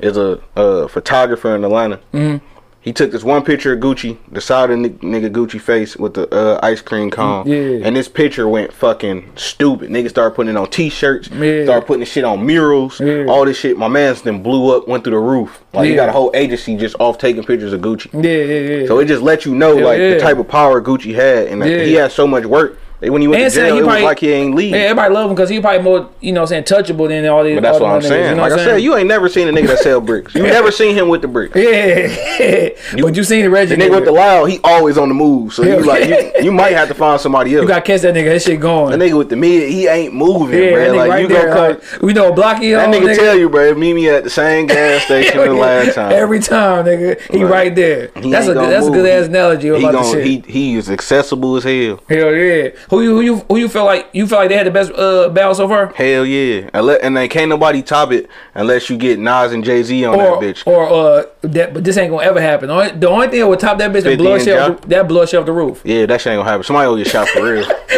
is 0.00 0.16
a, 0.16 0.40
uh 0.56 0.88
photographer 0.88 1.54
in 1.54 1.64
Atlanta. 1.64 2.00
Mm-hmm. 2.12 2.44
He 2.80 2.92
took 2.92 3.12
this 3.12 3.22
one 3.22 3.44
picture 3.44 3.72
of 3.74 3.78
Gucci, 3.78 4.18
the 4.32 4.40
side 4.40 4.70
of 4.72 4.76
nigga 4.76 5.30
Gucci 5.30 5.60
face 5.60 5.96
with 5.96 6.14
the 6.14 6.28
uh, 6.34 6.58
ice 6.64 6.80
cream 6.82 7.12
cone. 7.12 7.46
Yeah. 7.46 7.86
And 7.86 7.94
this 7.94 8.08
picture 8.08 8.48
went 8.48 8.72
fucking 8.72 9.34
stupid. 9.36 9.88
Niggas 9.88 10.10
started 10.10 10.34
putting 10.34 10.50
it 10.50 10.58
on 10.58 10.68
t-shirts, 10.68 11.28
Yeah. 11.30 11.62
started 11.62 11.86
putting 11.86 12.00
this 12.00 12.10
shit 12.10 12.24
on 12.24 12.44
murals, 12.44 12.98
Yeah. 12.98 13.26
all 13.28 13.44
this 13.44 13.56
shit. 13.56 13.78
My 13.78 13.86
man's 13.86 14.22
then 14.22 14.42
blew 14.42 14.76
up, 14.76 14.88
went 14.88 15.04
through 15.04 15.12
the 15.12 15.18
roof. 15.20 15.62
Like 15.72 15.88
he 15.90 15.94
got 15.94 16.08
a 16.08 16.12
whole 16.12 16.32
agency 16.34 16.76
just 16.76 16.96
off 16.98 17.18
taking 17.18 17.44
pictures 17.44 17.72
of 17.72 17.82
Gucci. 17.82 18.12
Yeah, 18.14 18.42
yeah, 18.52 18.80
yeah. 18.80 18.86
So 18.88 18.98
it 18.98 19.04
just 19.04 19.22
let 19.22 19.46
you 19.46 19.54
know 19.54 19.76
like 19.76 19.98
the 19.98 20.18
type 20.18 20.38
of 20.38 20.48
power 20.48 20.82
Gucci 20.82 21.14
had, 21.14 21.46
and 21.46 21.62
he 21.62 21.92
had 21.94 22.10
so 22.10 22.26
much 22.26 22.46
work. 22.46 22.78
When 23.10 23.20
he 23.20 23.26
went 23.28 23.42
And 23.42 23.52
to 23.52 23.58
jail, 23.58 23.74
he 23.74 23.80
it 23.80 23.82
probably- 23.82 24.02
was 24.02 24.08
like 24.08 24.18
he 24.20 24.30
ain't 24.30 24.54
leave. 24.54 24.70
yeah, 24.72 24.78
everybody 24.82 25.12
love 25.14 25.28
him 25.30 25.34
because 25.34 25.48
he 25.50 25.60
probably 25.60 25.82
more, 25.82 26.08
you 26.20 26.30
know, 26.32 26.42
what 26.42 26.52
I'm 26.52 26.64
saying 26.64 26.84
touchable 26.84 27.08
than 27.08 27.26
all 27.26 27.42
these. 27.42 27.56
But 27.56 27.62
that's 27.62 27.80
what 27.80 27.90
I'm 27.90 28.00
niggas, 28.00 28.08
saying. 28.08 28.30
You 28.30 28.34
know 28.36 28.42
like 28.42 28.52
I 28.52 28.54
I'm 28.56 28.60
said, 28.64 28.76
you 28.82 28.96
ain't 28.96 29.08
never 29.08 29.28
seen 29.28 29.48
a 29.48 29.52
nigga 29.52 29.66
that 29.68 29.78
sell 29.80 30.00
bricks. 30.00 30.34
You 30.34 30.42
never 30.58 30.70
seen 30.70 30.94
him 30.96 31.08
with 31.08 31.20
the 31.22 31.28
bricks. 31.28 31.56
Yeah, 31.56 32.68
but 33.00 33.16
you 33.16 33.24
seen 33.24 33.42
the 33.44 33.50
Reggie 33.50 33.74
The 33.76 33.82
nigga 33.82 33.90
with 33.96 34.04
the 34.04 34.12
loud, 34.12 34.44
he 34.46 34.60
always 34.64 34.98
on 34.98 35.08
the 35.08 35.14
move. 35.14 35.52
So 35.52 35.62
you 35.62 35.80
like 35.84 36.08
you, 36.08 36.44
you 36.44 36.52
might 36.52 36.72
have 36.74 36.88
to 36.88 36.94
find 36.94 37.20
somebody 37.20 37.54
else. 37.54 37.62
You 37.62 37.68
got 37.68 37.84
to 37.84 37.92
catch 37.92 38.02
that 38.02 38.14
nigga. 38.14 38.32
That 38.32 38.42
shit 38.42 38.60
going. 38.60 38.96
the 38.98 39.04
nigga 39.04 39.18
with 39.18 39.28
the 39.30 39.36
mid, 39.36 39.68
he 39.70 39.86
ain't 39.88 40.14
moving, 40.14 40.58
yeah, 40.62 40.70
bro. 40.72 40.92
Like 40.94 41.10
right 41.10 41.22
you 41.22 41.28
there. 41.28 41.48
gonna. 41.48 41.68
Like, 41.70 42.02
we 42.02 42.12
know 42.12 42.32
blocky 42.32 42.72
That 42.72 42.88
on 42.88 42.94
nigga, 42.94 43.16
tell 43.16 43.36
you, 43.36 43.48
bro. 43.48 43.74
Meet 43.74 43.94
me 43.94 44.08
at 44.08 44.24
the 44.24 44.30
same 44.30 44.66
gas 44.66 45.02
station 45.06 45.38
the 45.38 45.52
last 45.52 45.94
time. 45.94 46.12
Every 46.12 46.40
time, 46.40 46.84
nigga, 46.86 47.20
he 47.32 47.42
right 47.44 47.74
there. 47.74 48.10
He 48.20 48.30
That's 48.30 48.46
a 48.48 48.54
good, 48.54 48.70
that's 48.70 48.86
a 48.86 48.90
good 48.90 49.06
ass 49.08 49.26
analogy 49.26 49.68
about 49.68 49.92
the 49.92 50.02
shit. 50.04 50.24
he 50.24 50.38
he 50.46 50.76
is 50.76 50.90
accessible 50.90 51.56
as 51.56 51.64
hell. 51.64 52.00
Hell 52.08 52.32
yeah. 52.34 52.68
Who 52.92 53.00
you 53.00 53.14
who 53.14 53.20
you 53.22 53.36
who 53.48 53.56
you 53.56 53.68
feel 53.70 53.86
like 53.86 54.10
you 54.12 54.26
feel 54.26 54.36
like 54.36 54.50
they 54.50 54.56
had 54.58 54.66
the 54.66 54.70
best 54.70 54.92
uh 54.92 55.30
battle 55.30 55.54
so 55.54 55.66
far? 55.66 55.94
Hell 55.94 56.26
yeah. 56.26 56.68
And, 56.74 56.84
let, 56.84 57.00
and 57.00 57.16
then 57.16 57.26
can't 57.30 57.48
nobody 57.48 57.80
top 57.80 58.12
it 58.12 58.28
unless 58.54 58.90
you 58.90 58.98
get 58.98 59.18
Nas 59.18 59.52
and 59.52 59.64
Jay 59.64 59.82
Z 59.82 60.04
on 60.04 60.14
Or 60.14 60.38
that 60.38 60.56
bitch. 60.56 60.66
or 60.66 60.90
uh 60.90 61.24
that 61.40 61.72
but 61.72 61.84
this 61.84 61.96
ain't 61.96 62.10
gonna 62.10 62.22
ever 62.22 62.38
happen. 62.38 62.68
The 62.68 62.74
only, 62.74 62.90
the 62.90 63.08
only 63.08 63.28
thing 63.28 63.40
that 63.40 63.48
would 63.48 63.60
top 63.60 63.78
that 63.78 63.92
bitch 63.92 64.02
that 64.02 64.10
50 64.10 64.16
blow 64.16 64.38
shit 64.38 64.58
off 64.58 64.82
the, 64.82 64.88
that 64.88 65.08
blow 65.08 65.24
shit 65.24 65.40
off 65.40 65.46
the 65.46 65.52
roof. 65.52 65.80
Yeah, 65.86 66.04
that 66.04 66.20
shit 66.20 66.34
ain't 66.34 66.40
gonna 66.40 66.50
happen. 66.50 66.64
Somebody 66.64 66.86
will 66.86 66.98
get 66.98 67.06
shot 67.06 67.28
for 67.28 67.42
real. 67.42 67.64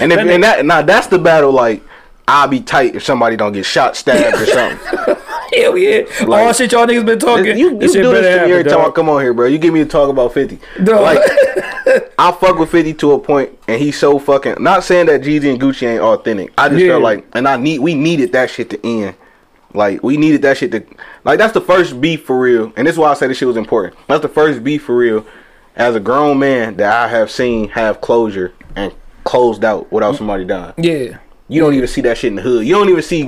and 0.00 0.12
if 0.12 0.18
and 0.18 0.44
that 0.44 0.64
now 0.64 0.80
that's 0.80 1.08
the 1.08 1.18
battle 1.18 1.52
like 1.52 1.82
I'll 2.26 2.48
be 2.48 2.60
tight 2.60 2.94
if 2.96 3.04
somebody 3.04 3.36
don't 3.36 3.52
get 3.52 3.66
shot, 3.66 3.96
stabbed 3.96 4.40
or 4.40 4.46
something. 4.46 5.16
Hell 5.54 5.76
yeah. 5.76 6.02
Like- 6.26 6.46
All 6.46 6.52
shit 6.52 6.72
y'all 6.72 6.86
niggas 6.86 7.04
been 7.04 7.18
talking. 7.18 7.58
you 7.58 7.70
you 7.70 7.78
this 7.78 7.92
do 7.92 8.02
this 8.02 8.40
to 8.40 8.46
me 8.46 8.52
every 8.52 8.70
time 8.70 8.80
I 8.80 8.90
come 8.90 9.08
on 9.08 9.20
here, 9.20 9.34
bro. 9.34 9.46
You 9.46 9.58
give 9.58 9.74
me 9.74 9.80
to 9.80 9.88
talk 9.88 10.08
about 10.08 10.32
50. 10.32 10.58
Dog. 10.84 11.00
Like 11.00 11.18
I 12.18 12.32
fuck 12.32 12.58
with 12.58 12.70
50 12.70 12.94
to 12.94 13.12
a 13.12 13.18
point 13.18 13.58
and 13.68 13.80
he's 13.80 13.98
so 13.98 14.18
fucking 14.18 14.56
not 14.60 14.84
saying 14.84 15.06
that 15.06 15.22
Jeezy 15.22 15.50
and 15.50 15.60
Gucci 15.60 15.86
ain't 15.86 16.02
authentic. 16.02 16.52
I 16.56 16.68
just 16.68 16.80
Yeah. 16.80 16.92
felt 16.92 17.02
like 17.02 17.26
and 17.32 17.48
I 17.48 17.56
need 17.56 17.80
we 17.80 17.94
needed 17.94 18.32
that 18.32 18.50
shit 18.50 18.70
to 18.70 18.86
end. 18.86 19.14
Like 19.72 20.02
we 20.02 20.16
needed 20.16 20.42
that 20.42 20.56
shit 20.56 20.72
to 20.72 20.84
like 21.24 21.38
that's 21.38 21.54
the 21.54 21.60
first 21.60 22.00
beef 22.00 22.24
for 22.24 22.38
real. 22.38 22.72
And 22.76 22.86
this 22.86 22.94
is 22.94 22.98
why 22.98 23.10
I 23.10 23.14
say 23.14 23.28
this 23.28 23.38
shit 23.38 23.48
was 23.48 23.56
important. 23.56 23.96
That's 24.08 24.22
the 24.22 24.28
first 24.28 24.62
beef 24.64 24.84
for 24.84 24.96
real 24.96 25.26
as 25.76 25.94
a 25.94 26.00
grown 26.00 26.38
man 26.38 26.76
that 26.76 26.92
I 26.92 27.08
have 27.08 27.30
seen 27.30 27.68
have 27.70 28.00
closure 28.00 28.52
and 28.76 28.92
closed 29.24 29.64
out 29.64 29.90
without 29.92 30.14
mm. 30.14 30.18
somebody 30.18 30.44
dying. 30.44 30.74
Yeah. 30.76 31.18
You 31.50 31.60
don't 31.60 31.74
even 31.74 31.88
see 31.88 32.00
that 32.02 32.16
shit 32.16 32.28
in 32.28 32.36
the 32.36 32.42
hood. 32.42 32.64
You 32.64 32.74
don't 32.74 32.88
even 32.88 33.02
see 33.02 33.18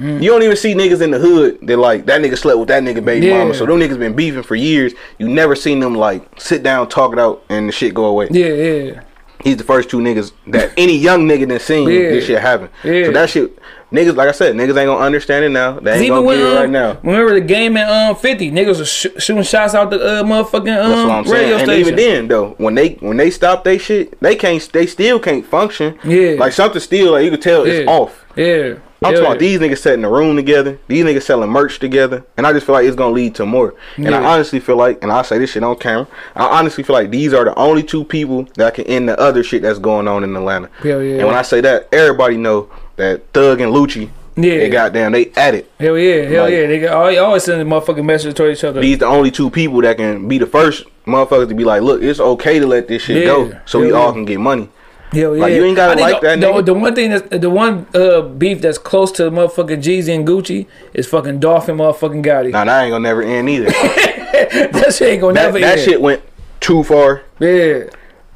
you 0.00 0.30
don't 0.30 0.42
even 0.42 0.56
see 0.56 0.74
niggas 0.74 1.00
in 1.02 1.10
the 1.10 1.18
hood 1.18 1.58
that 1.62 1.76
like 1.76 2.06
that 2.06 2.20
nigga 2.20 2.38
slept 2.38 2.58
with 2.58 2.68
that 2.68 2.82
nigga 2.84 3.04
baby 3.04 3.26
Yeah. 3.26 3.38
mama. 3.38 3.54
So 3.54 3.66
them 3.66 3.80
niggas 3.80 3.98
been 3.98 4.14
beefing 4.14 4.42
for 4.44 4.54
years. 4.54 4.92
You 5.18 5.28
never 5.28 5.56
seen 5.56 5.80
them 5.80 5.94
like 5.94 6.22
sit 6.40 6.62
down, 6.62 6.88
talk 6.88 7.12
it 7.12 7.18
out, 7.18 7.42
and 7.48 7.68
the 7.68 7.72
shit 7.72 7.92
go 7.92 8.04
away. 8.06 8.28
Yeah, 8.30 8.46
yeah. 8.46 9.00
He's 9.42 9.56
the 9.56 9.64
first 9.64 9.90
two 9.90 9.98
niggas 9.98 10.32
that 10.46 10.70
any 10.78 10.96
young 10.96 11.28
nigga 11.28 11.48
done 11.48 11.58
seen 11.58 11.88
Yeah. 11.88 12.10
this 12.10 12.26
shit 12.26 12.38
happen. 12.40 12.68
Yeah. 12.84 13.06
So 13.06 13.12
that 13.12 13.28
shit 13.28 13.58
niggas 13.94 14.16
like 14.16 14.28
I 14.28 14.32
said, 14.32 14.54
niggas 14.56 14.76
ain't 14.76 14.86
gonna 14.88 15.04
understand 15.04 15.44
it 15.44 15.50
now. 15.50 15.78
They 15.80 15.98
ain't 16.00 16.08
gonna 16.08 16.22
when 16.22 16.36
get 16.38 16.46
it 16.46 16.50
um, 16.50 16.56
right 16.56 16.70
now. 16.70 16.98
remember 17.02 17.34
the 17.34 17.40
game 17.40 17.76
at 17.76 17.88
um 18.10 18.16
fifty, 18.16 18.50
niggas 18.50 18.78
was 18.80 18.88
sh- 18.90 19.06
shooting 19.18 19.42
shots 19.42 19.74
out 19.74 19.90
the 19.90 19.96
uh, 20.04 20.22
motherfucking 20.22 20.64
That's 20.64 20.88
what 20.88 20.98
um 20.98 21.10
I'm 21.10 21.24
saying. 21.24 21.34
radio 21.42 21.56
And 21.56 21.64
station. 21.66 21.80
even 21.80 21.96
then 21.96 22.28
though, 22.28 22.50
when 22.58 22.74
they 22.74 22.94
when 22.94 23.16
they 23.16 23.30
stop 23.30 23.64
they 23.64 23.78
shit, 23.78 24.20
they 24.20 24.36
can't 24.36 24.66
they 24.72 24.86
still 24.86 25.18
can't 25.20 25.46
function. 25.46 25.98
Yeah. 26.04 26.32
Like 26.38 26.52
something 26.52 26.80
still 26.80 27.12
like 27.12 27.24
you 27.24 27.30
can 27.30 27.40
tell 27.40 27.64
it's 27.64 27.88
off. 27.88 28.24
yeah, 28.36 28.74
I'm 29.02 29.12
Hell 29.12 29.22
talking 29.22 29.26
about 29.26 29.38
these 29.38 29.60
niggas 29.60 29.78
setting 29.78 30.02
the 30.02 30.08
room 30.08 30.34
together. 30.34 30.78
These 30.88 31.04
niggas 31.04 31.22
selling 31.22 31.50
merch 31.50 31.78
together, 31.78 32.24
and 32.36 32.46
I 32.46 32.52
just 32.52 32.64
feel 32.66 32.74
like 32.74 32.86
it's 32.86 32.96
gonna 32.96 33.12
lead 33.14 33.34
to 33.36 33.44
more. 33.46 33.74
And 33.96 34.14
I 34.14 34.24
honestly 34.24 34.60
feel 34.60 34.76
like, 34.76 35.02
and 35.02 35.12
I 35.12 35.22
say 35.22 35.38
this 35.38 35.50
shit 35.52 35.62
on 35.62 35.76
camera, 35.76 36.08
I 36.34 36.58
honestly 36.58 36.82
feel 36.84 36.94
like 36.94 37.10
these 37.10 37.32
are 37.34 37.44
the 37.44 37.54
only 37.56 37.82
two 37.82 38.02
people 38.04 38.48
that 38.56 38.74
can 38.74 38.86
end 38.86 39.08
the 39.08 39.18
other 39.20 39.42
shit 39.42 39.62
that's 39.62 39.78
going 39.78 40.08
on 40.08 40.24
in 40.24 40.34
Atlanta. 40.34 40.70
Hell 40.82 41.02
yeah. 41.02 41.18
And 41.18 41.26
when 41.26 41.36
I 41.36 41.42
say 41.42 41.60
that, 41.60 41.88
everybody 41.92 42.36
know 42.38 42.70
that 42.96 43.22
Thug 43.32 43.60
and 43.60 43.72
Lucci, 43.72 44.08
Yeah. 44.36 44.58
they 44.58 44.68
goddamn 44.68 45.12
they 45.12 45.30
at 45.36 45.54
it. 45.54 45.70
Hell 45.78 45.98
yeah, 45.98 46.22
hell 46.22 46.44
Like- 46.44 46.52
yeah. 46.52 46.66
They 46.66 46.78
got, 46.80 47.16
always, 47.18 47.44
sending 47.44 47.66
motherfucking 47.68 48.04
messages 48.04 48.34
to 48.34 48.50
each 48.50 48.64
other. 48.64 48.80
These 48.80 48.98
the 48.98 49.06
only 49.06 49.30
two 49.30 49.50
people 49.50 49.80
that 49.82 49.96
can 49.96 50.26
be 50.28 50.38
the 50.38 50.46
first 50.46 50.84
motherfuckers 51.06 51.48
to 51.48 51.54
be 51.54 51.64
like, 51.64 51.82
look, 51.82 52.02
it's 52.02 52.20
okay 52.20 52.58
to 52.58 52.66
let 52.66 52.88
this 52.88 53.02
shit 53.02 53.18
Yeah. 53.18 53.24
go, 53.26 53.52
so 53.66 53.80
we 53.80 53.88
Hell 53.88 53.96
all 53.96 54.06
yeah. 54.08 54.12
can 54.12 54.24
get 54.24 54.40
money. 54.40 54.68
Hell 55.12 55.36
yeah. 55.36 55.42
Like, 55.42 55.52
you 55.54 55.64
ain't 55.64 55.76
gotta 55.76 56.00
like 56.00 56.20
the, 56.20 56.26
that 56.26 56.40
The, 56.40 56.46
nigga. 56.46 56.64
the 56.66 56.74
one 56.74 56.94
thing 56.94 57.10
that's 57.10 57.28
the 57.38 57.50
one 57.50 57.86
uh, 57.94 58.22
beef 58.22 58.60
that's 58.60 58.78
close 58.78 59.12
to 59.12 59.30
motherfucking 59.30 59.80
Jeezy 59.82 60.12
and 60.12 60.26
Gucci 60.26 60.66
is 60.92 61.06
fucking 61.06 61.38
Dolph 61.38 61.68
and 61.68 61.78
motherfucking 61.78 62.24
Gotti. 62.24 62.50
Now 62.50 62.64
that 62.64 62.82
ain't 62.82 62.90
gonna 62.90 63.02
never 63.02 63.22
end 63.22 63.48
either. 63.48 63.66
that 63.70 64.94
shit 64.96 65.08
ain't 65.10 65.20
gonna 65.20 65.34
that 65.34 65.42
never 65.46 65.60
that 65.60 65.78
end. 65.78 65.80
shit 65.84 66.00
went 66.00 66.22
too 66.60 66.82
far, 66.82 67.22
Yeah. 67.38 67.84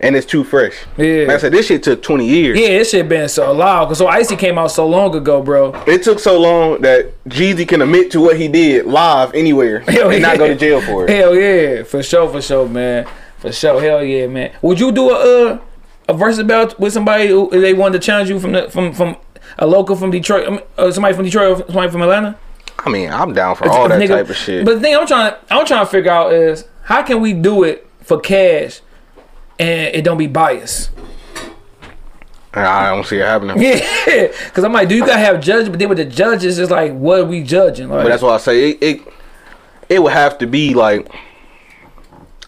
And 0.00 0.14
it's 0.14 0.26
too 0.26 0.44
fresh. 0.44 0.74
Yeah. 0.96 1.24
Like 1.24 1.30
I 1.30 1.38
said, 1.38 1.52
this 1.52 1.66
shit 1.66 1.82
took 1.82 2.02
20 2.02 2.24
years. 2.24 2.58
Yeah, 2.58 2.68
this 2.68 2.90
shit 2.90 3.08
been 3.08 3.28
so 3.28 3.52
loud. 3.52 3.88
Cause 3.88 3.98
so 3.98 4.06
Icy 4.06 4.36
came 4.36 4.56
out 4.56 4.70
so 4.70 4.86
long 4.86 5.14
ago, 5.14 5.42
bro. 5.42 5.72
It 5.88 6.04
took 6.04 6.20
so 6.20 6.38
long 6.38 6.80
that 6.82 7.12
Jeezy 7.24 7.66
can 7.66 7.82
admit 7.82 8.12
to 8.12 8.20
what 8.20 8.36
he 8.38 8.46
did 8.46 8.86
live 8.86 9.34
anywhere 9.34 9.80
Hell 9.80 10.10
and 10.10 10.22
not 10.22 10.32
yeah. 10.32 10.36
go 10.36 10.48
to 10.48 10.54
jail 10.54 10.80
for 10.80 11.04
it. 11.04 11.10
Hell 11.10 11.34
yeah, 11.34 11.82
for 11.82 12.02
sure, 12.02 12.30
for 12.30 12.40
sure, 12.40 12.68
man, 12.68 13.08
for 13.38 13.50
sure. 13.50 13.80
Hell 13.80 14.04
yeah, 14.04 14.28
man. 14.28 14.52
Would 14.62 14.78
you 14.78 14.92
do 14.92 15.10
a 15.10 15.52
uh, 15.54 15.58
a 16.08 16.14
Verzuz 16.14 16.46
bout 16.46 16.78
with 16.78 16.92
somebody 16.92 17.28
who 17.28 17.50
they 17.50 17.74
wanted 17.74 18.00
to 18.00 18.06
challenge 18.06 18.30
you 18.30 18.38
from 18.40 18.52
the, 18.52 18.70
from 18.70 18.92
from 18.92 19.16
a 19.58 19.66
local 19.66 19.96
from 19.96 20.10
Detroit, 20.10 20.46
I 20.46 20.50
mean, 20.50 20.60
uh, 20.76 20.90
somebody 20.90 21.14
from 21.14 21.24
Detroit, 21.24 21.60
or 21.60 21.66
somebody 21.66 21.90
from 21.90 22.02
Atlanta? 22.02 22.38
I 22.78 22.90
mean, 22.90 23.10
I'm 23.10 23.32
down 23.32 23.56
for 23.56 23.68
all 23.68 23.88
that 23.88 24.00
Nigga, 24.00 24.08
type 24.08 24.30
of 24.30 24.36
shit. 24.36 24.64
But 24.64 24.76
the 24.76 24.80
thing 24.80 24.96
I'm 24.96 25.06
trying, 25.06 25.34
I'm 25.50 25.66
trying 25.66 25.84
to 25.84 25.90
figure 25.90 26.12
out 26.12 26.32
is 26.32 26.64
how 26.82 27.02
can 27.02 27.20
we 27.20 27.32
do 27.32 27.64
it 27.64 27.86
for 28.02 28.20
cash 28.20 28.80
and 29.58 29.94
it 29.94 30.02
don't 30.02 30.18
be 30.18 30.26
biased? 30.26 30.90
I 32.54 32.90
don't 32.90 33.06
see 33.06 33.18
it 33.18 33.26
happening. 33.26 33.56
Yeah, 33.62 34.28
because 34.46 34.64
I'm 34.64 34.72
like, 34.72 34.88
do 34.88 34.96
you 34.96 35.04
gotta 35.06 35.18
have 35.20 35.40
judges? 35.40 35.68
But 35.68 35.78
then 35.78 35.88
with 35.90 35.98
the 35.98 36.04
judges, 36.04 36.58
it's 36.58 36.70
like, 36.70 36.92
what 36.92 37.20
are 37.20 37.24
we 37.24 37.42
judging? 37.42 37.88
Like, 37.90 38.04
But 38.04 38.08
that's 38.08 38.22
why 38.22 38.34
I 38.34 38.38
say 38.38 38.70
it, 38.70 38.78
it. 38.82 39.12
It 39.88 40.02
would 40.02 40.12
have 40.12 40.38
to 40.38 40.46
be 40.46 40.74
like. 40.74 41.08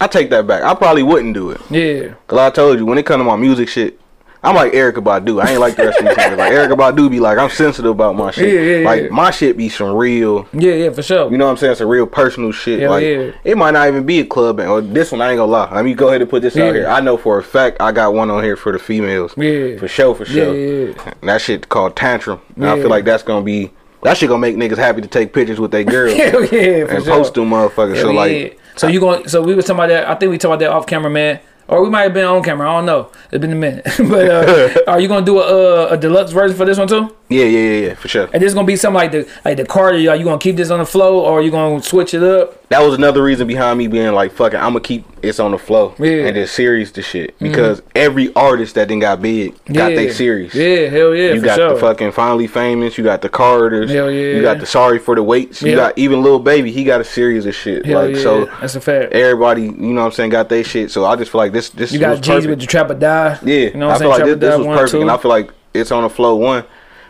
I 0.03 0.07
take 0.07 0.31
that 0.31 0.47
back. 0.47 0.63
I 0.63 0.73
probably 0.75 1.03
wouldn't 1.03 1.35
do 1.35 1.51
it. 1.51 1.61
yeah, 1.71 2.15
Cause 2.27 2.39
I 2.39 2.49
told 2.49 2.79
you 2.79 2.87
when 2.87 2.97
it 2.97 3.05
come 3.05 3.21
to 3.21 3.25
my 3.25 3.37
music 3.37 3.69
shit, 3.69 4.00
I'm 4.43 4.55
like 4.55 4.73
Erykah 4.73 5.05
Badu. 5.05 5.43
I 5.43 5.51
ain't 5.53 5.61
like 5.61 5.77
the 5.77 5.87
rest 5.87 6.01
of 6.01 6.07
these 6.07 6.17
niggas. 6.17 6.39
Like 6.39 6.53
Erykah 6.53 6.77
Badu 6.77 7.11
be 7.11 7.21
like, 7.21 7.37
I'm 7.37 7.51
sensitive 7.51 7.91
about 7.91 8.17
my 8.17 8.31
shit. 8.31 8.53
Yeah, 8.53 8.61
yeah, 8.61 8.85
like 8.85 9.03
yeah. 9.03 9.09
my 9.11 9.31
shit 9.31 9.57
be 9.57 9.69
some 9.69 9.95
real. 9.95 10.49
yeah, 10.53 10.73
yeah, 10.73 10.91
for 10.91 11.03
sure. 11.03 11.31
You 11.31 11.37
know 11.37 11.45
what 11.45 11.53
I'm 11.53 11.57
saying? 11.59 11.73
It's 11.73 11.81
a 11.83 11.87
real 11.87 12.07
personal 12.07 12.51
shit. 12.53 12.81
Hell 12.81 12.91
like 12.91 13.05
yeah. 13.05 13.33
it 13.45 13.59
might 13.59 13.73
not 13.73 13.89
even 13.89 14.07
be 14.07 14.21
a 14.21 14.25
club 14.25 14.57
band. 14.57 14.71
Or 14.71 14.81
this 14.81 15.13
one 15.13 15.21
I 15.21 15.31
ain't 15.31 15.39
gonna 15.39 15.53
lie. 15.53 15.75
Let 15.75 15.85
me 15.85 15.93
go 15.93 16.09
ahead 16.09 16.23
and 16.23 16.31
put 16.31 16.43
this 16.43 16.57
out 16.57 16.75
here. 16.75 16.89
I 16.89 17.01
know 17.01 17.17
for 17.19 17.39
a 17.39 17.43
fact 17.43 17.77
I 17.81 17.93
got 17.93 18.15
one 18.15 18.31
on 18.31 18.43
here 18.43 18.57
for 18.57 18.73
the 18.73 18.79
females. 18.79 19.35
Yeah. 19.37 19.77
For 19.77 19.89
sure, 19.89 20.15
for 20.15 20.25
sure. 20.25 20.55
Yeah, 20.55 21.15
And 21.21 21.29
that 21.29 21.43
shit 21.43 21.69
called 21.69 21.97
tantrum. 21.97 22.41
And 22.57 22.67
I 22.67 22.77
feel 22.77 22.89
like 22.91 23.05
that's 23.05 23.23
gonna 23.23 23.45
be 23.45 23.71
that 24.03 24.17
shit 24.17 24.31
gonna 24.31 24.41
make 24.41 24.57
niggas 24.57 24.79
happy 24.79 25.03
to 25.03 25.09
take 25.09 25.35
pictures 25.35 25.61
with 25.61 25.71
their 25.71 25.85
girls 25.85 26.15
Hell 26.17 26.45
yeah, 26.45 26.87
for 26.87 26.95
and 26.95 27.05
sure. 27.05 27.15
post 27.15 27.35
them 27.35 27.51
motherfuckers. 27.51 27.97
Hell 27.97 28.07
so 28.07 28.13
like 28.13 28.59
so 28.77 28.87
you 28.87 29.01
going? 29.01 29.29
So 29.29 29.43
we 29.43 29.55
was 29.55 29.67
talking 29.67 29.79
about 29.79 29.89
that. 29.89 30.09
I 30.09 30.15
think 30.15 30.31
we 30.31 30.39
talked 30.39 30.55
about 30.55 30.59
that 30.61 30.71
off 30.71 30.87
camera, 30.87 31.11
man. 31.11 31.41
Or 31.71 31.83
we 31.83 31.89
might 31.89 32.03
have 32.03 32.15
been 32.15 32.27
on 32.27 32.43
camera. 32.43 32.69
I 32.69 32.77
don't 32.79 32.87
know. 32.87 33.11
It's 33.31 33.41
been 33.41 33.53
a 33.53 33.55
minute. 33.55 33.85
but 33.99 34.29
uh, 34.29 34.81
are 34.89 35.01
you 35.01 35.07
gonna 35.07 35.25
do 35.25 35.39
a, 35.39 35.87
uh, 35.87 35.95
a 35.95 35.97
deluxe 35.97 36.33
version 36.33 36.57
for 36.57 36.65
this 36.67 36.79
one 36.79 36.89
too? 36.89 37.15
yeah, 37.31 37.45
yeah, 37.45 37.59
yeah, 37.59 37.87
yeah, 37.87 37.95
for 37.95 38.09
sure. 38.09 38.29
And 38.33 38.43
this 38.43 38.49
is 38.49 38.55
gonna 38.55 38.67
be 38.67 38.75
something 38.75 38.97
like 38.97 39.13
the 39.13 39.29
like 39.45 39.57
the 39.57 39.65
Carter. 39.65 39.97
Are 40.11 40.17
you 40.17 40.25
gonna 40.25 40.39
keep 40.39 40.57
this 40.57 40.71
on 40.71 40.81
the 40.81 40.85
Flo, 40.85 41.21
or 41.21 41.39
are 41.39 41.43
you 41.43 41.53
gonna 41.53 41.81
switch 41.81 42.13
it 42.13 42.25
up? 42.25 42.69
That 42.71 42.81
was 42.81 42.95
another 42.95 43.23
reason 43.23 43.47
behind 43.47 43.79
me 43.79 43.87
being 43.87 44.13
like, 44.13 44.33
fuck 44.33 44.53
it, 44.53 44.57
I'm 44.57 44.73
gonna 44.73 44.81
keep 44.81 45.05
it's 45.23 45.39
on 45.39 45.51
the 45.51 45.59
Flo 45.59 45.95
Yeah. 45.99 46.07
Mm-hmm. 46.07 46.27
and 46.27 46.37
just 46.37 46.55
series 46.55 46.93
the 46.93 47.03
shit 47.03 47.39
because 47.39 47.83
every 47.95 48.35
artist 48.35 48.75
that 48.77 48.89
then 48.89 49.01
got 49.01 49.21
big 49.21 49.53
got 49.67 49.91
yeah. 49.91 49.97
they 49.97 50.13
series. 50.13 50.55
Yeah, 50.55 50.89
hell 50.89 51.15
yeah. 51.15 51.35
You 51.35 51.41
got 51.41 51.57
sure. 51.57 51.75
the 51.75 51.81
fucking 51.81 52.13
finally 52.13 52.47
famous. 52.47 52.99
You 52.99 53.05
got 53.05 53.23
the 53.23 53.29
Carters. 53.29 53.91
Hell 53.91 54.11
yeah. 54.11 54.35
You 54.35 54.43
got 54.43 54.59
the 54.59 54.67
sorry 54.67 54.99
for 54.99 55.15
the 55.15 55.23
waits. 55.23 55.63
You 55.63 55.77
got 55.77 55.97
even 55.99 56.23
Lil 56.23 56.39
Baby. 56.39 56.73
He 56.73 56.85
got 56.85 57.01
a 57.01 57.05
series 57.05 57.47
of 57.47 57.55
shit. 57.55 57.85
Hell 57.85 58.07
like 58.07 58.17
yeah. 58.17 58.23
so, 58.23 58.45
that's 58.61 58.75
a 58.75 58.81
fact. 58.81 59.13
everybody, 59.13 59.63
you 59.63 59.71
know 59.71 60.01
what 60.01 60.07
I'm 60.07 60.13
saying, 60.13 60.31
got 60.31 60.49
their 60.49 60.65
shit. 60.65 60.91
So 60.91 61.05
I 61.05 61.17
just 61.17 61.31
feel 61.31 61.41
like 61.41 61.53
this. 61.53 61.60
This 61.69 61.93
You 61.93 61.99
got 62.01 62.19
Jeezy 62.19 62.27
perfect. 62.27 62.49
with 62.51 62.61
the 62.61 62.67
Trap 62.67 62.91
or 62.91 62.95
Die. 62.95 63.39
Yeah, 63.45 63.55
you 63.57 63.75
know 63.75 63.89
what 63.89 63.97
I 63.97 63.99
feel 63.99 64.11
saying. 64.15 64.21
like 64.31 64.41
this, 64.41 64.51
this 64.51 64.59
was 64.59 64.67
one, 64.67 64.77
perfect, 64.79 64.93
two. 64.93 65.01
and 65.03 65.11
I 65.11 65.17
feel 65.19 65.29
like 65.29 65.51
it's 65.75 65.93
on 65.93 66.03
the 66.05 66.09
Flo. 66.09 66.37
One 66.37 66.65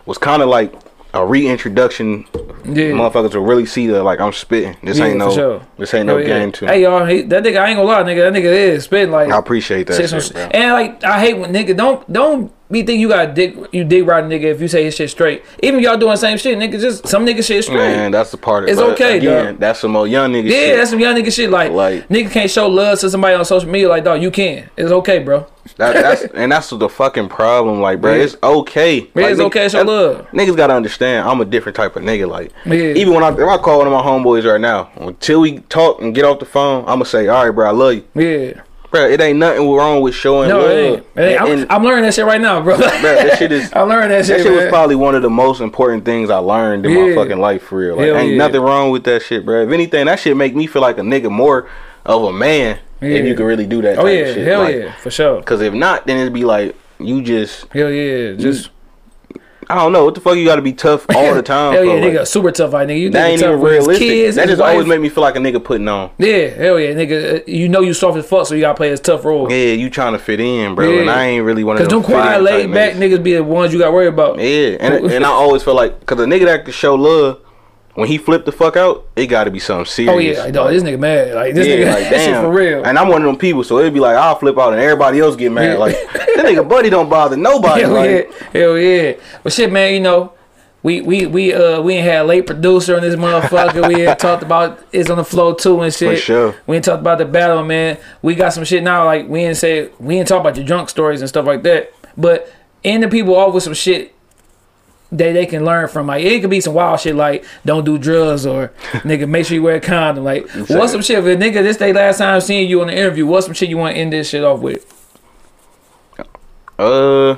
was 0.06 0.18
kind 0.18 0.42
of 0.42 0.48
like 0.48 0.74
a 1.14 1.24
reintroduction. 1.26 2.26
Yeah. 2.64 2.90
Motherfuckers 2.92 3.34
will 3.34 3.42
really 3.44 3.66
see 3.66 3.86
that 3.88 4.02
like 4.02 4.20
I'm 4.20 4.32
spitting. 4.32 4.76
This 4.82 4.98
Yeah, 4.98 5.06
ain't 5.06 5.18
no. 5.18 5.30
sure. 5.34 5.66
This 5.78 5.94
ain't 5.94 6.06
no 6.06 6.18
yeah. 6.18 6.26
game 6.26 6.52
to 6.52 6.64
me. 6.66 6.70
Hey 6.70 6.82
y'all, 6.82 7.04
he, 7.06 7.22
that 7.22 7.42
nigga, 7.42 7.60
I 7.60 7.68
ain't 7.68 7.76
gonna 7.78 7.82
lie, 7.88 8.02
nigga. 8.02 8.32
That 8.32 8.38
nigga 8.38 8.44
is 8.44 8.84
spitting 8.84 9.10
like 9.12 9.30
I 9.30 9.38
appreciate 9.38 9.86
that 9.86 10.08
shit. 10.08 10.36
And 10.54 10.72
like 10.72 11.02
I 11.04 11.20
hate 11.20 11.34
when 11.38 11.52
nigga 11.52 11.76
don't 11.76 12.10
don't 12.12 12.52
be 12.70 12.82
think 12.82 13.00
you 13.00 13.08
got 13.08 13.34
dick 13.34 13.56
you 13.72 13.84
dig 13.84 14.06
right 14.06 14.22
nigga 14.24 14.44
if 14.44 14.60
you 14.60 14.68
say 14.68 14.84
his 14.84 14.94
shit 14.94 15.10
straight. 15.10 15.42
Even 15.62 15.80
y'all 15.80 15.96
doing 15.96 16.12
the 16.12 16.16
same 16.16 16.38
shit, 16.38 16.56
nigga. 16.58 16.80
Just 16.80 17.06
some 17.08 17.26
nigga 17.26 17.44
shit 17.44 17.64
straight. 17.64 17.76
Man, 17.76 18.12
that's 18.12 18.30
the 18.30 18.36
part. 18.36 18.64
Of, 18.64 18.70
It's 18.70 18.78
okay, 18.80 19.18
again, 19.18 19.44
dog. 19.46 19.58
That's 19.58 19.80
some 19.80 19.92
more 19.92 20.06
young 20.06 20.32
nigga 20.32 20.44
yeah, 20.44 20.50
shit. 20.50 20.76
that's 20.76 20.90
some 20.90 21.00
young 21.00 21.16
nigga 21.16 21.32
shit. 21.34 21.50
Like, 21.50 21.72
Like- 21.72 22.08
nigga 22.08 22.30
can't 22.30 22.50
show 22.50 22.68
love 22.68 22.98
to 23.00 23.10
somebody 23.10 23.34
on 23.34 23.44
social 23.44 23.68
media. 23.68 23.88
Like 23.88 24.04
dog, 24.04 24.22
you 24.22 24.30
can. 24.30 24.70
It's 24.76 24.92
okay, 24.92 25.18
bro. 25.18 25.46
That, 25.76 25.94
that's 25.94 26.22
and 26.34 26.52
that's 26.52 26.70
the 26.70 26.88
fucking 26.88 27.28
problem. 27.28 27.80
Like, 27.80 28.00
bro, 28.00 28.14
Yeah. 28.14 28.22
it's 28.24 28.36
okay. 28.42 29.00
Yeah, 29.00 29.06
Like, 29.14 29.26
it's 29.32 29.40
nigg- 29.40 29.46
okay 29.46 29.62
to 29.64 29.68
show 29.68 29.78
that- 29.78 29.86
love. 29.86 30.26
Niggas 30.32 30.56
gotta 30.56 30.74
understand, 30.74 31.28
I'm 31.28 31.40
a 31.40 31.44
different 31.44 31.76
type 31.76 31.96
of 31.96 32.02
nigga. 32.02 32.28
Like, 32.28 32.52
Yeah. 32.64 32.94
even 32.94 33.14
when 33.14 33.24
I 33.24 33.30
if 33.32 33.40
I 33.40 33.56
call 33.58 33.78
one 33.78 33.86
of 33.86 33.92
my 33.92 34.02
homeboys 34.02 34.44
right 34.50 34.60
now, 34.60 34.90
until 34.96 35.40
we 35.40 35.58
talk 35.68 36.00
and 36.00 36.14
get 36.14 36.24
off 36.24 36.38
the 36.38 36.44
phone, 36.46 36.84
I'ma 36.86 37.04
say, 37.04 37.28
all 37.28 37.44
right, 37.44 37.50
bro, 37.50 37.66
I 37.68 37.72
love 37.72 37.94
you, 37.94 38.04
Yeah. 38.14 38.52
Bro. 38.90 39.08
It 39.08 39.20
ain't 39.20 39.38
nothing 39.38 39.68
wrong 39.70 40.00
with 40.00 40.14
showing 40.14 40.48
No, 40.48 40.58
love. 40.60 40.70
it 40.70 40.74
ain't. 40.74 41.06
It 41.16 41.20
ain't. 41.20 41.40
I'm, 41.40 41.50
And- 41.52 41.60
and- 41.62 41.72
I'm 41.72 41.84
learning 41.84 42.04
that 42.04 42.14
shit 42.14 42.24
right 42.26 42.40
now, 42.40 42.60
bro. 42.60 42.76
bro 42.76 42.86
that 42.86 43.38
shit 43.38 43.52
is- 43.52 43.70
I'm 43.76 43.88
learning 43.88 44.10
that 44.10 44.26
shit. 44.26 44.38
that 44.38 44.42
shit 44.44 44.52
was 44.52 44.68
probably 44.68 44.96
one 44.96 45.14
of 45.14 45.22
the 45.22 45.30
most 45.30 45.60
important 45.60 46.04
things 46.04 46.30
I 46.30 46.38
learned 46.38 46.86
in 46.86 46.94
my 46.94 47.14
fucking 47.14 47.38
life 47.38 47.62
for 47.62 47.78
real. 47.78 47.96
Like, 47.96 48.06
Hell 48.06 48.16
ain't 48.18 48.32
yeah. 48.32 48.38
nothing 48.38 48.60
wrong 48.60 48.90
with 48.90 49.04
that 49.04 49.22
shit, 49.22 49.44
bro. 49.44 49.62
If 49.62 49.70
anything, 49.70 50.06
that 50.06 50.18
shit 50.18 50.36
make 50.36 50.54
me 50.54 50.66
feel 50.66 50.82
like 50.82 50.98
a 50.98 51.02
nigga 51.02 51.30
more 51.30 51.68
of 52.04 52.22
a 52.24 52.32
man 52.32 52.78
if 53.00 53.24
you 53.26 53.34
can 53.34 53.46
really 53.46 53.66
do 53.66 53.80
that. 53.82 53.98
oh 53.98 54.06
yeah, 54.06 54.20
of 54.20 54.34
shit. 54.34 54.46
hell 54.46 54.60
Like, 54.62 54.74
yeah, 54.74 54.92
for 54.96 55.10
sure. 55.10 55.42
Cause 55.42 55.60
if 55.62 55.72
not, 55.72 56.06
then 56.06 56.18
it'd 56.18 56.32
be 56.34 56.44
like 56.44 56.74
you 56.98 57.22
just 57.22 57.66
Hell 57.72 57.90
yeah, 57.90 58.32
just 58.34 58.68
I 59.70 59.74
don't 59.76 59.92
know 59.92 60.04
what 60.04 60.14
the 60.14 60.20
fuck 60.20 60.36
you 60.36 60.44
got 60.44 60.56
to 60.56 60.62
be 60.62 60.72
tough 60.72 61.06
all 61.14 61.34
the 61.34 61.42
time. 61.42 61.74
hell 61.74 61.84
yeah, 61.84 61.92
like, 61.94 62.02
nigga, 62.02 62.26
super 62.26 62.50
tough, 62.50 62.72
like 62.72 62.88
nigga. 62.88 63.00
You 63.00 63.10
that 63.10 63.26
ain't 63.30 63.40
tough 63.40 63.48
even 63.50 63.60
realistic. 63.60 63.98
Kids, 63.98 64.36
that 64.36 64.48
just 64.48 64.60
always 64.60 64.86
make 64.86 65.00
me 65.00 65.08
feel 65.08 65.22
like 65.22 65.36
a 65.36 65.38
nigga 65.38 65.62
putting 65.62 65.88
on. 65.88 66.10
Yeah, 66.18 66.48
hell 66.48 66.78
yeah, 66.80 66.92
nigga. 66.92 67.40
uh, 67.40 67.42
You 67.46 67.68
know 67.68 67.80
you 67.80 67.94
soft 67.94 68.18
as 68.18 68.26
fuck, 68.26 68.46
so 68.46 68.54
you 68.54 68.60
gotta 68.62 68.76
play 68.76 68.90
his 68.90 69.00
tough 69.00 69.24
role. 69.24 69.50
Yeah, 69.50 69.72
you 69.74 69.90
trying 69.90 70.12
to 70.12 70.18
fit 70.18 70.40
in, 70.40 70.74
bro, 70.74 70.90
Yeah. 70.90 71.00
and 71.02 71.10
I 71.10 71.24
ain't 71.26 71.44
really 71.44 71.64
one 71.64 71.76
of 71.76 71.80
Cause 71.82 71.88
them 71.88 72.02
them 72.02 72.10
quiet, 72.10 72.42
laid 72.42 72.72
back 72.72 72.94
niggas. 72.94 73.18
niggas 73.18 73.22
be 73.22 73.34
the 73.34 73.44
ones 73.44 73.72
you 73.72 73.78
got 73.78 73.86
to 73.86 73.92
worry 73.92 74.08
about. 74.08 74.38
Yeah, 74.38 74.76
and 74.80 75.10
and 75.10 75.24
I 75.24 75.28
always 75.28 75.62
feel 75.62 75.74
like 75.74 76.00
because 76.00 76.18
a 76.20 76.26
nigga 76.26 76.44
that 76.46 76.64
can 76.64 76.72
show 76.72 76.94
love 76.94 77.38
when 77.94 78.08
he 78.08 78.18
flip 78.18 78.44
the 78.44 78.52
fuck 78.52 78.76
out, 78.76 79.08
it 79.16 79.26
got 79.26 79.44
to 79.44 79.50
be 79.50 79.58
something 79.58 79.86
serious. 79.86 80.14
Oh 80.14 80.18
yeah, 80.18 80.44
like, 80.44 80.54
dog, 80.54 80.70
this 80.70 80.82
nigga 80.82 80.98
mad. 80.98 81.34
Like 81.34 81.54
this 81.54 81.66
yeah, 81.66 81.74
nigga, 81.74 81.86
like 81.94 82.10
that 82.10 82.20
shit 82.20 82.34
damn, 82.34 82.44
for 82.44 82.52
real. 82.52 82.84
And 82.84 82.98
I'm 82.98 83.08
one 83.08 83.22
of 83.22 83.26
them 83.26 83.36
people, 83.36 83.64
so 83.64 83.78
it'd 83.78 83.92
be 83.92 84.00
like 84.00 84.16
I'll 84.16 84.36
flip 84.36 84.58
out 84.58 84.72
and 84.72 84.80
everybody 84.80 85.20
else 85.20 85.36
get 85.36 85.50
mad. 85.50 85.72
Yeah. 85.72 85.78
Like 85.78 85.94
that 86.12 86.44
nigga 86.46 86.68
buddy 86.68 86.90
don't 86.90 87.08
bother 87.08 87.36
nobody. 87.36 87.82
Hell 87.82 87.92
like, 87.92 88.10
yeah, 88.10 88.60
hell 88.60 88.78
yeah. 88.78 89.12
But 89.42 89.52
shit, 89.52 89.72
man, 89.72 89.92
you 89.92 90.00
know, 90.00 90.32
we 90.82 91.00
we 91.00 91.26
we 91.26 91.52
uh 91.52 91.80
we 91.82 91.94
ain't 91.94 92.04
had 92.04 92.22
a 92.22 92.24
late 92.24 92.46
producer 92.46 92.94
on 92.94 93.02
this 93.02 93.16
motherfucker. 93.16 93.88
we 93.88 94.06
ain't 94.06 94.18
talked 94.20 94.42
about 94.42 94.82
it's 94.92 95.10
on 95.10 95.18
the 95.18 95.24
Flo 95.24 95.54
too 95.54 95.80
and 95.82 95.92
shit. 95.92 96.16
For 96.18 96.24
sure. 96.24 96.54
We 96.66 96.76
ain't 96.76 96.84
talked 96.84 97.00
about 97.00 97.18
the 97.18 97.24
battle, 97.24 97.64
man. 97.64 97.98
We 98.22 98.34
got 98.34 98.52
some 98.52 98.64
shit 98.64 98.82
now. 98.82 99.04
Like 99.04 99.28
we 99.28 99.40
ain't 99.40 99.56
say 99.56 99.90
we 99.98 100.18
ain't 100.18 100.28
talk 100.28 100.40
about 100.40 100.56
your 100.56 100.64
drunk 100.64 100.88
stories 100.88 101.20
and 101.20 101.28
stuff 101.28 101.44
like 101.44 101.64
that. 101.64 101.92
But 102.16 102.52
end 102.84 103.02
the 103.02 103.08
people 103.08 103.34
off 103.34 103.52
with 103.52 103.64
some 103.64 103.74
shit 103.74 104.14
that 105.12 105.32
they 105.32 105.46
can 105.46 105.64
learn 105.64 105.88
from. 105.88 106.06
Like 106.06 106.24
it 106.24 106.40
could 106.40 106.50
be 106.50 106.60
some 106.60 106.74
wild 106.74 107.00
shit 107.00 107.14
like 107.14 107.44
don't 107.64 107.84
do 107.84 107.98
drugs 107.98 108.46
or 108.46 108.68
nigga 108.92 109.28
make 109.28 109.46
sure 109.46 109.54
you 109.54 109.62
wear 109.62 109.76
a 109.76 109.80
condom. 109.80 110.24
Like 110.24 110.48
what's 110.68 110.92
some 110.92 111.02
shit? 111.02 111.18
If 111.18 111.24
a 111.24 111.36
nigga 111.36 111.62
this 111.62 111.76
day 111.76 111.92
last 111.92 112.18
time 112.18 112.40
seeing 112.40 112.68
you 112.68 112.80
on 112.80 112.88
the 112.88 112.96
interview, 112.96 113.26
what's 113.26 113.46
some 113.46 113.54
shit 113.54 113.68
you 113.68 113.78
want 113.78 113.94
to 113.94 114.00
end 114.00 114.12
this 114.12 114.28
shit 114.28 114.44
off 114.44 114.60
with? 114.60 114.96
Uh, 116.78 117.36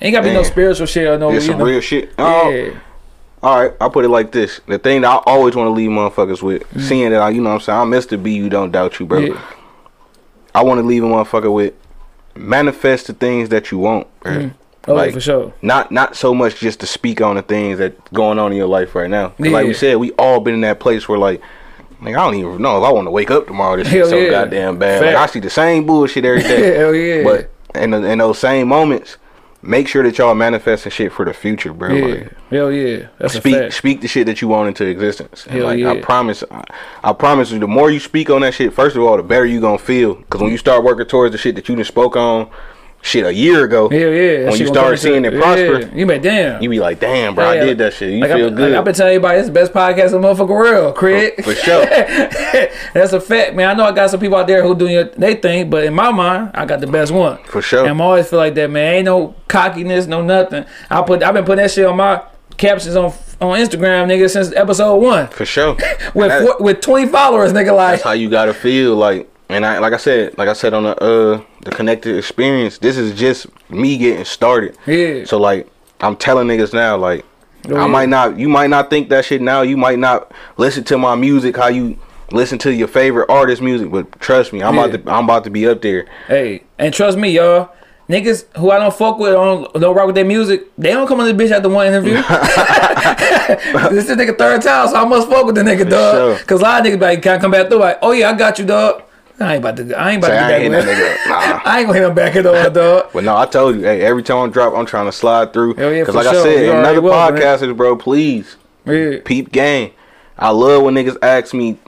Ain't 0.00 0.14
gotta 0.14 0.28
be 0.28 0.32
no 0.32 0.42
spiritual 0.42 0.86
shit 0.86 1.06
or 1.06 1.18
no. 1.18 1.30
It's 1.30 1.46
some 1.46 1.58
know. 1.58 1.64
real 1.64 1.80
shit. 1.80 2.12
Oh, 2.18 2.50
Yeah. 2.50 2.78
All 3.40 3.62
right, 3.62 3.72
I'll 3.80 3.90
put 3.90 4.04
it 4.04 4.08
like 4.08 4.32
this. 4.32 4.60
The 4.66 4.80
thing 4.80 5.02
that 5.02 5.08
I 5.08 5.22
always 5.24 5.54
want 5.54 5.68
to 5.68 5.70
leave 5.70 5.90
motherfuckers 5.90 6.42
with, 6.42 6.68
mm. 6.72 6.80
seeing 6.80 7.10
that 7.10 7.20
I, 7.20 7.30
you 7.30 7.40
know 7.40 7.50
what 7.50 7.54
I'm 7.56 7.60
saying, 7.60 7.78
I'm 7.78 7.90
Mr. 7.90 8.20
B, 8.20 8.34
you 8.34 8.48
don't 8.48 8.72
doubt 8.72 8.98
you, 8.98 9.06
bro. 9.06 9.20
Yeah. 9.20 9.40
I 10.54 10.64
want 10.64 10.78
to 10.80 10.82
leave 10.86 11.04
a 11.04 11.06
motherfucker 11.06 11.52
with 11.52 11.74
manifest 12.34 13.06
the 13.06 13.12
things 13.12 13.48
that 13.50 13.70
you 13.70 13.78
want, 13.78 14.08
bro. 14.20 14.50
Oh, 14.88 14.94
Like, 14.94 15.12
for 15.14 15.20
sure. 15.20 15.52
Not 15.62 15.90
not 15.92 16.16
so 16.16 16.34
much 16.34 16.58
just 16.60 16.80
to 16.80 16.86
speak 16.86 17.20
on 17.20 17.36
the 17.36 17.42
things 17.42 17.78
that 17.78 18.12
going 18.12 18.38
on 18.38 18.52
in 18.52 18.58
your 18.58 18.66
life 18.68 18.94
right 18.94 19.10
now. 19.10 19.28
'Cause 19.30 19.48
Like 19.48 19.66
we 19.66 19.74
said, 19.74 19.96
we 19.96 20.12
all 20.12 20.40
been 20.40 20.54
in 20.54 20.60
that 20.62 20.80
place 20.80 21.08
where 21.08 21.18
like, 21.18 21.40
like 22.02 22.14
I 22.14 22.18
don't 22.24 22.34
even 22.34 22.62
know 22.62 22.78
if 22.78 22.84
I 22.84 22.92
want 22.92 23.06
to 23.06 23.10
wake 23.10 23.30
up 23.30 23.46
tomorrow. 23.46 23.76
This 23.76 23.88
shit 23.88 24.06
so 24.06 24.16
yeah. 24.16 24.30
goddamn 24.30 24.78
bad. 24.78 25.04
Like, 25.04 25.16
I 25.16 25.26
see 25.26 25.40
the 25.40 25.50
same 25.50 25.86
bullshit 25.86 26.24
every 26.24 26.42
day. 26.42 26.76
Hell 26.78 26.94
yeah. 26.94 27.22
But 27.24 27.50
in, 27.80 27.90
the, 27.90 28.02
in 28.04 28.18
those 28.18 28.38
same 28.38 28.68
moments, 28.68 29.16
make 29.60 29.88
sure 29.88 30.04
that 30.04 30.16
y'all 30.16 30.34
manifesting 30.34 30.92
shit 30.92 31.12
for 31.12 31.24
the 31.24 31.34
future, 31.34 31.72
bro. 31.72 31.92
Yeah. 31.92 32.04
Like, 32.06 32.32
Hell 32.50 32.70
yeah. 32.72 33.08
That's 33.18 33.34
a 33.34 33.40
speak 33.40 33.54
fact. 33.56 33.74
speak 33.74 34.00
the 34.00 34.06
shit 34.08 34.26
that 34.26 34.40
you 34.40 34.46
want 34.48 34.68
into 34.68 34.86
existence. 34.86 35.44
And 35.46 35.56
Hell 35.56 35.64
like 35.66 35.78
yeah. 35.80 35.90
I 35.90 36.00
promise, 36.00 36.44
I, 36.50 36.64
I 37.02 37.12
promise 37.12 37.50
you, 37.50 37.58
the 37.58 37.66
more 37.66 37.90
you 37.90 37.98
speak 37.98 38.30
on 38.30 38.42
that 38.42 38.54
shit, 38.54 38.72
first 38.72 38.94
of 38.96 39.02
all, 39.02 39.16
the 39.16 39.22
better 39.24 39.44
you 39.44 39.60
gonna 39.60 39.76
feel. 39.78 40.14
Because 40.14 40.40
when 40.40 40.52
you 40.52 40.58
start 40.58 40.84
working 40.84 41.06
towards 41.06 41.32
the 41.32 41.38
shit 41.38 41.56
that 41.56 41.68
you 41.68 41.74
just 41.74 41.88
spoke 41.88 42.16
on, 42.16 42.48
shit 43.02 43.24
a 43.24 43.32
year 43.32 43.64
ago, 43.64 43.88
Hell 43.88 43.98
yeah. 44.00 44.50
when 44.50 44.58
you 44.58 44.66
start 44.66 44.98
seeing 44.98 45.24
it 45.24 45.34
prosper, 45.34 45.80
Yeah. 45.80 45.94
You 45.94 46.06
be 46.06 46.12
like, 46.14 46.22
damn. 46.22 46.62
you 46.62 46.68
be 46.68 46.80
like, 46.80 47.00
damn, 47.00 47.34
bro, 47.34 47.48
I 47.48 47.56
did 47.56 47.78
that 47.78 47.94
shit. 47.94 48.12
You 48.12 48.20
like 48.20 48.30
feel 48.32 48.46
I, 48.46 48.50
good. 48.50 48.70
Like 48.70 48.78
I've 48.78 48.84
been 48.84 48.94
telling 48.94 49.14
everybody, 49.14 49.38
it's 49.38 49.48
the 49.48 49.52
best 49.54 49.72
podcast 49.72 50.14
in 50.14 50.20
the 50.20 50.28
motherfucking 50.28 50.48
world, 50.48 50.94
Craig. 50.94 51.42
For 51.42 51.54
sure. 51.54 51.84
That's 52.94 53.12
a 53.12 53.20
fact, 53.20 53.54
man. 53.54 53.70
I 53.70 53.74
know 53.74 53.84
I 53.84 53.92
got 53.92 54.10
some 54.10 54.20
people 54.20 54.36
out 54.36 54.46
there 54.46 54.62
who 54.62 54.74
doing 54.74 55.08
they 55.16 55.34
thing, 55.36 55.70
but 55.70 55.84
in 55.84 55.94
my 55.94 56.10
mind, 56.10 56.50
I 56.54 56.66
got 56.66 56.80
the 56.80 56.86
best 56.86 57.12
one. 57.12 57.42
For 57.44 57.62
sure. 57.62 57.80
And 57.80 57.90
I'm 57.90 58.00
always 58.00 58.28
feel 58.28 58.38
like 58.38 58.54
that, 58.54 58.70
man. 58.70 58.94
Ain't 58.94 59.04
no 59.06 59.34
cockiness, 59.48 60.06
no 60.06 60.22
nothing. 60.22 60.64
I 60.90 61.02
put, 61.02 61.22
I've 61.22 61.34
been 61.34 61.44
putting 61.44 61.62
that 61.62 61.70
shit 61.70 61.86
on 61.86 61.96
my 61.96 62.22
captions 62.56 62.96
on 62.96 63.12
on 63.40 63.56
Instagram, 63.58 64.08
nigga, 64.08 64.28
since 64.28 64.52
episode 64.52 64.96
one. 64.96 65.28
For 65.28 65.46
sure. 65.46 65.76
With 66.14 66.32
four, 66.42 66.56
with 66.58 66.80
20 66.80 67.06
followers, 67.06 67.52
nigga, 67.52 67.74
like. 67.76 67.92
that's 67.92 68.02
how 68.02 68.12
you 68.12 68.28
gotta 68.28 68.52
feel 68.52 68.96
like 68.96 69.30
and 69.48 69.64
I 69.64 69.78
like 69.78 69.92
I 69.92 69.96
said, 69.96 70.36
like 70.38 70.48
I 70.48 70.52
said 70.52 70.74
on 70.74 70.82
the 70.84 70.96
uh 71.02 71.42
the 71.62 71.70
connected 71.70 72.16
experience, 72.16 72.78
this 72.78 72.96
is 72.96 73.18
just 73.18 73.46
me 73.70 73.96
getting 73.98 74.24
started. 74.24 74.76
Yeah. 74.86 75.24
So 75.24 75.38
like 75.38 75.68
I'm 76.00 76.16
telling 76.16 76.46
niggas 76.48 76.72
now, 76.72 76.96
like 76.96 77.24
Oh, 77.68 77.76
I 77.76 77.80
yeah. 77.82 77.86
might 77.86 78.08
not 78.08 78.38
you 78.38 78.48
might 78.48 78.70
not 78.70 78.88
think 78.90 79.08
that 79.10 79.24
shit 79.24 79.40
now, 79.42 79.62
you 79.62 79.76
might 79.76 79.98
not 79.98 80.32
listen 80.56 80.84
to 80.84 80.98
my 80.98 81.14
music 81.16 81.56
how 81.56 81.68
you 81.68 81.98
listen 82.30 82.58
to 82.58 82.72
your 82.72 82.88
favorite 82.88 83.28
artist 83.30 83.60
music, 83.62 83.90
but 83.90 84.20
trust 84.20 84.52
me, 84.52 84.62
I'm 84.62 84.74
Yeah. 84.76 84.84
about 84.86 85.04
to 85.04 85.10
I'm 85.12 85.24
about 85.24 85.44
to 85.44 85.50
be 85.50 85.66
up 85.66 85.82
there. 85.82 86.06
Hey, 86.28 86.62
and 86.78 86.92
trust 86.94 87.18
me, 87.18 87.30
y'all. 87.30 87.70
Niggas 88.08 88.46
who 88.56 88.70
I 88.70 88.78
don't 88.78 88.94
fuck 88.94 89.18
with, 89.18 89.32
don't, 89.34 89.70
don't 89.74 89.94
rock 89.94 90.06
with 90.06 90.14
their 90.14 90.24
music, 90.24 90.62
they 90.78 90.92
don't 90.92 91.06
come 91.06 91.20
on 91.20 91.26
this 91.26 91.50
bitch 91.50 91.54
after 91.54 91.68
one 91.68 91.86
interview. 91.88 92.14
this 93.90 94.08
is 94.08 94.16
nigga 94.16 94.36
third 94.38 94.62
time, 94.62 94.88
so 94.88 94.96
I 94.96 95.04
must 95.04 95.28
fuck 95.28 95.44
with 95.46 95.54
the 95.56 95.62
nigga, 95.62 95.88
dog. 95.88 96.14
sure. 96.38 96.46
Cause 96.46 96.60
a 96.60 96.62
lot 96.62 96.86
of 96.86 96.92
niggas 96.92 97.00
like 97.02 97.22
can't 97.22 97.40
come 97.40 97.50
back 97.50 97.68
through 97.68 97.80
like, 97.80 97.98
oh 98.02 98.12
yeah, 98.12 98.30
I 98.30 98.32
got 98.34 98.58
you, 98.58 98.64
dog. 98.64 99.02
I 99.40 99.54
ain't 99.54 99.64
about 99.64 99.76
to, 99.76 99.94
I 99.98 100.10
ain't 100.10 100.18
about 100.18 100.28
Say, 100.28 100.36
to 100.38 100.44
I 100.44 100.58
do 100.58 100.64
ain't 100.64 100.72
that. 100.72 100.84
nigga. 100.84 101.16
Nah. 101.28 101.60
I 101.64 101.78
ain't 101.80 101.86
gonna 101.86 101.98
hit 102.00 102.08
him 102.08 102.14
back 102.14 102.36
at 102.36 102.46
all, 102.46 102.70
dog. 102.70 103.10
But 103.12 103.24
no, 103.24 103.36
I 103.36 103.46
told 103.46 103.76
you, 103.76 103.82
hey, 103.82 104.00
every 104.02 104.22
time 104.22 104.48
I 104.48 104.52
drop, 104.52 104.74
I'm 104.74 104.86
trying 104.86 105.06
to 105.06 105.12
slide 105.12 105.52
through. 105.52 105.74
Hell 105.74 105.92
yeah, 105.92 106.04
like 106.04 106.26
I 106.26 106.32
said, 106.42 106.64
You 106.64 106.72
another 106.72 107.02
man. 107.02 107.10
podcasters, 107.12 107.76
bro, 107.76 107.96
please 107.96 108.56
Yeah. 108.84 109.18
peep 109.24 109.52
game. 109.52 109.92
I 110.38 110.50
love 110.50 110.82
when 110.82 110.94
niggas 110.94 111.16
ask 111.22 111.52
me 111.54 111.78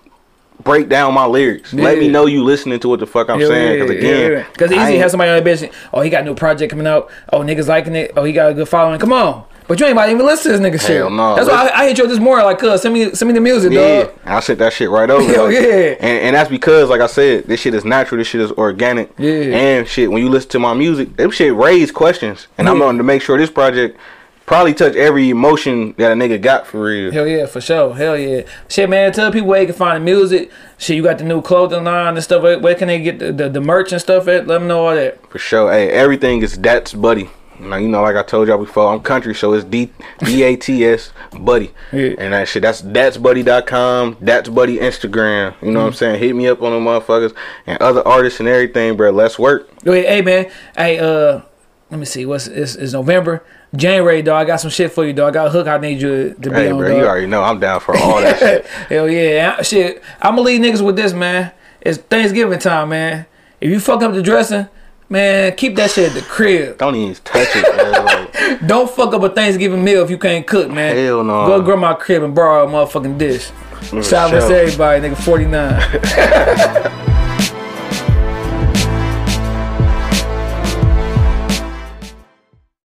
break 0.62 0.89
down 0.89 1.14
my 1.14 1.24
lyrics. 1.24 1.72
Let 1.72 1.98
me 1.98 2.09
know 2.09 2.27
you 2.27 2.44
listening 2.44 2.78
to 2.81 2.89
what 2.89 3.01
the 3.01 3.06
fuck 3.06 3.31
I'm 3.31 3.40
Hell 3.40 3.48
saying. 3.48 3.81
Cause 3.81 3.90
again. 3.90 4.47
Cause 4.56 4.72
I 4.72 4.82
easy 4.85 4.98
has 4.98 5.10
somebody 5.12 5.31
on 5.31 5.43
that 5.43 5.48
bitch. 5.51 5.72
Oh, 5.93 6.02
he 6.02 6.10
got 6.10 6.22
a 6.22 6.24
new 6.24 6.35
project 6.35 6.70
coming 6.70 6.86
out. 6.86 7.10
Oh, 7.32 7.40
niggas 7.40 7.66
liking 7.68 7.97
it. 7.97 8.12
Oh, 8.16 8.24
he 8.24 8.32
got 8.32 8.51
a 8.51 8.55
good 8.55 8.68
following. 8.68 9.01
Come 9.01 9.12
on. 9.12 9.44
But 9.70 9.78
you 9.78 9.86
ain't 9.86 9.92
about 9.92 10.06
to 10.06 10.10
even 10.10 10.26
listen 10.26 10.51
to 10.51 10.59
this 10.59 10.66
nigga 10.66 10.84
shit. 10.84 10.97
Hell 10.97 11.10
no. 11.10 11.36
That's 11.36 11.48
why 11.48 11.68
I, 11.68 11.82
I 11.82 11.86
hit 11.86 11.98
you 11.98 12.02
up 12.02 12.10
this 12.10 12.18
morning. 12.18 12.44
Like, 12.44 12.59
cuz 12.59 12.82
send 12.82 12.92
me 12.92 13.14
send 13.14 13.28
me 13.28 13.34
the 13.34 13.40
music, 13.40 13.70
Yeah, 13.72 14.02
dog. 14.02 14.14
I 14.24 14.40
sent 14.40 14.59
that 14.59 14.72
shit 14.72 14.90
right 14.90 15.09
over. 15.09 15.22
Hell 15.32 15.44
like- 15.44 15.55
yeah. 15.55 15.94
and, 16.01 16.18
and 16.24 16.34
that's 16.34 16.51
because, 16.51 16.88
like 16.90 17.01
I 17.01 17.06
said, 17.06 17.44
this 17.44 17.60
shit 17.60 17.72
is 17.74 17.84
natural. 17.84 18.18
This 18.18 18.26
shit 18.26 18.40
is 18.40 18.51
organic. 18.51 19.12
Yeah. 19.16 19.30
and 19.30 19.86
shit. 19.86 20.10
When 20.10 20.20
you 20.24 20.28
listen 20.28 20.51
to 20.51 20.59
my 20.59 20.74
music, 20.74 21.14
them 21.16 21.30
shit 21.30 21.55
raise 21.55 21.92
questions, 21.92 22.48
and 22.59 22.68
I'm 22.68 22.78
Yeah. 22.78 22.82
going 22.86 22.98
to 22.98 23.05
make 23.05 23.22
sure 23.22 23.38
this 23.38 23.48
project 23.48 23.97
probably 24.44 24.74
touch 24.74 24.97
every 24.97 25.30
emotion 25.30 25.94
that 25.98 26.10
a 26.10 26.14
nigga 26.16 26.42
got 26.42 26.66
for 26.66 26.82
real. 26.82 27.12
Hell 27.12 27.28
yeah, 27.28 27.47
for 27.47 27.60
sure. 27.60 27.94
Hell 27.94 28.18
yeah. 28.18 28.42
Shit, 28.68 28.90
man, 28.90 29.12
tell 29.12 29.30
people 29.30 29.47
where 29.47 29.60
you 29.60 29.66
can 29.68 29.76
find 29.76 29.94
the 30.02 30.05
music. 30.05 30.51
Shit, 30.78 30.97
you 30.97 31.05
got 31.05 31.18
the 31.18 31.24
new 31.24 31.40
clothing 31.42 31.84
line 31.84 32.14
and 32.16 32.24
stuff. 32.24 32.42
Where, 32.42 32.59
where 32.59 32.74
can 32.74 32.88
they 32.88 32.98
get 32.98 33.20
the, 33.20 33.30
the, 33.30 33.48
the 33.48 33.60
merch 33.60 33.92
and 33.92 34.01
stuff 34.01 34.26
at? 34.26 34.48
Let 34.48 34.59
them 34.59 34.66
know 34.66 34.88
all 34.88 34.97
that. 34.97 35.24
For 35.30 35.38
sure. 35.38 35.70
Hey, 35.70 35.90
everything 35.90 36.42
is 36.42 36.59
that's 36.59 36.92
buddy. 36.92 37.30
Now 37.60 37.76
you 37.76 37.88
know, 37.88 38.02
like 38.02 38.16
I 38.16 38.22
told 38.22 38.48
y'all 38.48 38.58
before, 38.58 38.92
I'm 38.92 39.00
country, 39.00 39.34
so 39.34 39.52
it's 39.52 39.64
D 39.64 39.90
D 40.20 40.42
A 40.42 40.56
T 40.56 40.84
S 40.84 41.12
buddy. 41.38 41.72
Yeah. 41.92 42.14
And 42.18 42.32
that 42.32 42.48
shit, 42.48 42.62
that's 42.62 42.80
that's 42.80 43.16
buddy.com, 43.16 44.16
that's 44.20 44.48
buddy 44.48 44.78
Instagram. 44.78 45.54
You 45.62 45.72
know 45.72 45.80
what 45.80 45.86
I'm 45.88 45.92
saying? 45.92 46.20
Hit 46.20 46.34
me 46.34 46.48
up 46.48 46.62
on 46.62 46.72
them 46.72 46.84
motherfuckers 46.84 47.34
and 47.66 47.80
other 47.80 48.06
artists 48.06 48.40
and 48.40 48.48
everything, 48.48 48.96
bro. 48.96 49.10
Let's 49.10 49.38
work. 49.38 49.70
Ahead. 49.86 50.04
Hey, 50.06 50.22
man. 50.22 50.50
Hey, 50.76 50.98
uh, 50.98 51.42
let 51.90 52.00
me 52.00 52.06
see. 52.06 52.26
What's 52.26 52.46
it's, 52.46 52.74
it's 52.76 52.92
November. 52.92 53.44
January, 53.74 54.20
dog. 54.22 54.42
I 54.42 54.44
got 54.46 54.56
some 54.56 54.70
shit 54.70 54.90
for 54.90 55.04
you, 55.04 55.12
dog. 55.12 55.36
I 55.36 55.44
got 55.44 55.46
a 55.46 55.50
hook 55.50 55.68
I 55.68 55.78
need 55.78 56.00
you 56.02 56.34
to 56.34 56.50
be 56.50 56.54
Hey, 56.56 56.70
on, 56.70 56.78
bro, 56.78 56.88
dog. 56.88 56.98
you 56.98 57.04
already 57.06 57.26
know 57.26 57.42
I'm 57.42 57.60
down 57.60 57.80
for 57.80 57.96
all 57.96 58.20
that 58.20 58.38
shit. 58.38 58.66
Hell 58.88 59.08
yeah. 59.08 59.62
Shit, 59.62 60.02
I'm 60.20 60.32
gonna 60.36 60.42
leave 60.42 60.60
niggas 60.60 60.84
with 60.84 60.96
this, 60.96 61.12
man. 61.12 61.52
It's 61.80 61.98
Thanksgiving 61.98 62.58
time, 62.58 62.88
man. 62.88 63.26
If 63.60 63.70
you 63.70 63.78
fuck 63.78 64.02
up 64.02 64.12
the 64.12 64.22
dressing, 64.22 64.68
man, 65.10 65.54
keep 65.56 65.76
that 65.76 65.90
shit 65.90 66.08
at 66.08 66.14
the 66.14 66.22
crib. 66.22 66.78
Don't 66.78 66.94
even 66.94 67.14
touch 67.22 67.48
it. 67.54 67.76
Like, 67.76 68.60
Don't 68.66 68.88
fuck 68.90 69.12
up 69.12 69.22
a 69.22 69.28
Thanksgiving 69.28 69.84
meal 69.84 70.02
if 70.02 70.10
you 70.10 70.16
can't 70.16 70.46
cook, 70.46 70.70
man. 70.70 70.96
Hell 70.96 71.22
no. 71.24 71.46
Go 71.46 71.58
to 71.58 71.64
grandma's 71.64 71.96
crib 72.00 72.22
and 72.22 72.34
borrow 72.34 72.66
a 72.66 72.70
motherfucking 72.70 73.18
dish. 73.18 73.46
for 73.46 74.02
Shout 74.02 74.32
out 74.32 74.48
to 74.48 74.56
everybody, 74.56 75.08
nigga. 75.08 75.16
49. 75.16 77.00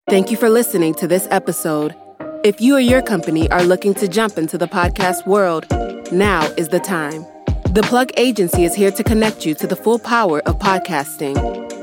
Thank 0.10 0.30
you 0.32 0.38
for 0.38 0.50
listening 0.50 0.94
to 0.96 1.08
this 1.08 1.28
episode. 1.32 1.96
If 2.44 2.62
you 2.62 2.76
or 2.76 2.80
your 2.80 3.02
company 3.02 3.50
are 3.52 3.64
looking 3.64 3.94
to 3.96 4.08
jump 4.08 4.38
into 4.38 4.58
the 4.58 4.68
podcast 4.68 5.26
world, 5.26 5.66
now 6.12 6.44
is 6.58 6.68
the 6.68 6.80
time. 6.80 7.26
The 7.74 7.82
Plug 7.84 8.12
Agency 8.18 8.66
is 8.66 8.76
here 8.76 8.92
to 8.92 9.04
connect 9.04 9.46
you 9.46 9.56
to 9.56 9.66
the 9.66 9.76
full 9.76 9.98
power 9.98 10.42
of 10.42 10.60
podcasting. 10.60 11.83